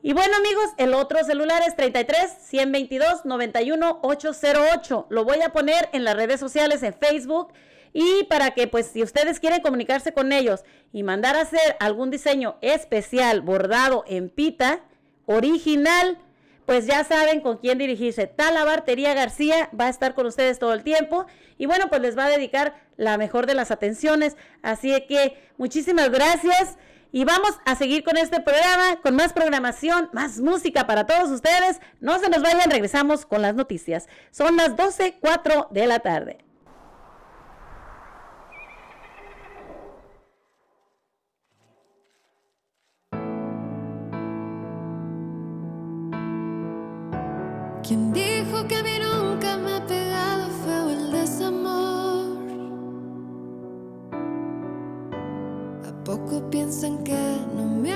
y 0.04 0.14
bueno 0.14 0.36
amigos, 0.36 0.66
el 0.78 0.96
otro 0.96 1.24
celular 1.24 1.62
es 1.68 1.76
33 1.76 2.32
122 2.42 3.24
91 3.26 4.00
808. 4.02 5.06
Lo 5.10 5.24
voy 5.26 5.42
a 5.44 5.50
poner 5.54 5.90
en 5.94 6.04
las 6.04 6.16
redes 6.16 6.40
sociales, 6.40 6.82
en 6.82 6.96
Facebook. 6.96 7.54
Y 7.94 8.24
para 8.26 8.52
que 8.52 8.68
pues 8.68 8.88
si 8.88 9.04
ustedes 9.04 9.40
quieren 9.40 9.62
comunicarse 9.62 10.14
con 10.14 10.32
ellos 10.32 10.64
y 10.94 11.04
mandar 11.04 11.36
a 11.36 11.42
hacer 11.42 11.76
algún 11.80 12.10
diseño 12.10 12.58
especial 12.62 13.42
bordado 13.42 14.04
en 14.08 14.30
pita, 14.30 14.82
original, 15.26 16.18
pues 16.66 16.86
ya 16.86 17.04
saben 17.04 17.42
con 17.42 17.58
quién 17.58 17.78
dirigirse. 17.78 18.28
Talabartería 18.28 19.14
García 19.14 19.70
va 19.78 19.88
a 19.88 19.90
estar 19.90 20.14
con 20.14 20.26
ustedes 20.26 20.60
todo 20.60 20.74
el 20.74 20.84
tiempo 20.84 21.26
y 21.58 21.66
bueno, 21.66 21.90
pues 21.90 22.02
les 22.02 22.18
va 22.18 22.26
a 22.26 22.30
dedicar 22.30 22.76
la 22.98 23.18
mejor 23.18 23.46
de 23.46 23.56
las 23.56 23.72
atenciones. 23.72 24.38
Así 24.62 24.90
que 25.08 25.38
muchísimas 25.58 26.10
gracias 26.12 26.78
y 27.12 27.26
vamos 27.26 27.60
a 27.66 27.76
seguir 27.76 28.04
con 28.04 28.16
este 28.16 28.40
programa, 28.40 29.02
con 29.02 29.16
más 29.16 29.34
programación, 29.34 30.10
más 30.14 30.40
música 30.40 30.88
para 30.88 31.06
todos 31.06 31.30
ustedes. 31.30 31.82
No 32.00 32.20
se 32.20 32.30
nos 32.30 32.42
vayan, 32.42 32.72
regresamos 32.72 33.26
con 33.26 33.42
las 33.42 33.56
noticias. 33.56 34.08
Son 34.32 34.56
las 34.56 34.76
12.04 34.78 35.70
de 35.72 35.88
la 35.88 36.00
tarde. 36.00 36.51
Piensan 56.52 57.02
que 57.06 57.38
no 57.56 57.66
me 57.66 57.94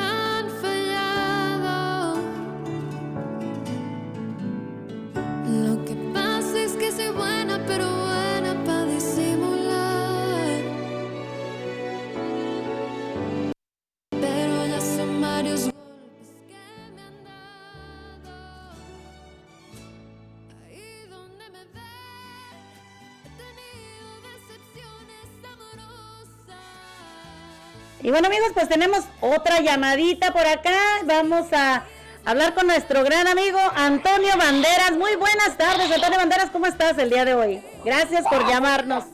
Y 28.06 28.12
bueno 28.12 28.28
amigos, 28.28 28.50
pues 28.54 28.70
tenemos 28.70 29.04
otra 29.20 29.62
llamadita 29.62 30.32
por 30.32 30.46
acá. 30.46 30.78
Vamos 31.06 31.52
a 31.52 31.86
hablar 32.24 32.54
con 32.54 32.68
nuestro 32.68 33.04
gran 33.04 33.26
amigo 33.28 33.58
Antonio 33.74 34.30
Banderas. 34.38 34.92
Muy 34.92 35.16
buenas 35.16 35.58
tardes, 35.58 35.92
Antonio 35.92 36.20
Banderas, 36.20 36.52
¿cómo 36.52 36.68
estás 36.68 37.00
el 37.00 37.10
día 37.10 37.26
de 37.26 37.34
hoy? 37.34 37.64
Gracias 37.84 38.24
por 38.28 38.48
llamarnos. 38.48 39.06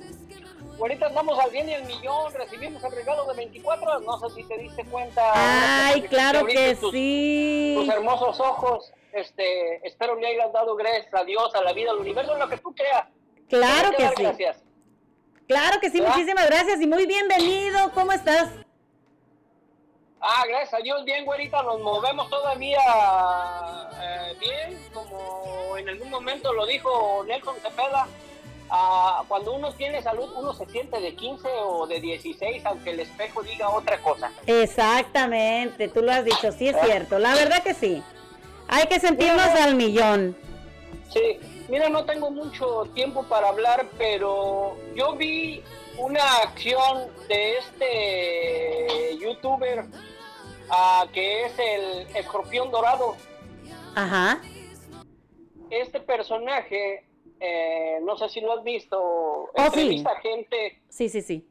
Ahorita 0.77 1.05
andamos 1.05 1.39
al 1.39 1.51
bien 1.51 1.69
y 1.69 1.73
el 1.73 1.85
millón, 1.85 2.33
recibimos 2.33 2.83
el 2.83 2.91
regalo 2.91 3.23
de 3.27 3.35
24, 3.35 4.01
no 4.01 4.19
sé 4.19 4.35
si 4.35 4.43
te 4.43 4.57
diste 4.57 4.83
cuenta. 4.83 5.21
Ay, 5.35 6.01
claro 6.01 6.45
que 6.45 6.75
tus- 6.75 6.91
sí. 6.91 7.75
Tus 7.77 7.87
hermosos 7.87 8.41
ojos, 8.41 8.91
este, 9.13 9.87
espero 9.87 10.15
le 10.19 10.27
hayas 10.27 10.51
dado 10.51 10.75
gracias 10.75 11.13
a 11.13 11.23
Dios, 11.23 11.55
a 11.55 11.61
la 11.61 11.71
vida, 11.71 11.91
al 11.91 11.99
universo, 11.99 12.35
lo 12.35 12.49
que 12.49 12.57
tú 12.57 12.75
creas. 12.75 13.05
Claro 13.47 13.91
que 13.95 14.05
sí. 14.17 14.23
Gracias. 14.23 14.57
Claro 15.47 15.79
que 15.79 15.89
sí, 15.91 15.99
¿Verdad? 16.01 16.13
muchísimas 16.15 16.45
gracias 16.47 16.81
y 16.81 16.87
muy 16.87 17.05
bienvenido. 17.05 17.91
¿Cómo 17.93 18.11
estás? 18.11 18.49
Ah, 20.21 20.43
gracias 20.47 20.75
a 20.75 20.83
Dios, 20.83 21.03
bien, 21.03 21.25
güerita, 21.25 21.63
nos 21.63 21.81
movemos 21.81 22.29
todavía 22.29 22.77
eh, 23.99 24.35
bien, 24.39 24.79
como 24.93 25.75
en 25.77 25.89
algún 25.89 26.11
momento 26.11 26.53
lo 26.53 26.67
dijo 26.67 27.23
Nelson 27.27 27.55
Cepeda. 27.55 28.07
ah, 28.69 29.23
cuando 29.27 29.53
uno 29.53 29.73
tiene 29.73 29.99
salud, 30.03 30.29
uno 30.35 30.53
se 30.53 30.67
siente 30.67 30.99
de 30.99 31.15
15 31.15 31.47
o 31.63 31.87
de 31.87 31.99
16, 31.99 32.63
aunque 32.67 32.91
el 32.91 32.99
espejo 32.99 33.41
diga 33.41 33.69
otra 33.69 33.97
cosa. 33.97 34.31
Exactamente, 34.45 35.87
tú 35.87 36.03
lo 36.03 36.11
has 36.11 36.23
dicho, 36.23 36.51
sí 36.51 36.67
es 36.67 36.75
cierto. 36.83 37.17
La 37.17 37.33
verdad 37.33 37.63
que 37.63 37.73
sí. 37.73 38.03
Hay 38.67 38.85
que 38.85 38.99
sentirnos 38.99 39.47
al 39.47 39.73
millón. 39.73 40.37
Sí, 41.11 41.39
mira, 41.67 41.89
no 41.89 42.05
tengo 42.05 42.29
mucho 42.29 42.87
tiempo 42.93 43.23
para 43.23 43.49
hablar, 43.49 43.87
pero 43.97 44.77
yo 44.95 45.15
vi 45.15 45.63
una 46.01 46.37
acción 46.43 47.07
de 47.27 47.57
este 47.57 49.17
youtuber 49.19 49.85
ah, 50.69 51.05
que 51.13 51.45
es 51.45 51.53
el 51.59 52.15
escorpión 52.15 52.71
dorado. 52.71 53.15
Ajá. 53.95 54.41
Este 55.69 55.99
personaje, 55.99 57.05
eh, 57.39 57.99
no 58.01 58.17
sé 58.17 58.29
si 58.29 58.41
lo 58.41 58.53
has 58.53 58.63
visto, 58.63 58.99
Oh, 59.01 59.49
sí. 59.73 59.79
entrevista 59.81 60.15
gente 60.21 60.81
Sí, 60.89 61.07
sí, 61.09 61.21
sí. 61.21 61.47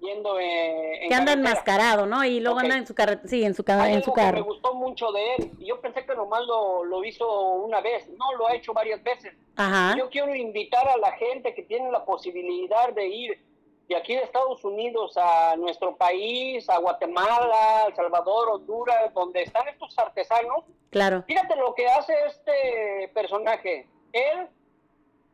yendo 0.00 0.38
eh, 0.40 1.02
en 1.04 1.08
Que 1.08 1.14
anda 1.14 1.32
enmascarado, 1.32 2.06
¿no? 2.06 2.24
Y 2.24 2.40
luego 2.40 2.56
Ok. 2.58 2.64
anda 2.64 2.76
en 2.78 2.86
su 2.86 2.94
carro. 2.94 3.20
Sí, 3.24 3.44
en 3.44 3.54
su, 3.54 3.62
ca- 3.62 3.82
Hay 3.82 3.94
en 3.94 4.02
su 4.02 4.12
que 4.12 4.20
me 4.20 4.26
carro. 4.32 4.44
gustó 4.44 4.74
mucho 4.74 5.12
de 5.12 5.34
él 5.36 5.50
y 5.58 5.66
yo 5.66 5.80
pensé 5.80 6.04
que 6.04 6.14
nomás 6.14 6.42
lo, 6.46 6.82
lo 6.84 7.04
hizo 7.04 7.28
una 7.52 7.80
vez, 7.80 8.08
no, 8.16 8.32
lo 8.36 8.48
ha 8.48 8.54
hecho 8.56 8.72
varias 8.72 9.02
veces. 9.02 9.32
Ajá. 9.56 9.94
Yo 9.98 10.08
quiero 10.10 10.34
invitar 10.34 10.88
a 10.88 10.96
la 10.96 11.12
gente 11.12 11.54
que 11.54 11.62
tiene 11.62 11.90
la 11.92 12.04
posibilidad 12.04 12.92
de 12.92 13.06
ir 13.06 13.51
de 13.88 13.96
aquí 13.96 14.14
de 14.14 14.22
Estados 14.22 14.64
Unidos 14.64 15.16
a 15.16 15.56
nuestro 15.56 15.96
país, 15.96 16.68
a 16.68 16.78
Guatemala, 16.78 17.84
El 17.88 17.94
Salvador, 17.94 18.50
Honduras, 18.50 19.12
donde 19.14 19.42
están 19.42 19.68
estos 19.68 19.98
artesanos. 19.98 20.64
Claro. 20.90 21.24
Fíjate 21.26 21.56
lo 21.56 21.74
que 21.74 21.86
hace 21.88 22.14
este 22.26 23.10
personaje. 23.14 23.88
Él 24.12 24.48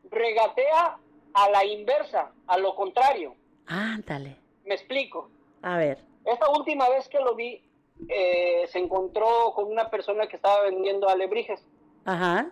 regatea 0.09 0.97
a 1.33 1.49
la 1.49 1.65
inversa, 1.65 2.31
a 2.47 2.57
lo 2.57 2.75
contrario. 2.75 3.35
Ándale. 3.67 4.37
Me 4.65 4.75
explico. 4.75 5.29
A 5.61 5.77
ver. 5.77 5.99
Esta 6.25 6.49
última 6.49 6.89
vez 6.89 7.07
que 7.07 7.19
lo 7.19 7.35
vi, 7.35 7.63
eh, 8.07 8.65
se 8.71 8.79
encontró 8.79 9.53
con 9.53 9.65
una 9.65 9.89
persona 9.89 10.27
que 10.27 10.35
estaba 10.35 10.61
vendiendo 10.63 11.09
alebrijes. 11.09 11.65
Ajá. 12.05 12.49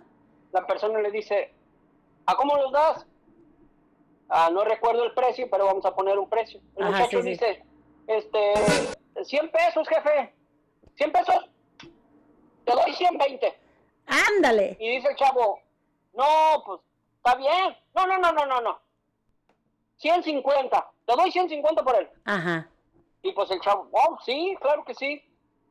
La 0.51 0.65
persona 0.65 0.99
le 0.99 1.11
dice, 1.11 1.53
¿a 2.25 2.35
cómo 2.35 2.55
los 2.57 2.71
das? 2.71 3.05
Ah, 4.29 4.49
no 4.51 4.63
recuerdo 4.63 5.03
el 5.03 5.13
precio, 5.13 5.47
pero 5.49 5.65
vamos 5.65 5.85
a 5.85 5.95
poner 5.95 6.17
un 6.19 6.29
precio. 6.29 6.59
El 6.75 6.83
Ajá, 6.83 6.91
muchacho 6.97 7.17
sí, 7.17 7.23
sí. 7.23 7.29
dice, 7.29 7.63
este, 8.07 8.53
100 9.23 9.51
pesos, 9.51 9.87
jefe. 9.87 10.33
100 10.95 11.11
pesos. 11.11 11.49
Te 12.65 12.73
doy 12.73 12.93
120. 12.93 13.57
Ándale. 14.07 14.77
Y 14.79 14.95
dice 14.97 15.09
el 15.09 15.15
chavo, 15.15 15.59
no, 16.13 16.63
pues, 16.65 16.81
está 17.17 17.35
bien. 17.35 17.77
No, 17.95 18.05
no, 18.07 18.17
no, 18.17 18.31
no, 18.33 18.45
no, 18.45 18.61
no. 18.61 18.79
150. 19.97 20.91
Te 21.05 21.15
doy 21.15 21.31
150 21.31 21.83
por 21.83 21.95
él. 21.95 22.09
Ajá. 22.25 22.69
Y 23.21 23.31
pues 23.31 23.49
el 23.51 23.59
chavo, 23.61 23.89
oh, 23.91 24.17
sí, 24.25 24.55
claro 24.61 24.83
que 24.83 24.93
sí. 24.93 25.21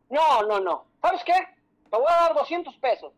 No, 0.09 0.43
no, 0.43 0.61
no. 0.61 0.87
¿Sabes 1.03 1.23
qué? 1.25 1.33
Te 1.91 1.97
voy 1.97 2.07
a 2.09 2.23
dar 2.23 2.35
200 2.35 2.77
pesos. 2.79 3.13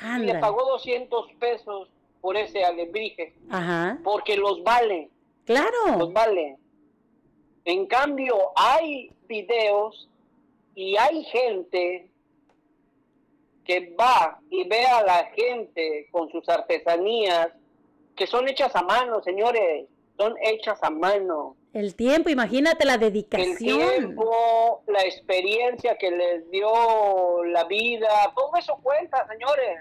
Y 0.00 0.04
le 0.04 0.10
Ándale. 0.10 0.38
pagó 0.40 0.64
200 0.64 1.32
pesos 1.34 1.88
por 2.20 2.36
ese 2.36 2.64
alebrije. 2.64 3.34
Ajá. 3.50 3.98
Porque 4.04 4.36
los 4.36 4.62
vale, 4.62 5.10
los 5.46 5.46
Claro. 5.46 6.10
vale. 6.12 6.56
En 7.64 7.86
cambio, 7.86 8.36
hay 8.56 9.10
videos 9.26 10.08
y 10.74 10.96
hay 10.96 11.24
gente 11.24 12.10
que 13.64 13.94
va 14.00 14.40
y 14.50 14.66
ve 14.66 14.86
a 14.86 15.02
la 15.02 15.24
gente 15.36 16.08
con 16.10 16.30
sus 16.30 16.48
artesanías 16.48 17.48
que 18.16 18.26
son 18.26 18.48
hechas 18.48 18.74
a 18.74 18.82
mano, 18.82 19.22
señores. 19.22 19.86
Son 20.16 20.34
hechas 20.42 20.78
a 20.82 20.90
mano. 20.90 21.54
El 21.72 21.94
tiempo, 21.94 22.28
imagínate 22.30 22.84
la 22.84 22.94
el 22.94 23.00
dedicación. 23.00 23.56
tiempo, 23.58 24.82
la 24.88 25.02
experiencia 25.02 25.96
que 25.96 26.10
les 26.10 26.50
dio 26.50 27.44
la 27.44 27.64
vida, 27.64 28.08
todo 28.34 28.50
eso 28.56 28.76
cuenta, 28.82 29.24
señores. 29.28 29.78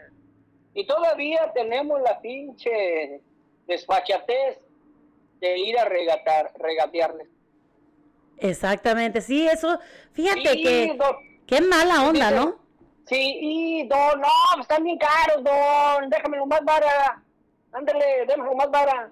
Y 0.77 0.85
todavía 0.85 1.51
tenemos 1.55 1.99
la 2.01 2.21
pinche 2.21 3.19
desfachatez 3.65 4.59
de 5.39 5.57
ir 5.57 5.75
a 5.79 5.85
regatar, 5.85 6.51
regatearles. 6.59 7.27
Exactamente, 8.37 9.21
sí, 9.21 9.47
eso, 9.47 9.79
fíjate 10.11 10.49
Sí, 10.49 10.61
que, 10.61 10.93
don- 10.95 11.15
qué 11.47 11.61
mala 11.61 12.07
onda, 12.07 12.29
¿no? 12.29 12.59
Sí, 13.07 13.39
y 13.41 13.87
don, 13.87 14.21
no, 14.21 14.61
están 14.61 14.83
bien 14.83 14.99
caros, 14.99 15.43
don, 15.43 16.11
déjamelo 16.11 16.45
más 16.45 16.63
vara. 16.63 17.23
Ándale, 17.71 18.27
déjamelo 18.27 18.53
más 18.53 18.69
vara. 18.69 19.11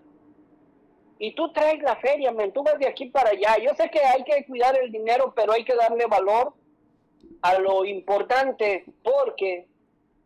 Y 1.17 1.33
tú 1.33 1.51
traes 1.51 1.81
la 1.81 1.95
feria, 1.95 2.31
men, 2.31 2.53
tú 2.53 2.61
vas 2.61 2.77
de 2.77 2.87
aquí 2.87 3.07
para 3.07 3.31
allá. 3.31 3.57
Yo 3.57 3.73
sé 3.73 3.89
que 3.89 4.01
hay 4.01 4.23
que 4.23 4.45
cuidar 4.45 4.77
el 4.77 4.91
dinero, 4.91 5.33
pero 5.35 5.53
hay 5.53 5.65
que 5.65 5.73
darle 5.73 6.05
valor 6.05 6.53
a 7.41 7.57
lo 7.57 7.85
importante, 7.85 8.85
porque 9.01 9.67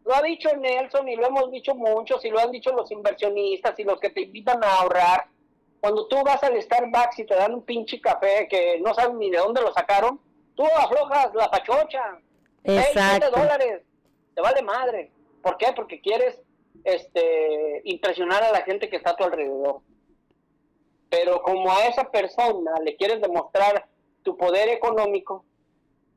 lo 0.09 0.15
ha 0.15 0.23
dicho 0.23 0.49
Nelson 0.55 1.07
y 1.07 1.15
lo 1.15 1.27
hemos 1.27 1.51
dicho 1.51 1.75
muchos 1.75 2.25
y 2.25 2.31
lo 2.31 2.39
han 2.39 2.49
dicho 2.49 2.71
los 2.71 2.89
inversionistas 2.89 3.77
y 3.77 3.83
los 3.83 3.99
que 3.99 4.09
te 4.09 4.21
invitan 4.21 4.63
a 4.63 4.77
ahorrar. 4.77 5.27
Cuando 5.79 6.07
tú 6.07 6.17
vas 6.25 6.41
al 6.41 6.59
Starbucks 6.59 7.19
y 7.19 7.25
te 7.25 7.35
dan 7.35 7.53
un 7.53 7.61
pinche 7.61 8.01
café 8.01 8.47
que 8.49 8.79
no 8.79 8.95
sabes 8.95 9.15
ni 9.17 9.29
de 9.29 9.37
dónde 9.37 9.61
lo 9.61 9.71
sacaron, 9.71 10.19
tú 10.55 10.65
aflojas 10.65 11.29
la 11.35 11.51
pachocha. 11.51 12.19
Exacto. 12.63 13.29
dólares. 13.29 13.83
Te 14.33 14.41
vale 14.41 14.63
madre. 14.63 15.11
¿Por 15.43 15.57
qué? 15.57 15.67
Porque 15.75 16.01
quieres 16.01 16.41
este, 16.83 17.81
impresionar 17.83 18.43
a 18.43 18.51
la 18.51 18.61
gente 18.63 18.89
que 18.89 18.95
está 18.95 19.11
a 19.11 19.15
tu 19.15 19.25
alrededor. 19.25 19.81
Pero 21.11 21.43
como 21.43 21.71
a 21.71 21.85
esa 21.85 22.09
persona 22.09 22.71
le 22.83 22.95
quieres 22.95 23.21
demostrar 23.21 23.87
tu 24.23 24.35
poder 24.35 24.69
económico 24.69 25.45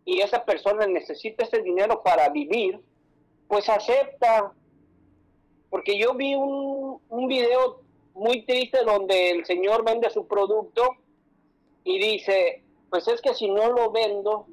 y 0.06 0.22
esa 0.22 0.46
persona 0.46 0.86
necesita 0.86 1.44
ese 1.44 1.60
dinero 1.60 2.02
para 2.02 2.30
vivir, 2.30 2.80
pues 3.52 3.68
acepta. 3.68 4.50
Porque 5.68 5.98
yo 5.98 6.14
vi 6.14 6.34
un, 6.34 6.98
un 7.10 7.26
video 7.28 7.82
muy 8.14 8.46
triste 8.46 8.82
donde 8.82 9.30
el 9.30 9.44
señor 9.44 9.84
vende 9.84 10.08
su 10.08 10.26
producto 10.26 10.96
y 11.84 11.98
dice, 11.98 12.62
pues 12.88 13.06
es 13.08 13.20
que 13.20 13.34
si 13.34 13.50
no 13.50 13.70
lo 13.70 13.90
vendo, 13.90 14.46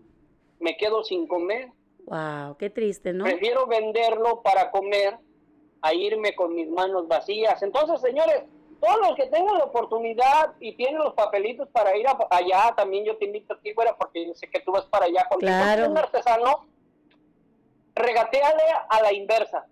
me 0.59 0.75
quedo 0.75 1.01
sin 1.05 1.27
comer. 1.27 1.69
Wow, 2.07 2.57
qué 2.57 2.69
triste, 2.69 3.13
¿no? 3.13 3.23
Prefiero 3.23 3.67
venderlo 3.67 4.41
para 4.41 4.69
comer 4.69 5.17
a 5.81 5.93
irme 5.93 6.35
con 6.35 6.53
mis 6.53 6.67
manos 6.69 7.07
vacías. 7.07 7.61
Entonces, 7.63 8.01
señores, 8.01 8.43
todos 8.81 8.97
los 8.99 9.15
que 9.15 9.27
tengan 9.27 9.57
la 9.59 9.63
oportunidad 9.65 10.55
y 10.59 10.75
tienen 10.75 10.97
los 10.99 11.13
papelitos 11.13 11.69
para 11.69 11.95
ir 11.95 12.05
a- 12.05 12.17
allá, 12.31 12.73
también 12.75 13.05
yo 13.05 13.15
te 13.17 13.25
invito 13.25 13.53
a 13.53 13.59
ti, 13.59 13.71
güera, 13.71 13.95
porque 13.97 14.25
yo 14.27 14.33
sé 14.35 14.49
que 14.49 14.59
tú 14.59 14.73
vas 14.73 14.85
para 14.87 15.05
allá 15.05 15.25
con 15.29 15.39
Claro. 15.39 15.89
un 15.89 15.97
artesano, 15.97 16.65
regateale 17.99 18.63
a 18.89 19.01
la 19.01 19.13
inversa. 19.13 19.65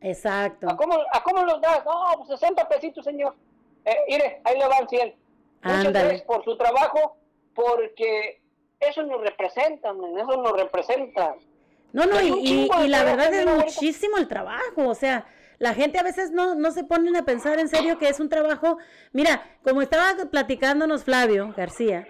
Exacto. 0.00 0.68
¿A 0.70 0.76
cómo, 0.76 0.96
¿A 1.12 1.22
cómo 1.22 1.44
los 1.44 1.60
das? 1.60 1.84
No, 1.84 2.04
pues 2.18 2.28
60 2.40 2.68
pesitos, 2.68 3.04
señor. 3.04 3.34
Eh, 3.84 3.96
mire, 4.08 4.40
ahí 4.44 4.58
le 4.58 4.66
van 4.68 4.88
100. 4.88 5.14
Muchas 5.62 5.92
gracias 5.92 6.22
por 6.22 6.44
su 6.44 6.56
trabajo, 6.56 7.16
porque 7.54 8.40
eso 8.80 9.02
nos 9.02 9.20
representa, 9.20 9.92
men, 9.92 10.16
eso 10.18 10.36
nos 10.40 10.52
representa. 10.52 11.34
No, 11.92 12.06
no, 12.06 12.20
y, 12.20 12.28
y- 12.28 12.68
y 12.84 12.88
la 12.88 13.02
verdad 13.02 13.32
es 13.32 13.46
muchísimo 13.46 14.18
el 14.18 14.28
trabajo, 14.28 14.86
o 14.86 14.94
sea, 14.94 15.26
la 15.58 15.74
gente 15.74 15.98
a 15.98 16.02
veces 16.04 16.30
no, 16.30 16.54
no 16.54 16.70
se 16.70 16.84
ponen 16.84 17.16
a 17.16 17.24
pensar 17.24 17.58
en 17.58 17.68
serio 17.68 17.98
que 17.98 18.08
es 18.08 18.20
un 18.20 18.28
trabajo. 18.28 18.78
Mira, 19.12 19.42
como 19.64 19.82
estaba 19.82 20.14
platicándonos 20.30 21.02
Flavio 21.04 21.52
García, 21.56 22.06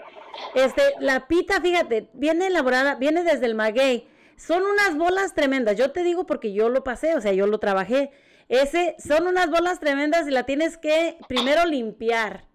este, 0.55 0.83
la 0.99 1.27
pita, 1.27 1.61
fíjate, 1.63 2.11
viene 2.13 2.49
elaborada, 2.49 2.97
viene 2.97 3.23
desde 3.23 3.47
el 3.47 3.55
maguey. 3.55 4.07
Son 4.39 4.63
unas 4.65 4.97
bolas 4.97 5.35
tremendas, 5.35 5.77
yo 5.77 5.91
te 5.91 6.03
digo 6.03 6.25
porque 6.25 6.53
yo 6.53 6.69
lo 6.71 6.85
pasé, 6.85 7.15
o 7.15 7.21
sea, 7.21 7.33
yo 7.33 7.47
lo 7.47 7.59
trabajé. 7.59 8.11
Ese, 8.49 8.97
son 8.99 9.27
unas 9.27 9.51
bolas 9.51 9.81
tremendas 9.81 10.27
y 10.27 10.31
la 10.31 10.45
tienes 10.45 10.79
que 10.79 11.19
primero 11.29 11.67
limpiar. 11.67 12.47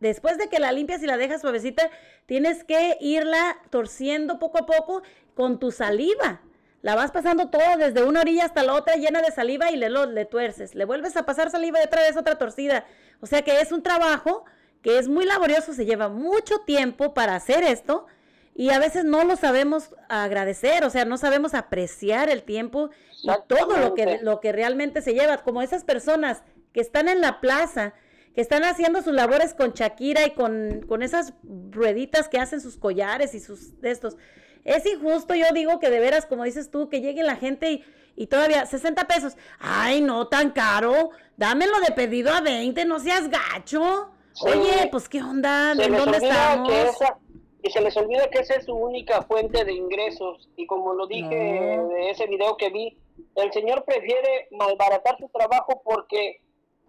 después 0.00 0.36
de 0.38 0.48
que 0.48 0.58
la 0.58 0.72
limpias 0.72 1.02
y 1.02 1.06
la 1.06 1.16
dejas 1.16 1.42
suavecita, 1.42 1.88
tienes 2.26 2.64
que 2.64 2.96
irla 3.00 3.56
torciendo 3.70 4.38
poco 4.40 4.58
a 4.58 4.66
poco 4.66 5.02
con 5.34 5.60
tu 5.60 5.70
saliva. 5.70 6.40
La 6.80 6.96
vas 6.96 7.12
pasando 7.12 7.50
todo 7.50 7.76
desde 7.78 8.02
una 8.02 8.20
orilla 8.22 8.44
hasta 8.46 8.64
la 8.64 8.74
otra 8.74 8.96
llena 8.96 9.20
de 9.22 9.30
saliva 9.30 9.70
y 9.70 9.76
le, 9.76 9.88
lo- 9.90 10.06
le 10.06 10.24
tuerces. 10.24 10.74
Le 10.74 10.84
vuelves 10.84 11.16
a 11.16 11.24
pasar 11.24 11.50
saliva 11.50 11.78
y 11.80 11.86
otra 11.86 12.02
vez 12.02 12.16
otra 12.16 12.36
torcida. 12.38 12.84
O 13.20 13.26
sea 13.26 13.42
que 13.42 13.60
es 13.60 13.70
un 13.70 13.82
trabajo 13.84 14.44
que 14.82 14.98
es 14.98 15.08
muy 15.08 15.24
laborioso, 15.24 15.72
se 15.74 15.84
lleva 15.84 16.08
mucho 16.08 16.58
tiempo 16.66 17.14
para 17.14 17.36
hacer 17.36 17.62
esto 17.62 18.06
y 18.54 18.70
a 18.70 18.78
veces 18.78 19.04
no 19.04 19.24
lo 19.24 19.36
sabemos 19.36 19.94
agradecer, 20.08 20.84
o 20.84 20.90
sea, 20.90 21.04
no 21.04 21.16
sabemos 21.16 21.54
apreciar 21.54 22.28
el 22.28 22.42
tiempo 22.42 22.90
y 23.22 23.30
todo 23.46 23.78
lo 23.78 23.94
que, 23.94 24.18
lo 24.22 24.40
que 24.40 24.52
realmente 24.52 25.00
se 25.00 25.14
lleva, 25.14 25.38
como 25.38 25.62
esas 25.62 25.84
personas 25.84 26.42
que 26.72 26.80
están 26.80 27.08
en 27.08 27.20
la 27.20 27.40
plaza, 27.40 27.94
que 28.34 28.40
están 28.40 28.64
haciendo 28.64 29.02
sus 29.02 29.14
labores 29.14 29.54
con 29.54 29.72
Shakira 29.72 30.26
y 30.26 30.30
con, 30.32 30.84
con 30.86 31.02
esas 31.02 31.34
rueditas 31.70 32.28
que 32.28 32.38
hacen 32.38 32.60
sus 32.60 32.76
collares 32.76 33.34
y 33.34 33.40
sus 33.40 33.80
de 33.80 33.90
estos. 33.90 34.16
Es 34.64 34.86
injusto, 34.86 35.34
yo 35.34 35.46
digo 35.54 35.78
que 35.78 35.90
de 35.90 36.00
veras, 36.00 36.26
como 36.26 36.44
dices 36.44 36.70
tú, 36.70 36.88
que 36.88 37.00
llegue 37.00 37.22
la 37.22 37.36
gente 37.36 37.72
y, 37.72 37.84
y 38.16 38.26
todavía 38.26 38.64
60 38.64 39.06
pesos. 39.06 39.36
Ay, 39.58 40.00
no 40.00 40.28
tan 40.28 40.50
caro. 40.50 41.10
Dámelo 41.36 41.80
de 41.80 41.92
pedido 41.92 42.32
a 42.32 42.40
20, 42.40 42.84
no 42.84 43.00
seas 43.00 43.28
gacho. 43.28 44.10
Sí. 44.34 44.48
Oye, 44.48 44.88
pues 44.90 45.08
qué 45.08 45.22
onda, 45.22 45.72
¿en 45.72 45.94
dónde 45.94 46.18
estamos? 46.18 46.68
que 46.70 46.82
esa 46.82 47.18
y 47.62 47.70
se 47.70 47.80
les 47.80 47.96
olvida 47.96 48.28
que 48.28 48.40
esa 48.40 48.54
es 48.54 48.64
su 48.66 48.74
única 48.74 49.22
fuente 49.22 49.64
de 49.64 49.72
ingresos 49.72 50.48
y 50.56 50.66
como 50.66 50.94
lo 50.94 51.06
dije 51.06 51.76
No. 51.76 51.88
de 51.88 52.10
ese 52.10 52.26
video 52.26 52.56
que 52.56 52.70
vi, 52.70 52.98
el 53.36 53.52
señor 53.52 53.84
prefiere 53.84 54.48
malbaratar 54.50 55.16
su 55.18 55.28
trabajo 55.28 55.80
porque 55.84 56.40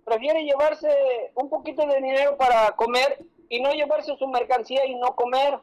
prefiere 0.03 0.43
llevarse 0.43 0.89
un 1.35 1.49
poquito 1.49 1.85
de 1.85 1.95
dinero 1.97 2.37
para 2.37 2.71
comer 2.75 3.19
y 3.49 3.61
no 3.61 3.71
llevarse 3.71 4.15
su 4.17 4.27
mercancía 4.27 4.85
y 4.85 4.95
no 4.95 5.15
comer. 5.15 5.59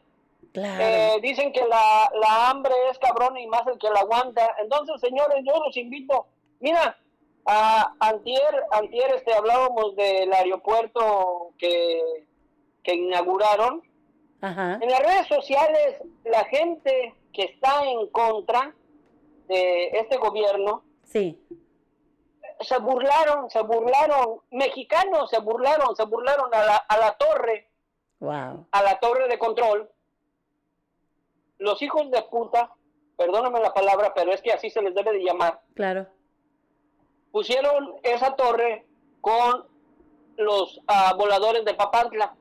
Claro. 0.53 0.83
Eh, 0.83 1.19
dicen 1.23 1.53
que 1.53 1.65
la, 1.67 2.11
la 2.21 2.51
hambre 2.51 2.75
es 2.91 2.99
cabrona 2.99 3.41
y 3.41 3.47
más 3.47 3.67
el 3.67 3.79
que 3.79 3.91
la 3.91 4.01
aguanta. 4.01 4.57
Entonces, 4.63 5.01
señores, 5.01 5.45
yo 5.45 5.53
los 5.65 5.77
invito. 5.77 6.27
Mira, 6.61 6.97
a 7.47 7.95
antier, 8.01 8.65
antier 8.73 9.15
este, 9.15 9.33
hablábamos 9.35 9.95
del 9.97 10.33
aeropuerto 10.33 11.51
que, 11.59 12.01
que 12.83 12.95
inauguraron. 12.95 13.83
Ajá. 14.41 14.79
En 14.81 14.89
las 14.91 15.01
redes 15.01 15.27
sociales, 15.29 16.03
la 16.25 16.45
gente 16.45 17.15
que 17.33 17.45
está 17.45 17.85
en 17.85 18.07
contra 18.09 18.75
de 19.49 19.89
este 19.99 20.17
gobierno 20.17 20.83
Sí. 21.05 21.39
se 22.61 22.79
burlaron, 22.79 23.51
se 23.51 23.61
burlaron, 23.63 24.41
mexicanos 24.51 25.29
se 25.31 25.41
burlaron, 25.41 25.95
se 25.97 26.05
burlaron 26.05 26.53
a 26.55 26.65
la, 26.65 26.77
a 26.77 26.97
la 26.99 27.13
torre 27.17 27.69
Wow. 28.21 28.67
a 28.71 28.83
la 28.83 28.99
torre 29.01 29.29
de 29.29 29.39
control, 29.39 29.91
los 31.59 31.81
hijos 31.83 32.11
de 32.11 32.23
puta, 32.23 32.71
perdóname 33.17 33.61
la 33.61 33.73
palabra, 33.75 34.13
pero 34.15 34.33
es 34.33 34.41
que 34.43 34.53
así 34.53 34.69
se 34.71 34.83
les 34.83 34.95
debe 34.95 35.13
de 35.13 35.25
llamar, 35.25 35.61
Claro. 35.75 36.07
pusieron 37.33 37.95
esa 38.03 38.37
torre 38.37 38.87
con 39.21 39.67
los 40.37 40.81
ah, 40.87 41.15
voladores 41.19 41.65
de 41.65 41.75
Papantla. 41.75 42.35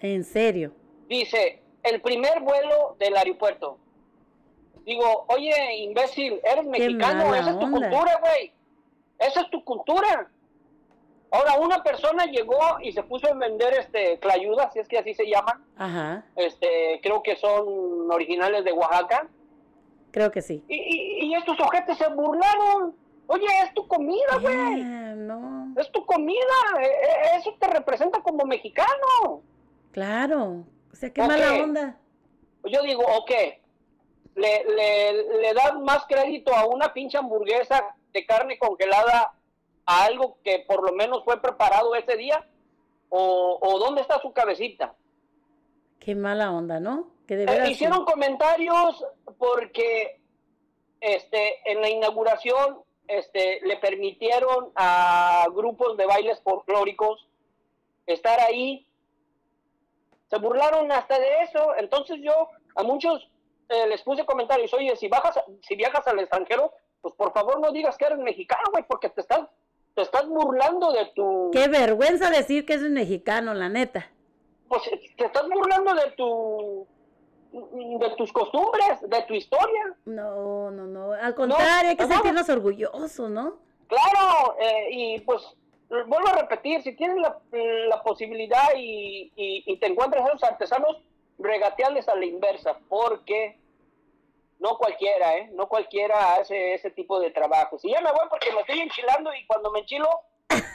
En 0.00 0.22
serio. 0.24 0.72
Dice, 1.08 1.62
el 1.82 2.00
primer 2.00 2.40
vuelo 2.40 2.96
del 2.98 3.16
aeropuerto. 3.16 3.78
Digo, 4.84 5.24
oye, 5.28 5.76
imbécil, 5.78 6.40
eres 6.44 6.64
mexicano, 6.66 7.34
esa 7.34 7.50
es 7.50 7.58
tu 7.58 7.70
cultura, 7.70 8.20
güey. 8.20 8.52
Esa 9.18 9.40
es 9.40 9.50
tu 9.50 9.64
cultura. 9.64 10.28
Ahora, 11.32 11.58
una 11.58 11.82
persona 11.82 12.26
llegó 12.26 12.56
y 12.82 12.92
se 12.92 13.02
puso 13.02 13.26
a 13.28 13.34
vender 13.34 13.74
este 13.74 14.18
clayudas, 14.20 14.72
si 14.72 14.78
es 14.78 14.86
que 14.88 14.98
así 14.98 15.12
se 15.14 15.26
llaman. 15.26 15.64
Ajá. 15.76 16.24
este 16.36 17.00
creo 17.02 17.22
que 17.22 17.36
son 17.36 18.10
originales 18.10 18.64
de 18.64 18.72
Oaxaca 18.72 19.28
Creo 20.12 20.30
que 20.30 20.40
sí. 20.40 20.64
y, 20.68 20.74
y- 20.76 21.26
y 21.26 21.34
estos 21.34 21.58
ojetes 21.60 21.98
se 21.98 22.08
burlaron 22.08 22.94
oye 23.26 23.44
es 23.64 23.74
tu 23.74 23.86
comida 23.86 24.38
güey 24.40 24.82
no. 25.16 25.74
es 25.76 25.90
tu 25.92 26.06
comida 26.06 26.40
eh, 26.80 26.84
eh, 26.86 27.36
eso 27.38 27.52
te 27.60 27.66
representa 27.66 28.20
como 28.22 28.44
mexicano 28.46 29.42
Claro. 29.92 30.64
O 30.96 30.98
sea, 30.98 31.12
qué 31.12 31.20
mala 31.22 31.52
onda. 31.62 31.98
yo 32.64 32.80
digo 32.82 33.02
ok 33.18 33.30
le, 34.34 34.64
le, 34.64 35.12
le 35.42 35.54
das 35.54 35.74
más 35.80 36.04
crédito 36.06 36.54
a 36.54 36.64
una 36.66 36.92
pinche 36.94 37.18
hamburguesa 37.18 37.94
de 38.12 38.24
carne 38.24 38.58
congelada 38.58 39.34
a 39.84 40.04
algo 40.04 40.38
que 40.42 40.64
por 40.66 40.82
lo 40.82 40.96
menos 40.96 41.22
fue 41.24 41.40
preparado 41.40 41.94
ese 41.94 42.16
día 42.16 42.46
o, 43.10 43.58
o 43.60 43.78
dónde 43.78 44.00
está 44.00 44.18
su 44.20 44.32
cabecita 44.32 44.94
Qué 45.98 46.14
mala 46.14 46.50
onda, 46.52 46.80
¿no? 46.80 47.10
Que 47.26 47.36
de 47.36 47.44
Eh, 47.44 47.70
hicieron 47.70 48.04
comentarios 48.04 49.04
porque 49.38 50.20
este 51.00 51.70
en 51.70 51.80
la 51.82 51.90
inauguración 51.90 52.78
este 53.06 53.60
le 53.62 53.76
permitieron 53.76 54.70
a 54.76 55.46
grupos 55.54 55.96
de 55.98 56.06
bailes 56.06 56.40
folclóricos 56.42 57.28
estar 58.06 58.40
ahí 58.40 58.85
se 60.28 60.38
burlaron 60.38 60.90
hasta 60.92 61.18
de 61.18 61.42
eso 61.42 61.74
entonces 61.78 62.18
yo 62.22 62.48
a 62.74 62.82
muchos 62.82 63.28
eh, 63.68 63.86
les 63.88 64.02
puse 64.02 64.24
comentarios 64.24 64.72
oye 64.74 64.94
si 64.96 65.08
bajas 65.08 65.40
si 65.62 65.76
viajas 65.76 66.06
al 66.06 66.18
extranjero 66.20 66.72
pues 67.00 67.14
por 67.14 67.32
favor 67.32 67.60
no 67.60 67.70
digas 67.72 67.96
que 67.96 68.06
eres 68.06 68.18
mexicano 68.18 68.64
güey 68.72 68.84
porque 68.88 69.08
te 69.10 69.20
estás 69.20 69.40
te 69.94 70.02
estás 70.02 70.28
burlando 70.28 70.92
de 70.92 71.06
tu 71.14 71.50
Qué 71.52 71.68
vergüenza 71.68 72.28
decir 72.30 72.66
que 72.66 72.74
es 72.74 72.82
un 72.82 72.92
mexicano, 72.92 73.54
la 73.54 73.70
neta. 73.70 74.10
pues 74.68 74.82
te 75.16 75.24
estás 75.24 75.48
burlando 75.48 75.94
de 75.94 76.10
tu 76.12 76.86
de 77.52 78.10
tus 78.18 78.30
costumbres, 78.32 79.00
de 79.08 79.22
tu 79.22 79.32
historia. 79.32 79.96
No, 80.04 80.70
no, 80.70 80.84
no. 80.86 81.12
Al 81.12 81.34
contrario, 81.34 81.88
hay 81.90 81.96
que 81.96 82.04
no. 82.04 82.12
sentirnos 82.12 82.48
orgullosos, 82.50 83.30
¿no? 83.30 83.56
Claro, 83.88 84.56
eh, 84.60 84.88
y 84.90 85.20
pues 85.20 85.42
vuelvo 85.88 86.28
a 86.28 86.32
repetir, 86.40 86.82
si 86.82 86.92
tienes 86.96 87.16
la, 87.18 87.38
la 87.88 88.02
posibilidad 88.02 88.68
y, 88.76 89.32
y- 89.36 89.62
y 89.66 89.76
te 89.78 89.86
encuentras 89.86 90.24
a 90.24 90.28
esos 90.28 90.42
artesanos, 90.44 90.96
regatearles 91.38 92.08
a 92.08 92.14
la 92.16 92.24
inversa, 92.24 92.78
porque 92.88 93.58
no 94.58 94.78
cualquiera, 94.78 95.36
¿eh? 95.36 95.50
No 95.54 95.68
cualquiera 95.68 96.34
hace 96.36 96.74
ese 96.74 96.90
tipo 96.90 97.20
de 97.20 97.30
trabajo. 97.30 97.78
Si 97.78 97.90
ya 97.90 98.00
me 98.00 98.10
voy 98.10 98.26
porque 98.30 98.52
me 98.52 98.60
estoy 98.60 98.80
enchilando 98.80 99.32
y 99.34 99.46
cuando 99.46 99.70
me 99.70 99.80
enchilo, 99.80 100.08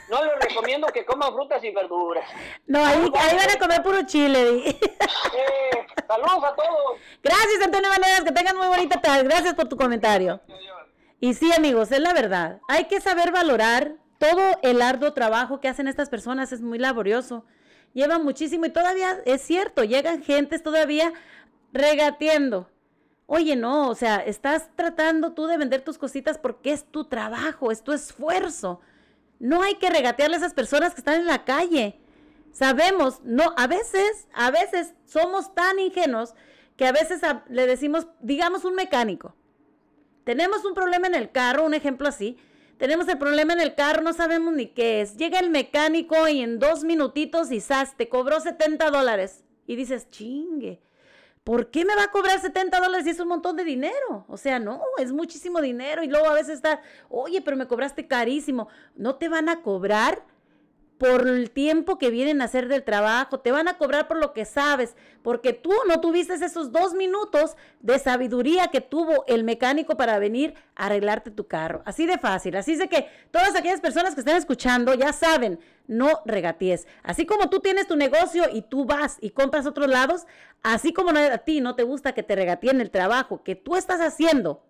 no 0.08 0.24
les 0.24 0.38
recomiendo 0.48 0.86
que 0.88 1.04
coman 1.04 1.32
frutas 1.32 1.62
y 1.64 1.70
verduras. 1.72 2.24
No, 2.66 2.78
ahí, 2.84 2.96
ahí 3.14 3.36
van 3.36 3.50
a 3.50 3.58
comer 3.58 3.82
puro 3.82 4.02
chile. 4.06 4.76
Eh, 5.34 5.86
saludos 6.06 6.44
a 6.44 6.54
todos. 6.54 6.98
Gracias, 7.22 7.62
Antonio 7.64 7.88
Maneras, 7.88 8.22
que 8.22 8.32
tengan 8.32 8.54
muy 8.56 8.66
bonita 8.66 9.00
tarde. 9.00 9.24
Gracias 9.24 9.54
por 9.54 9.66
tu 9.66 9.76
comentario. 9.78 10.40
Y 11.20 11.32
sí, 11.32 11.50
amigos, 11.52 11.90
es 11.90 12.00
la 12.00 12.12
verdad. 12.12 12.60
Hay 12.68 12.84
que 12.84 13.00
saber 13.00 13.32
valorar 13.32 13.92
todo 14.22 14.56
el 14.62 14.80
arduo 14.82 15.12
trabajo 15.12 15.58
que 15.58 15.68
hacen 15.68 15.88
estas 15.88 16.08
personas. 16.08 16.52
Es 16.52 16.60
muy 16.60 16.78
laborioso. 16.78 17.44
Llevan 17.92 18.22
muchísimo 18.22 18.64
y 18.66 18.70
todavía 18.70 19.18
es 19.26 19.42
cierto, 19.42 19.82
llegan 19.82 20.22
gentes 20.22 20.62
todavía 20.62 21.12
regateando. 21.72 22.70
Oye, 23.26 23.56
no, 23.56 23.88
o 23.88 23.96
sea, 23.96 24.18
estás 24.18 24.68
tratando 24.76 25.32
tú 25.32 25.46
de 25.46 25.58
vender 25.58 25.82
tus 25.82 25.98
cositas 25.98 26.38
porque 26.38 26.72
es 26.72 26.84
tu 26.84 27.06
trabajo, 27.06 27.72
es 27.72 27.82
tu 27.82 27.92
esfuerzo. 27.92 28.80
No 29.40 29.62
hay 29.62 29.74
que 29.74 29.90
regatearle 29.90 30.36
a 30.36 30.38
esas 30.38 30.54
personas 30.54 30.94
que 30.94 31.00
están 31.00 31.20
en 31.20 31.26
la 31.26 31.44
calle. 31.44 31.98
Sabemos, 32.52 33.22
no, 33.24 33.52
a 33.56 33.66
veces, 33.66 34.28
a 34.32 34.52
veces 34.52 34.94
somos 35.04 35.52
tan 35.52 35.80
ingenuos 35.80 36.34
que 36.76 36.86
a 36.86 36.92
veces 36.92 37.22
le 37.48 37.66
decimos, 37.66 38.06
digamos 38.20 38.64
un 38.64 38.76
mecánico, 38.76 39.34
tenemos 40.22 40.64
un 40.64 40.74
problema 40.74 41.08
en 41.08 41.16
el 41.16 41.32
carro, 41.32 41.64
un 41.64 41.74
ejemplo 41.74 42.06
así, 42.06 42.38
tenemos 42.78 43.08
el 43.08 43.18
problema 43.18 43.52
en 43.52 43.60
el 43.60 43.74
carro, 43.74 44.02
no 44.02 44.12
sabemos 44.12 44.54
ni 44.54 44.66
qué 44.66 45.00
es. 45.00 45.16
Llega 45.16 45.38
el 45.38 45.50
mecánico 45.50 46.28
y 46.28 46.40
en 46.40 46.58
dos 46.58 46.84
minutitos 46.84 47.50
y 47.52 47.62
te 47.96 48.08
cobró 48.08 48.40
70 48.40 48.90
dólares. 48.90 49.44
Y 49.66 49.76
dices, 49.76 50.10
chingue, 50.10 50.80
¿por 51.44 51.70
qué 51.70 51.84
me 51.84 51.94
va 51.94 52.04
a 52.04 52.10
cobrar 52.10 52.40
70 52.40 52.80
dólares 52.80 53.04
si 53.04 53.10
es 53.10 53.20
un 53.20 53.28
montón 53.28 53.56
de 53.56 53.64
dinero? 53.64 54.24
O 54.28 54.36
sea, 54.36 54.58
no, 54.58 54.80
es 54.98 55.12
muchísimo 55.12 55.60
dinero. 55.60 56.02
Y 56.02 56.08
luego 56.08 56.26
a 56.26 56.34
veces 56.34 56.56
está, 56.56 56.80
oye, 57.08 57.40
pero 57.40 57.56
me 57.56 57.68
cobraste 57.68 58.06
carísimo. 58.06 58.68
No 58.96 59.16
te 59.16 59.28
van 59.28 59.48
a 59.48 59.62
cobrar 59.62 60.24
por 61.02 61.26
el 61.26 61.50
tiempo 61.50 61.98
que 61.98 62.10
vienen 62.10 62.40
a 62.40 62.44
hacer 62.44 62.68
del 62.68 62.84
trabajo, 62.84 63.40
te 63.40 63.50
van 63.50 63.66
a 63.66 63.76
cobrar 63.76 64.06
por 64.06 64.18
lo 64.18 64.32
que 64.32 64.44
sabes, 64.44 64.94
porque 65.22 65.52
tú 65.52 65.72
no 65.88 66.00
tuviste 66.00 66.34
esos 66.34 66.70
dos 66.70 66.94
minutos 66.94 67.56
de 67.80 67.98
sabiduría 67.98 68.68
que 68.68 68.80
tuvo 68.80 69.24
el 69.26 69.42
mecánico 69.42 69.96
para 69.96 70.20
venir 70.20 70.54
a 70.76 70.86
arreglarte 70.86 71.32
tu 71.32 71.48
carro. 71.48 71.82
Así 71.86 72.06
de 72.06 72.18
fácil. 72.18 72.54
Así 72.54 72.76
de 72.76 72.88
que 72.88 73.08
todas 73.32 73.56
aquellas 73.56 73.80
personas 73.80 74.14
que 74.14 74.20
están 74.20 74.36
escuchando 74.36 74.94
ya 74.94 75.12
saben, 75.12 75.58
no 75.88 76.22
regatees. 76.24 76.86
Así 77.02 77.26
como 77.26 77.50
tú 77.50 77.58
tienes 77.58 77.88
tu 77.88 77.96
negocio 77.96 78.44
y 78.52 78.62
tú 78.62 78.84
vas 78.84 79.16
y 79.20 79.30
compras 79.30 79.66
otros 79.66 79.88
lados, 79.88 80.28
así 80.62 80.92
como 80.92 81.10
a 81.10 81.38
ti 81.38 81.60
no 81.60 81.74
te 81.74 81.82
gusta 81.82 82.12
que 82.12 82.22
te 82.22 82.36
regateen 82.36 82.80
el 82.80 82.92
trabajo 82.92 83.42
que 83.42 83.56
tú 83.56 83.74
estás 83.74 84.00
haciendo 84.00 84.62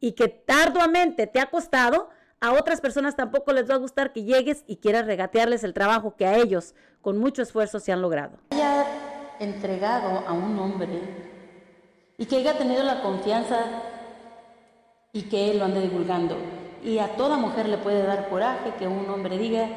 y 0.00 0.12
que 0.12 0.42
arduamente 0.48 1.26
te 1.26 1.40
ha 1.40 1.50
costado, 1.50 2.08
A 2.40 2.52
otras 2.52 2.82
personas 2.82 3.16
tampoco 3.16 3.52
les 3.52 3.68
va 3.68 3.74
a 3.74 3.78
gustar 3.78 4.12
que 4.12 4.24
llegues 4.24 4.62
y 4.66 4.76
quieras 4.76 5.06
regatearles 5.06 5.64
el 5.64 5.72
trabajo 5.72 6.16
que 6.16 6.26
a 6.26 6.36
ellos, 6.36 6.74
con 7.00 7.16
mucho 7.16 7.40
esfuerzo, 7.40 7.80
se 7.80 7.92
han 7.92 8.02
logrado. 8.02 8.36
Haya 8.50 8.84
entregado 9.40 10.22
a 10.26 10.32
un 10.32 10.58
hombre 10.58 11.00
y 12.18 12.26
que 12.26 12.36
haya 12.36 12.58
tenido 12.58 12.82
la 12.82 13.00
confianza 13.00 13.58
y 15.12 15.22
que 15.22 15.50
él 15.50 15.58
lo 15.58 15.64
ande 15.64 15.80
divulgando. 15.80 16.36
Y 16.84 16.98
a 16.98 17.16
toda 17.16 17.38
mujer 17.38 17.70
le 17.70 17.78
puede 17.78 18.02
dar 18.02 18.28
coraje 18.28 18.74
que 18.78 18.86
un 18.86 19.08
hombre 19.08 19.38
diga 19.38 19.68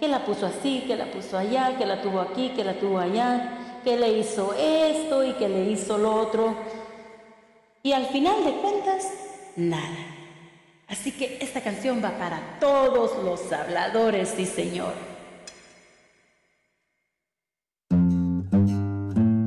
que 0.00 0.08
la 0.08 0.24
puso 0.24 0.46
así, 0.46 0.84
que 0.86 0.96
la 0.96 1.10
puso 1.10 1.36
allá, 1.36 1.76
que 1.76 1.84
la 1.84 2.00
tuvo 2.00 2.20
aquí, 2.20 2.50
que 2.56 2.64
la 2.64 2.78
tuvo 2.78 2.98
allá, 2.98 3.50
que 3.84 3.98
le 3.98 4.12
hizo 4.12 4.54
esto 4.54 5.22
y 5.22 5.34
que 5.34 5.50
le 5.50 5.64
hizo 5.70 5.98
lo 5.98 6.14
otro. 6.14 6.54
Y 7.82 7.92
al 7.92 8.06
final 8.06 8.42
de 8.42 8.52
cuentas, 8.52 9.12
nada. 9.56 10.15
Así 10.88 11.10
que 11.12 11.38
esta 11.40 11.60
canción 11.60 12.02
va 12.02 12.16
para 12.16 12.58
todos 12.60 13.22
los 13.24 13.52
habladores, 13.52 14.34
sí 14.36 14.46
señor. 14.46 14.94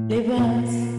Le 0.09 0.21
vas 0.27 0.99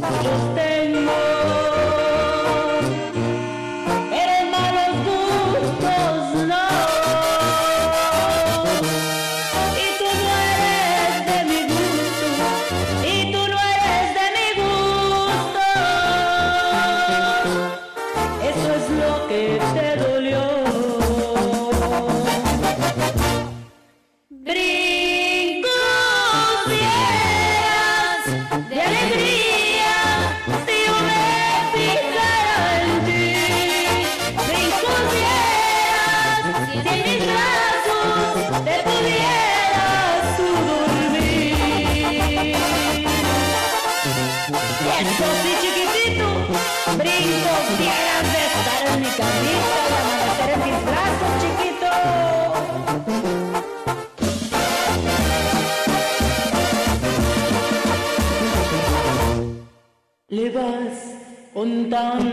Just 0.00 0.69
contando 61.90 62.29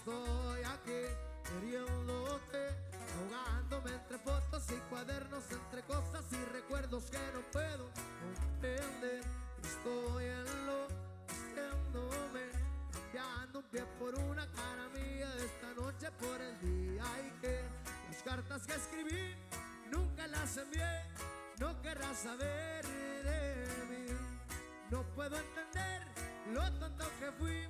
estoy 0.00 0.64
aquí 0.64 1.04
queriéndote, 1.44 2.74
ahogándome 3.18 3.92
entre 3.92 4.16
fotos 4.18 4.64
y 4.70 4.76
cuadernos, 4.88 5.44
entre 5.50 5.82
cosas 5.82 6.24
y 6.32 6.42
recuerdos 6.52 7.04
que 7.04 7.18
no 7.18 7.42
puedo 7.52 7.90
comprender. 8.20 9.22
Estoy 9.62 10.24
enloqueciéndome, 10.24 12.50
cambiando 12.92 13.58
un 13.58 13.64
pie 13.66 13.84
por 13.98 14.14
una 14.14 14.50
cara 14.52 14.88
mía, 14.94 15.28
esta 15.36 15.74
noche 15.74 16.10
por 16.12 16.40
el 16.40 16.58
día 16.60 17.04
y 17.26 17.30
que 17.40 17.60
las 18.10 18.22
cartas 18.22 18.66
que 18.66 18.72
escribí 18.74 19.34
nunca 19.90 20.26
las 20.28 20.56
envié, 20.56 21.04
no 21.58 21.82
querrás 21.82 22.16
saber 22.18 22.86
de 22.86 23.66
mí. 23.90 24.06
No 24.90 25.02
puedo 25.14 25.36
entender 25.36 26.06
lo 26.54 26.72
tonto 26.78 27.04
que 27.18 27.30
fui. 27.32 27.68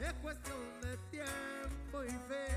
Es 0.00 0.12
cuestión 0.14 0.56
de 0.82 0.96
tiempo 1.10 2.04
y 2.04 2.10
fe. 2.10 2.48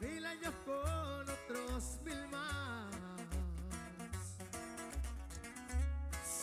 Mil 0.00 0.24
años 0.26 0.52
con 0.64 1.22
otros 1.22 1.98
mil 2.04 2.28
más. 2.28 2.90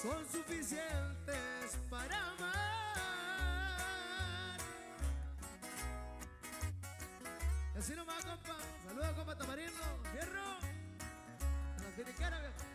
Son 0.01 0.25
suficientes 0.31 1.77
para 1.89 2.17
amar. 2.31 2.53
Y 7.75 7.77
así 7.77 7.95
nomás, 7.95 8.25
compa. 8.25 8.57
Saludos, 8.85 9.11
compa 9.15 9.37
Tamarino. 9.37 9.71
Fierro. 10.11 10.53
A 12.23 12.29
la 12.29 12.72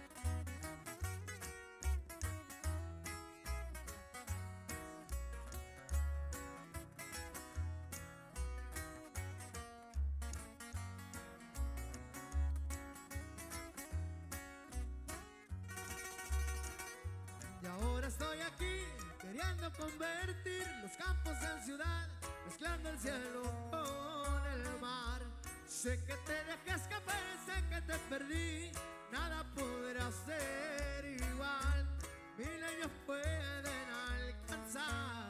queriendo 19.39 19.73
convertir 19.74 20.66
los 20.82 20.90
campos 20.93 21.36
en 21.43 21.65
ciudad, 21.65 22.09
mezclando 22.44 22.89
el 22.90 22.98
cielo 22.98 23.43
con 23.70 24.47
el 24.52 24.81
mar. 24.81 25.23
Sé 25.66 26.02
que 26.05 26.15
te 26.15 26.32
dejé 26.32 26.74
escapar, 26.74 27.23
sé 27.47 27.52
que 27.69 27.81
te 27.82 27.98
perdí, 28.10 28.73
nada 29.12 29.44
podrá 29.55 30.10
ser 30.27 31.05
igual. 31.05 31.86
Mil 32.36 32.65
años 32.65 32.90
pueden 33.06 33.66
alcanzar 34.10 35.28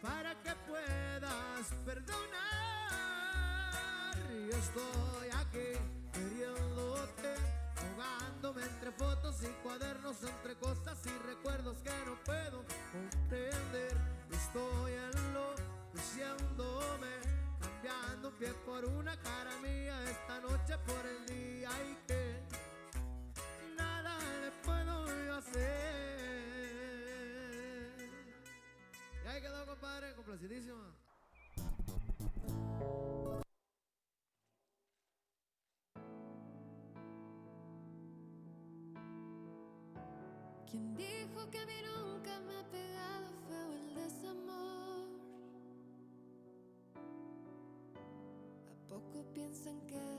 para 0.00 0.34
que 0.42 0.54
puedas 0.66 1.66
perdonar. 1.84 2.16
Y 4.32 4.48
estoy 4.50 5.28
aquí 5.34 5.78
queriéndote, 6.12 7.34
ahogándome 7.86 8.62
entre 8.62 8.90
fotos 8.92 9.42
y 9.42 9.48
cuadernos, 9.62 10.22
entre 10.22 10.54
cosas 10.56 10.98
y 11.06 11.10
recuerdos 11.26 11.78
que 11.82 11.90
no 12.06 12.14
puedo 12.24 12.64
comprender. 12.92 13.96
Estoy 14.30 14.92
enloqueciéndome, 14.92 17.08
cambiando 17.60 18.28
un 18.28 18.34
pie 18.34 18.52
por 18.64 18.84
una 18.84 19.16
cara 19.20 19.56
mía, 19.62 20.00
esta 20.04 20.38
noche 20.40 20.78
por 20.86 21.06
el 21.06 21.26
día 21.26 21.70
y 21.82 21.96
que 22.06 22.40
nada 23.76 24.16
le 24.40 24.50
puedo 24.64 25.04
hacer. 25.36 25.66
Y 29.24 29.28
ahí 29.28 29.40
quedó, 29.40 29.66
compadre, 29.66 30.14
complacidísimo. 30.14 30.94
¿Quién 40.76 40.94
dijo 40.94 41.50
que 41.50 41.58
a 41.58 41.66
mí 41.66 41.72
nunca 41.82 42.38
me 42.40 42.54
ha 42.54 42.70
pegado 42.70 43.28
feo 43.48 43.72
el 43.72 43.94
desamor? 43.94 45.06
¿A 48.68 48.88
poco 48.88 49.24
piensan 49.32 49.80
que 49.86 50.15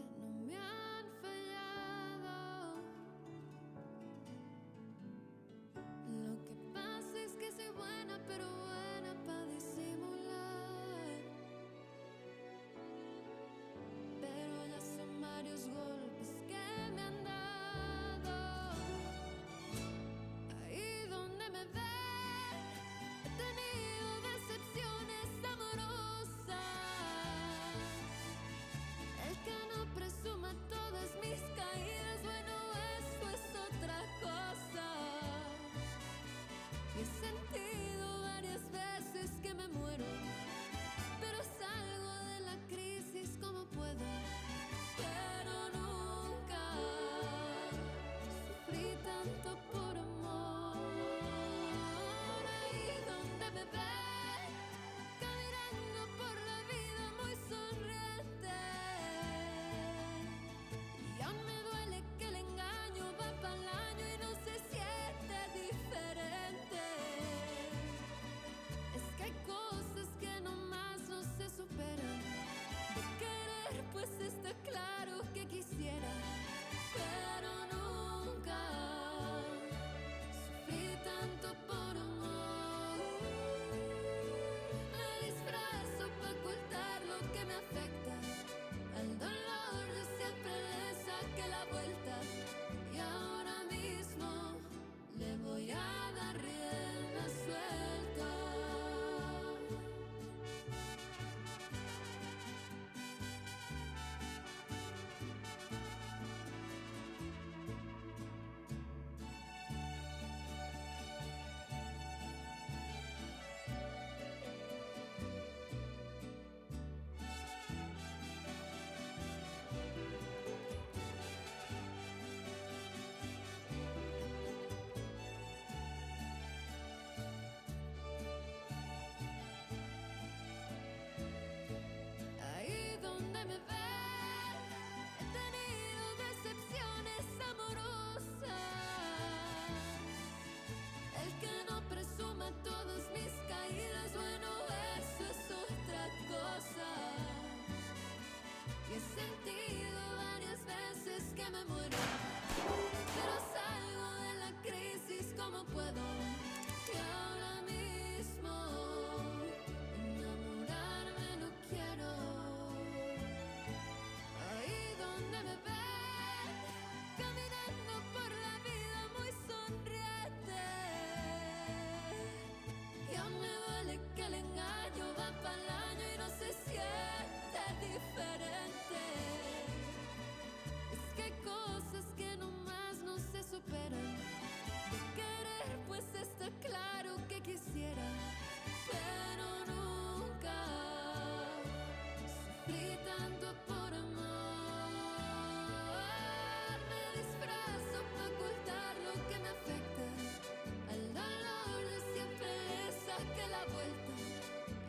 la 203.52 203.65
vuelta 203.74 204.11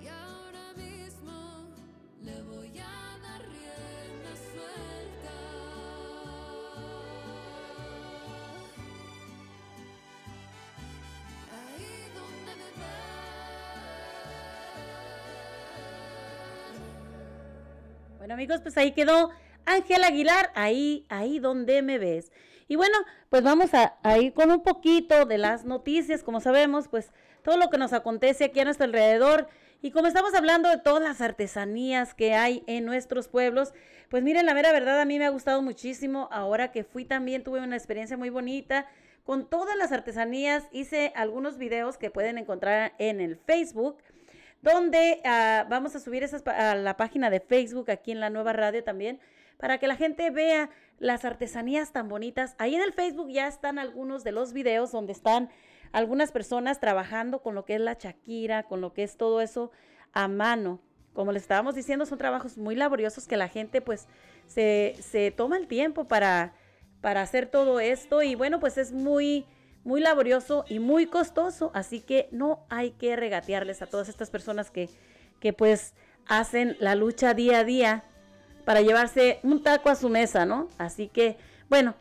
y 0.03 0.07
ahora 0.09 0.73
mismo 0.77 1.69
le 2.23 2.43
voy 2.43 2.79
a 2.79 3.19
dar 3.23 3.43
rienda 3.43 4.33
suelta. 4.53 5.37
Ahí 11.53 11.91
donde 12.15 12.53
me 12.57 12.71
ven. 12.79 12.89
Bueno 18.19 18.35
amigos, 18.35 18.61
pues 18.63 18.77
ahí 18.77 18.93
quedó 18.93 19.31
Ángel 19.65 20.03
Aguilar, 20.05 20.51
ahí, 20.55 21.07
ahí 21.09 21.39
donde 21.39 21.83
me 21.83 21.99
ves. 21.99 22.33
Y 22.69 22.77
bueno, 22.77 22.99
pues 23.29 23.43
vamos 23.43 23.71
a, 23.75 24.19
ir 24.19 24.33
con 24.33 24.51
un 24.51 24.63
poquito 24.63 25.27
de 25.27 25.39
las 25.39 25.65
noticias, 25.65 26.23
como 26.23 26.41
sabemos, 26.41 26.89
pues 26.89 27.13
todo 27.43 27.57
lo 27.57 27.69
que 27.69 27.79
nos 27.79 27.93
acontece 27.93 28.45
aquí 28.45 28.61
a 28.61 28.65
nuestro 28.65 28.87
alrededor. 28.87 29.49
Y 29.81 29.91
como 29.91 30.09
estamos 30.09 30.35
hablando 30.35 30.69
de 30.69 30.79
todas 30.79 31.03
las 31.03 31.21
artesanías 31.21 32.15
que 32.15 32.35
hay 32.35 32.65
en 32.67 32.85
nuestros 32.85 33.29
pueblos, 33.29 33.75
pues 34.09 34.23
miren, 34.23 34.47
la 34.47 34.55
mera 34.55 34.73
verdad, 34.73 35.01
a 35.01 35.05
mí 35.05 35.19
me 35.19 35.27
ha 35.27 35.31
gustado 35.31 35.63
muchísimo. 35.63 36.29
Ahora 36.33 36.73
que 36.73 36.85
fui 36.85 37.05
también 37.05 37.45
tuve 37.45 37.61
una 37.61 37.77
experiencia 37.77 38.17
muy 38.17 38.31
bonita 38.31 38.87
con 39.25 39.47
todas 39.47 39.77
las 39.77 39.93
artesanías. 39.93 40.65
Hice 40.73 41.13
algunos 41.15 41.59
videos 41.59 41.99
que 41.99 42.11
pueden 42.11 42.39
encontrar 42.39 42.95
en 42.99 43.21
el 43.21 43.37
Facebook, 43.37 43.99
donde 44.63 45.21
ah, 45.25 45.67
vamos 45.69 45.95
a 45.95 46.01
subir 46.01 46.23
esas 46.23 46.45
a 46.47 46.75
la 46.75 46.97
página 46.97 47.29
de 47.29 47.41
Facebook 47.41 47.91
aquí 47.91 48.11
en 48.11 48.21
la 48.21 48.31
nueva 48.31 48.55
radio 48.55 48.83
también, 48.83 49.21
para 49.59 49.79
que 49.79 49.87
la 49.87 49.97
gente 49.97 50.31
vea 50.31 50.71
las 50.99 51.25
artesanías 51.25 51.93
tan 51.93 52.09
bonitas. 52.09 52.55
Ahí 52.59 52.75
en 52.75 52.83
el 52.83 52.93
Facebook 52.93 53.29
ya 53.29 53.47
están 53.47 53.79
algunos 53.79 54.25
de 54.25 54.33
los 54.33 54.53
videos 54.53 54.91
donde 54.91 55.13
están 55.13 55.51
algunas 55.93 56.33
personas 56.33 56.81
trabajando 56.81 57.43
con 57.43 57.55
lo 57.55 57.65
que 57.65 57.75
es 57.75 57.81
la 57.81 57.95
Shakira, 57.95 58.63
con 58.63 58.81
lo 58.81 58.93
que 58.93 59.03
es 59.03 59.17
todo 59.17 59.41
eso 59.41 59.71
a 60.13 60.29
mano. 60.29 60.81
Como 61.13 61.33
les 61.33 61.43
estábamos 61.43 61.75
diciendo, 61.75 62.07
son 62.07 62.19
trabajos 62.19 62.57
muy 62.59 62.77
laboriosos 62.77 63.27
que 63.27 63.37
la 63.37 63.49
gente 63.49 63.81
pues 63.81 64.07
se, 64.47 64.95
se 65.01 65.31
toma 65.31 65.57
el 65.57 65.67
tiempo 65.67 66.07
para, 66.07 66.55
para 67.01 67.23
hacer 67.23 67.47
todo 67.47 67.81
esto 67.81 68.23
y 68.23 68.35
bueno, 68.35 68.61
pues 68.61 68.79
es 68.79 68.93
muy, 68.93 69.47
muy 69.83 70.01
laborioso 70.01 70.65
y 70.69 70.79
muy 70.79 71.07
costoso, 71.07 71.73
así 71.75 72.01
que 72.01 72.29
no 72.31 72.65
hay 72.69 72.93
que 72.93 73.17
regatearles 73.17 73.83
a 73.83 73.87
todas 73.87 74.09
estas 74.09 74.31
personas 74.31 74.71
que, 74.71 74.89
que 75.41 75.53
pues 75.53 75.95
hacen 76.27 76.77
la 76.79 76.95
lucha 76.95 77.35
día 77.35 77.61
a 77.61 77.65
día 77.65 78.05
para 78.69 78.83
llevarse 78.83 79.41
un 79.45 79.63
taco 79.63 79.89
a 79.89 79.95
su 79.95 80.11
mesa, 80.11 80.45
¿no? 80.45 80.69
Así 80.77 81.09
que, 81.09 81.39
bueno, 81.71 81.95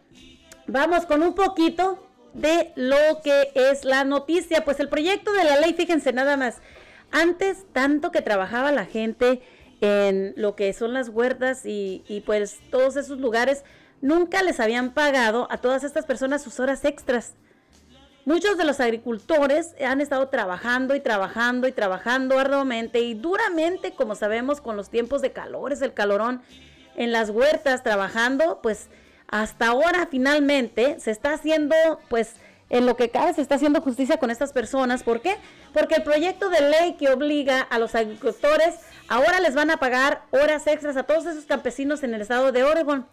vamos 0.68 1.06
con 1.06 1.24
un 1.24 1.34
poquito 1.34 2.06
de 2.34 2.74
lo 2.76 3.22
que 3.24 3.52
es 3.56 3.86
la 3.86 4.04
noticia. 4.04 4.66
Pues 4.66 4.82
el 4.82 4.90
proyecto 4.90 5.32
de 5.32 5.46
la 5.46 5.62
ley, 5.62 5.76
fíjense 5.76 6.12
nada 6.12 6.36
más, 6.36 6.58
antes 7.10 7.66
tanto 7.72 8.12
que 8.12 8.22
trabajaba 8.22 8.74
la 8.74 8.84
gente 8.84 9.42
en 9.80 10.34
lo 10.36 10.58
que 10.58 10.74
son 10.74 10.94
las 10.94 11.08
huertas 11.08 11.62
y, 11.64 12.22
pues 12.26 12.60
todos 12.70 12.98
esos 12.98 13.18
lugares, 13.18 13.64
nunca 14.02 14.44
les 14.44 14.60
habían 14.60 14.94
pagado 14.94 15.48
a 15.50 15.60
todas 15.60 15.86
estas 15.86 16.06
personas 16.06 16.42
sus 16.42 16.60
horas 16.60 16.84
extras. 16.84 17.36
Muchos 18.28 18.58
de 18.58 18.66
los 18.66 18.82
agricultores 18.82 19.74
han 19.82 20.02
estado 20.02 20.28
trabajando 20.28 20.96
y 20.96 21.00
trabajando 21.00 21.66
y 21.66 21.72
trabajando 21.72 22.38
arduamente 22.38 23.00
y 23.00 23.14
duramente, 23.14 23.94
como 23.94 24.16
sabemos, 24.16 24.60
con 24.60 24.76
los 24.76 24.90
tiempos 24.90 25.22
de 25.22 25.32
calores, 25.32 25.82
el 25.82 25.94
calorón 25.94 26.42
en 26.98 27.14
las 27.14 27.30
huertas, 27.30 27.84
trabajando, 27.84 28.60
pues 28.62 28.90
hasta 29.30 29.68
ahora 29.68 30.10
finalmente 30.12 31.00
se 31.00 31.12
está 31.12 31.36
haciendo, 31.36 31.74
pues 32.10 32.34
en 32.70 32.86
lo 32.86 32.98
que 32.98 33.12
cabe, 33.12 33.34
se 33.34 33.42
está 33.42 33.56
haciendo 33.56 33.80
justicia 33.80 34.18
con 34.18 34.30
estas 34.30 34.52
personas. 34.52 35.04
¿Por 35.04 35.22
qué? 35.22 35.38
Porque 35.72 35.96
el 35.96 36.04
proyecto 36.04 36.50
de 36.50 36.70
ley 36.70 36.98
que 37.00 37.10
obliga 37.10 37.62
a 37.62 37.80
los 37.80 37.96
agricultores, 37.96 38.76
ahora 39.08 39.40
les 39.40 39.56
van 39.56 39.72
a 39.72 39.78
pagar 39.78 40.24
horas 40.32 40.68
extras 40.68 40.98
a 40.98 41.04
todos 41.04 41.28
esos 41.28 41.46
campesinos 41.46 42.04
en 42.04 42.14
el 42.14 42.20
estado 42.20 42.52
de 42.52 42.66
Oregon. 42.66 43.08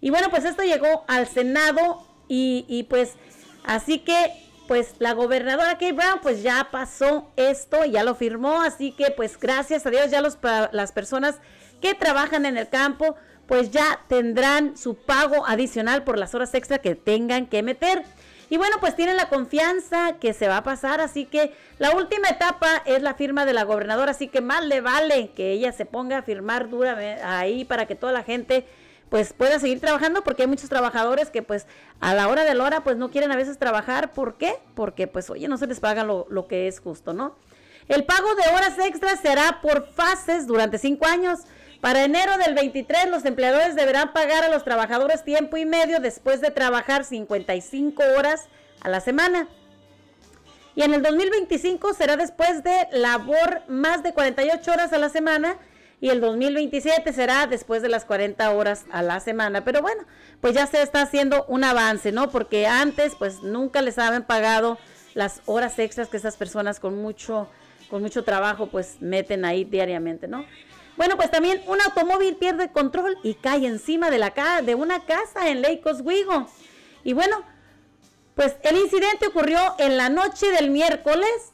Y 0.00 0.10
bueno, 0.10 0.30
pues 0.30 0.44
esto 0.44 0.62
llegó 0.62 1.04
al 1.08 1.26
Senado 1.26 2.06
y, 2.28 2.66
y 2.68 2.84
pues 2.84 3.14
así 3.64 3.98
que 3.98 4.48
pues 4.70 4.94
la 5.00 5.14
gobernadora 5.14 5.72
Kate 5.72 5.94
Brown 5.94 6.20
pues 6.22 6.44
ya 6.44 6.68
pasó 6.70 7.32
esto, 7.34 7.84
ya 7.86 8.04
lo 8.04 8.14
firmó, 8.14 8.62
así 8.62 8.92
que 8.92 9.10
pues 9.10 9.36
gracias 9.36 9.84
a 9.84 9.90
Dios 9.90 10.12
ya 10.12 10.20
los, 10.20 10.38
las 10.70 10.92
personas 10.92 11.40
que 11.80 11.94
trabajan 11.94 12.46
en 12.46 12.56
el 12.56 12.68
campo 12.68 13.16
pues 13.48 13.72
ya 13.72 13.98
tendrán 14.06 14.76
su 14.76 14.94
pago 14.94 15.44
adicional 15.44 16.04
por 16.04 16.18
las 16.18 16.36
horas 16.36 16.54
extra 16.54 16.78
que 16.78 16.94
tengan 16.94 17.48
que 17.48 17.64
meter. 17.64 18.04
Y 18.48 18.58
bueno, 18.58 18.76
pues 18.78 18.94
tienen 18.94 19.16
la 19.16 19.28
confianza 19.28 20.18
que 20.20 20.32
se 20.34 20.46
va 20.46 20.58
a 20.58 20.62
pasar, 20.62 21.00
así 21.00 21.24
que 21.24 21.52
la 21.80 21.90
última 21.96 22.28
etapa 22.28 22.80
es 22.86 23.02
la 23.02 23.14
firma 23.14 23.46
de 23.46 23.54
la 23.54 23.64
gobernadora, 23.64 24.12
así 24.12 24.28
que 24.28 24.40
más 24.40 24.64
le 24.64 24.80
vale 24.80 25.32
que 25.34 25.50
ella 25.50 25.72
se 25.72 25.84
ponga 25.84 26.18
a 26.18 26.22
firmar 26.22 26.70
dura 26.70 26.96
ahí 27.24 27.64
para 27.64 27.86
que 27.86 27.96
toda 27.96 28.12
la 28.12 28.22
gente 28.22 28.64
pues 29.10 29.32
pueda 29.32 29.58
seguir 29.58 29.80
trabajando 29.80 30.22
porque 30.22 30.42
hay 30.42 30.48
muchos 30.48 30.70
trabajadores 30.70 31.30
que 31.30 31.42
pues 31.42 31.66
a 32.00 32.14
la 32.14 32.28
hora 32.28 32.44
de 32.44 32.54
la 32.54 32.64
hora 32.64 32.84
pues 32.84 32.96
no 32.96 33.10
quieren 33.10 33.32
a 33.32 33.36
veces 33.36 33.58
trabajar. 33.58 34.12
¿Por 34.12 34.38
qué? 34.38 34.54
Porque 34.74 35.08
pues 35.08 35.28
oye, 35.28 35.48
no 35.48 35.58
se 35.58 35.66
les 35.66 35.80
paga 35.80 36.04
lo, 36.04 36.26
lo 36.30 36.46
que 36.46 36.68
es 36.68 36.80
justo, 36.80 37.12
¿no? 37.12 37.34
El 37.88 38.04
pago 38.04 38.34
de 38.36 38.54
horas 38.54 38.78
extras 38.78 39.18
será 39.20 39.60
por 39.60 39.92
fases 39.92 40.46
durante 40.46 40.78
cinco 40.78 41.06
años. 41.06 41.40
Para 41.80 42.04
enero 42.04 42.38
del 42.38 42.54
23 42.54 43.10
los 43.10 43.24
empleadores 43.24 43.74
deberán 43.74 44.12
pagar 44.12 44.44
a 44.44 44.48
los 44.48 44.62
trabajadores 44.62 45.24
tiempo 45.24 45.56
y 45.56 45.66
medio 45.66 45.98
después 45.98 46.40
de 46.40 46.52
trabajar 46.52 47.04
55 47.04 48.02
horas 48.16 48.48
a 48.80 48.88
la 48.88 49.00
semana. 49.00 49.48
Y 50.76 50.82
en 50.82 50.94
el 50.94 51.02
2025 51.02 51.94
será 51.94 52.16
después 52.16 52.62
de 52.62 52.86
labor 52.92 53.62
más 53.66 54.04
de 54.04 54.14
48 54.14 54.70
horas 54.70 54.92
a 54.92 54.98
la 54.98 55.08
semana 55.08 55.56
y 56.00 56.08
el 56.08 56.20
2027 56.20 57.12
será 57.12 57.46
después 57.46 57.82
de 57.82 57.88
las 57.88 58.04
40 58.04 58.50
horas 58.52 58.84
a 58.90 59.02
la 59.02 59.20
semana. 59.20 59.64
Pero 59.64 59.82
bueno, 59.82 60.02
pues 60.40 60.54
ya 60.54 60.66
se 60.66 60.82
está 60.82 61.02
haciendo 61.02 61.44
un 61.46 61.62
avance, 61.62 62.10
¿no? 62.10 62.30
Porque 62.30 62.66
antes 62.66 63.14
pues 63.18 63.42
nunca 63.42 63.82
les 63.82 63.98
habían 63.98 64.24
pagado 64.24 64.78
las 65.14 65.42
horas 65.46 65.78
extras 65.78 66.08
que 66.08 66.16
esas 66.16 66.36
personas 66.36 66.80
con 66.80 67.00
mucho 67.00 67.48
con 67.90 68.02
mucho 68.02 68.22
trabajo 68.22 68.68
pues 68.68 68.98
meten 69.00 69.44
ahí 69.44 69.64
diariamente, 69.64 70.28
¿no? 70.28 70.46
Bueno, 70.96 71.16
pues 71.16 71.30
también 71.30 71.60
un 71.66 71.80
automóvil 71.80 72.36
pierde 72.36 72.70
control 72.70 73.16
y 73.22 73.34
cae 73.34 73.66
encima 73.66 74.10
de 74.10 74.18
la 74.18 74.30
ca 74.30 74.62
de 74.62 74.74
una 74.74 75.04
casa 75.04 75.48
en 75.48 75.60
Lake 75.60 75.82
Oswego. 75.84 76.48
Y 77.04 77.14
bueno, 77.14 77.42
pues 78.34 78.56
el 78.62 78.76
incidente 78.76 79.26
ocurrió 79.26 79.58
en 79.78 79.96
la 79.96 80.08
noche 80.08 80.50
del 80.50 80.70
miércoles 80.70 81.52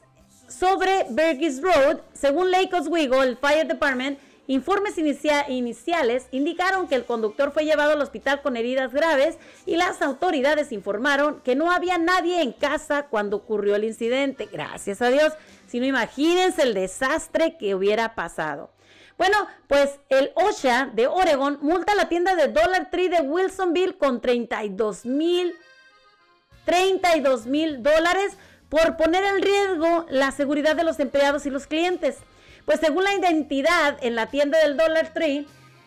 sobre 0.49 1.05
Burgess 1.09 1.63
Road. 1.63 2.01
Según 2.13 2.51
Lake 2.51 2.75
Oswego, 2.75 3.23
el 3.23 3.37
Fire 3.37 3.67
Department, 3.67 4.19
informes 4.47 4.97
inicia- 4.99 5.49
iniciales 5.49 6.27
indicaron 6.31 6.89
que 6.89 6.95
el 6.95 7.05
conductor 7.05 7.53
fue 7.53 7.65
llevado 7.65 7.93
al 7.93 8.01
hospital 8.03 8.43
con 8.43 8.57
heridas 8.57 8.93
graves 8.93 9.39
y 9.67 9.77
las 9.77 10.03
autoridades 10.03 10.73
informaron 10.73 11.41
que 11.41 11.55
no 11.57 11.71
había 11.71 11.99
nadie 11.99 12.43
en 12.43 12.53
casa 12.53 13.07
cuando 13.07 13.37
ocurrió 13.37 13.77
el 13.77 13.85
incidente. 13.85 14.49
Gracias 14.53 15.03
a 15.03 15.09
Dios. 15.11 15.33
Si 15.67 15.81
no, 15.81 15.87
imagínense 15.87 16.63
el 16.63 16.75
desastre 16.75 17.57
que 17.59 17.75
hubiera 17.75 18.15
pasado. 18.15 18.71
Bueno, 19.19 19.47
pues 19.67 19.99
el 20.11 20.31
OSHA 20.35 20.91
de 20.95 21.07
Oregon 21.07 21.59
multa 21.63 21.93
a 21.93 21.97
la 21.97 22.09
tienda 22.09 22.35
de 22.35 22.49
Dollar 22.49 22.91
Tree 22.91 23.09
de 23.09 23.23
Wilsonville 23.23 23.97
con 23.97 24.21
32 24.21 25.07
mil 25.07 25.55
32 26.65 27.47
mil 27.47 27.83
dólares 27.83 28.37
por 28.69 28.97
poner 28.97 29.25
en 29.25 29.41
riesgo 29.43 30.07
la 30.11 30.33
seguridad 30.33 30.75
de 30.77 30.85
los 30.85 30.99
empleados 31.01 31.47
y 31.47 31.51
los 31.51 31.67
clientes. 31.67 32.17
Pues 32.67 32.81
según 32.81 33.05
la 33.05 33.15
identidad 33.15 33.97
en 34.03 34.17
la 34.17 34.27
tienda 34.27 34.59
del 34.59 34.77
Dollar 34.77 35.15
Tree, 35.15 35.47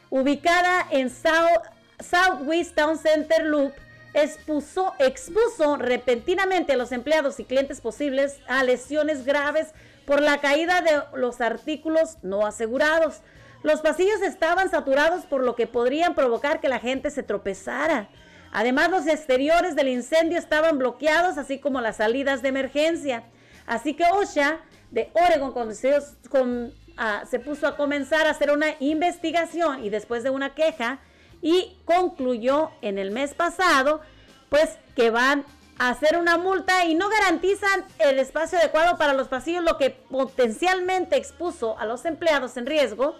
ubicada 0.09 0.87
en 0.89 1.09
South, 1.09 1.67
Southwest 1.99 2.73
Town 2.73 2.97
Center 2.97 3.45
Loop, 3.45 3.73
expuso, 4.13 4.93
expuso 4.97 5.75
repentinamente 5.75 6.73
a 6.73 6.77
los 6.77 6.93
empleados 6.93 7.39
y 7.41 7.43
clientes 7.43 7.81
posibles 7.81 8.39
a 8.47 8.63
lesiones 8.63 9.25
graves 9.25 9.67
por 10.05 10.21
la 10.21 10.39
caída 10.39 10.81
de 10.81 11.19
los 11.19 11.41
artículos 11.41 12.17
no 12.23 12.47
asegurados. 12.47 13.21
Los 13.61 13.81
pasillos 13.81 14.21
estaban 14.21 14.71
saturados 14.71 15.25
por 15.25 15.43
lo 15.43 15.55
que 15.55 15.67
podrían 15.67 16.15
provocar 16.15 16.61
que 16.61 16.69
la 16.69 16.79
gente 16.79 17.11
se 17.11 17.23
tropezara. 17.23 18.07
Además, 18.53 18.89
los 18.89 19.05
exteriores 19.05 19.75
del 19.75 19.89
incendio 19.89 20.39
estaban 20.39 20.77
bloqueados, 20.77 21.37
así 21.37 21.59
como 21.59 21.81
las 21.81 21.97
salidas 21.97 22.41
de 22.41 22.47
emergencia. 22.47 23.25
Así 23.67 23.93
que 23.93 24.05
OSHA 24.05 24.59
de 24.91 25.09
Oregon 25.13 25.51
con- 25.51 26.73
ah, 26.97 27.23
se 27.29 27.39
puso 27.39 27.67
a 27.67 27.75
comenzar 27.77 28.27
a 28.27 28.31
hacer 28.31 28.51
una 28.51 28.67
investigación 28.79 29.83
y 29.83 29.89
después 29.89 30.23
de 30.23 30.29
una 30.29 30.53
queja 30.55 30.99
y 31.41 31.77
concluyó 31.85 32.71
en 32.81 32.97
el 32.97 33.11
mes 33.11 33.33
pasado, 33.33 34.01
pues 34.49 34.77
que 34.95 35.09
van 35.09 35.45
a 35.77 35.89
hacer 35.89 36.17
una 36.17 36.37
multa 36.37 36.85
y 36.85 36.95
no 36.95 37.07
garantizan 37.07 37.85
el 37.99 38.19
espacio 38.19 38.57
adecuado 38.57 38.97
para 38.97 39.13
los 39.13 39.29
pasillos, 39.29 39.63
lo 39.63 39.77
que 39.77 39.91
potencialmente 39.91 41.15
expuso 41.15 41.77
a 41.79 41.85
los 41.85 42.03
empleados 42.05 42.57
en 42.57 42.65
riesgo. 42.65 43.15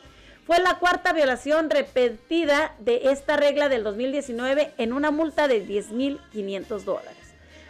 Fue 0.45 0.59
la 0.59 0.79
cuarta 0.79 1.13
violación 1.13 1.69
repetida 1.69 2.73
de 2.79 3.11
esta 3.11 3.37
regla 3.37 3.69
del 3.69 3.83
2019 3.83 4.73
en 4.77 4.93
una 4.93 5.11
multa 5.11 5.47
de 5.47 5.65
10.500 5.65 6.83
dólares. 6.83 7.18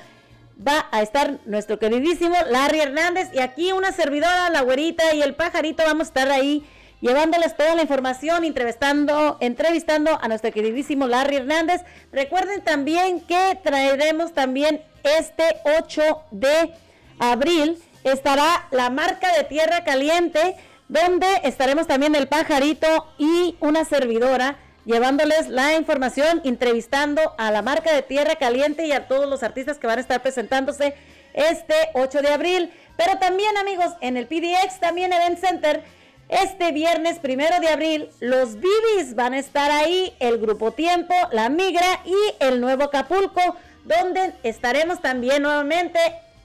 va 0.65 0.87
a 0.91 1.01
estar 1.01 1.39
nuestro 1.45 1.79
queridísimo 1.79 2.35
Larry 2.49 2.81
Hernández 2.81 3.29
y 3.33 3.39
aquí 3.39 3.71
una 3.71 3.91
servidora, 3.91 4.49
la 4.49 4.61
güerita 4.61 5.15
y 5.15 5.21
el 5.21 5.35
pajarito, 5.35 5.83
vamos 5.83 6.07
a 6.07 6.09
estar 6.09 6.31
ahí 6.31 6.65
llevándoles 7.05 7.55
toda 7.55 7.75
la 7.75 7.83
información, 7.83 8.43
entrevistando, 8.43 9.37
entrevistando 9.39 10.17
a 10.19 10.27
nuestro 10.27 10.51
queridísimo 10.51 11.05
Larry 11.05 11.35
Hernández. 11.35 11.81
Recuerden 12.11 12.63
también 12.63 13.21
que 13.21 13.59
traeremos 13.63 14.33
también 14.33 14.81
este 15.03 15.43
8 15.77 16.23
de 16.31 16.73
abril, 17.19 17.77
estará 18.03 18.67
la 18.71 18.89
marca 18.89 19.31
de 19.37 19.43
Tierra 19.43 19.83
Caliente, 19.83 20.55
donde 20.87 21.27
estaremos 21.43 21.85
también 21.85 22.15
el 22.15 22.27
pajarito 22.27 22.87
y 23.19 23.55
una 23.59 23.85
servidora 23.85 24.57
llevándoles 24.85 25.47
la 25.47 25.75
información, 25.75 26.41
entrevistando 26.43 27.35
a 27.37 27.51
la 27.51 27.61
marca 27.61 27.93
de 27.93 28.01
Tierra 28.01 28.35
Caliente 28.37 28.87
y 28.87 28.93
a 28.93 29.07
todos 29.07 29.29
los 29.29 29.43
artistas 29.43 29.77
que 29.77 29.85
van 29.85 29.99
a 29.99 30.01
estar 30.01 30.23
presentándose 30.23 30.95
este 31.33 31.75
8 31.93 32.21
de 32.23 32.29
abril. 32.29 32.73
Pero 32.97 33.19
también 33.19 33.57
amigos, 33.57 33.93
en 34.01 34.17
el 34.17 34.25
PDX, 34.25 34.79
también 34.79 35.13
Event 35.13 35.39
Center, 35.39 35.83
este 36.29 36.71
viernes 36.71 37.19
primero 37.19 37.59
de 37.59 37.69
abril, 37.69 38.09
los 38.19 38.55
Bibis 38.55 39.15
van 39.15 39.33
a 39.33 39.39
estar 39.39 39.69
ahí, 39.71 40.13
el 40.19 40.39
Grupo 40.39 40.71
Tiempo, 40.71 41.13
la 41.31 41.49
Migra 41.49 42.01
y 42.05 42.15
el 42.39 42.61
Nuevo 42.61 42.85
Acapulco, 42.85 43.55
donde 43.83 44.33
estaremos 44.43 45.01
también 45.01 45.43
nuevamente 45.43 45.99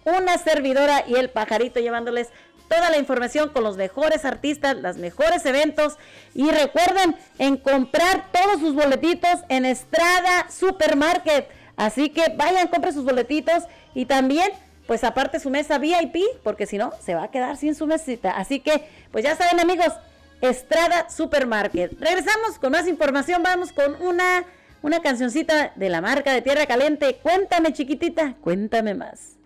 una 0.05 0.36
servidora 0.39 1.05
y 1.07 1.15
el 1.15 1.31
pajarito 1.31 1.81
llevándoles 1.81 2.28
toda 2.69 2.89
la 2.90 2.98
información 2.98 3.48
con 3.48 3.65
los 3.65 3.77
mejores 3.77 4.24
artistas, 4.24 4.77
los 4.77 4.97
mejores 4.97 5.44
eventos. 5.44 5.97
Y 6.35 6.51
recuerden 6.51 7.16
en 7.39 7.57
comprar 7.57 8.27
todos 8.32 8.61
sus 8.61 8.74
boletitos 8.74 9.40
en 9.48 9.65
Estrada 9.65 10.48
Supermarket. 10.51 11.48
Así 11.77 12.11
que 12.11 12.32
vayan, 12.36 12.69
compren 12.69 12.94
sus 12.94 13.05
boletitos 13.05 13.65
y 13.94 14.07
también 14.07 14.52
pues 14.91 15.05
aparte 15.05 15.39
su 15.39 15.51
mesa 15.51 15.79
VIP, 15.79 16.17
porque 16.43 16.67
si 16.67 16.77
no, 16.77 16.93
se 17.01 17.15
va 17.15 17.23
a 17.23 17.31
quedar 17.31 17.57
sin 17.57 17.77
su 17.77 17.87
mesita. 17.87 18.33
Así 18.33 18.59
que, 18.59 18.89
pues 19.12 19.23
ya 19.23 19.37
saben 19.37 19.61
amigos, 19.61 19.93
Estrada 20.41 21.09
Supermarket. 21.09 21.93
Regresamos 22.01 22.59
con 22.59 22.73
más 22.73 22.89
información, 22.89 23.41
vamos 23.41 23.71
con 23.71 23.95
una, 24.03 24.43
una 24.83 25.01
cancioncita 25.01 25.73
de 25.77 25.91
la 25.91 26.01
marca 26.01 26.33
de 26.33 26.43
Tierra 26.43 26.67
Caliente. 26.67 27.21
Cuéntame 27.23 27.73
chiquitita, 27.73 28.35
cuéntame 28.41 28.95
más. 28.95 29.40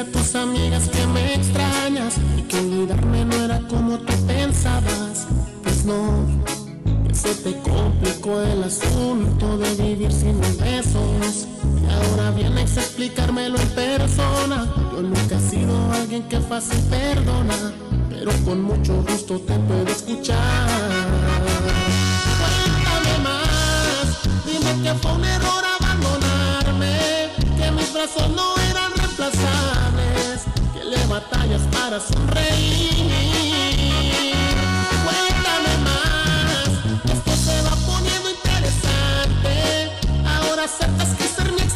A 0.00 0.04
tus 0.04 0.34
amigas 0.34 0.88
que 0.88 1.06
me 1.08 1.34
extrañas 1.34 2.14
y 2.38 2.42
que 2.42 2.58
olvidarme 2.58 3.24
no 3.26 3.34
era 3.44 3.60
como 3.68 3.98
tú 3.98 4.14
pensabas. 4.26 5.26
Pues 5.62 5.84
no, 5.84 6.24
que 7.06 7.14
se 7.14 7.34
te 7.34 7.52
complicó 7.60 8.40
el 8.40 8.64
asunto 8.64 9.58
de 9.58 9.74
vivir 9.74 10.10
sin 10.10 10.40
mis 10.40 10.56
besos. 10.56 11.46
Y 11.82 11.92
ahora 11.92 12.30
vienes 12.30 12.78
a 12.78 12.80
explicármelo 12.80 13.58
en 13.60 13.68
persona. 13.68 14.66
Yo 14.92 15.02
nunca 15.02 15.36
he 15.36 15.50
sido 15.50 15.92
alguien 15.92 16.22
que 16.28 16.40
fácil 16.40 16.80
perdona, 16.88 17.56
pero 18.08 18.32
con 18.46 18.62
mucho 18.62 19.02
gusto 19.02 19.38
te 19.40 19.54
puedo 19.58 19.86
escuchar. 19.88 20.68
Cuéntame 22.40 23.18
más, 23.22 24.18
dime 24.46 24.82
que 24.82 24.94
fue 24.98 25.12
un 25.12 25.24
error 25.24 25.64
abandonarme, 25.78 27.28
que 27.58 27.70
mis 27.70 27.92
brazos 27.92 28.30
no 28.30 28.59
batallas 31.20 31.62
para 31.72 32.00
sonreír. 32.00 32.90
Cuéntame 35.04 35.76
más, 35.84 36.68
esto 37.12 37.32
se 37.36 37.62
va 37.62 37.76
poniendo 37.86 38.30
interesante, 38.30 39.92
ahora 40.26 40.64
aceptas 40.64 41.14
que 41.16 41.24
ser 41.24 41.52
mi 41.52 41.60
ex 41.60 41.74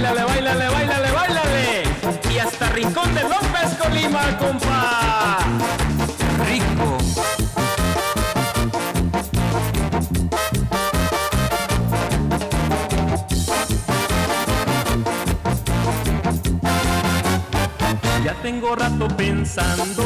Bailale, 0.00 0.22
bailale, 0.22 0.68
bailale, 0.68 1.10
bailale. 1.10 1.82
Y 2.32 2.38
hasta 2.38 2.68
Rincón 2.68 3.12
de 3.16 3.22
López, 3.22 3.74
Colima, 3.82 4.38
compa. 4.38 5.38
Rico. 6.46 6.98
Ya 18.24 18.34
tengo 18.40 18.76
rato 18.76 19.08
pensando 19.16 20.04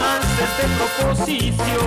hacerte 0.00 0.68
proposición 0.78 1.82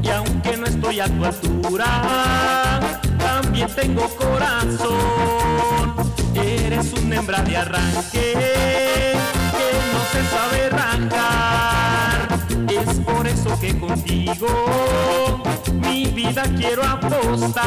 y 0.00 0.10
aunque 0.10 0.56
no 0.56 0.66
estoy 0.66 1.00
a 1.00 1.08
tu 1.08 1.24
altura, 1.24 2.59
también 3.60 3.94
tengo 3.94 4.08
corazón. 4.16 4.98
Eres 6.34 6.92
una 6.94 7.16
hembra 7.16 7.42
de 7.42 7.56
arranque 7.56 8.32
que 8.32 9.72
no 9.92 10.00
se 10.12 10.22
sabe 10.30 10.64
arrancar. 10.66 12.28
Es 12.68 12.98
por 13.00 13.26
eso 13.26 13.58
que 13.60 13.78
contigo 13.78 15.42
mi 15.82 16.06
vida 16.06 16.44
quiero 16.56 16.84
apostar. 16.84 17.60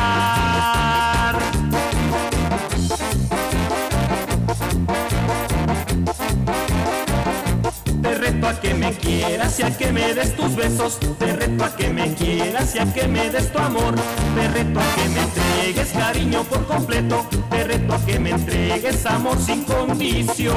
Te 8.02 8.15
reto 8.15 8.48
a 8.48 8.60
que 8.60 8.74
me 8.74 8.94
quieras 8.94 9.60
y 9.60 9.64
a 9.64 9.78
que 9.78 9.91
me 9.91 10.14
des 10.14 10.36
tus 10.36 10.56
besos. 10.56 10.99
Te 11.20 11.34
reto 11.34 11.64
a 11.64 11.76
que 11.76 11.90
me 11.90 12.14
quieras 12.15 12.76
y 12.76 12.80
a 12.80 12.91
que 12.91 13.07
me 13.07 13.30
des 13.30 13.52
tu 13.52 13.60
amor. 13.60 13.94
Te 14.36 14.48
reto 14.48 14.80
a 14.80 14.95
que 14.95 15.10
me 15.10 15.43
cariño 15.91 16.43
por 16.43 16.65
completo. 16.65 17.26
Te 17.49 17.64
reto 17.64 17.93
a 17.93 18.05
que 18.05 18.19
me 18.19 18.31
entregues 18.31 19.05
amor 19.05 19.38
sin 19.39 19.64
condición. 19.64 20.55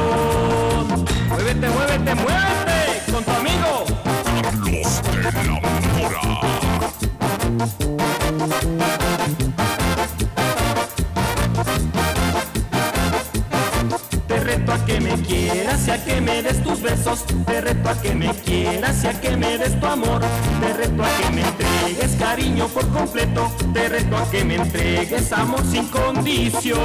Muévete, 1.28 1.69
muévete, 1.69 2.15
muévete 2.15 3.12
con 3.12 3.24
tu 3.24 3.31
amigo. 3.32 3.85
Carlos 5.23 5.61
de 5.61 6.12
la 6.12 6.23
Mora. 7.59 7.95
Me 16.27 16.43
des 16.43 16.62
tus 16.62 16.82
besos. 16.82 17.24
Te 17.47 17.61
reto 17.61 17.89
a 17.89 17.94
que 18.03 18.15
me 18.15 18.35
quieras 18.44 19.05
y 19.05 19.07
a 19.07 19.20
que 19.20 19.36
me 19.36 19.57
des 19.59 19.78
tu 19.78 19.86
amor. 19.86 20.20
Te 20.61 20.73
reto 20.73 21.05
a 21.05 21.09
que 21.19 21.31
me 21.31 21.43
entregues 21.43 22.16
cariño 22.19 22.69
por 22.69 22.86
completo. 22.89 23.51
Te 23.73 23.89
reto 23.89 24.16
a 24.16 24.31
que 24.31 24.44
me 24.44 24.57
entregues 24.57 25.32
amor 25.32 25.62
sin 25.65 25.86
condición. 25.89 26.77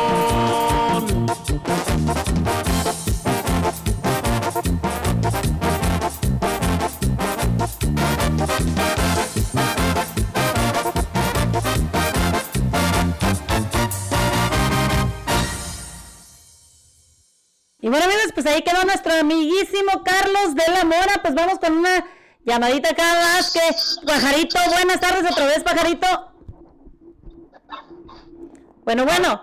Y 17.83 17.89
bueno, 17.89 18.20
pues 18.41 18.55
ahí 18.55 18.63
quedó 18.63 18.83
nuestro 18.85 19.13
amiguísimo 19.13 20.03
Carlos 20.03 20.55
de 20.55 20.63
la 20.73 20.83
Mora. 20.83 21.21
Pues 21.21 21.35
vamos 21.35 21.59
con 21.59 21.77
una 21.77 22.05
llamadita 22.43 22.89
acá 22.89 23.03
más 23.03 23.51
que 23.51 24.05
Pajarito. 24.05 24.57
Buenas 24.69 24.99
tardes 24.99 25.31
otra 25.31 25.45
vez, 25.45 25.63
Pajarito. 25.63 26.07
Bueno, 28.83 29.05
bueno, 29.05 29.39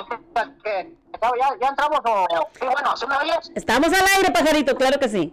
ya 1.61 1.69
entramos, 1.69 2.01
o... 2.05 2.27
Sí, 2.55 2.67
bueno, 2.67 2.97
¿sí 2.97 3.07
me 3.07 3.17
oyes? 3.17 3.53
estamos 3.55 3.89
al 3.89 4.07
aire, 4.17 4.33
Pajarito, 4.33 4.75
claro 4.77 4.99
que 4.99 5.09
sí. 5.09 5.33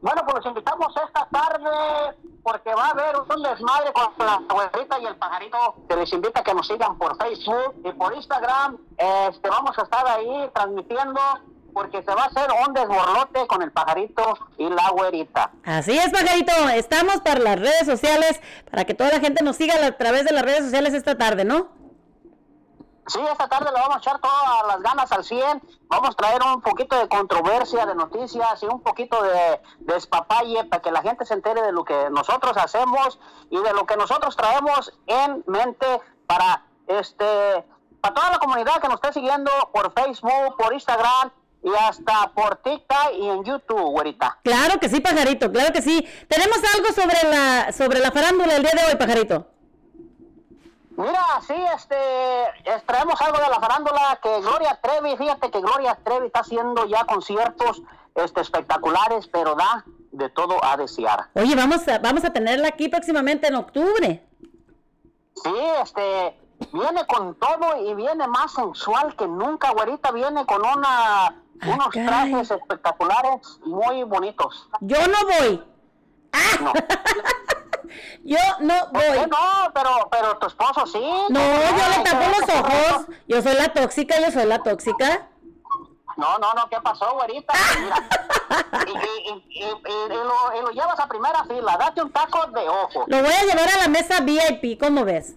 Bueno, 0.00 0.22
pues 0.24 0.36
los 0.36 0.46
invitamos 0.46 0.94
esta 1.06 1.28
tarde 1.30 2.16
porque 2.42 2.74
va 2.74 2.86
a 2.86 2.90
haber 2.90 3.16
un 3.16 3.42
desmadre 3.42 3.92
con 3.92 4.26
la 4.26 4.42
abuelita 4.48 4.98
y 4.98 5.06
el 5.06 5.16
pajarito 5.16 5.76
que 5.88 5.96
les 5.96 6.12
invita 6.12 6.40
a 6.40 6.44
que 6.44 6.54
nos 6.54 6.66
sigan 6.66 6.98
por 6.98 7.16
Facebook 7.16 7.74
y 7.84 7.92
por 7.92 8.14
Instagram. 8.14 8.78
Este, 8.98 9.48
vamos 9.48 9.78
a 9.78 9.82
estar 9.82 10.06
ahí 10.06 10.50
transmitiendo 10.54 11.20
porque 11.76 12.02
se 12.02 12.14
va 12.14 12.22
a 12.22 12.26
hacer 12.28 12.48
un 12.66 12.72
desborlote 12.72 13.46
con 13.46 13.60
el 13.60 13.70
pajarito 13.70 14.38
y 14.56 14.66
la 14.66 14.88
güerita. 14.92 15.50
Así 15.62 15.92
es, 15.92 16.08
Pajarito. 16.08 16.70
Estamos 16.70 17.20
para 17.20 17.38
las 17.38 17.60
redes 17.60 17.84
sociales, 17.84 18.40
para 18.70 18.86
que 18.86 18.94
toda 18.94 19.10
la 19.10 19.20
gente 19.20 19.44
nos 19.44 19.56
siga 19.56 19.74
a 19.86 19.92
través 19.92 20.24
de 20.24 20.32
las 20.32 20.42
redes 20.42 20.64
sociales 20.64 20.94
esta 20.94 21.18
tarde, 21.18 21.44
¿no? 21.44 21.68
Sí, 23.08 23.20
esta 23.30 23.46
tarde 23.46 23.66
le 23.74 23.78
vamos 23.78 23.96
a 23.96 23.98
echar 23.98 24.18
todas 24.20 24.66
las 24.68 24.80
ganas 24.80 25.12
al 25.12 25.22
100. 25.22 25.62
Vamos 25.88 26.08
a 26.08 26.12
traer 26.14 26.40
un 26.42 26.62
poquito 26.62 26.98
de 26.98 27.08
controversia, 27.08 27.84
de 27.84 27.94
noticias 27.94 28.62
y 28.62 28.66
un 28.66 28.80
poquito 28.80 29.22
de 29.22 29.60
despapalle 29.80 30.64
para 30.64 30.80
que 30.80 30.90
la 30.90 31.02
gente 31.02 31.26
se 31.26 31.34
entere 31.34 31.60
de 31.60 31.72
lo 31.72 31.84
que 31.84 32.08
nosotros 32.10 32.56
hacemos 32.56 33.20
y 33.50 33.60
de 33.60 33.74
lo 33.74 33.84
que 33.84 33.98
nosotros 33.98 34.34
traemos 34.34 34.98
en 35.06 35.44
mente 35.46 35.86
para 36.26 36.64
este 36.86 37.66
para 38.00 38.14
toda 38.14 38.30
la 38.30 38.38
comunidad 38.38 38.80
que 38.80 38.88
nos 38.88 38.94
esté 38.94 39.12
siguiendo 39.12 39.50
por 39.74 39.92
Facebook, 39.92 40.56
por 40.56 40.72
Instagram 40.72 41.32
y 41.66 41.74
hasta 41.74 42.30
por 42.32 42.56
TikTok 42.56 43.12
y 43.18 43.28
en 43.28 43.42
YouTube, 43.44 43.90
güerita. 43.90 44.38
Claro 44.44 44.78
que 44.78 44.88
sí, 44.88 45.00
Pajarito, 45.00 45.50
claro 45.50 45.72
que 45.72 45.82
sí. 45.82 46.06
Tenemos 46.28 46.58
algo 46.74 46.92
sobre 46.92 47.28
la 47.28 47.72
sobre 47.72 47.98
la 47.98 48.12
farándula 48.12 48.54
el 48.54 48.62
día 48.62 48.70
de 48.72 48.84
hoy, 48.88 48.96
Pajarito. 48.96 49.48
Mira, 50.96 51.24
sí, 51.46 51.54
este, 51.74 51.96
es- 52.64 52.84
traemos 52.86 53.20
algo 53.20 53.38
de 53.38 53.48
la 53.50 53.58
farándula 53.60 54.18
que 54.22 54.40
Gloria 54.40 54.78
Trevi, 54.80 55.16
fíjate 55.16 55.50
que 55.50 55.60
Gloria 55.60 55.98
Trevi 56.04 56.26
está 56.26 56.40
haciendo 56.40 56.86
ya 56.86 57.04
conciertos 57.04 57.82
este, 58.14 58.40
espectaculares, 58.40 59.26
pero 59.26 59.54
da 59.56 59.84
de 60.12 60.30
todo 60.30 60.64
a 60.64 60.76
desear. 60.76 61.26
Oye, 61.34 61.54
vamos 61.56 61.86
a, 61.88 61.98
vamos 61.98 62.24
a 62.24 62.32
tenerla 62.32 62.68
aquí 62.68 62.88
próximamente 62.88 63.48
en 63.48 63.56
octubre. 63.56 64.24
Sí, 65.34 65.52
este, 65.82 66.38
viene 66.72 67.04
con 67.06 67.34
todo 67.34 67.86
y 67.86 67.92
viene 67.94 68.26
más 68.28 68.52
sensual 68.54 69.14
que 69.16 69.26
nunca, 69.26 69.72
güerita, 69.72 70.12
viene 70.12 70.46
con 70.46 70.62
una, 70.64 71.34
unos 71.64 71.88
caray. 71.88 72.06
trajes 72.30 72.50
espectaculares 72.50 73.58
muy 73.64 74.02
bonitos. 74.04 74.68
Yo 74.80 74.98
no 75.06 75.18
voy. 75.26 75.64
No, 76.60 76.72
Yo 78.24 78.36
no 78.60 78.74
¿Por 78.92 79.00
qué 79.02 79.08
voy. 79.18 79.26
no, 79.30 79.72
pero, 79.72 80.08
pero 80.10 80.36
tu 80.38 80.46
esposo 80.48 80.86
sí. 80.86 81.00
No, 81.30 81.40
yo 81.40 81.96
le 81.96 82.04
tapo 82.04 82.24
los 82.28 82.48
ojos. 82.60 83.06
Yo 83.28 83.40
soy 83.42 83.54
la 83.54 83.72
tóxica, 83.72 84.20
yo 84.20 84.30
soy 84.32 84.44
la 84.46 84.62
tóxica. 84.62 85.28
No, 86.16 86.38
no, 86.38 86.52
no, 86.54 86.68
¿qué 86.68 86.80
pasó, 86.80 87.12
güerita? 87.14 87.52
Mira, 87.78 88.04
y, 88.86 88.90
y- 88.90 89.44
y- 89.50 89.64
y- 89.64 89.64
y 89.64 90.08
lo, 90.08 90.58
y 90.58 90.62
lo 90.62 90.70
llevas 90.70 90.98
a 90.98 91.06
primera 91.06 91.44
fila, 91.44 91.76
date 91.78 92.02
un 92.02 92.10
taco 92.10 92.46
de 92.48 92.68
ojo. 92.68 93.04
Lo 93.06 93.22
voy 93.22 93.32
a 93.32 93.42
llevar 93.44 93.68
a 93.68 93.82
la 93.82 93.88
mesa 93.88 94.20
VIP, 94.20 94.80
¿cómo 94.80 95.04
ves? 95.04 95.36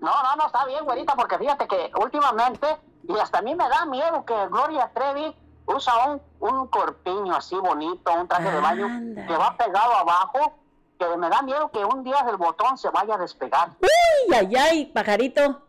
No, 0.00 0.12
no, 0.22 0.36
no, 0.36 0.46
está 0.46 0.64
bien, 0.66 0.84
güerita, 0.84 1.14
porque 1.16 1.38
fíjate 1.38 1.66
que 1.66 1.90
últimamente, 2.00 2.66
y 3.08 3.18
hasta 3.18 3.38
a 3.38 3.42
mí 3.42 3.54
me 3.54 3.68
da 3.68 3.86
miedo 3.86 4.24
que 4.24 4.34
Gloria 4.48 4.90
Trevi 4.94 5.34
usa 5.66 5.92
un, 6.06 6.22
un 6.40 6.66
corpiño 6.68 7.34
así 7.34 7.56
bonito, 7.56 8.12
un 8.12 8.28
traje 8.28 8.50
de 8.50 8.60
baño 8.60 8.86
que 9.26 9.36
va 9.36 9.56
pegado 9.56 9.96
abajo, 9.96 10.54
que 10.98 11.16
me 11.16 11.28
da 11.30 11.42
miedo 11.42 11.70
que 11.70 11.84
un 11.84 12.04
día 12.04 12.24
el 12.28 12.36
botón 12.36 12.76
se 12.76 12.90
vaya 12.90 13.14
a 13.14 13.18
despegar. 13.18 13.70
Uy, 13.80 14.34
ay, 14.34 14.56
ay, 14.56 14.86
pajarito. 14.86 15.62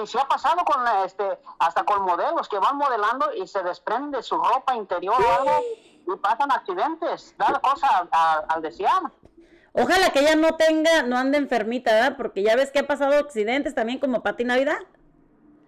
Y 0.00 0.06
se 0.06 0.18
ha 0.18 0.26
pasado 0.26 0.64
con 0.64 0.84
este, 1.04 1.38
hasta 1.58 1.84
con 1.84 2.02
modelos 2.02 2.48
que 2.48 2.58
van 2.58 2.76
modelando 2.76 3.32
y 3.34 3.46
se 3.46 3.62
desprende 3.62 4.22
su 4.22 4.36
ropa 4.36 4.74
interior 4.74 5.16
o 5.20 5.40
algo 5.40 5.64
y 6.06 6.16
pasan 6.18 6.50
accidentes. 6.50 7.34
Da 7.38 7.50
la 7.50 7.60
cosa 7.60 8.08
al 8.48 8.62
desear. 8.62 9.02
Ojalá 9.72 10.10
que 10.10 10.20
ella 10.20 10.36
no 10.36 10.54
tenga, 10.56 11.02
no 11.02 11.16
ande 11.16 11.38
enfermita, 11.38 11.92
¿verdad? 11.92 12.16
Porque 12.16 12.42
ya 12.42 12.54
ves 12.54 12.70
que 12.70 12.80
ha 12.80 12.86
pasado 12.86 13.18
accidentes 13.18 13.74
también 13.74 13.98
como 13.98 14.22
Pati 14.22 14.44
Navidad. 14.44 14.78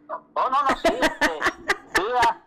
Oh, 0.09 0.51
no, 0.51 0.63
no, 0.63 0.77
sí, 0.77 0.89
este, 1.01 1.39
ah, 2.21 2.39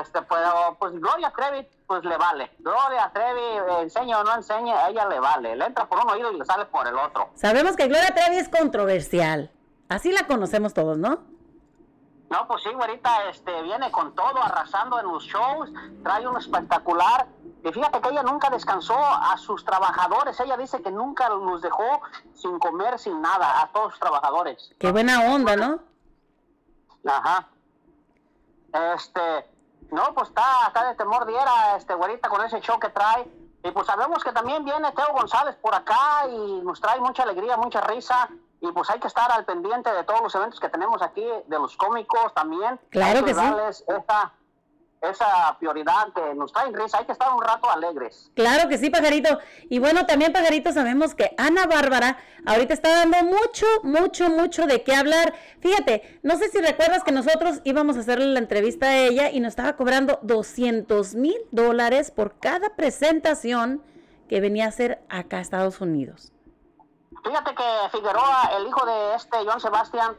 este, 0.00 0.22
pues, 0.22 0.40
oh, 0.54 0.76
pues 0.78 0.92
Gloria 0.92 1.32
Trevi, 1.34 1.68
pues 1.86 2.04
le 2.04 2.16
vale. 2.16 2.50
Gloria 2.58 3.10
Trevi, 3.12 3.80
enseña 3.80 4.20
o 4.20 4.24
no 4.24 4.34
enseña, 4.34 4.76
a 4.76 4.90
ella 4.90 5.08
le 5.08 5.20
vale. 5.20 5.56
Le 5.56 5.66
entra 5.66 5.86
por 5.86 6.04
un 6.04 6.10
oído 6.10 6.32
y 6.32 6.38
le 6.38 6.44
sale 6.44 6.66
por 6.66 6.86
el 6.86 6.96
otro. 6.96 7.30
Sabemos 7.34 7.76
que 7.76 7.88
Gloria 7.88 8.14
Trevi 8.14 8.36
es 8.36 8.48
controversial. 8.48 9.50
Así 9.88 10.12
la 10.12 10.26
conocemos 10.26 10.72
todos, 10.74 10.98
¿no? 10.98 11.18
No, 12.30 12.48
pues 12.48 12.62
sí, 12.62 12.70
güerita, 12.72 13.28
este, 13.28 13.62
viene 13.62 13.90
con 13.90 14.14
todo, 14.14 14.42
arrasando 14.42 14.98
en 14.98 15.06
los 15.06 15.22
shows, 15.24 15.70
trae 16.02 16.26
un 16.26 16.38
espectacular. 16.38 17.26
Y 17.62 17.70
fíjate 17.70 18.00
que 18.00 18.08
ella 18.08 18.22
nunca 18.22 18.48
descansó 18.48 18.96
a 18.96 19.36
sus 19.36 19.62
trabajadores. 19.66 20.40
Ella 20.40 20.56
dice 20.56 20.80
que 20.80 20.90
nunca 20.90 21.28
los 21.28 21.60
dejó 21.60 22.00
sin 22.32 22.58
comer, 22.58 22.98
sin 22.98 23.20
nada, 23.20 23.60
a 23.60 23.70
todos 23.70 23.92
sus 23.92 24.00
trabajadores. 24.00 24.74
Qué 24.78 24.90
buena 24.90 25.34
onda, 25.34 25.56
¿no? 25.56 25.80
Ajá. 27.06 27.48
Este, 28.94 29.48
no, 29.90 30.14
pues 30.14 30.28
está, 30.28 30.44
está 30.68 30.88
de 30.88 30.94
temor 30.94 31.26
diera, 31.26 31.76
este, 31.76 31.94
güerita, 31.94 32.28
con 32.28 32.44
ese 32.44 32.60
show 32.60 32.78
que 32.78 32.88
trae. 32.88 33.30
Y 33.64 33.70
pues 33.70 33.86
sabemos 33.86 34.24
que 34.24 34.32
también 34.32 34.64
viene 34.64 34.90
Teo 34.92 35.12
González 35.12 35.54
por 35.56 35.74
acá 35.74 36.26
y 36.28 36.60
nos 36.62 36.80
trae 36.80 36.98
mucha 37.00 37.22
alegría, 37.22 37.56
mucha 37.56 37.80
risa. 37.82 38.28
Y 38.60 38.70
pues 38.72 38.88
hay 38.90 39.00
que 39.00 39.08
estar 39.08 39.30
al 39.30 39.44
pendiente 39.44 39.92
de 39.92 40.04
todos 40.04 40.20
los 40.20 40.34
eventos 40.34 40.58
que 40.60 40.68
tenemos 40.68 41.02
aquí, 41.02 41.24
de 41.46 41.58
los 41.58 41.76
cómicos 41.76 42.32
también. 42.34 42.80
Claro 42.90 43.18
Hay 43.18 43.24
que 43.24 43.34
sí. 43.34 43.40
darles 43.40 43.84
esa, 45.02 45.56
prioridad 45.58 46.12
que 46.14 46.34
nos 46.34 46.52
traen 46.52 46.74
risa. 46.74 46.98
Hay 46.98 47.06
que 47.06 47.12
estar 47.12 47.32
un 47.32 47.42
rato 47.42 47.70
alegres. 47.70 48.30
Claro 48.34 48.68
que 48.68 48.78
sí, 48.78 48.90
pajarito. 48.90 49.38
Y 49.68 49.78
bueno, 49.78 50.06
también, 50.06 50.32
pajarito, 50.32 50.72
sabemos 50.72 51.14
que 51.14 51.34
Ana 51.38 51.66
Bárbara 51.66 52.18
ahorita 52.46 52.74
está 52.74 52.90
dando 52.90 53.18
mucho, 53.24 53.66
mucho, 53.82 54.30
mucho 54.30 54.66
de 54.66 54.82
qué 54.82 54.94
hablar. 54.94 55.34
Fíjate, 55.60 56.20
no 56.22 56.36
sé 56.36 56.48
si 56.48 56.60
recuerdas 56.60 57.04
que 57.04 57.12
nosotros 57.12 57.60
íbamos 57.64 57.96
a 57.96 58.00
hacerle 58.00 58.26
la 58.26 58.38
entrevista 58.38 58.86
a 58.86 58.96
ella 58.96 59.30
y 59.30 59.40
nos 59.40 59.50
estaba 59.50 59.74
cobrando 59.74 60.18
200 60.22 61.14
mil 61.14 61.36
dólares 61.50 62.10
por 62.10 62.38
cada 62.38 62.76
presentación 62.76 63.82
que 64.28 64.40
venía 64.40 64.66
a 64.66 64.68
hacer 64.68 65.02
acá 65.08 65.38
a 65.38 65.40
Estados 65.40 65.80
Unidos. 65.80 66.32
Fíjate 67.24 67.54
que 67.54 67.62
Figueroa, 67.92 68.50
el 68.56 68.66
hijo 68.66 68.84
de 68.84 69.14
este 69.14 69.36
John 69.46 69.60
Sebastián, 69.60 70.16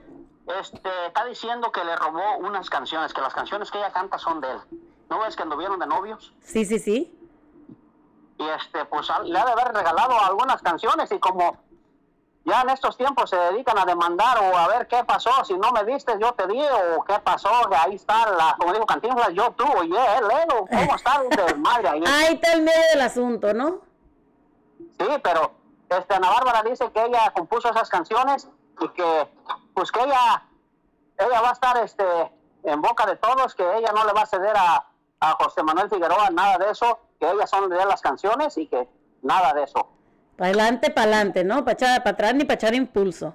este, 0.48 0.90
está 1.08 1.26
diciendo 1.26 1.72
que 1.72 1.84
le 1.84 1.96
robó 1.96 2.38
unas 2.38 2.70
canciones, 2.70 3.14
que 3.14 3.22
las 3.22 3.34
canciones 3.34 3.72
que 3.72 3.78
ella 3.78 3.92
canta 3.92 4.18
son 4.18 4.42
de 4.42 4.52
él. 4.52 4.60
¿No 5.10 5.20
ves 5.20 5.36
que 5.36 5.44
anduvieron 5.44 5.80
de 5.80 5.88
novios? 5.88 6.34
Sí, 6.42 6.66
sí, 6.66 6.80
sí. 6.80 7.20
Y 8.38 8.50
este, 8.50 8.84
pues 8.86 9.08
le 9.26 9.40
ha 9.40 9.46
de 9.46 9.52
haber 9.52 9.74
regalado 9.74 10.20
algunas 10.20 10.62
canciones 10.62 11.12
y 11.12 11.20
como 11.20 11.58
ya 12.46 12.62
en 12.62 12.70
estos 12.72 12.98
tiempos 12.98 13.30
se 13.30 13.38
dedican 13.38 13.78
a 13.78 13.86
demandar 13.86 14.38
o 14.40 14.58
a 14.58 14.68
ver 14.68 14.88
qué 14.88 15.04
pasó, 15.06 15.32
si 15.46 15.54
no 15.58 15.72
me 15.72 15.86
diste 15.86 16.14
yo 16.20 16.34
te 16.34 16.46
di 16.48 16.62
o 16.62 17.04
qué 17.04 17.20
pasó, 17.20 17.50
ahí 17.78 17.96
está 17.96 18.30
la, 18.32 18.56
como 18.60 18.74
dijo 18.74 18.86
Cantinflas, 18.86 19.34
yo 19.34 19.52
tú, 19.52 19.64
oye, 19.78 19.98
él, 20.18 20.26
él, 20.30 20.48
cómo 20.48 20.96
está 20.96 21.22
el 21.48 21.58
madre 21.60 21.88
ahí. 21.88 22.04
Ahí 22.06 22.34
está 22.36 22.54
el 22.54 22.64
medio 22.64 22.82
del 22.92 23.02
asunto, 23.02 23.54
¿no? 23.54 23.80
Sí, 25.00 25.08
pero 25.24 25.54
este, 25.90 26.14
Ana 26.14 26.30
Bárbara 26.30 26.64
dice 26.64 26.92
que 26.92 27.06
ella 27.06 27.32
compuso 27.34 27.70
esas 27.70 27.90
canciones 27.90 28.50
y 28.82 28.88
que, 28.90 29.28
pues 29.74 29.92
que 29.92 30.02
ella, 30.02 30.44
ella 31.18 31.42
va 31.42 31.50
a 31.50 31.54
estar 31.54 31.78
este, 31.78 32.04
en 32.64 32.82
boca 32.82 33.06
de 33.06 33.16
todos, 33.18 33.56
que 33.56 33.64
ella 33.78 33.92
no 33.94 34.06
le 34.06 34.14
va 34.14 34.22
a 34.22 34.26
ceder 34.26 34.56
a, 34.56 34.86
a 35.20 35.32
José 35.34 35.64
Manuel 35.64 35.90
Figueroa 35.90 36.30
nada 36.32 36.58
de 36.58 36.72
eso, 36.72 37.00
que 37.20 37.30
ellas 37.30 37.50
son 37.50 37.70
de 37.70 37.86
las 37.86 38.02
canciones 38.02 38.58
y 38.58 38.68
que 38.68 38.88
nada 39.22 39.54
de 39.54 39.64
eso. 39.64 39.88
Para 40.38 40.50
adelante, 40.50 40.90
para 40.90 41.04
adelante, 41.04 41.44
¿no? 41.44 41.64
Para 41.64 41.74
echar 41.74 42.04
para 42.04 42.14
atrás 42.14 42.36
ni 42.36 42.44
para 42.44 42.56
echar 42.56 42.74
impulso. 42.74 43.34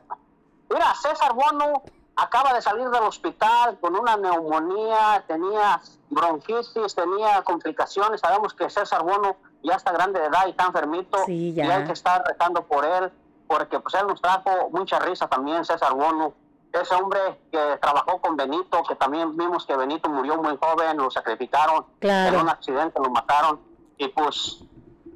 Mira, 0.68 0.94
César 0.94 1.32
Bono 1.32 1.82
acaba 2.16 2.52
de 2.52 2.60
salir 2.60 2.88
del 2.90 3.04
hospital 3.04 3.78
con 3.80 3.94
una 3.94 4.16
neumonía, 4.16 5.24
tenía 5.26 5.80
bronquitis, 6.10 6.94
tenía 6.94 7.42
complicaciones. 7.42 8.20
Sabemos 8.20 8.52
que 8.52 8.68
César 8.68 9.02
Bono 9.02 9.36
ya 9.62 9.74
está 9.74 9.92
grande 9.92 10.20
de 10.20 10.26
edad 10.26 10.46
y 10.46 10.50
está 10.50 10.66
enfermito. 10.66 11.24
Sí, 11.24 11.54
ya. 11.54 11.64
Y 11.64 11.70
hay 11.70 11.84
que 11.84 11.92
estar 11.92 12.22
rezando 12.26 12.66
por 12.66 12.84
él, 12.84 13.12
porque 13.48 13.80
pues 13.80 13.94
él 13.94 14.06
nos 14.06 14.20
trajo 14.20 14.68
mucha 14.70 14.98
risa 15.00 15.26
también, 15.26 15.64
César 15.64 15.94
Bono. 15.94 16.34
Ese 16.72 16.94
hombre 16.94 17.18
que 17.50 17.78
trabajó 17.80 18.20
con 18.20 18.36
Benito, 18.36 18.82
que 18.86 18.94
también 18.94 19.34
vimos 19.36 19.64
que 19.66 19.74
Benito 19.74 20.08
murió 20.10 20.36
muy 20.36 20.56
joven, 20.58 20.98
lo 20.98 21.10
sacrificaron 21.10 21.86
Claro. 21.98 22.36
en 22.36 22.42
un 22.42 22.48
accidente, 22.50 23.00
lo 23.02 23.08
mataron. 23.10 23.58
Y 23.96 24.08
pues 24.08 24.62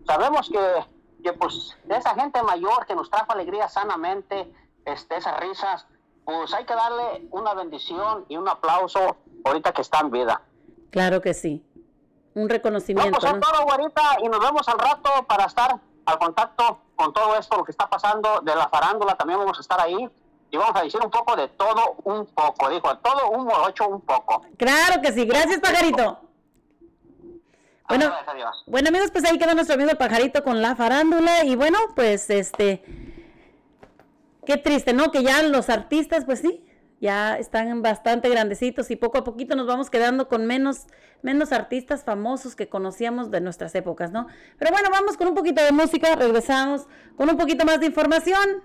sabemos 0.06 0.48
que, 0.50 0.86
que 1.22 1.32
pues 1.34 1.76
de 1.84 1.96
esa 1.98 2.14
gente 2.14 2.42
mayor 2.42 2.86
que 2.86 2.94
nos 2.94 3.10
trajo 3.10 3.32
alegría 3.32 3.68
sanamente, 3.68 4.50
este, 4.86 5.16
esas 5.18 5.38
risas, 5.40 5.86
pues 6.24 6.54
hay 6.54 6.64
que 6.64 6.74
darle 6.74 7.28
una 7.30 7.52
bendición 7.52 8.24
y 8.28 8.38
un 8.38 8.48
aplauso 8.48 9.16
ahorita 9.44 9.72
que 9.72 9.82
está 9.82 10.00
en 10.00 10.10
vida. 10.10 10.40
Claro 10.90 11.20
que 11.20 11.34
sí. 11.34 11.62
Un 12.34 12.44
No, 12.44 12.48
reconocimiento, 12.48 13.10
pues 13.20 13.24
es 13.30 13.34
¿no? 13.34 13.40
todo, 13.40 13.64
güerita, 13.66 14.00
y 14.22 14.28
nos 14.28 14.40
vemos 14.40 14.66
al 14.68 14.78
rato 14.78 15.10
para 15.28 15.44
estar 15.44 15.78
al 16.04 16.18
contacto 16.18 16.80
con 16.96 17.12
todo 17.12 17.36
esto, 17.36 17.56
lo 17.56 17.64
que 17.64 17.72
está 17.72 17.88
pasando 17.88 18.40
de 18.42 18.54
la 18.54 18.68
farándula, 18.68 19.14
también 19.16 19.38
vamos 19.38 19.58
a 19.58 19.60
estar 19.60 19.80
ahí 19.80 20.08
y 20.50 20.56
vamos 20.56 20.76
a 20.76 20.82
decir 20.82 21.00
un 21.02 21.10
poco 21.10 21.34
de 21.34 21.48
todo 21.48 21.96
un 22.04 22.26
poco, 22.26 22.68
dijo, 22.68 22.96
todo 22.98 23.30
un 23.30 23.44
morocho 23.46 23.88
un 23.88 24.00
poco. 24.02 24.42
Claro 24.58 25.00
que 25.00 25.12
sí. 25.12 25.24
Gracias, 25.24 25.60
pajarito. 25.60 26.20
Bueno, 27.88 28.12
Adiós, 28.26 28.64
bueno 28.66 28.88
amigos, 28.88 29.10
pues 29.10 29.24
ahí 29.24 29.38
queda 29.38 29.54
nuestro 29.54 29.74
amigo 29.74 29.90
el 29.90 29.98
pajarito 29.98 30.44
con 30.44 30.62
la 30.62 30.76
farándula 30.76 31.44
y 31.44 31.56
bueno, 31.56 31.78
pues 31.94 32.30
este, 32.30 32.82
qué 34.46 34.56
triste, 34.56 34.92
¿no? 34.92 35.10
Que 35.10 35.22
ya 35.22 35.42
los 35.42 35.68
artistas, 35.68 36.24
pues 36.24 36.40
sí, 36.40 36.64
ya 37.02 37.36
están 37.36 37.82
bastante 37.82 38.28
grandecitos 38.28 38.92
y 38.92 38.96
poco 38.96 39.18
a 39.18 39.24
poquito 39.24 39.56
nos 39.56 39.66
vamos 39.66 39.90
quedando 39.90 40.28
con 40.28 40.46
menos, 40.46 40.86
menos 41.20 41.50
artistas 41.50 42.04
famosos 42.04 42.54
que 42.54 42.68
conocíamos 42.68 43.32
de 43.32 43.40
nuestras 43.40 43.74
épocas, 43.74 44.12
¿no? 44.12 44.28
Pero 44.56 44.70
bueno, 44.70 44.88
vamos 44.88 45.16
con 45.16 45.26
un 45.26 45.34
poquito 45.34 45.64
de 45.64 45.72
música, 45.72 46.14
regresamos 46.14 46.86
con 47.16 47.28
un 47.28 47.36
poquito 47.36 47.64
más 47.64 47.80
de 47.80 47.86
información. 47.86 48.62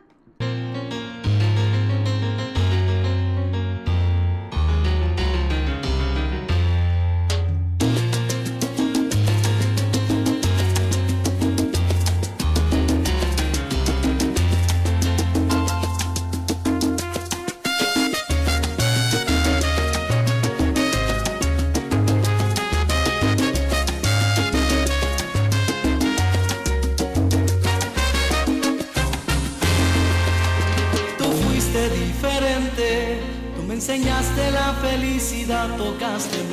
Felicidad, 35.48 35.78
tocaste 35.78 36.47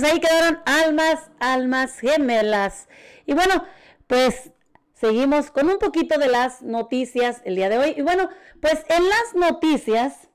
pues 0.00 0.12
ahí 0.12 0.20
quedaron 0.20 0.60
almas, 0.64 1.30
almas 1.40 1.98
gemelas. 1.98 2.88
Y 3.26 3.34
bueno, 3.34 3.64
pues 4.06 4.50
seguimos 4.94 5.50
con 5.50 5.68
un 5.68 5.78
poquito 5.78 6.18
de 6.18 6.28
las 6.28 6.62
noticias 6.62 7.42
el 7.44 7.56
día 7.56 7.68
de 7.68 7.78
hoy. 7.78 7.94
Y 7.96 8.02
bueno, 8.02 8.30
pues 8.62 8.82
en 8.88 9.06
las 9.06 9.34
noticias, 9.34 10.28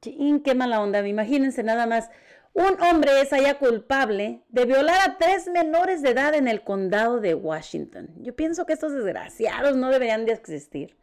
chin, 0.00 0.42
qué 0.42 0.54
mala 0.54 0.80
onda, 0.80 1.06
imagínense 1.06 1.64
nada 1.64 1.86
más. 1.86 2.08
Un 2.52 2.80
hombre 2.82 3.20
es 3.20 3.32
allá 3.32 3.58
culpable 3.58 4.42
de 4.48 4.64
violar 4.64 5.00
a 5.10 5.18
tres 5.18 5.48
menores 5.48 6.00
de 6.02 6.10
edad 6.10 6.34
en 6.34 6.46
el 6.46 6.62
condado 6.62 7.18
de 7.18 7.34
Washington. 7.34 8.10
Yo 8.18 8.36
pienso 8.36 8.64
que 8.64 8.74
estos 8.74 8.92
desgraciados 8.92 9.74
no 9.74 9.90
deberían 9.90 10.24
de 10.24 10.34
existir. 10.34 10.96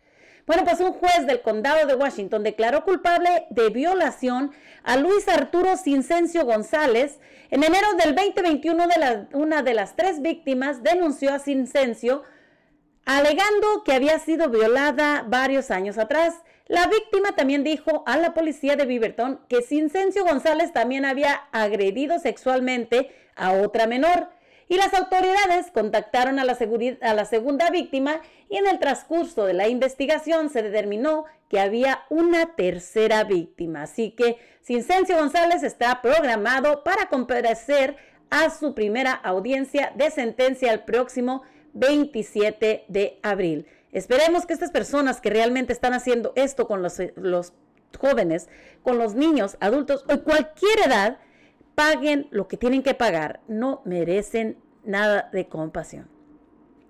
Bueno, 0.48 0.64
pues 0.64 0.80
un 0.80 0.94
juez 0.94 1.28
del 1.28 1.42
condado 1.42 1.86
de 1.86 1.96
Washington 1.96 2.44
declaró 2.44 2.84
culpable 2.84 3.48
de 3.50 3.70
violación 3.70 4.52
a 4.84 4.98
Luis 4.98 5.28
Arturo 5.28 5.78
Cincencio 5.78 6.46
González. 6.46 7.20
En 7.52 7.66
enero 7.66 7.88
del 7.98 8.16
2021, 8.16 8.88
de 8.88 9.28
una 9.34 9.62
de 9.62 9.74
las 9.74 9.98
tres 9.98 10.22
víctimas 10.22 10.84
denunció 10.84 11.34
a 11.34 11.40
Cincencio 11.40 12.24
alegando 13.04 13.84
que 13.84 13.92
había 13.92 14.20
sido 14.20 14.50
violada 14.50 15.26
varios 15.28 15.70
años 15.70 15.98
atrás. 15.98 16.34
La 16.68 16.88
víctima 16.88 17.36
también 17.36 17.66
dijo 17.66 18.06
a 18.08 18.16
la 18.16 18.34
policía 18.34 18.78
de 18.78 18.86
Beaverton 18.86 19.42
que 19.50 19.64
Cincencio 19.64 20.24
González 20.24 20.72
también 20.72 21.04
había 21.04 21.34
agredido 21.52 22.20
sexualmente 22.20 23.14
a 23.36 23.52
otra 23.52 23.86
menor. 23.86 24.30
Y 24.72 24.78
las 24.78 24.94
autoridades 24.94 25.70
contactaron 25.70 26.40
a 26.40 26.46
la, 26.46 27.26
segunda 27.26 27.70
víctima 27.72 28.22
y 28.48 28.56
en 28.56 28.68
el 28.68 28.80
transcurso 28.80 29.44
de 29.44 29.52
la 29.52 29.68
investigación 29.68 30.50
se 30.50 30.64
determinó 30.64 31.26
que 31.50 31.60
había 31.60 32.06
una 32.10 32.56
tercera 32.56 33.26
víctima. 33.26 33.82
Así 33.82 34.12
que 34.12 34.38
Cincencio 34.64 35.18
González 35.18 35.64
está 35.64 36.02
programado 36.02 36.86
para 36.86 37.10
comparecer 37.10 37.98
a 38.30 38.50
su 38.50 38.74
primera 38.74 39.12
audiencia 39.12 39.92
de 39.98 40.10
sentencia 40.10 40.72
el 40.72 40.86
próximo 40.86 41.42
27 41.74 42.86
de 42.88 43.20
abril. 43.24 43.68
Esperemos 43.92 44.46
que 44.46 44.54
estas 44.54 44.72
personas 44.72 45.20
que 45.20 45.32
realmente 45.32 45.74
están 45.74 45.94
haciendo 45.94 46.32
esto 46.38 46.70
con 46.70 46.82
los 46.82 47.54
jóvenes, 48.00 48.48
con 48.84 48.98
los 48.98 49.16
niños, 49.16 49.58
adultos 49.60 50.06
o 50.08 50.24
cualquier 50.24 50.80
edad, 50.88 51.18
paguen 51.76 52.28
lo 52.32 52.48
que 52.48 52.58
tienen 52.58 52.84
que 52.84 52.94
pagar. 52.94 53.42
No 53.48 53.82
merecen 53.86 54.58
nada 54.84 55.30
de 55.32 55.48
compasión. 55.48 56.10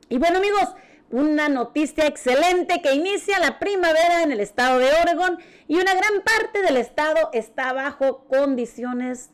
Y 0.09 0.17
bueno 0.17 0.37
amigos, 0.37 0.75
una 1.11 1.49
noticia 1.49 2.05
excelente 2.05 2.81
que 2.81 2.93
inicia 2.93 3.39
la 3.39 3.59
primavera 3.59 4.23
en 4.23 4.31
el 4.31 4.39
estado 4.39 4.79
de 4.79 4.89
Oregon 5.01 5.37
y 5.67 5.75
una 5.75 5.93
gran 5.93 6.21
parte 6.23 6.61
del 6.61 6.77
estado 6.77 7.29
está 7.33 7.73
bajo 7.73 8.25
condiciones, 8.25 9.31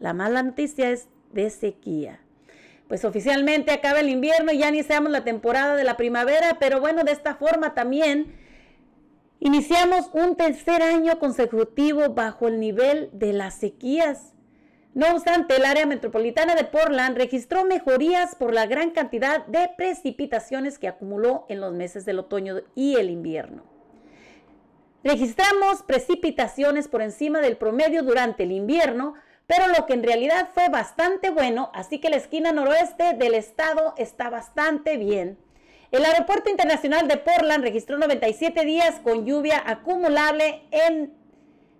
la 0.00 0.12
mala 0.12 0.42
noticia 0.42 0.90
es 0.90 1.08
de 1.32 1.50
sequía. 1.50 2.20
Pues 2.88 3.04
oficialmente 3.04 3.70
acaba 3.72 4.00
el 4.00 4.08
invierno 4.08 4.52
y 4.52 4.58
ya 4.58 4.68
iniciamos 4.68 5.10
la 5.10 5.24
temporada 5.24 5.76
de 5.76 5.84
la 5.84 5.96
primavera, 5.96 6.58
pero 6.58 6.80
bueno, 6.80 7.04
de 7.04 7.12
esta 7.12 7.34
forma 7.34 7.74
también 7.74 8.34
iniciamos 9.40 10.10
un 10.12 10.36
tercer 10.36 10.82
año 10.82 11.18
consecutivo 11.18 12.10
bajo 12.10 12.48
el 12.48 12.60
nivel 12.60 13.10
de 13.12 13.32
las 13.32 13.54
sequías. 13.54 14.34
No 14.98 15.12
obstante, 15.12 15.54
el 15.54 15.64
área 15.64 15.86
metropolitana 15.86 16.56
de 16.56 16.64
Portland 16.64 17.16
registró 17.16 17.64
mejorías 17.64 18.34
por 18.34 18.52
la 18.52 18.66
gran 18.66 18.90
cantidad 18.90 19.46
de 19.46 19.70
precipitaciones 19.76 20.80
que 20.80 20.88
acumuló 20.88 21.46
en 21.48 21.60
los 21.60 21.72
meses 21.72 22.04
del 22.04 22.18
otoño 22.18 22.62
y 22.74 22.96
el 22.96 23.08
invierno. 23.08 23.62
Registramos 25.04 25.84
precipitaciones 25.84 26.88
por 26.88 27.00
encima 27.00 27.38
del 27.38 27.56
promedio 27.56 28.02
durante 28.02 28.42
el 28.42 28.50
invierno, 28.50 29.14
pero 29.46 29.68
lo 29.68 29.86
que 29.86 29.92
en 29.92 30.02
realidad 30.02 30.48
fue 30.52 30.68
bastante 30.68 31.30
bueno, 31.30 31.70
así 31.74 32.00
que 32.00 32.10
la 32.10 32.16
esquina 32.16 32.50
noroeste 32.50 33.14
del 33.14 33.34
estado 33.34 33.94
está 33.98 34.30
bastante 34.30 34.96
bien. 34.96 35.38
El 35.92 36.04
Aeropuerto 36.04 36.50
Internacional 36.50 37.06
de 37.06 37.18
Portland 37.18 37.62
registró 37.62 37.98
97 37.98 38.64
días 38.64 38.98
con 39.04 39.24
lluvia 39.24 39.62
acumulable 39.64 40.64
en 40.72 41.17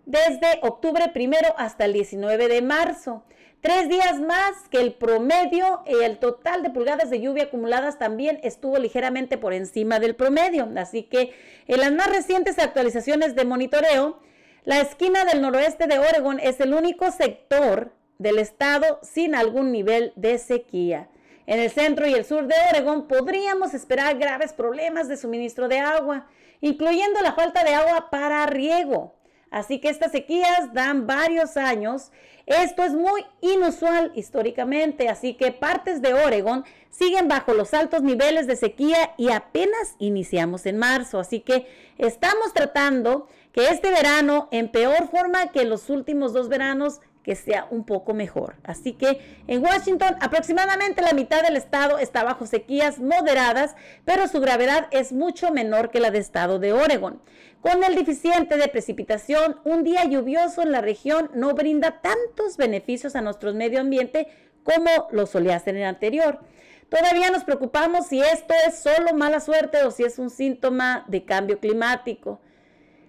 desde 0.08 0.58
octubre 0.62 1.10
primero 1.12 1.54
hasta 1.58 1.84
el 1.84 1.92
19 1.92 2.48
de 2.48 2.62
marzo. 2.62 3.24
Tres 3.60 3.90
días 3.90 4.18
más 4.20 4.54
que 4.70 4.80
el 4.80 4.94
promedio, 4.94 5.82
el 5.84 6.18
total 6.18 6.62
de 6.62 6.70
pulgadas 6.70 7.10
de 7.10 7.20
lluvia 7.20 7.44
acumuladas 7.44 7.98
también 7.98 8.40
estuvo 8.42 8.78
ligeramente 8.78 9.36
por 9.36 9.52
encima 9.52 10.00
del 10.00 10.16
promedio. 10.16 10.66
Así 10.78 11.02
que 11.02 11.34
en 11.66 11.80
las 11.80 11.92
más 11.92 12.08
recientes 12.08 12.58
actualizaciones 12.58 13.36
de 13.36 13.44
monitoreo, 13.44 14.18
la 14.64 14.80
esquina 14.80 15.26
del 15.26 15.42
noroeste 15.42 15.86
de 15.86 15.98
Oregon 15.98 16.40
es 16.40 16.58
el 16.60 16.72
único 16.72 17.10
sector 17.10 17.92
del 18.16 18.38
estado 18.38 19.00
sin 19.02 19.34
algún 19.34 19.72
nivel 19.72 20.14
de 20.16 20.38
sequía. 20.38 21.10
En 21.44 21.60
el 21.60 21.70
centro 21.70 22.06
y 22.06 22.14
el 22.14 22.24
sur 22.24 22.46
de 22.46 22.54
Oregon 22.70 23.08
podríamos 23.08 23.74
esperar 23.74 24.16
graves 24.16 24.54
problemas 24.54 25.06
de 25.06 25.18
suministro 25.18 25.68
de 25.68 25.80
agua, 25.80 26.28
incluyendo 26.62 27.20
la 27.20 27.34
falta 27.34 27.62
de 27.62 27.74
agua 27.74 28.08
para 28.10 28.46
riego. 28.46 29.17
Así 29.50 29.80
que 29.80 29.88
estas 29.88 30.12
sequías 30.12 30.72
dan 30.72 31.06
varios 31.06 31.56
años. 31.56 32.10
Esto 32.46 32.82
es 32.82 32.92
muy 32.92 33.24
inusual 33.40 34.12
históricamente, 34.14 35.08
así 35.08 35.34
que 35.34 35.52
partes 35.52 36.00
de 36.00 36.14
Oregon 36.14 36.64
siguen 36.90 37.28
bajo 37.28 37.52
los 37.52 37.74
altos 37.74 38.02
niveles 38.02 38.46
de 38.46 38.56
sequía 38.56 39.12
y 39.18 39.30
apenas 39.30 39.96
iniciamos 39.98 40.64
en 40.66 40.78
marzo. 40.78 41.18
Así 41.18 41.40
que 41.40 41.66
estamos 41.98 42.52
tratando 42.54 43.28
que 43.52 43.68
este 43.68 43.90
verano, 43.90 44.48
en 44.50 44.70
peor 44.70 45.08
forma 45.10 45.52
que 45.52 45.64
los 45.64 45.90
últimos 45.90 46.32
dos 46.32 46.48
veranos, 46.48 47.00
que 47.28 47.36
sea 47.36 47.68
un 47.70 47.84
poco 47.84 48.14
mejor. 48.14 48.54
Así 48.64 48.94
que 48.94 49.20
en 49.46 49.62
Washington 49.62 50.16
aproximadamente 50.22 51.02
la 51.02 51.12
mitad 51.12 51.42
del 51.42 51.58
estado 51.58 51.98
está 51.98 52.24
bajo 52.24 52.46
sequías 52.46 53.00
moderadas, 53.00 53.76
pero 54.06 54.28
su 54.28 54.40
gravedad 54.40 54.86
es 54.92 55.12
mucho 55.12 55.52
menor 55.52 55.90
que 55.90 56.00
la 56.00 56.10
del 56.10 56.22
estado 56.22 56.58
de 56.58 56.72
Oregon. 56.72 57.20
Con 57.60 57.84
el 57.84 57.96
deficiente 57.96 58.56
de 58.56 58.68
precipitación, 58.68 59.60
un 59.64 59.84
día 59.84 60.06
lluvioso 60.06 60.62
en 60.62 60.72
la 60.72 60.80
región 60.80 61.30
no 61.34 61.52
brinda 61.52 62.00
tantos 62.00 62.56
beneficios 62.56 63.14
a 63.14 63.20
nuestro 63.20 63.52
medio 63.52 63.80
ambiente 63.80 64.28
como 64.62 64.88
lo 65.12 65.26
solía 65.26 65.56
hacer 65.56 65.74
en 65.74 65.82
el 65.82 65.88
anterior. 65.88 66.40
Todavía 66.88 67.30
nos 67.30 67.44
preocupamos 67.44 68.06
si 68.06 68.22
esto 68.22 68.54
es 68.66 68.78
solo 68.78 69.12
mala 69.12 69.40
suerte 69.40 69.84
o 69.84 69.90
si 69.90 70.02
es 70.02 70.18
un 70.18 70.30
síntoma 70.30 71.04
de 71.08 71.26
cambio 71.26 71.60
climático. 71.60 72.40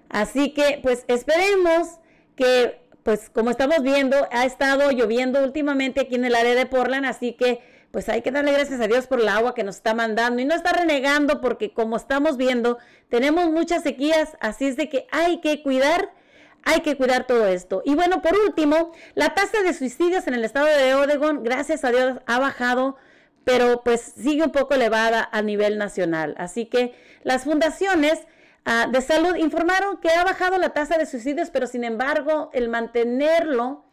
Así 0.10 0.54
que 0.54 0.82
pues 0.84 1.06
esperemos 1.08 2.00
que 2.36 2.89
pues 3.10 3.32
como 3.32 3.50
estamos 3.50 3.82
viendo, 3.82 4.28
ha 4.32 4.46
estado 4.46 4.92
lloviendo 4.92 5.44
últimamente 5.44 6.02
aquí 6.02 6.14
en 6.14 6.26
el 6.26 6.36
área 6.36 6.54
de 6.54 6.68
Portland, 6.68 7.08
así 7.08 7.34
que 7.34 7.60
pues 7.90 8.08
hay 8.08 8.22
que 8.22 8.30
darle 8.30 8.52
gracias 8.52 8.80
a 8.82 8.86
Dios 8.86 9.08
por 9.08 9.20
el 9.20 9.28
agua 9.30 9.56
que 9.56 9.64
nos 9.64 9.78
está 9.78 9.96
mandando 9.96 10.40
y 10.40 10.46
no 10.46 10.54
está 10.54 10.74
renegando 10.74 11.42
porque 11.42 11.74
como 11.74 11.98
estamos 11.98 12.38
viendo, 12.38 12.78
tenemos 13.10 13.50
muchas 13.50 13.82
sequías, 13.82 14.38
así 14.42 14.68
es 14.68 14.78
de 14.78 14.90
que 14.90 15.08
hay 15.12 15.42
que 15.42 15.64
cuidar, 15.64 16.14
hay 16.62 16.82
que 16.82 16.98
cuidar 16.98 17.26
todo 17.26 17.48
esto. 17.48 17.82
Y 17.84 17.96
bueno, 17.96 18.22
por 18.22 18.38
último, 18.38 18.92
la 19.16 19.34
tasa 19.34 19.64
de 19.64 19.74
suicidios 19.74 20.28
en 20.28 20.36
el 20.36 20.46
estado 20.46 20.68
de 20.68 20.94
Oregon, 20.94 21.44
gracias 21.44 21.84
a 21.84 21.90
Dios, 21.90 22.20
ha 22.28 22.38
bajado 22.38 22.96
pero 23.44 23.82
pues 23.84 24.02
sigue 24.02 24.44
un 24.44 24.52
poco 24.52 24.76
elevada 24.76 25.28
a 25.32 25.42
nivel 25.42 25.80
nacional. 25.80 26.36
Así 26.38 26.66
que 26.66 26.94
las 27.24 27.46
fundaciones 27.46 28.20
ah, 28.66 28.88
de 28.92 29.02
salud 29.02 29.36
informaron 29.36 29.98
que 29.98 30.10
ha 30.10 30.24
bajado 30.24 30.58
la 30.58 30.70
tasa 30.70 30.98
de 30.98 31.06
suicidios, 31.06 31.50
pero 31.50 31.68
sin 31.68 31.84
embargo 31.84 32.50
el 32.54 32.70
mantenerlo 32.70 33.86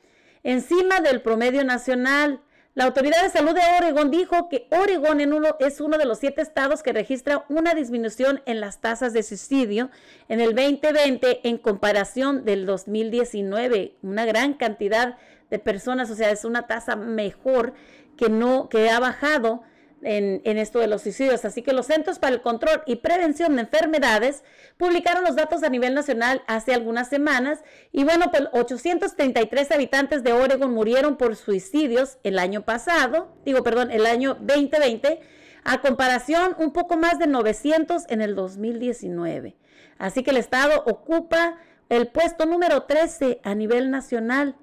encima 0.43 1.01
del 1.01 1.23
promedio 1.23 1.65
nacional. 1.65 2.41
La 2.75 2.85
Autoridad 2.85 3.23
de 3.23 3.31
Salud 3.31 3.55
de 3.55 3.63
Oregon 3.79 4.11
dijo 4.11 4.51
que 4.51 4.69
Oregon 4.71 5.21
en 5.23 5.33
uno, 5.33 5.57
es 5.61 5.81
uno 5.81 5.97
de 5.97 6.05
los 6.05 6.19
siete 6.19 6.43
estados 6.43 6.83
que 6.83 6.93
registra 6.93 7.47
una 7.49 7.75
disminución 7.75 8.43
en 8.45 8.61
las 8.61 8.83
tasas 8.83 9.15
de 9.15 9.23
suicidio 9.23 9.91
en 10.29 10.41
el 10.41 10.55
2020 10.55 11.49
en 11.49 11.57
comparación 11.57 12.45
del 12.45 12.67
2019. 12.67 13.97
Una 14.03 14.27
gran 14.27 14.53
cantidad 14.53 15.17
de 15.51 15.59
personas, 15.59 16.11
o 16.11 16.15
sea, 16.15 16.31
es 16.31 16.45
una 16.45 16.67
tasa 16.67 16.97
mejor 16.97 17.73
que 18.17 18.29
no 18.29 18.69
que 18.69 18.91
ha 18.91 19.01
bajado 19.01 19.63
en, 20.03 20.59
esto 20.59 20.79
de 20.79 20.87
los 20.87 21.03
suicidios. 21.03 21.45
Así 21.45 21.63
que 21.63 21.73
los 21.73 21.87
Centros 21.87 22.19
para 22.19 22.35
el 22.35 22.43
Control 22.43 22.83
y 22.87 22.97
Prevención 22.97 23.57
de 23.57 23.63
Enfermedades 23.63 24.43
publicaron 24.77 25.25
los 25.25 25.37
datos 25.37 25.63
a 25.63 25.69
nivel 25.69 25.95
nacional 25.95 26.43
hace 26.47 26.75
algunas 26.75 27.09
semanas 27.09 27.61
y 27.93 28.05
bueno, 28.05 28.31
pues 28.31 28.45
833 28.53 29.73
habitantes 29.73 30.23
de 30.23 30.33
Oregon 30.33 30.73
murieron 30.73 31.17
por 31.17 31.37
suicidios 31.37 32.19
el 32.23 32.39
año 32.39 32.65
pasado, 32.65 33.37
digo, 33.45 33.63
perdón, 33.63 33.91
el 33.91 34.07
año 34.07 34.35
2020, 34.35 35.21
a 35.65 35.81
comparación 35.81 36.55
un 36.59 36.73
poco 36.73 36.97
más 36.97 37.19
de 37.19 37.27
900 37.27 38.05
en 38.09 38.21
el 38.21 38.35
2019. 38.35 39.57
Así 39.99 40.23
que 40.23 40.31
el 40.31 40.37
estado 40.37 40.83
ocupa 40.87 41.59
el 41.89 42.09
puesto 42.09 42.47
número 42.47 42.83
13 42.85 43.41
a 43.43 43.55
nivel 43.55 43.91
nacional 43.91 44.57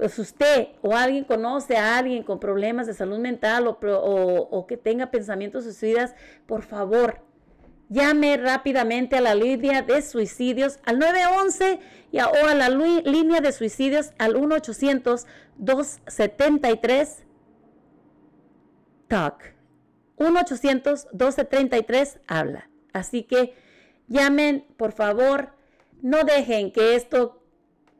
pues 0.00 0.18
usted 0.18 0.68
o 0.80 0.96
alguien 0.96 1.24
conoce 1.24 1.76
a 1.76 1.98
alguien 1.98 2.22
con 2.22 2.40
problemas 2.40 2.86
de 2.86 2.94
salud 2.94 3.18
mental 3.18 3.66
o, 3.68 4.66
que 4.66 4.78
tenga 4.78 5.10
pensamientos 5.10 5.64
suicidas, 5.64 6.14
por 6.46 6.62
favor, 6.62 7.20
llame 7.90 8.38
rápidamente 8.38 9.18
a 9.18 9.20
la 9.20 9.34
línea 9.34 9.82
de 9.82 10.00
suicidios 10.00 10.78
al 10.86 10.98
911 11.00 11.80
y 12.12 12.18
o 12.18 12.46
a 12.48 12.54
la 12.54 12.70
línea 12.70 13.42
de 13.42 13.52
suicidios 13.52 14.14
al 14.16 14.36
1-800-273 14.36 17.26
TALK. 19.06 19.54
1-800-1233 20.16 22.20
habla. 22.26 22.70
Así 22.94 23.24
que 23.24 23.54
llamen, 24.08 24.64
por 24.78 24.92
favor, 24.92 25.50
no 26.00 26.24
dejen 26.24 26.72
que 26.72 26.94
esto 26.94 27.39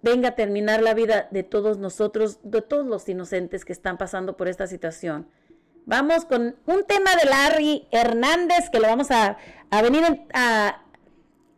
venga 0.02 0.30
a 0.30 0.34
terminar 0.34 0.82
la 0.82 0.94
vida 0.94 1.28
de 1.30 1.42
todos 1.42 1.78
nosotros, 1.78 2.38
de 2.42 2.62
todos 2.62 2.86
los 2.86 3.08
inocentes 3.08 3.64
que 3.64 3.72
están 3.72 3.98
pasando 3.98 4.36
por 4.36 4.48
esta 4.48 4.66
situación. 4.66 5.28
Vamos 5.86 6.24
con 6.24 6.56
un 6.66 6.84
tema 6.84 7.10
de 7.16 7.28
Larry 7.28 7.88
Hernández 7.90 8.70
que 8.70 8.80
lo 8.80 8.88
vamos 8.88 9.10
a, 9.10 9.36
a 9.70 9.82
venir 9.82 10.04
en- 10.04 10.26
a 10.32 10.82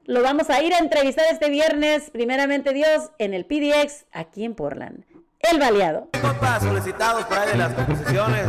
lo 0.04 0.22
vamos 0.22 0.50
a 0.50 0.60
ir 0.62 0.74
a 0.74 0.78
entrevistar 0.78 1.24
este 1.30 1.48
viernes, 1.48 2.10
primeramente 2.10 2.72
Dios, 2.72 3.10
en 3.18 3.34
el 3.34 3.44
PDX 3.46 4.06
aquí 4.12 4.44
en 4.44 4.54
Portland. 4.54 5.04
El 5.38 5.58
baleado. 5.58 6.08
compas 6.20 6.62
solicitados 6.62 7.24
por 7.24 7.38
ahí 7.38 7.50
de 7.52 7.58
las 7.58 7.72
composiciones. 7.74 8.44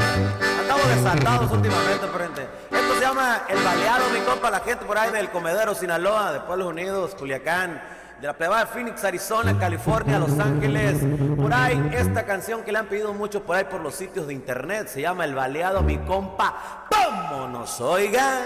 Andamos 0.61 0.87
desatados 0.95 1.51
últimamente, 1.51 2.07
frente. 2.07 2.41
Esto 2.71 2.93
se 2.95 3.01
llama 3.01 3.43
El 3.49 3.57
Baleado, 3.63 4.09
mi 4.13 4.19
compa, 4.21 4.49
la 4.51 4.59
gente 4.61 4.85
por 4.85 4.97
ahí 4.97 5.11
del 5.11 5.29
Comedero, 5.29 5.73
Sinaloa, 5.75 6.33
de 6.33 6.39
Pueblos 6.41 6.67
Unidos, 6.67 7.15
Culiacán, 7.15 7.81
de 8.19 8.27
la 8.27 8.33
plebada 8.33 8.65
de 8.65 8.71
Phoenix, 8.71 9.03
Arizona, 9.03 9.57
California, 9.57 10.19
Los 10.19 10.39
Ángeles. 10.39 10.99
Por 11.35 11.53
ahí, 11.53 11.91
esta 11.93 12.25
canción 12.25 12.63
que 12.63 12.71
le 12.71 12.79
han 12.79 12.87
pedido 12.87 13.13
mucho 13.13 13.43
por 13.43 13.55
ahí 13.55 13.65
por 13.65 13.81
los 13.81 13.95
sitios 13.95 14.27
de 14.27 14.33
internet, 14.33 14.87
se 14.87 15.01
llama 15.01 15.25
El 15.25 15.35
Baleado, 15.35 15.81
mi 15.81 15.97
compa. 15.97 16.87
¡Vámonos, 16.89 17.81
oiga! 17.81 18.41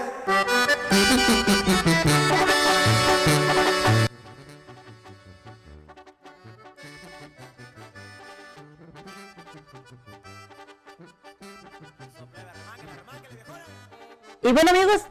Y 14.41 14.53
bueno 14.53 14.71
amigos, 14.71 15.01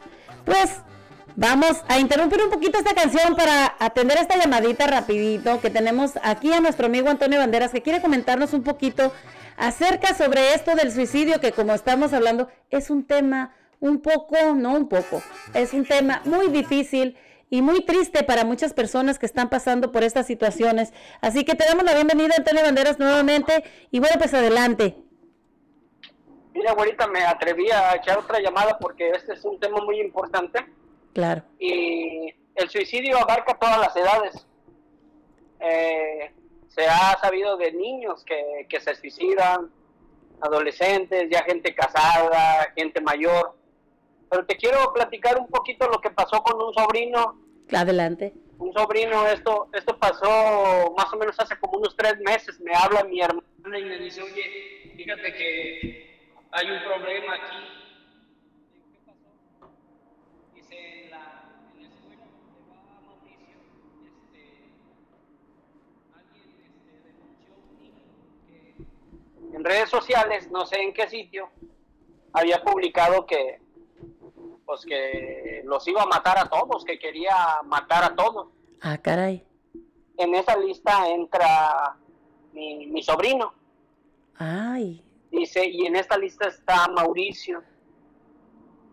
pues 0.46 0.80
vamos 1.36 1.82
a 1.88 2.00
interrumpir 2.00 2.42
un 2.42 2.50
poquito 2.50 2.78
esta 2.78 2.94
canción 2.94 3.36
para 3.36 3.76
atender 3.78 4.16
esta 4.18 4.38
llamadita 4.38 4.86
rapidito 4.86 5.60
que 5.60 5.70
tenemos 5.70 6.12
aquí 6.22 6.52
a 6.52 6.60
nuestro 6.60 6.86
amigo 6.86 7.10
Antonio 7.10 7.38
Banderas 7.38 7.70
que 7.70 7.82
quiere 7.82 8.00
comentarnos 8.00 8.54
un 8.54 8.62
poquito 8.62 9.12
acerca 9.56 10.14
sobre 10.14 10.54
esto 10.54 10.74
del 10.74 10.90
suicidio 10.92 11.38
que 11.38 11.52
como 11.52 11.74
estamos 11.74 12.14
hablando 12.14 12.48
es 12.70 12.88
un 12.90 13.06
tema 13.06 13.54
un 13.80 14.00
poco, 14.00 14.54
no 14.54 14.72
un 14.72 14.88
poco, 14.88 15.22
es 15.52 15.74
un 15.74 15.84
tema 15.84 16.22
muy 16.24 16.48
difícil 16.48 17.18
y 17.50 17.60
muy 17.60 17.84
triste 17.84 18.24
para 18.24 18.44
muchas 18.44 18.72
personas 18.72 19.18
que 19.18 19.26
están 19.26 19.50
pasando 19.50 19.92
por 19.92 20.02
estas 20.02 20.26
situaciones. 20.26 20.92
Así 21.20 21.44
que 21.44 21.54
te 21.54 21.64
damos 21.66 21.84
la 21.84 21.94
bienvenida 21.94 22.34
Antonio 22.36 22.62
Banderas 22.62 22.98
nuevamente 22.98 23.62
y 23.90 23.98
bueno 24.00 24.16
pues 24.18 24.32
adelante. 24.32 24.96
Mira, 26.54 26.70
ahorita 26.70 27.06
me 27.08 27.22
atreví 27.22 27.70
a 27.70 27.94
echar 27.94 28.18
otra 28.18 28.40
llamada 28.40 28.78
porque 28.78 29.10
este 29.10 29.34
es 29.34 29.44
un 29.44 29.60
tema 29.60 29.84
muy 29.84 30.00
importante 30.00 30.64
Claro. 31.16 31.43
y 31.59 32.28
el 32.55 32.68
suicidio 32.68 33.16
abarca 33.16 33.59
todas 33.59 33.78
las 33.78 33.97
edades. 33.97 34.47
Eh, 35.60 36.30
se 36.68 36.86
ha 36.86 37.18
sabido 37.22 37.56
de 37.56 37.72
niños 37.72 38.22
que, 38.24 38.66
que 38.68 38.80
se 38.80 38.94
suicidan, 38.97 39.70
adolescentes, 40.43 41.28
ya 41.30 41.43
gente 41.44 41.74
casada, 41.74 42.70
gente 42.76 43.01
mayor. 43.01 43.56
Pero 44.28 44.44
te 44.44 44.56
quiero 44.56 44.93
platicar 44.93 45.38
un 45.40 45.47
poquito 45.47 45.88
lo 45.88 46.01
que 46.02 46.10
pasó 46.10 46.43
con 46.43 46.60
un 46.60 46.74
sobrino. 46.74 47.40
Adelante. 47.72 48.34
Un 48.59 48.74
sobrino, 48.74 49.26
esto, 49.26 49.68
esto 49.72 49.98
pasó 49.98 50.93
más 50.98 51.10
o 51.12 51.16
menos 51.16 51.34
hace 51.38 51.59
como 51.59 51.78
unos 51.78 51.97
tres 51.97 52.18
meses. 52.18 52.60
Me 52.60 52.74
habla 52.74 53.05
mi 53.05 53.22
hermana 53.22 53.78
y 53.78 53.84
me 53.84 53.98
dice, 53.98 54.20
oye, 54.22 54.93
fíjate 54.97 55.32
que 55.32 56.28
hay 56.51 56.70
un 56.70 56.82
problema 56.84 57.34
aquí. 57.34 57.56
¿Qué 58.93 58.98
pasó? 59.06 59.72
Dice, 60.55 61.05
en 61.05 61.10
la, 61.10 61.52
en 61.74 61.82
la 61.82 61.88
escuela 61.88 62.24
donde 62.24 62.60
va 62.70 63.01
Mauricio, 63.05 63.59
este, 64.06 64.43
alguien 66.14 66.48
este, 66.64 66.93
denunció 67.05 67.52
a 67.52 67.59
un 67.59 67.78
niño 67.78 68.05
que 68.48 68.59
en 69.56 69.64
redes 69.64 69.88
sociales, 69.88 70.50
no 70.50 70.66
sé 70.66 70.80
en 70.82 70.92
qué 70.92 71.08
sitio, 71.08 71.48
había 72.32 72.62
publicado 72.62 73.24
que 73.26 73.58
pues 74.66 74.84
que 74.84 75.62
los 75.64 75.86
iba 75.88 76.02
a 76.02 76.06
matar 76.06 76.36
a 76.38 76.48
todos, 76.48 76.84
que 76.84 76.98
quería 76.98 77.34
matar 77.64 78.02
a 78.04 78.14
todos. 78.16 78.48
Ah, 78.82 78.98
caray. 78.98 79.46
En 80.18 80.34
esa 80.34 80.56
lista 80.56 81.08
entra 81.08 81.96
mi, 82.52 82.86
mi 82.86 83.02
sobrino, 83.02 83.54
Ay. 84.38 85.02
dice, 85.30 85.64
y 85.66 85.86
en 85.86 85.94
esta 85.96 86.18
lista 86.18 86.48
está 86.48 86.88
Mauricio. 86.88 87.62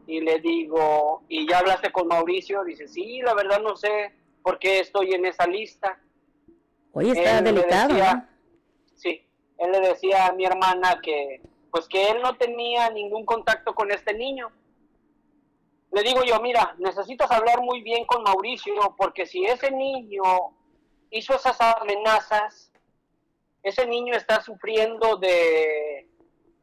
Y 0.06 0.22
le 0.22 0.40
digo, 0.40 1.24
¿y 1.28 1.48
ya 1.50 1.60
hablaste 1.60 1.92
con 1.92 2.08
Mauricio? 2.08 2.64
Dice, 2.64 2.88
sí, 2.88 3.20
la 3.22 3.34
verdad 3.34 3.60
no 3.62 3.76
sé 3.76 4.14
por 4.44 4.60
qué 4.60 4.80
estoy 4.80 5.14
en 5.14 5.26
esa 5.26 5.48
lista. 5.48 5.98
Oye, 6.92 7.12
está 7.12 7.40
Él 7.40 7.46
delicado, 7.46 7.88
decía- 7.90 8.14
¿no? 8.14 8.33
Él 9.64 9.72
le 9.72 9.80
decía 9.80 10.28
a 10.28 10.34
mi 10.34 10.46
hermana 10.46 11.00
que, 11.02 11.42
pues 11.72 11.88
que 11.88 12.10
él 12.10 12.22
no 12.22 12.36
tenía 12.36 12.90
ningún 12.90 13.26
contacto 13.26 13.74
con 13.74 13.92
este 13.92 14.14
niño. 14.14 14.52
Le 15.92 16.02
digo 16.04 16.24
yo, 16.24 16.40
mira, 16.42 16.76
necesitas 16.80 17.30
hablar 17.32 17.62
muy 17.62 17.82
bien 17.82 18.06
con 18.06 18.24
Mauricio, 18.24 18.74
porque 18.98 19.26
si 19.26 19.46
ese 19.46 19.72
niño 19.72 20.24
hizo 21.12 21.36
esas 21.36 21.60
amenazas, 21.62 22.72
ese 23.62 23.86
niño 23.88 24.16
está 24.16 24.42
sufriendo 24.42 25.18
de, 25.18 26.10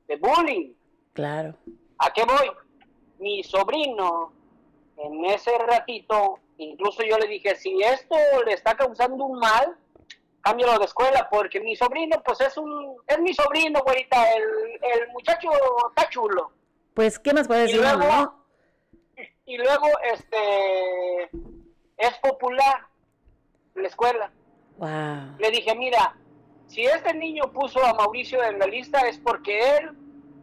de 0.06 0.16
bullying. 0.16 0.74
Claro. 1.12 1.54
¿A 1.98 2.12
qué 2.12 2.24
voy? 2.24 2.50
Mi 3.18 3.42
sobrino, 3.42 4.32
en 4.96 5.24
ese 5.24 5.56
ratito, 5.58 6.40
incluso 6.58 7.02
yo 7.02 7.16
le 7.18 7.28
dije, 7.28 7.54
si 7.56 7.82
esto 7.82 8.16
le 8.44 8.52
está 8.52 8.76
causando 8.76 9.24
un 9.24 9.38
mal, 9.38 9.76
cámbialo 10.42 10.78
de 10.78 10.84
escuela, 10.84 11.28
porque 11.30 11.60
mi 11.60 11.76
sobrino, 11.76 12.22
pues 12.24 12.40
es 12.40 12.56
un, 12.56 12.96
es 13.06 13.18
mi 13.18 13.32
sobrino, 13.34 13.80
güerita, 13.82 14.30
el, 14.32 14.42
el 15.00 15.08
muchacho 15.12 15.50
está 15.88 16.08
chulo. 16.08 16.52
Pues, 16.94 17.18
¿qué 17.18 17.32
más 17.32 17.46
puede 17.46 17.64
Y 17.70 17.78
decir? 17.78 17.82
no? 17.82 18.44
Y 19.46 19.56
luego, 19.56 19.86
este, 20.12 21.24
es 21.96 22.18
popular 22.22 22.86
en 23.74 23.82
la 23.82 23.88
escuela. 23.88 24.30
Wow. 24.78 25.36
Le 25.38 25.50
dije, 25.50 25.74
mira, 25.74 26.16
si 26.66 26.84
este 26.84 27.12
niño 27.14 27.52
puso 27.52 27.84
a 27.84 27.92
Mauricio 27.94 28.42
en 28.44 28.58
la 28.58 28.66
lista 28.66 29.00
es 29.08 29.18
porque 29.18 29.76
él 29.76 29.96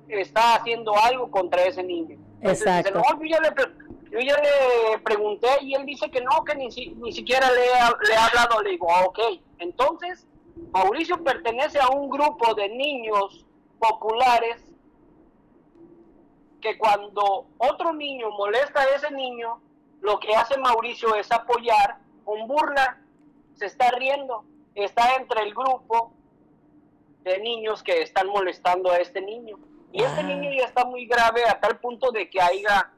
está 0.10 0.56
haciendo 0.56 0.94
algo 0.98 1.32
contra 1.32 1.64
ese 1.64 1.84
niño. 1.84 2.18
Entonces 2.42 2.66
dice, 2.66 2.90
Exacto. 2.90 3.00
no, 3.00 3.24
yo 3.24 3.30
ya, 3.30 3.40
le, 3.40 3.54
yo 4.12 4.20
ya 4.20 4.36
le 4.38 5.00
pregunté 5.00 5.48
y 5.62 5.74
él 5.76 5.86
dice 5.86 6.10
que 6.10 6.22
no, 6.22 6.44
que 6.44 6.56
ni, 6.56 6.72
si- 6.72 6.90
ni 6.96 7.12
siquiera 7.12 7.50
le, 7.52 7.74
ha- 7.74 7.98
le 8.08 8.16
ha 8.16 8.26
hablado. 8.28 8.62
Le 8.62 8.72
digo, 8.72 8.88
"Ah, 8.92 9.06
ok, 9.06 9.20
entonces 9.60 10.26
Mauricio 10.72 11.24
pertenece 11.24 11.80
a 11.80 11.90
un 11.90 12.10
grupo 12.10 12.54
de 12.56 12.70
niños 12.70 13.46
populares 13.80 14.64
que 16.62 16.78
cuando 16.78 17.46
otro 17.58 17.94
niño 17.94 18.32
molesta 18.32 18.82
a 18.82 18.96
ese 18.96 19.12
niño, 19.12 19.62
lo 20.02 20.20
que 20.20 20.34
hace 20.36 20.58
Mauricio 20.58 21.16
es 21.16 21.32
apoyar 21.32 21.98
con 22.26 22.48
burla, 22.48 23.00
se 23.56 23.66
está 23.68 23.92
riendo, 23.92 24.44
está 24.76 25.16
entre 25.16 25.44
el 25.44 25.54
grupo 25.54 26.12
de 27.24 27.40
niños 27.40 27.84
que 27.84 28.02
están 28.02 28.28
molestando 28.28 28.90
a 28.92 28.98
este 28.98 29.22
niño. 29.22 29.58
Y 29.92 30.04
este 30.04 30.24
niño 30.24 30.50
ya 30.58 30.66
está 30.66 30.84
muy 30.86 31.06
grave 31.06 31.44
a 31.48 31.60
tal 31.60 31.80
punto 31.80 32.12
de 32.12 32.30
que 32.30 32.42
haya 32.42 32.92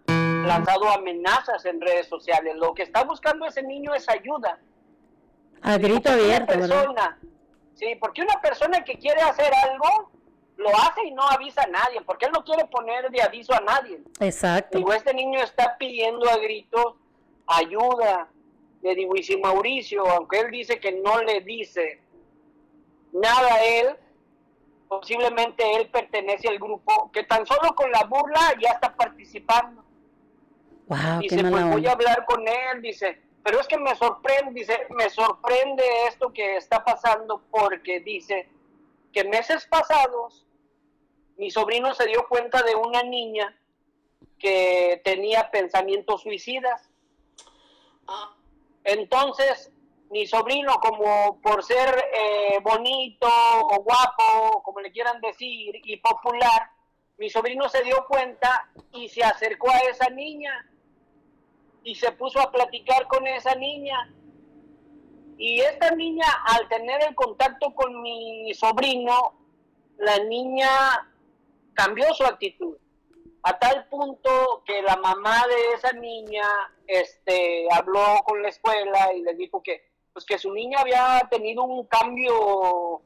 lanzado 0.45 0.89
amenazas 0.89 1.65
en 1.65 1.81
redes 1.81 2.07
sociales. 2.07 2.55
Lo 2.55 2.73
que 2.73 2.83
está 2.83 3.03
buscando 3.03 3.45
ese 3.45 3.63
niño 3.63 3.93
es 3.93 4.07
ayuda. 4.09 4.59
A 5.61 5.77
grito 5.77 6.09
abierto, 6.09 6.53
persona, 6.53 7.19
sí, 7.73 7.95
porque 7.99 8.21
una 8.21 8.39
persona 8.41 8.83
que 8.83 8.97
quiere 8.97 9.21
hacer 9.21 9.51
algo, 9.63 10.09
lo 10.55 10.69
hace 10.69 11.05
y 11.05 11.11
no 11.11 11.23
avisa 11.23 11.63
a 11.63 11.67
nadie, 11.67 12.01
porque 12.01 12.25
él 12.25 12.31
no 12.33 12.43
quiere 12.43 12.65
poner 12.65 13.09
de 13.09 13.21
aviso 13.21 13.53
a 13.53 13.59
nadie. 13.59 13.99
Exacto. 14.19 14.77
Digo, 14.77 14.93
este 14.93 15.13
niño 15.13 15.39
está 15.41 15.77
pidiendo 15.77 16.29
a 16.29 16.37
gritos 16.37 16.95
ayuda. 17.47 18.27
Le 18.81 18.95
digo, 18.95 19.15
y 19.15 19.23
si 19.23 19.37
Mauricio, 19.37 20.05
aunque 20.07 20.39
él 20.39 20.51
dice 20.51 20.79
que 20.79 20.93
no 20.93 21.21
le 21.21 21.41
dice 21.41 22.01
nada 23.11 23.53
a 23.53 23.63
él, 23.63 23.95
posiblemente 24.87 25.75
él 25.75 25.89
pertenece 25.89 26.47
al 26.47 26.57
grupo 26.57 27.11
que 27.11 27.23
tan 27.23 27.45
solo 27.45 27.75
con 27.75 27.91
la 27.91 28.03
burla 28.05 28.55
ya 28.61 28.71
está 28.71 28.95
participando. 28.95 29.83
Wow, 30.89 31.21
dice, 31.21 31.43
pues 31.43 31.69
voy 31.69 31.85
a 31.85 31.91
hablar 31.91 32.25
con 32.25 32.47
él, 32.47 32.81
dice, 32.81 33.21
pero 33.43 33.59
es 33.59 33.67
que 33.67 33.77
me 33.77 33.95
sorprende, 33.95 34.59
dice, 34.59 34.87
me 34.89 35.09
sorprende 35.09 35.83
esto 36.07 36.33
que 36.33 36.57
está 36.57 36.83
pasando 36.83 37.43
porque 37.51 37.99
dice 37.99 38.49
que 39.13 39.23
meses 39.23 39.67
pasados 39.67 40.47
mi 41.37 41.49
sobrino 41.51 41.93
se 41.93 42.05
dio 42.05 42.27
cuenta 42.27 42.61
de 42.63 42.75
una 42.75 43.01
niña 43.01 43.55
que 44.37 45.01
tenía 45.05 45.49
pensamientos 45.51 46.23
suicidas. 46.23 46.89
Entonces, 48.83 49.71
mi 50.09 50.27
sobrino, 50.27 50.73
como 50.81 51.39
por 51.41 51.63
ser 51.63 52.03
eh, 52.13 52.59
bonito 52.61 53.29
o 53.29 53.83
guapo, 53.83 54.61
como 54.63 54.81
le 54.81 54.91
quieran 54.91 55.21
decir, 55.21 55.79
y 55.81 55.95
popular, 55.97 56.71
mi 57.17 57.29
sobrino 57.29 57.69
se 57.69 57.83
dio 57.83 58.05
cuenta 58.07 58.69
y 58.91 59.07
se 59.07 59.23
acercó 59.23 59.69
a 59.69 59.77
esa 59.79 60.09
niña 60.09 60.69
y 61.83 61.95
se 61.95 62.11
puso 62.11 62.39
a 62.39 62.51
platicar 62.51 63.07
con 63.07 63.25
esa 63.27 63.55
niña. 63.55 64.13
Y 65.37 65.61
esta 65.61 65.91
niña, 65.91 66.25
al 66.47 66.67
tener 66.67 67.01
el 67.07 67.15
contacto 67.15 67.73
con 67.73 68.01
mi 68.01 68.53
sobrino, 68.53 69.33
la 69.97 70.17
niña 70.25 70.67
cambió 71.73 72.13
su 72.13 72.25
actitud 72.25 72.75
a 73.43 73.57
tal 73.57 73.87
punto 73.87 74.63
que 74.65 74.81
la 74.81 74.97
mamá 74.97 75.45
de 75.47 75.75
esa 75.75 75.93
niña 75.93 76.45
este 76.87 77.67
habló 77.71 78.17
con 78.25 78.41
la 78.41 78.49
escuela 78.49 79.13
y 79.13 79.21
les 79.21 79.37
dijo 79.37 79.63
que 79.63 79.87
pues 80.11 80.25
que 80.25 80.37
su 80.37 80.51
niña 80.51 80.79
había 80.81 81.25
tenido 81.29 81.63
un 81.63 81.85
cambio 81.85 83.01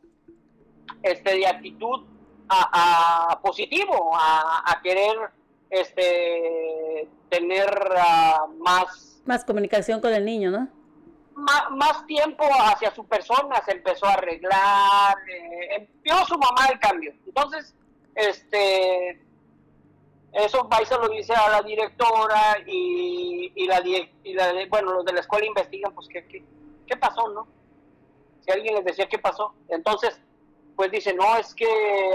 este 1.04 1.38
de 1.38 1.48
actitud 1.48 2.06
a, 2.50 3.40
positivo 3.44 4.12
a 4.16 4.80
querer 4.84 5.18
este 5.82 7.08
tener 7.30 7.70
ah, 7.98 8.46
más 8.60 9.22
Más 9.26 9.44
comunicación 9.44 10.00
con 10.02 10.14
el 10.14 10.24
niño, 10.26 10.52
¿no? 10.52 10.68
ma- 11.36 11.70
más 11.72 12.06
tiempo 12.06 12.44
hacia 12.48 12.94
su 12.94 13.06
persona, 13.06 13.62
se 13.66 13.72
empezó 13.72 14.06
a 14.06 14.14
arreglar, 14.14 15.16
eh, 15.30 15.90
vio 16.04 16.16
su 16.26 16.38
mamá 16.38 16.68
el 16.72 16.80
cambio. 16.80 17.12
Entonces, 17.26 17.74
este, 18.14 19.20
eso 20.34 20.68
va 20.70 20.82
y 20.82 20.86
se 20.86 20.96
lo 20.98 21.10
dice 21.10 21.34
a 21.34 21.50
la 21.50 21.62
directora 21.64 22.58
y, 22.68 23.52
y 23.56 23.66
la, 23.66 23.82
y 24.24 24.34
la 24.34 24.54
bueno, 24.70 24.94
los 24.94 25.06
de 25.06 25.14
la 25.14 25.22
escuela 25.22 25.46
investigan, 25.48 25.94
pues, 25.96 26.08
¿qué, 26.08 26.26
qué, 26.28 26.44
qué 26.88 26.98
pasó, 26.98 27.28
no? 27.30 27.48
Si 28.42 28.52
alguien 28.52 28.76
les 28.76 28.86
decía 28.86 29.08
qué 29.08 29.18
pasó. 29.18 29.54
Entonces, 29.70 30.20
pues 30.76 30.92
dice, 30.92 31.14
no, 31.14 31.36
es 31.38 31.54
que 31.56 31.66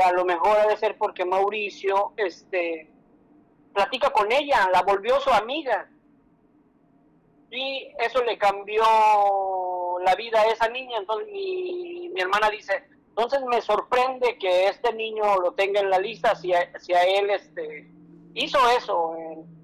a 0.04 0.12
lo 0.12 0.24
mejor 0.24 0.56
ha 0.58 0.66
de 0.68 0.76
ser 0.76 0.96
porque 0.96 1.24
Mauricio, 1.24 2.12
este, 2.16 2.88
platica 3.72 4.10
con 4.10 4.30
ella, 4.32 4.68
la 4.72 4.82
volvió 4.82 5.20
su 5.20 5.30
amiga 5.30 5.88
y 7.50 7.88
eso 7.98 8.22
le 8.24 8.36
cambió 8.36 8.84
la 10.04 10.14
vida 10.14 10.40
a 10.40 10.46
esa 10.48 10.68
niña. 10.68 10.98
Entonces 10.98 11.28
mi, 11.32 12.10
mi 12.10 12.20
hermana 12.20 12.50
dice, 12.50 12.84
entonces 13.08 13.40
me 13.44 13.60
sorprende 13.60 14.38
que 14.38 14.68
este 14.68 14.92
niño 14.92 15.40
lo 15.40 15.52
tenga 15.52 15.80
en 15.80 15.90
la 15.90 15.98
lista 15.98 16.34
si 16.34 16.52
a, 16.52 16.78
si 16.78 16.92
a 16.94 17.02
él 17.02 17.30
este, 17.30 17.90
hizo 18.34 18.58
eso 18.76 19.16
en, 19.16 19.58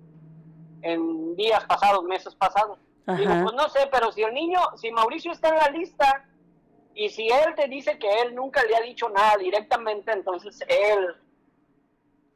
en 0.82 1.36
días 1.36 1.64
pasados, 1.66 2.04
meses 2.04 2.34
pasados. 2.34 2.78
Digo, 3.06 3.32
pues 3.42 3.54
no 3.54 3.68
sé, 3.68 3.86
pero 3.92 4.10
si 4.12 4.22
el 4.22 4.32
niño, 4.32 4.58
si 4.76 4.90
Mauricio 4.90 5.32
está 5.32 5.50
en 5.50 5.56
la 5.56 5.68
lista 5.68 6.26
y 6.94 7.10
si 7.10 7.28
él 7.28 7.54
te 7.54 7.68
dice 7.68 7.98
que 7.98 8.08
él 8.22 8.34
nunca 8.34 8.62
le 8.64 8.76
ha 8.76 8.80
dicho 8.80 9.10
nada 9.10 9.36
directamente, 9.36 10.10
entonces 10.10 10.58
él 10.66 11.14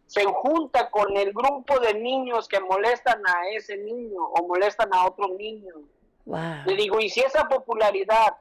se 0.09 0.25
junta 0.25 0.91
con 0.91 1.15
el 1.17 1.33
grupo 1.35 1.79
de 1.81 1.93
niños 1.93 2.49
que 2.49 2.59
molestan 2.61 3.21
a 3.27 3.51
ese 3.51 3.77
niño 3.77 4.23
o 4.23 4.47
molestan 4.47 4.89
a 4.95 5.07
otro 5.07 5.29
niño. 5.29 5.75
Wow. 6.25 6.65
Le 6.65 6.77
digo, 6.77 6.99
y 6.99 7.11
si 7.11 7.21
esa 7.21 7.47
popularidad 7.47 8.39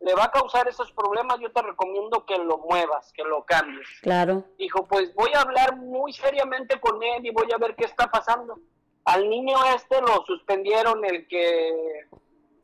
le 0.00 0.14
va 0.14 0.24
a 0.24 0.30
causar 0.30 0.66
esos 0.68 0.90
problemas, 0.92 1.38
yo 1.38 1.52
te 1.52 1.60
recomiendo 1.60 2.24
que 2.24 2.38
lo 2.38 2.58
muevas, 2.58 3.12
que 3.12 3.24
lo 3.24 3.44
cambies. 3.44 3.86
Claro. 4.00 4.44
Dijo, 4.58 4.86
pues 4.86 5.14
voy 5.14 5.30
a 5.34 5.42
hablar 5.42 5.76
muy 5.76 6.14
seriamente 6.14 6.80
con 6.80 7.02
él 7.02 7.26
y 7.26 7.30
voy 7.30 7.48
a 7.54 7.58
ver 7.58 7.76
qué 7.76 7.84
está 7.84 8.10
pasando. 8.10 8.58
Al 9.04 9.28
niño 9.28 9.56
este 9.74 10.00
lo 10.00 10.24
suspendieron 10.24 11.04
el 11.04 11.28
que 11.28 12.06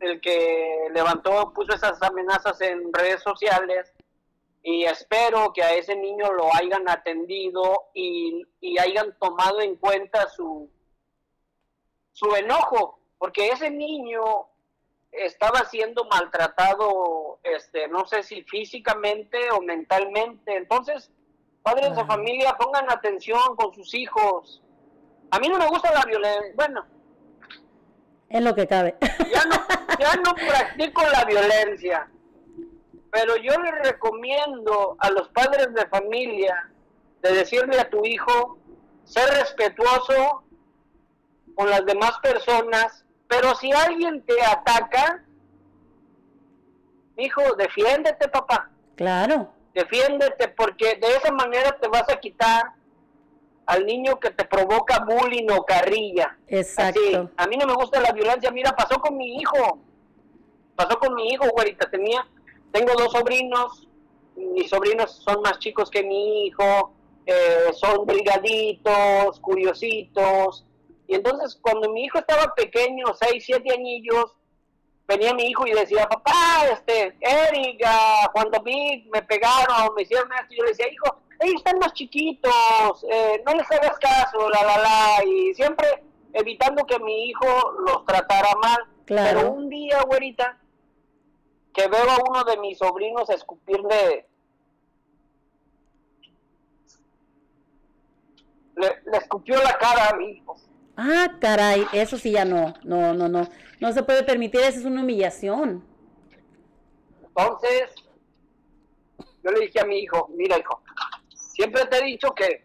el 0.01 0.21
que 0.21 0.89
levantó, 0.93 1.53
puso 1.53 1.75
esas 1.75 2.03
amenazas 2.03 2.61
en 2.61 2.93
redes 2.93 3.23
sociales 3.23 3.93
y 4.63 4.85
espero 4.85 5.53
que 5.53 5.63
a 5.63 5.75
ese 5.75 5.97
niño 5.97 6.33
lo 6.33 6.55
hayan 6.55 6.89
atendido 6.89 7.89
y, 7.95 8.43
y 8.61 8.79
hayan 8.79 9.17
tomado 9.19 9.61
en 9.61 9.77
cuenta 9.77 10.29
su, 10.29 10.71
su 12.13 12.35
enojo, 12.37 13.01
porque 13.19 13.49
ese 13.49 13.71
niño 13.71 14.23
estaba 15.11 15.65
siendo 15.65 16.05
maltratado, 16.05 17.39
este, 17.43 17.89
no 17.89 18.07
sé 18.07 18.23
si 18.23 18.43
físicamente 18.45 19.51
o 19.51 19.61
mentalmente. 19.61 20.57
Entonces, 20.57 21.11
padres 21.63 21.95
de 21.97 22.05
familia, 22.05 22.57
pongan 22.59 22.91
atención 22.91 23.57
con 23.57 23.75
sus 23.75 23.95
hijos. 23.95 24.63
A 25.31 25.39
mí 25.39 25.49
no 25.49 25.59
me 25.59 25.69
gusta 25.69 25.93
la 25.93 26.05
violencia. 26.05 26.53
Bueno, 26.55 26.87
Es 28.29 28.43
lo 28.43 28.55
que 28.55 28.67
cabe. 28.67 28.97
ya 29.31 29.45
no, 29.45 29.57
ya 29.99 30.15
no 30.17 30.35
practico 30.49 31.03
la 31.11 31.25
violencia, 31.25 32.11
pero 33.13 33.37
yo 33.37 33.53
le 33.61 33.71
recomiendo 33.83 34.97
a 34.99 35.11
los 35.11 35.29
padres 35.29 35.73
de 35.75 35.87
familia 35.87 36.71
de 37.21 37.33
decirle 37.35 37.79
a 37.79 37.89
tu 37.91 38.05
hijo, 38.07 38.59
ser 39.05 39.29
respetuoso 39.39 40.43
con 41.55 41.69
las 41.69 41.85
demás 41.85 42.19
personas, 42.23 43.05
pero 43.29 43.55
si 43.55 43.71
alguien 43.71 44.23
te 44.25 44.43
ataca, 44.43 45.23
hijo, 47.19 47.43
defiéndete, 47.57 48.29
papá, 48.29 48.71
Claro. 48.97 49.53
defiéndete, 49.75 50.49
porque 50.49 50.95
de 51.01 51.09
esa 51.17 51.31
manera 51.33 51.77
te 51.79 51.89
vas 51.89 52.09
a 52.09 52.19
quitar 52.19 52.73
al 53.67 53.85
niño 53.85 54.19
que 54.19 54.31
te 54.31 54.45
provoca 54.47 55.05
bullying 55.05 55.49
o 55.51 55.65
carrilla. 55.67 56.37
Exacto. 56.49 56.99
Así, 57.01 57.29
a 57.37 57.47
mí 57.47 57.57
no 57.59 57.67
me 57.67 57.75
gusta 57.75 58.01
la 58.01 58.13
violencia. 58.13 58.51
Mira, 58.51 58.73
pasó 58.75 58.99
con 59.01 59.17
mi 59.17 59.37
hijo. 59.39 59.79
Pasó 60.75 60.99
con 60.99 61.15
mi 61.15 61.29
hijo, 61.29 61.47
güerita. 61.51 61.89
Tenía, 61.89 62.27
tengo 62.73 62.93
dos 62.99 63.13
sobrinos. 63.13 63.89
Mis 64.37 64.71
sobrinos 64.71 65.23
son 65.25 65.43
más 65.43 65.59
chicos 65.59 65.91
que 65.91 66.03
mi 66.03 66.47
hijo. 66.47 66.93
eh, 67.27 67.71
son 67.75 68.05
brigaditos, 68.07 69.39
curiositos. 69.41 70.65
Y 71.07 71.15
entonces, 71.15 71.59
cuando 71.61 71.91
mi 71.91 72.05
hijo 72.05 72.19
estaba 72.19 72.53
pequeño, 72.55 73.07
seis, 73.21 73.45
siete 73.45 73.73
añillos, 73.73 74.33
venía 75.07 75.35
mi 75.35 75.45
hijo 75.45 75.67
y 75.67 75.73
decía, 75.73 76.09
papá, 76.09 76.67
este, 76.73 77.17
Eric, 77.21 77.83
ah, 77.85 78.31
Juan 78.33 78.51
David, 78.51 79.07
me 79.13 79.23
pegaron, 79.23 79.95
me 79.95 80.03
hicieron 80.03 80.29
esto. 80.33 80.55
Y 80.55 80.57
yo 80.57 80.63
le 80.65 80.71
decía, 80.71 80.91
hijo, 80.91 81.17
ellos 81.41 81.57
están 81.57 81.79
más 81.79 81.93
chiquitos, 81.93 83.05
eh, 83.11 83.43
no 83.47 83.55
les 83.55 83.71
hagas 83.71 83.99
caso, 83.99 84.49
la, 84.51 84.63
la, 84.65 84.79
la. 84.79 85.25
Y 85.25 85.55
siempre 85.55 85.87
evitando 86.33 86.85
que 86.87 86.99
mi 86.99 87.27
hijo 87.29 87.47
los 87.87 88.05
tratara 88.07 88.55
mal. 88.63 88.79
Claro. 89.05 89.39
Pero 89.41 89.53
un 89.53 89.69
día, 89.69 90.01
güerita, 90.07 90.59
que 91.73 91.89
veo 91.89 92.11
a 92.11 92.19
uno 92.29 92.45
de 92.45 92.57
mis 92.59 92.79
sobrinos 92.79 93.29
escupirle, 93.31 94.27
le, 98.77 98.89
le 99.11 99.19
escupió 99.19 99.57
la 99.63 99.77
cara 99.79 100.09
a 100.09 100.17
mi 100.17 100.31
hijo. 100.33 100.57
Ah, 100.97 101.29
caray, 101.41 101.87
eso 101.93 102.19
sí 102.19 102.33
ya 102.33 102.45
no, 102.45 102.75
no, 102.85 103.15
no, 103.15 103.29
no. 103.29 103.49
No 103.81 103.93
se 103.93 104.03
puede 104.03 104.23
permitir, 104.23 104.61
eso 104.61 104.79
es 104.81 104.85
una 104.85 105.03
humillación. 105.03 105.85
Entonces, 107.25 107.95
yo 109.43 109.51
le 109.51 109.61
dije 109.61 109.81
a 109.81 109.85
mi 109.85 109.99
hijo, 110.01 110.29
mira 110.37 110.59
hijo, 110.59 110.83
siempre 111.35 111.87
te 111.87 111.99
he 111.99 112.05
dicho 112.05 112.35
que, 112.35 112.65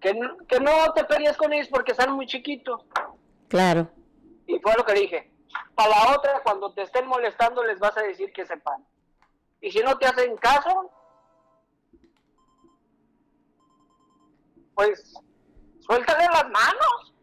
que, 0.00 0.14
no- 0.14 0.36
que 0.46 0.60
no 0.60 0.92
te 0.94 1.04
pelees 1.04 1.36
con 1.36 1.52
ellos 1.52 1.68
porque 1.68 1.92
están 1.92 2.12
muy 2.12 2.26
chiquitos. 2.26 2.82
Claro. 3.48 3.88
Y 4.46 4.58
fue 4.60 4.72
lo 4.76 4.84
que 4.84 4.92
le 4.94 5.00
dije. 5.00 5.30
Para 5.74 5.88
la 5.90 6.16
otra, 6.16 6.40
cuando 6.42 6.72
te 6.72 6.82
estén 6.82 7.06
molestando, 7.06 7.64
les 7.64 7.78
vas 7.78 7.96
a 7.96 8.02
decir 8.02 8.32
que 8.32 8.46
sepan. 8.46 8.84
Y 9.60 9.70
si 9.70 9.80
no 9.80 9.96
te 9.98 10.06
hacen 10.06 10.36
caso, 10.36 10.90
pues 14.74 15.14
suéltale 15.80 16.24
las 16.24 16.44
manos. 16.50 17.14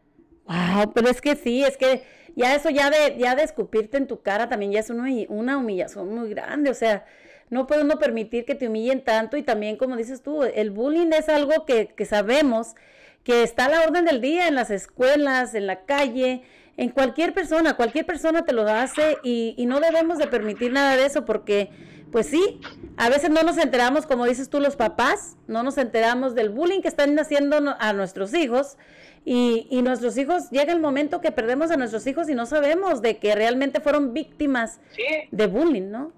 Wow, 0.46 0.92
pero 0.94 1.10
es 1.10 1.22
que 1.22 1.36
sí, 1.36 1.64
es 1.64 1.78
que 1.78 2.06
ya 2.36 2.56
eso 2.56 2.70
ya 2.70 2.90
de, 2.90 3.18
ya 3.18 3.36
de 3.36 3.44
escupirte 3.44 3.98
en 3.98 4.08
tu 4.08 4.22
cara 4.22 4.50
también 4.50 4.72
ya 4.72 4.80
es 4.80 4.90
una, 4.90 5.08
una 5.30 5.58
humillación 5.58 6.14
muy 6.14 6.30
grande, 6.30 6.70
o 6.70 6.74
sea, 6.74 7.06
no 7.50 7.68
puede 7.68 7.84
uno 7.84 8.00
permitir 8.00 8.46
que 8.46 8.56
te 8.56 8.68
humillen 8.68 9.04
tanto 9.04 9.38
y 9.38 9.44
también 9.44 9.78
como 9.78 9.96
dices 9.96 10.24
tú, 10.24 10.44
el 10.44 10.72
bullying 10.72 11.12
es 11.14 11.30
algo 11.30 11.66
que, 11.66 11.88
que 11.88 12.06
sabemos 12.06 12.76
que 13.24 13.44
está 13.44 13.66
a 13.66 13.70
la 13.70 13.82
orden 13.82 14.06
del 14.06 14.22
día 14.22 14.48
en 14.48 14.56
las 14.56 14.72
escuelas, 14.72 15.54
en 15.54 15.68
la 15.68 15.86
calle, 15.86 16.44
en 16.78 16.90
cualquier 16.90 17.34
persona, 17.34 17.76
cualquier 17.76 18.06
persona 18.06 18.44
te 18.46 18.54
lo 18.54 18.64
hace 18.68 19.18
y, 19.24 19.54
y 19.58 19.66
no 19.66 19.80
debemos 19.80 20.18
de 20.18 20.28
permitir 20.28 20.72
nada 20.72 20.96
de 20.96 21.06
eso 21.06 21.26
porque, 21.26 21.70
pues 22.12 22.28
sí, 22.28 22.60
a 22.98 23.10
veces 23.10 23.30
no 23.30 23.44
nos 23.44 23.58
enteramos, 23.58 24.06
como 24.06 24.26
dices 24.26 24.50
tú, 24.50 24.60
los 24.60 24.76
papás, 24.76 25.38
no 25.48 25.64
nos 25.64 25.78
enteramos 25.78 26.34
del 26.36 26.50
bullying 26.50 26.82
que 26.82 26.88
están 26.88 27.18
haciendo 27.20 27.76
a 27.80 27.94
nuestros 27.94 28.34
hijos 28.34 28.78
y, 29.24 29.68
y 29.70 29.82
nuestros 29.84 30.18
hijos, 30.18 30.50
llega 30.50 30.74
el 30.74 30.80
momento 30.80 31.22
que 31.22 31.32
perdemos 31.32 31.70
a 31.72 31.78
nuestros 31.78 32.08
hijos 32.08 32.28
y 32.30 32.34
no 32.36 32.46
sabemos 32.48 33.02
de 33.04 33.20
que 33.20 33.36
realmente 33.36 33.80
fueron 33.80 34.14
víctimas 34.14 34.80
Sí. 34.96 35.04
de 35.30 35.48
bullying, 35.48 35.92
¿no? 35.92 36.12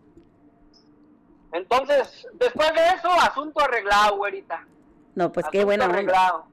Entonces, 1.51 2.25
después 2.35 2.73
de 2.73 2.79
eso, 2.97 3.11
asunto 3.11 3.59
arreglado, 3.61 4.17
güerita. 4.17 4.65
No, 5.15 5.31
pues 5.31 5.45
qué 5.51 5.59
Asunto 5.59 5.73
onda. 5.73 5.85
arreglado. 5.85 6.45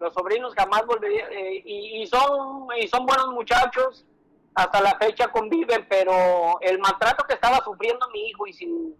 Los 0.00 0.12
sobrinos 0.12 0.54
jamás 0.54 0.84
volverían, 0.86 1.32
eh, 1.32 1.62
y, 1.64 2.02
y 2.02 2.06
son, 2.06 2.66
y 2.80 2.86
son 2.88 3.06
buenos 3.06 3.28
muchachos. 3.28 4.04
hasta 4.56 4.80
la 4.80 4.96
fecha 4.98 5.28
conviven, 5.28 5.84
pero 5.88 6.60
el 6.60 6.78
maltrato 6.78 7.24
que 7.24 7.34
estaba 7.34 7.56
sufriendo 7.64 8.06
mi 8.12 8.28
hijo 8.28 8.46
y 8.46 8.52
sin 8.52 8.94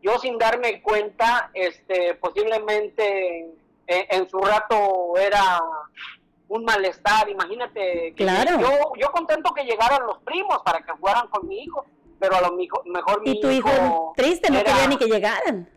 yo 0.00 0.18
sin 0.18 0.36
darme 0.36 0.82
cuenta, 0.82 1.50
este, 1.54 2.14
posiblemente 2.16 3.54
eh, 3.86 4.06
en 4.10 4.28
su 4.28 4.38
rato 4.40 5.16
era 5.16 5.60
un 6.48 6.64
malestar, 6.64 7.28
imagínate. 7.28 8.12
Que 8.16 8.24
Claro. 8.24 8.58
Yo, 8.60 8.68
yo 8.98 9.12
contento 9.12 9.54
que 9.54 9.62
llegaran 9.64 10.04
los 10.04 10.18
primos 10.24 10.58
para 10.64 10.80
que 10.82 10.90
jugaran 10.92 11.28
con 11.28 11.46
mi 11.46 11.62
hijo, 11.62 11.84
pero 12.18 12.34
a 12.36 12.40
lo 12.40 12.52
mejor 12.52 13.22
mi 13.22 13.30
Y 13.32 13.40
tu 13.40 13.48
hijo 13.50 14.12
triste, 14.16 14.50
no 14.50 14.58
era- 14.58 14.72
quería 14.72 14.86
ni 14.88 14.96
que 14.96 15.06
llegaran. 15.06 15.68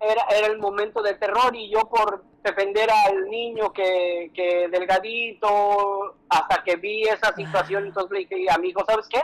era, 0.00 0.22
era 0.30 0.46
el 0.48 0.58
momento 0.58 1.00
de 1.02 1.14
terror 1.14 1.56
y 1.56 1.70
yo 1.70 1.88
por 1.88 2.24
defender 2.42 2.88
al 2.90 3.28
niño 3.30 3.72
que, 3.72 4.30
que 4.34 4.68
delgadito, 4.68 6.16
hasta 6.28 6.62
que 6.64 6.76
vi 6.76 7.02
esa 7.04 7.34
situación, 7.34 7.86
entonces 7.86 8.10
le 8.12 8.18
dije, 8.26 8.50
amigo, 8.50 8.84
¿sabes 8.88 9.06
qué? 9.08 9.20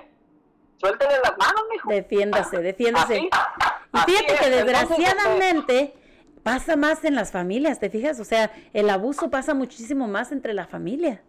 Suéltele 0.78 1.15
las 1.23 1.36
manos, 1.39 1.62
mijo. 1.70 1.90
Defiéndase, 1.90 2.59
defiéndase. 2.59 3.28
Así, 3.93 4.12
Y 4.12 4.12
fíjate 4.12 4.32
es, 4.35 4.40
que 4.40 4.47
entonces, 4.47 4.65
desgraciadamente 4.65 5.95
pasa 6.45 6.77
más 6.77 7.05
en 7.05 7.15
las 7.16 7.32
familias, 7.32 7.81
¿te 7.81 7.90
fijas? 7.90 8.20
O 8.20 8.24
sea, 8.24 8.53
el 8.73 8.89
abuso 8.89 9.28
pasa 9.31 9.55
muchísimo 9.55 10.07
más 10.07 10.31
entre 10.32 10.55
la 10.55 10.66
familia. 10.66 11.23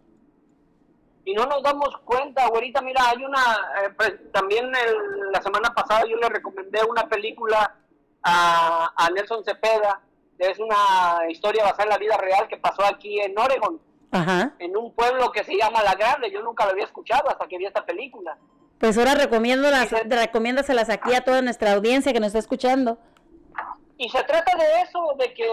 y 1.24 1.34
no 1.34 1.44
nos 1.46 1.62
damos 1.62 1.96
cuenta, 2.04 2.48
güerita, 2.48 2.80
mira, 2.82 3.08
hay 3.10 3.22
una, 3.24 3.40
eh, 3.84 3.90
pues, 3.96 4.14
también 4.32 4.64
el- 4.66 5.30
la 5.32 5.40
semana 5.42 5.72
pasada 5.74 6.04
yo 6.08 6.16
le 6.16 6.28
recomendé 6.28 6.80
una 6.88 7.08
película 7.08 7.76
a, 8.22 8.90
a 8.96 9.10
Nelson 9.10 9.44
Cepeda, 9.44 10.00
es 10.40 10.58
una 10.58 11.28
historia 11.28 11.62
basada 11.64 11.84
en 11.84 11.88
la 11.90 11.98
vida 11.98 12.16
real 12.16 12.48
que 12.48 12.56
pasó 12.56 12.84
aquí 12.84 13.20
en 13.20 13.38
Oregon, 13.38 13.80
Ajá. 14.10 14.54
en 14.58 14.76
un 14.76 14.92
pueblo 14.94 15.30
que 15.32 15.44
se 15.44 15.56
llama 15.56 15.82
La 15.82 15.94
Grande, 15.94 16.30
yo 16.30 16.42
nunca 16.42 16.64
lo 16.64 16.72
había 16.72 16.84
escuchado 16.84 17.28
hasta 17.30 17.46
que 17.46 17.58
vi 17.58 17.66
esta 17.66 17.84
película. 17.84 18.36
Pues 18.78 18.96
ahora 18.96 19.14
recomiéndaselas 19.14 20.88
aquí 20.90 21.14
a 21.14 21.20
toda 21.22 21.42
nuestra 21.42 21.72
audiencia 21.72 22.12
que 22.12 22.20
nos 22.20 22.28
está 22.28 22.38
escuchando. 22.38 22.98
Y 23.98 24.08
se 24.08 24.22
trata 24.24 24.56
de 24.56 24.80
eso, 24.82 25.14
de 25.18 25.34
que 25.34 25.46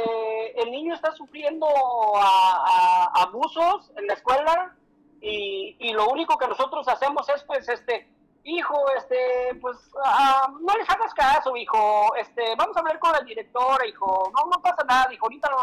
el 0.55 0.72
niño 0.72 0.93
está 0.95 1.11
sufriendo 1.11 1.68
a- 2.15 3.11
a- 3.14 3.23
abusos 3.23 3.91
en 3.97 4.07
la 4.07 4.14
escuela 4.14 4.73
y, 5.19 5.76
y 5.80 5.91
lo 5.91 6.07
único 6.09 6.38
que 6.38 6.47
nosotros 6.47 6.88
hacemos 6.88 7.27
es 7.27 7.43
pues 7.43 7.68
este, 7.68 8.07
hijo, 8.48 8.82
este, 8.98 9.56
pues 9.61 9.78
ah, 10.03 10.48
no 10.60 10.74
les 10.78 10.90
hagas 10.90 11.14
caso, 11.14 11.56
hijo, 11.57 12.15
este, 12.15 12.56
vamos 12.56 12.76
a 12.78 12.80
hablar 12.80 12.98
con 12.98 13.11
la 13.11 13.19
directora, 13.19 13.86
hijo, 13.86 14.32
no, 14.34 14.49
no 14.49 14.61
pasa 14.61 14.86
nada, 14.88 15.14
hijo, 15.14 15.26
ahorita 15.26 15.49
no. 15.49 15.57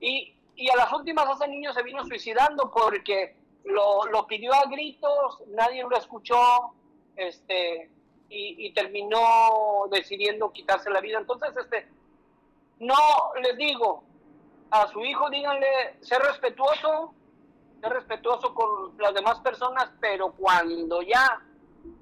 Y, 0.00 0.34
y 0.56 0.68
a 0.68 0.76
las 0.76 0.92
últimas 0.92 1.28
ese 1.30 1.48
niño 1.48 1.72
se 1.72 1.82
vino 1.84 2.04
suicidando 2.04 2.70
porque 2.72 3.36
lo, 3.64 4.04
lo 4.06 4.26
pidió 4.26 4.52
a 4.52 4.64
gritos, 4.68 5.42
nadie 5.48 5.84
lo 5.84 5.96
escuchó, 5.96 6.74
este, 7.14 7.88
y, 8.28 8.72
terminó 8.72 9.84
decidiendo 9.92 10.50
quitarse 10.50 10.90
la 10.90 11.00
vida. 11.00 11.18
Entonces, 11.18 11.56
este, 11.56 11.88
no 12.80 12.96
les 13.40 13.56
digo 13.56 14.02
a 14.72 14.88
su 14.88 15.04
hijo, 15.04 15.30
díganle, 15.30 15.98
ser 16.00 16.20
respetuoso, 16.20 17.14
ser 17.80 17.92
respetuoso 17.92 18.52
con 18.54 18.98
las 18.98 19.14
demás 19.14 19.38
personas, 19.38 19.88
pero 20.00 20.32
cuando 20.32 21.00
ya 21.02 21.40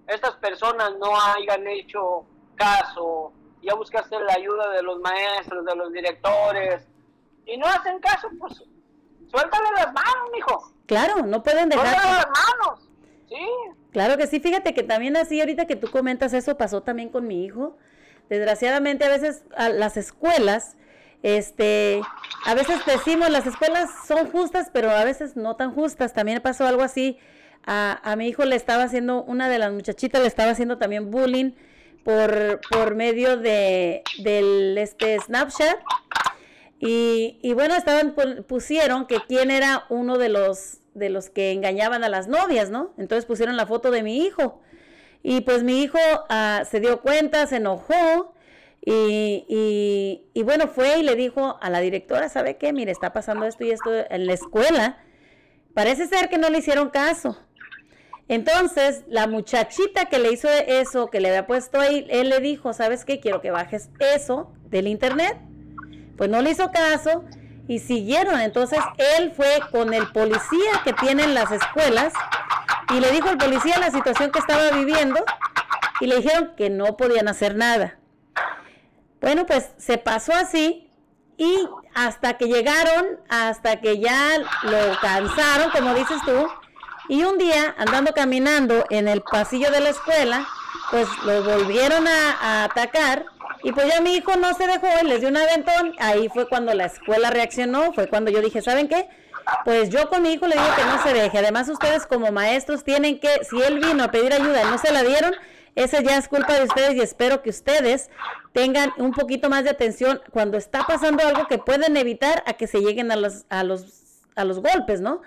estas 0.06 0.32
personas 0.36 0.92
no 0.98 1.12
hayan 1.36 1.66
hecho 1.68 2.24
caso, 2.56 3.32
ya 3.62 3.74
buscaste 3.74 4.18
la 4.20 4.34
ayuda 4.34 4.70
de 4.70 4.82
los 4.82 4.98
maestros, 5.00 5.64
de 5.64 5.76
los 5.76 5.92
directores, 5.92 6.86
y 7.46 7.56
no 7.56 7.66
hacen 7.66 7.98
caso, 8.00 8.28
pues 8.38 8.62
suéltale 9.30 9.70
las 9.76 9.92
manos, 9.92 10.30
mijo. 10.32 10.72
Claro, 10.86 11.22
no 11.24 11.42
pueden 11.42 11.70
Suéltale 11.72 11.96
dejar. 11.96 12.16
las 12.16 12.26
manos. 12.26 12.88
Sí. 13.28 13.46
Claro 13.92 14.16
que 14.16 14.26
sí, 14.26 14.40
fíjate 14.40 14.74
que 14.74 14.82
también 14.82 15.16
así, 15.16 15.40
ahorita 15.40 15.66
que 15.66 15.76
tú 15.76 15.90
comentas 15.90 16.32
eso, 16.32 16.56
pasó 16.56 16.82
también 16.82 17.08
con 17.08 17.26
mi 17.26 17.44
hijo. 17.44 17.76
Desgraciadamente 18.28 19.04
a 19.04 19.08
veces 19.08 19.44
a 19.56 19.68
las 19.68 19.96
escuelas, 19.96 20.76
este, 21.22 22.00
a 22.46 22.54
veces 22.54 22.84
decimos 22.86 23.30
las 23.30 23.46
escuelas 23.46 23.90
son 24.06 24.30
justas, 24.30 24.70
pero 24.72 24.90
a 24.90 25.04
veces 25.04 25.36
no 25.36 25.56
tan 25.56 25.74
justas. 25.74 26.12
También 26.14 26.40
pasó 26.42 26.66
algo 26.66 26.82
así. 26.82 27.18
A, 27.64 28.14
mi 28.16 28.28
hijo 28.28 28.44
le 28.44 28.56
estaba 28.56 28.84
haciendo, 28.84 29.22
una 29.22 29.48
de 29.48 29.58
las 29.58 29.72
muchachitas 29.72 30.20
le 30.20 30.26
estaba 30.28 30.50
haciendo 30.50 30.78
también 30.78 31.10
bullying 31.10 31.52
por, 32.04 32.60
por 32.70 32.94
medio 32.94 33.36
de, 33.36 34.02
del 34.18 34.76
este, 34.78 35.18
Snapchat. 35.20 35.78
Y, 36.80 37.38
y 37.42 37.52
bueno, 37.52 37.74
estaban 37.76 38.14
pusieron 38.48 39.06
que 39.06 39.18
quién 39.28 39.50
era 39.50 39.84
uno 39.88 40.18
de 40.18 40.28
los 40.28 40.78
de 40.94 41.08
los 41.08 41.30
que 41.30 41.52
engañaban 41.52 42.04
a 42.04 42.10
las 42.10 42.28
novias, 42.28 42.68
¿no? 42.68 42.92
Entonces 42.98 43.24
pusieron 43.24 43.56
la 43.56 43.66
foto 43.66 43.90
de 43.90 44.02
mi 44.02 44.26
hijo. 44.26 44.60
Y 45.22 45.40
pues 45.42 45.62
mi 45.62 45.80
hijo 45.82 45.98
ah, 46.28 46.64
se 46.70 46.80
dio 46.80 47.00
cuenta, 47.00 47.46
se 47.46 47.56
enojó 47.56 48.34
y, 48.84 49.46
y- 49.48 50.24
y 50.34 50.42
bueno, 50.42 50.66
fue 50.66 50.98
y 50.98 51.02
le 51.02 51.14
dijo 51.14 51.56
a 51.62 51.70
la 51.70 51.80
directora, 51.80 52.28
¿sabe 52.28 52.56
qué? 52.58 52.72
Mire, 52.74 52.90
está 52.92 53.12
pasando 53.12 53.46
esto 53.46 53.64
y 53.64 53.70
esto 53.70 53.90
en 54.10 54.26
la 54.26 54.34
escuela. 54.34 54.98
Parece 55.72 56.06
ser 56.08 56.28
que 56.28 56.36
no 56.36 56.50
le 56.50 56.58
hicieron 56.58 56.90
caso. 56.90 57.38
Entonces, 58.28 59.04
la 59.08 59.26
muchachita 59.26 60.06
que 60.06 60.18
le 60.18 60.32
hizo 60.32 60.48
eso, 60.48 61.10
que 61.10 61.20
le 61.20 61.28
había 61.28 61.46
puesto 61.46 61.80
ahí, 61.80 62.06
él 62.08 62.28
le 62.30 62.40
dijo, 62.40 62.72
¿sabes 62.72 63.04
qué? 63.04 63.20
Quiero 63.20 63.40
que 63.40 63.50
bajes 63.50 63.90
eso 63.98 64.52
del 64.64 64.86
internet. 64.86 65.38
Pues 66.16 66.30
no 66.30 66.40
le 66.40 66.50
hizo 66.50 66.70
caso 66.70 67.24
y 67.68 67.80
siguieron. 67.80 68.40
Entonces, 68.40 68.80
él 69.16 69.32
fue 69.32 69.60
con 69.70 69.92
el 69.92 70.06
policía 70.12 70.80
que 70.84 70.92
tienen 70.92 71.34
las 71.34 71.50
escuelas 71.50 72.12
y 72.94 73.00
le 73.00 73.10
dijo 73.10 73.28
al 73.28 73.38
policía 73.38 73.78
la 73.78 73.90
situación 73.90 74.30
que 74.30 74.38
estaba 74.38 74.70
viviendo 74.70 75.24
y 76.00 76.06
le 76.06 76.16
dijeron 76.16 76.52
que 76.56 76.70
no 76.70 76.96
podían 76.96 77.28
hacer 77.28 77.54
nada. 77.54 77.98
Bueno, 79.20 79.46
pues 79.46 79.70
se 79.78 79.98
pasó 79.98 80.32
así 80.34 80.90
y 81.36 81.68
hasta 81.94 82.36
que 82.38 82.46
llegaron, 82.46 83.20
hasta 83.28 83.80
que 83.80 83.98
ya 84.00 84.38
lo 84.64 85.00
cansaron, 85.00 85.70
como 85.70 85.94
dices 85.94 86.18
tú, 86.24 86.48
y 87.08 87.24
un 87.24 87.38
día 87.38 87.74
andando 87.78 88.12
caminando 88.12 88.84
en 88.90 89.08
el 89.08 89.22
pasillo 89.22 89.70
de 89.70 89.80
la 89.80 89.90
escuela, 89.90 90.46
pues 90.90 91.06
lo 91.24 91.42
volvieron 91.42 92.06
a, 92.06 92.32
a 92.40 92.64
atacar 92.64 93.26
y 93.62 93.72
pues 93.72 93.86
ya 93.88 94.00
mi 94.00 94.14
hijo 94.14 94.36
no 94.36 94.52
se 94.54 94.66
dejó 94.66 94.86
y 95.02 95.06
les 95.06 95.20
dio 95.20 95.28
un 95.28 95.36
aventón. 95.36 95.94
Ahí 95.98 96.28
fue 96.28 96.48
cuando 96.48 96.74
la 96.74 96.86
escuela 96.86 97.30
reaccionó, 97.30 97.92
fue 97.92 98.08
cuando 98.08 98.30
yo 98.30 98.40
dije, 98.40 98.60
¿saben 98.60 98.88
qué? 98.88 99.08
Pues 99.64 99.90
yo 99.90 100.08
con 100.08 100.22
mi 100.22 100.32
hijo 100.32 100.46
le 100.46 100.56
digo 100.56 100.68
que 100.76 100.84
no 100.84 101.02
se 101.02 101.14
deje. 101.14 101.38
Además 101.38 101.68
ustedes 101.68 102.06
como 102.06 102.32
maestros 102.32 102.84
tienen 102.84 103.20
que, 103.20 103.28
si 103.48 103.60
él 103.62 103.78
vino 103.80 104.02
a 104.04 104.10
pedir 104.10 104.32
ayuda 104.32 104.62
y 104.62 104.66
no 104.66 104.78
se 104.78 104.92
la 104.92 105.02
dieron, 105.02 105.32
esa 105.74 106.00
ya 106.02 106.16
es 106.16 106.28
culpa 106.28 106.54
de 106.54 106.64
ustedes 106.64 106.94
y 106.96 107.00
espero 107.00 107.42
que 107.42 107.50
ustedes 107.50 108.10
tengan 108.52 108.92
un 108.98 109.12
poquito 109.12 109.48
más 109.48 109.64
de 109.64 109.70
atención 109.70 110.20
cuando 110.30 110.58
está 110.58 110.84
pasando 110.86 111.26
algo 111.26 111.46
que 111.46 111.58
pueden 111.58 111.96
evitar 111.96 112.42
a 112.46 112.54
que 112.54 112.66
se 112.66 112.80
lleguen 112.80 113.10
a 113.10 113.16
los, 113.16 113.46
a 113.48 113.64
los, 113.64 114.20
a 114.34 114.44
los 114.44 114.60
golpes, 114.60 115.00
¿no? 115.00 115.22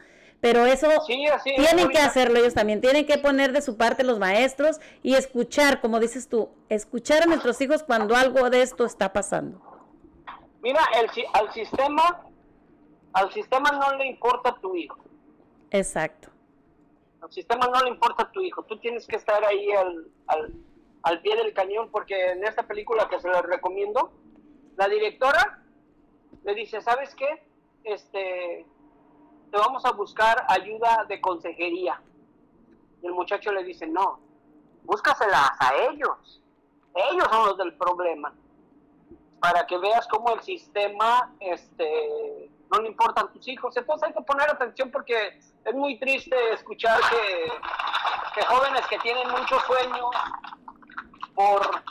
Pero 0.46 0.64
eso 0.68 0.88
Sí, 1.08 1.26
así 1.26 1.50
es, 1.50 1.56
tienen 1.56 1.90
que 1.90 1.98
hacerlo 1.98 2.38
ellos 2.38 2.54
también, 2.54 2.80
tienen 2.80 3.08
que 3.08 3.18
poner 3.18 3.52
de 3.52 3.64
su 3.64 3.78
parte 3.78 4.04
los 4.04 4.20
maestros 4.20 4.80
y 5.02 5.16
escuchar, 5.16 5.82
como 5.82 6.00
dices 6.00 6.30
tú, 6.30 6.52
escuchar 6.70 7.24
a 7.24 7.26
nuestros 7.26 7.60
hijos 7.62 7.82
cuando 7.82 8.16
algo 8.16 8.48
de 8.52 8.62
esto 8.62 8.86
está 8.86 9.12
pasando. 9.12 9.60
Mira, 10.62 10.82
el, 11.00 11.10
al 11.34 11.52
sistema, 11.52 12.28
al 13.14 13.34
sistema 13.34 13.72
no 13.72 13.98
le 13.98 14.06
importa 14.06 14.56
tu 14.62 14.76
hijo. 14.76 15.00
Exacto. 15.72 16.30
Al 17.22 17.32
sistema 17.32 17.66
no 17.66 17.82
le 17.82 17.90
importa 17.90 18.30
tu 18.32 18.40
hijo. 18.44 18.62
Tú 18.66 18.78
tienes 18.78 19.08
que 19.08 19.16
estar 19.16 19.44
ahí 19.46 19.72
al, 19.72 20.12
al, 20.28 20.54
al 21.02 21.22
pie 21.24 21.36
del 21.38 21.56
cañón 21.56 21.90
porque 21.90 22.34
en 22.34 22.44
esta 22.44 22.68
película 22.68 23.10
que 23.10 23.20
se 23.20 23.30
les 23.30 23.42
recomiendo, 23.42 24.14
la 24.78 24.88
directora 24.90 25.64
le 26.44 26.54
dice, 26.54 26.82
¿sabes 26.82 27.16
qué? 27.16 27.48
Este, 27.84 28.68
te 29.52 29.58
vamos 29.58 29.86
a 29.86 29.92
buscar 29.92 30.46
ayuda 30.50 31.06
de 31.08 31.22
consejería. 31.22 32.02
Y 33.02 33.08
el 33.08 33.14
muchacho 33.14 33.52
le 33.52 33.64
dice, 33.64 33.88
no, 33.88 34.20
búscaselas 34.84 35.52
a 35.60 35.76
ellos. 35.90 36.42
Ellos 36.94 37.28
son 37.30 37.48
los 37.48 37.58
del 37.58 37.74
problema. 37.76 38.34
Para 39.40 39.66
que 39.68 39.78
veas 39.78 40.08
cómo 40.08 40.34
el 40.34 40.42
sistema 40.42 41.34
este, 41.40 42.50
no 42.72 42.80
le 42.80 42.88
importan 42.88 43.32
tus 43.34 43.48
hijos. 43.48 43.76
Entonces 43.78 44.08
hay 44.08 44.14
que 44.14 44.22
poner 44.22 44.50
atención 44.50 44.90
porque 44.92 45.40
es 45.66 45.74
muy 45.74 46.00
triste 46.00 46.36
escuchar 46.54 47.00
que, 47.10 47.52
que 48.40 48.46
jóvenes 48.46 48.86
que 48.88 48.98
tienen 49.00 49.30
mucho 49.30 49.60
sueño 49.62 50.10
por, 51.34 51.84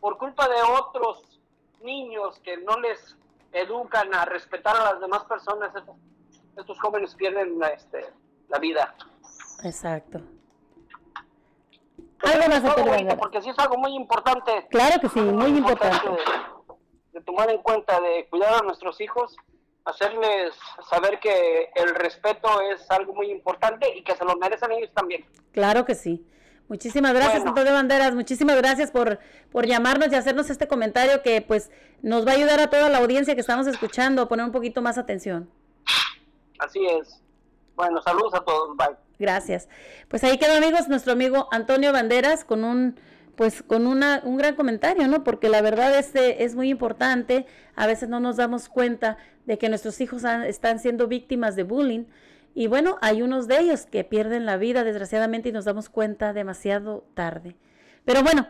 por 0.00 0.18
culpa 0.18 0.48
de 0.48 0.62
otros 0.62 1.40
niños 1.82 2.38
que 2.40 2.56
no 2.58 2.78
les 2.80 3.16
educan 3.52 4.14
a 4.14 4.24
respetar 4.24 4.76
a 4.76 4.92
las 4.92 5.00
demás 5.00 5.24
personas, 5.24 5.74
estos, 5.74 5.96
estos 6.56 6.80
jóvenes 6.80 7.14
pierden 7.14 7.58
la, 7.58 7.68
este, 7.68 8.06
la 8.48 8.58
vida. 8.58 8.94
Exacto. 9.64 10.20
Algo 12.22 12.48
más 12.48 12.64
es 12.64 12.76
Banderas. 12.76 13.14
porque 13.16 13.40
sí 13.40 13.48
es 13.48 13.58
algo 13.58 13.78
muy 13.78 13.94
importante. 13.94 14.66
Claro 14.70 15.00
que 15.00 15.08
sí, 15.08 15.20
muy 15.20 15.50
importante. 15.56 16.08
de, 16.08 16.18
de 17.12 17.20
tomar 17.22 17.50
en 17.50 17.62
cuenta, 17.62 17.98
de 18.00 18.28
cuidar 18.28 18.54
a 18.54 18.62
nuestros 18.62 19.00
hijos 19.00 19.36
hacerles 19.84 20.54
saber 20.88 21.18
que 21.20 21.70
el 21.74 21.94
respeto 21.94 22.60
es 22.60 22.88
algo 22.90 23.14
muy 23.14 23.30
importante 23.30 23.88
y 23.96 24.02
que 24.02 24.14
se 24.14 24.24
lo 24.24 24.36
merecen 24.36 24.72
ellos 24.72 24.90
también. 24.94 25.24
Claro 25.52 25.84
que 25.84 25.94
sí. 25.94 26.26
Muchísimas 26.70 27.12
gracias, 27.12 27.38
Bueno. 27.42 27.50
Antonio 27.50 27.72
Banderas. 27.72 28.14
Muchísimas 28.14 28.56
gracias 28.56 28.92
por, 28.92 29.18
por 29.50 29.66
llamarnos 29.66 30.10
y 30.12 30.14
hacernos 30.14 30.48
este 30.50 30.68
comentario 30.68 31.20
que 31.22 31.42
pues 31.42 31.68
nos 32.00 32.24
va 32.24 32.30
a 32.30 32.34
ayudar 32.36 32.60
a 32.60 32.70
toda 32.70 32.88
la 32.88 32.98
audiencia 32.98 33.34
que 33.34 33.40
estamos 33.40 33.66
escuchando 33.66 34.22
a 34.22 34.28
poner 34.28 34.46
un 34.46 34.52
poquito 34.52 34.80
más 34.80 34.96
atención. 34.96 35.50
Así 36.60 36.78
es. 36.86 37.20
Bueno, 37.74 38.00
saludos 38.02 38.34
a 38.34 38.40
todos. 38.44 38.76
Bye. 38.76 38.96
Gracias. 39.18 39.68
Pues 40.08 40.22
ahí 40.22 40.38
quedó, 40.38 40.54
amigos, 40.56 40.88
nuestro 40.88 41.12
amigo 41.12 41.48
Antonio 41.50 41.92
Banderas 41.92 42.44
con 42.44 42.62
un 42.64 42.98
pues 43.34 43.62
con 43.62 43.86
una, 43.86 44.20
un 44.24 44.36
gran 44.36 44.54
comentario, 44.54 45.08
¿no? 45.08 45.24
Porque 45.24 45.48
la 45.48 45.62
verdad 45.62 45.98
este 45.98 46.44
es 46.44 46.54
muy 46.54 46.68
importante. 46.68 47.46
A 47.74 47.86
veces 47.86 48.08
no 48.08 48.20
nos 48.20 48.36
damos 48.36 48.68
cuenta 48.68 49.16
de 49.46 49.56
que 49.58 49.68
nuestros 49.70 50.00
hijos 50.02 50.24
han- 50.24 50.44
están 50.44 50.78
siendo 50.78 51.08
víctimas 51.08 51.56
de 51.56 51.62
bullying. 51.64 52.04
Y 52.54 52.66
bueno, 52.66 52.98
hay 53.00 53.22
unos 53.22 53.48
de 53.48 53.60
ellos 53.60 53.86
que 53.86 54.04
pierden 54.04 54.46
la 54.46 54.56
vida, 54.56 54.84
desgraciadamente, 54.84 55.50
y 55.50 55.52
nos 55.52 55.64
damos 55.64 55.88
cuenta 55.88 56.32
demasiado 56.32 57.04
tarde. 57.14 57.56
Pero 58.04 58.22
bueno, 58.22 58.48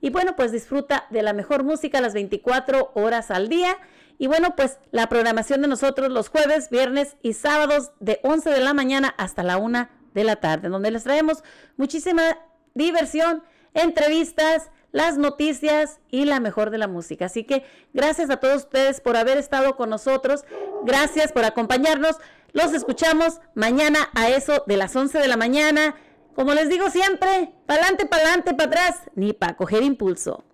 y 0.00 0.10
bueno, 0.10 0.36
pues 0.36 0.52
disfruta 0.52 1.06
de 1.10 1.22
la 1.22 1.32
mejor 1.32 1.64
música 1.64 2.00
las 2.00 2.14
24 2.14 2.92
horas 2.94 3.30
al 3.30 3.48
día. 3.48 3.76
Y 4.18 4.26
bueno, 4.26 4.56
pues 4.56 4.78
la 4.90 5.08
programación 5.08 5.62
de 5.62 5.68
nosotros 5.68 6.10
los 6.10 6.28
jueves, 6.28 6.70
viernes 6.70 7.16
y 7.22 7.34
sábados 7.34 7.92
de 8.00 8.20
11 8.22 8.50
de 8.50 8.60
la 8.60 8.74
mañana 8.74 9.14
hasta 9.18 9.42
la 9.42 9.58
1 9.58 9.88
de 10.14 10.24
la 10.24 10.36
tarde, 10.36 10.68
donde 10.68 10.90
les 10.90 11.04
traemos 11.04 11.44
muchísima 11.76 12.38
diversión, 12.74 13.42
entrevistas, 13.74 14.70
las 14.96 15.18
noticias 15.18 16.00
y 16.10 16.24
la 16.24 16.40
mejor 16.40 16.70
de 16.70 16.78
la 16.78 16.88
música. 16.88 17.26
Así 17.26 17.44
que 17.44 17.66
gracias 17.92 18.30
a 18.30 18.38
todos 18.38 18.64
ustedes 18.64 19.02
por 19.02 19.18
haber 19.18 19.36
estado 19.36 19.76
con 19.76 19.90
nosotros. 19.90 20.46
Gracias 20.84 21.32
por 21.32 21.44
acompañarnos. 21.44 22.16
Los 22.54 22.72
escuchamos 22.72 23.40
mañana 23.54 24.08
a 24.14 24.30
eso 24.30 24.64
de 24.66 24.78
las 24.78 24.96
11 24.96 25.18
de 25.18 25.28
la 25.28 25.36
mañana. 25.36 25.96
Como 26.34 26.54
les 26.54 26.70
digo 26.70 26.88
siempre, 26.88 27.52
pa'lante, 27.66 28.06
pa'lante, 28.06 28.54
para 28.54 28.70
atrás, 28.70 28.96
ni 29.14 29.34
para 29.34 29.56
coger 29.56 29.82
impulso. 29.82 30.45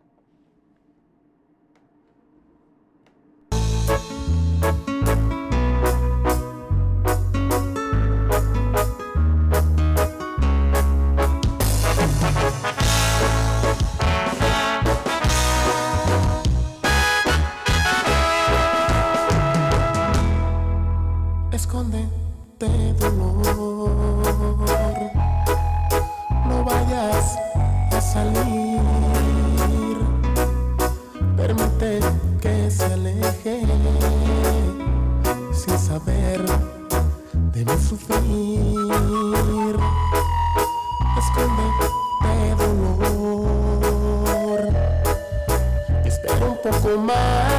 Escóndete 22.62 22.94
dolor, 22.94 23.90
no 26.46 26.62
vayas 26.64 27.36
a 27.90 28.00
salir, 28.00 28.78
permite 31.36 31.98
que 32.40 32.70
se 32.70 32.84
aleje 32.84 33.66
sin 35.52 35.76
saber 35.76 36.40
de 37.52 37.64
mi 37.64 37.76
sufrir. 37.82 39.76
Escóndete 41.18 41.86
dolor, 42.58 44.60
espera 46.04 46.46
un 46.46 46.56
poco 46.62 46.96
más. 46.98 47.51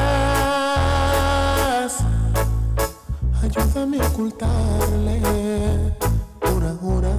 A 3.83 3.85
ocultarle 3.85 5.19
por 6.39 6.63
ahora 6.63 7.13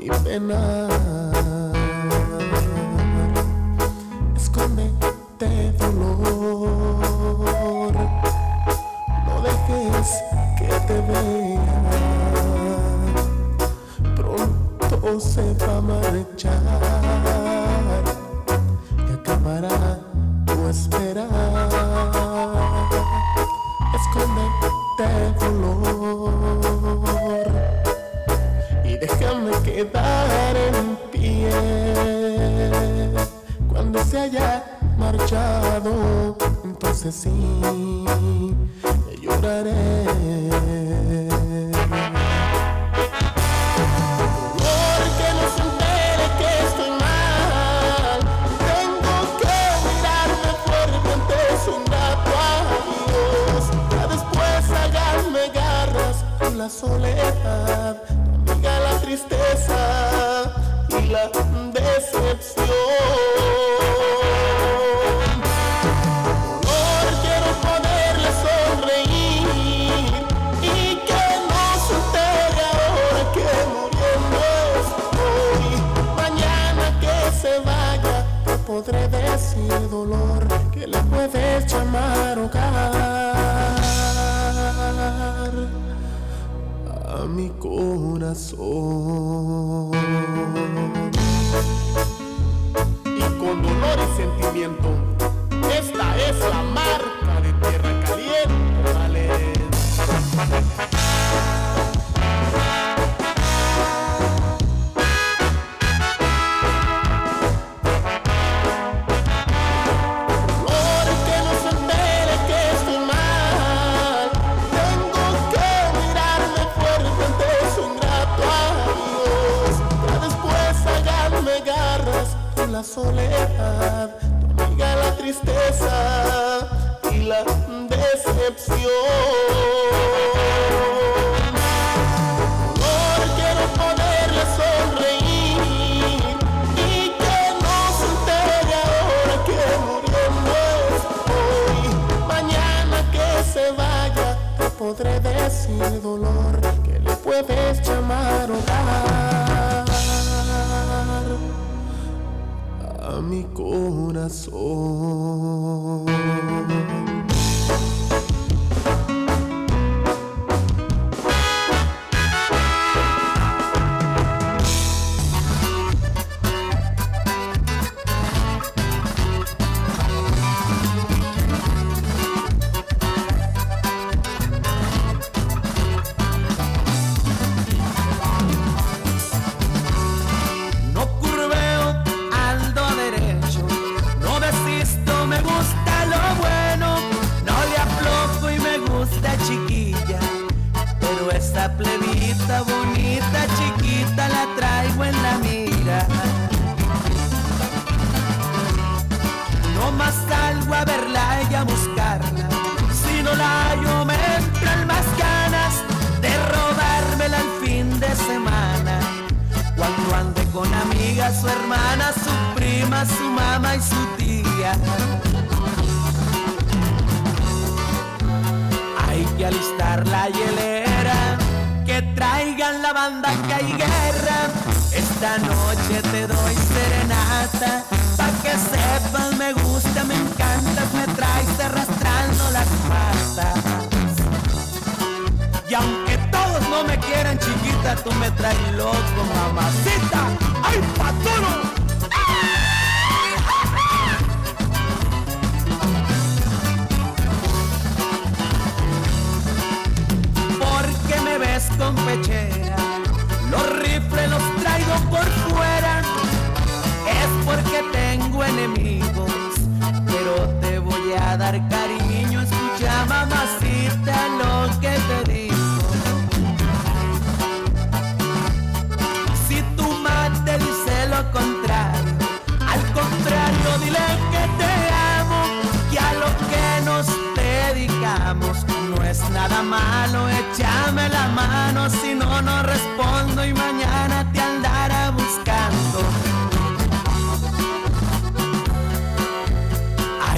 mi 0.00 0.08
pena. 0.24 0.88
Escóndete 4.34 5.72
dolor, 5.78 6.72
no 9.26 9.34
dejes 9.42 10.08
que 10.56 10.68
te 10.86 10.98
vea. 11.02 11.82
Pronto 14.16 15.20
se 15.20 15.52
va 15.52 15.76
a 15.76 15.80
marchar 15.82 17.03
marchado 35.34 36.36
entonces 36.64 37.14
sí 37.14 37.30
lloraré 39.20 40.03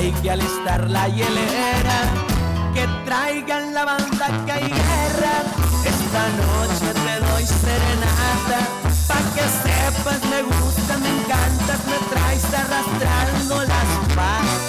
y 0.06 0.12
que 0.22 0.30
al 0.30 0.40
estar 0.40 0.88
la 0.88 1.08
hielera, 1.08 1.98
que 2.72 2.86
traigan 3.04 3.74
la 3.74 3.84
banda 3.84 4.26
que 4.44 4.52
hay 4.52 4.62
guerra. 4.62 5.42
Esta 5.84 6.22
noche 6.42 6.88
te 7.04 7.26
doy 7.26 7.44
serenata, 7.44 8.60
pa' 9.08 9.24
que 9.34 9.42
sepas 9.64 10.20
me 10.30 10.42
gusta, 10.42 10.98
me 10.98 11.08
encantas, 11.08 11.80
me 11.86 11.98
traes 12.10 12.44
arrastrando 12.54 13.64
las 13.64 14.14
patas. 14.14 14.65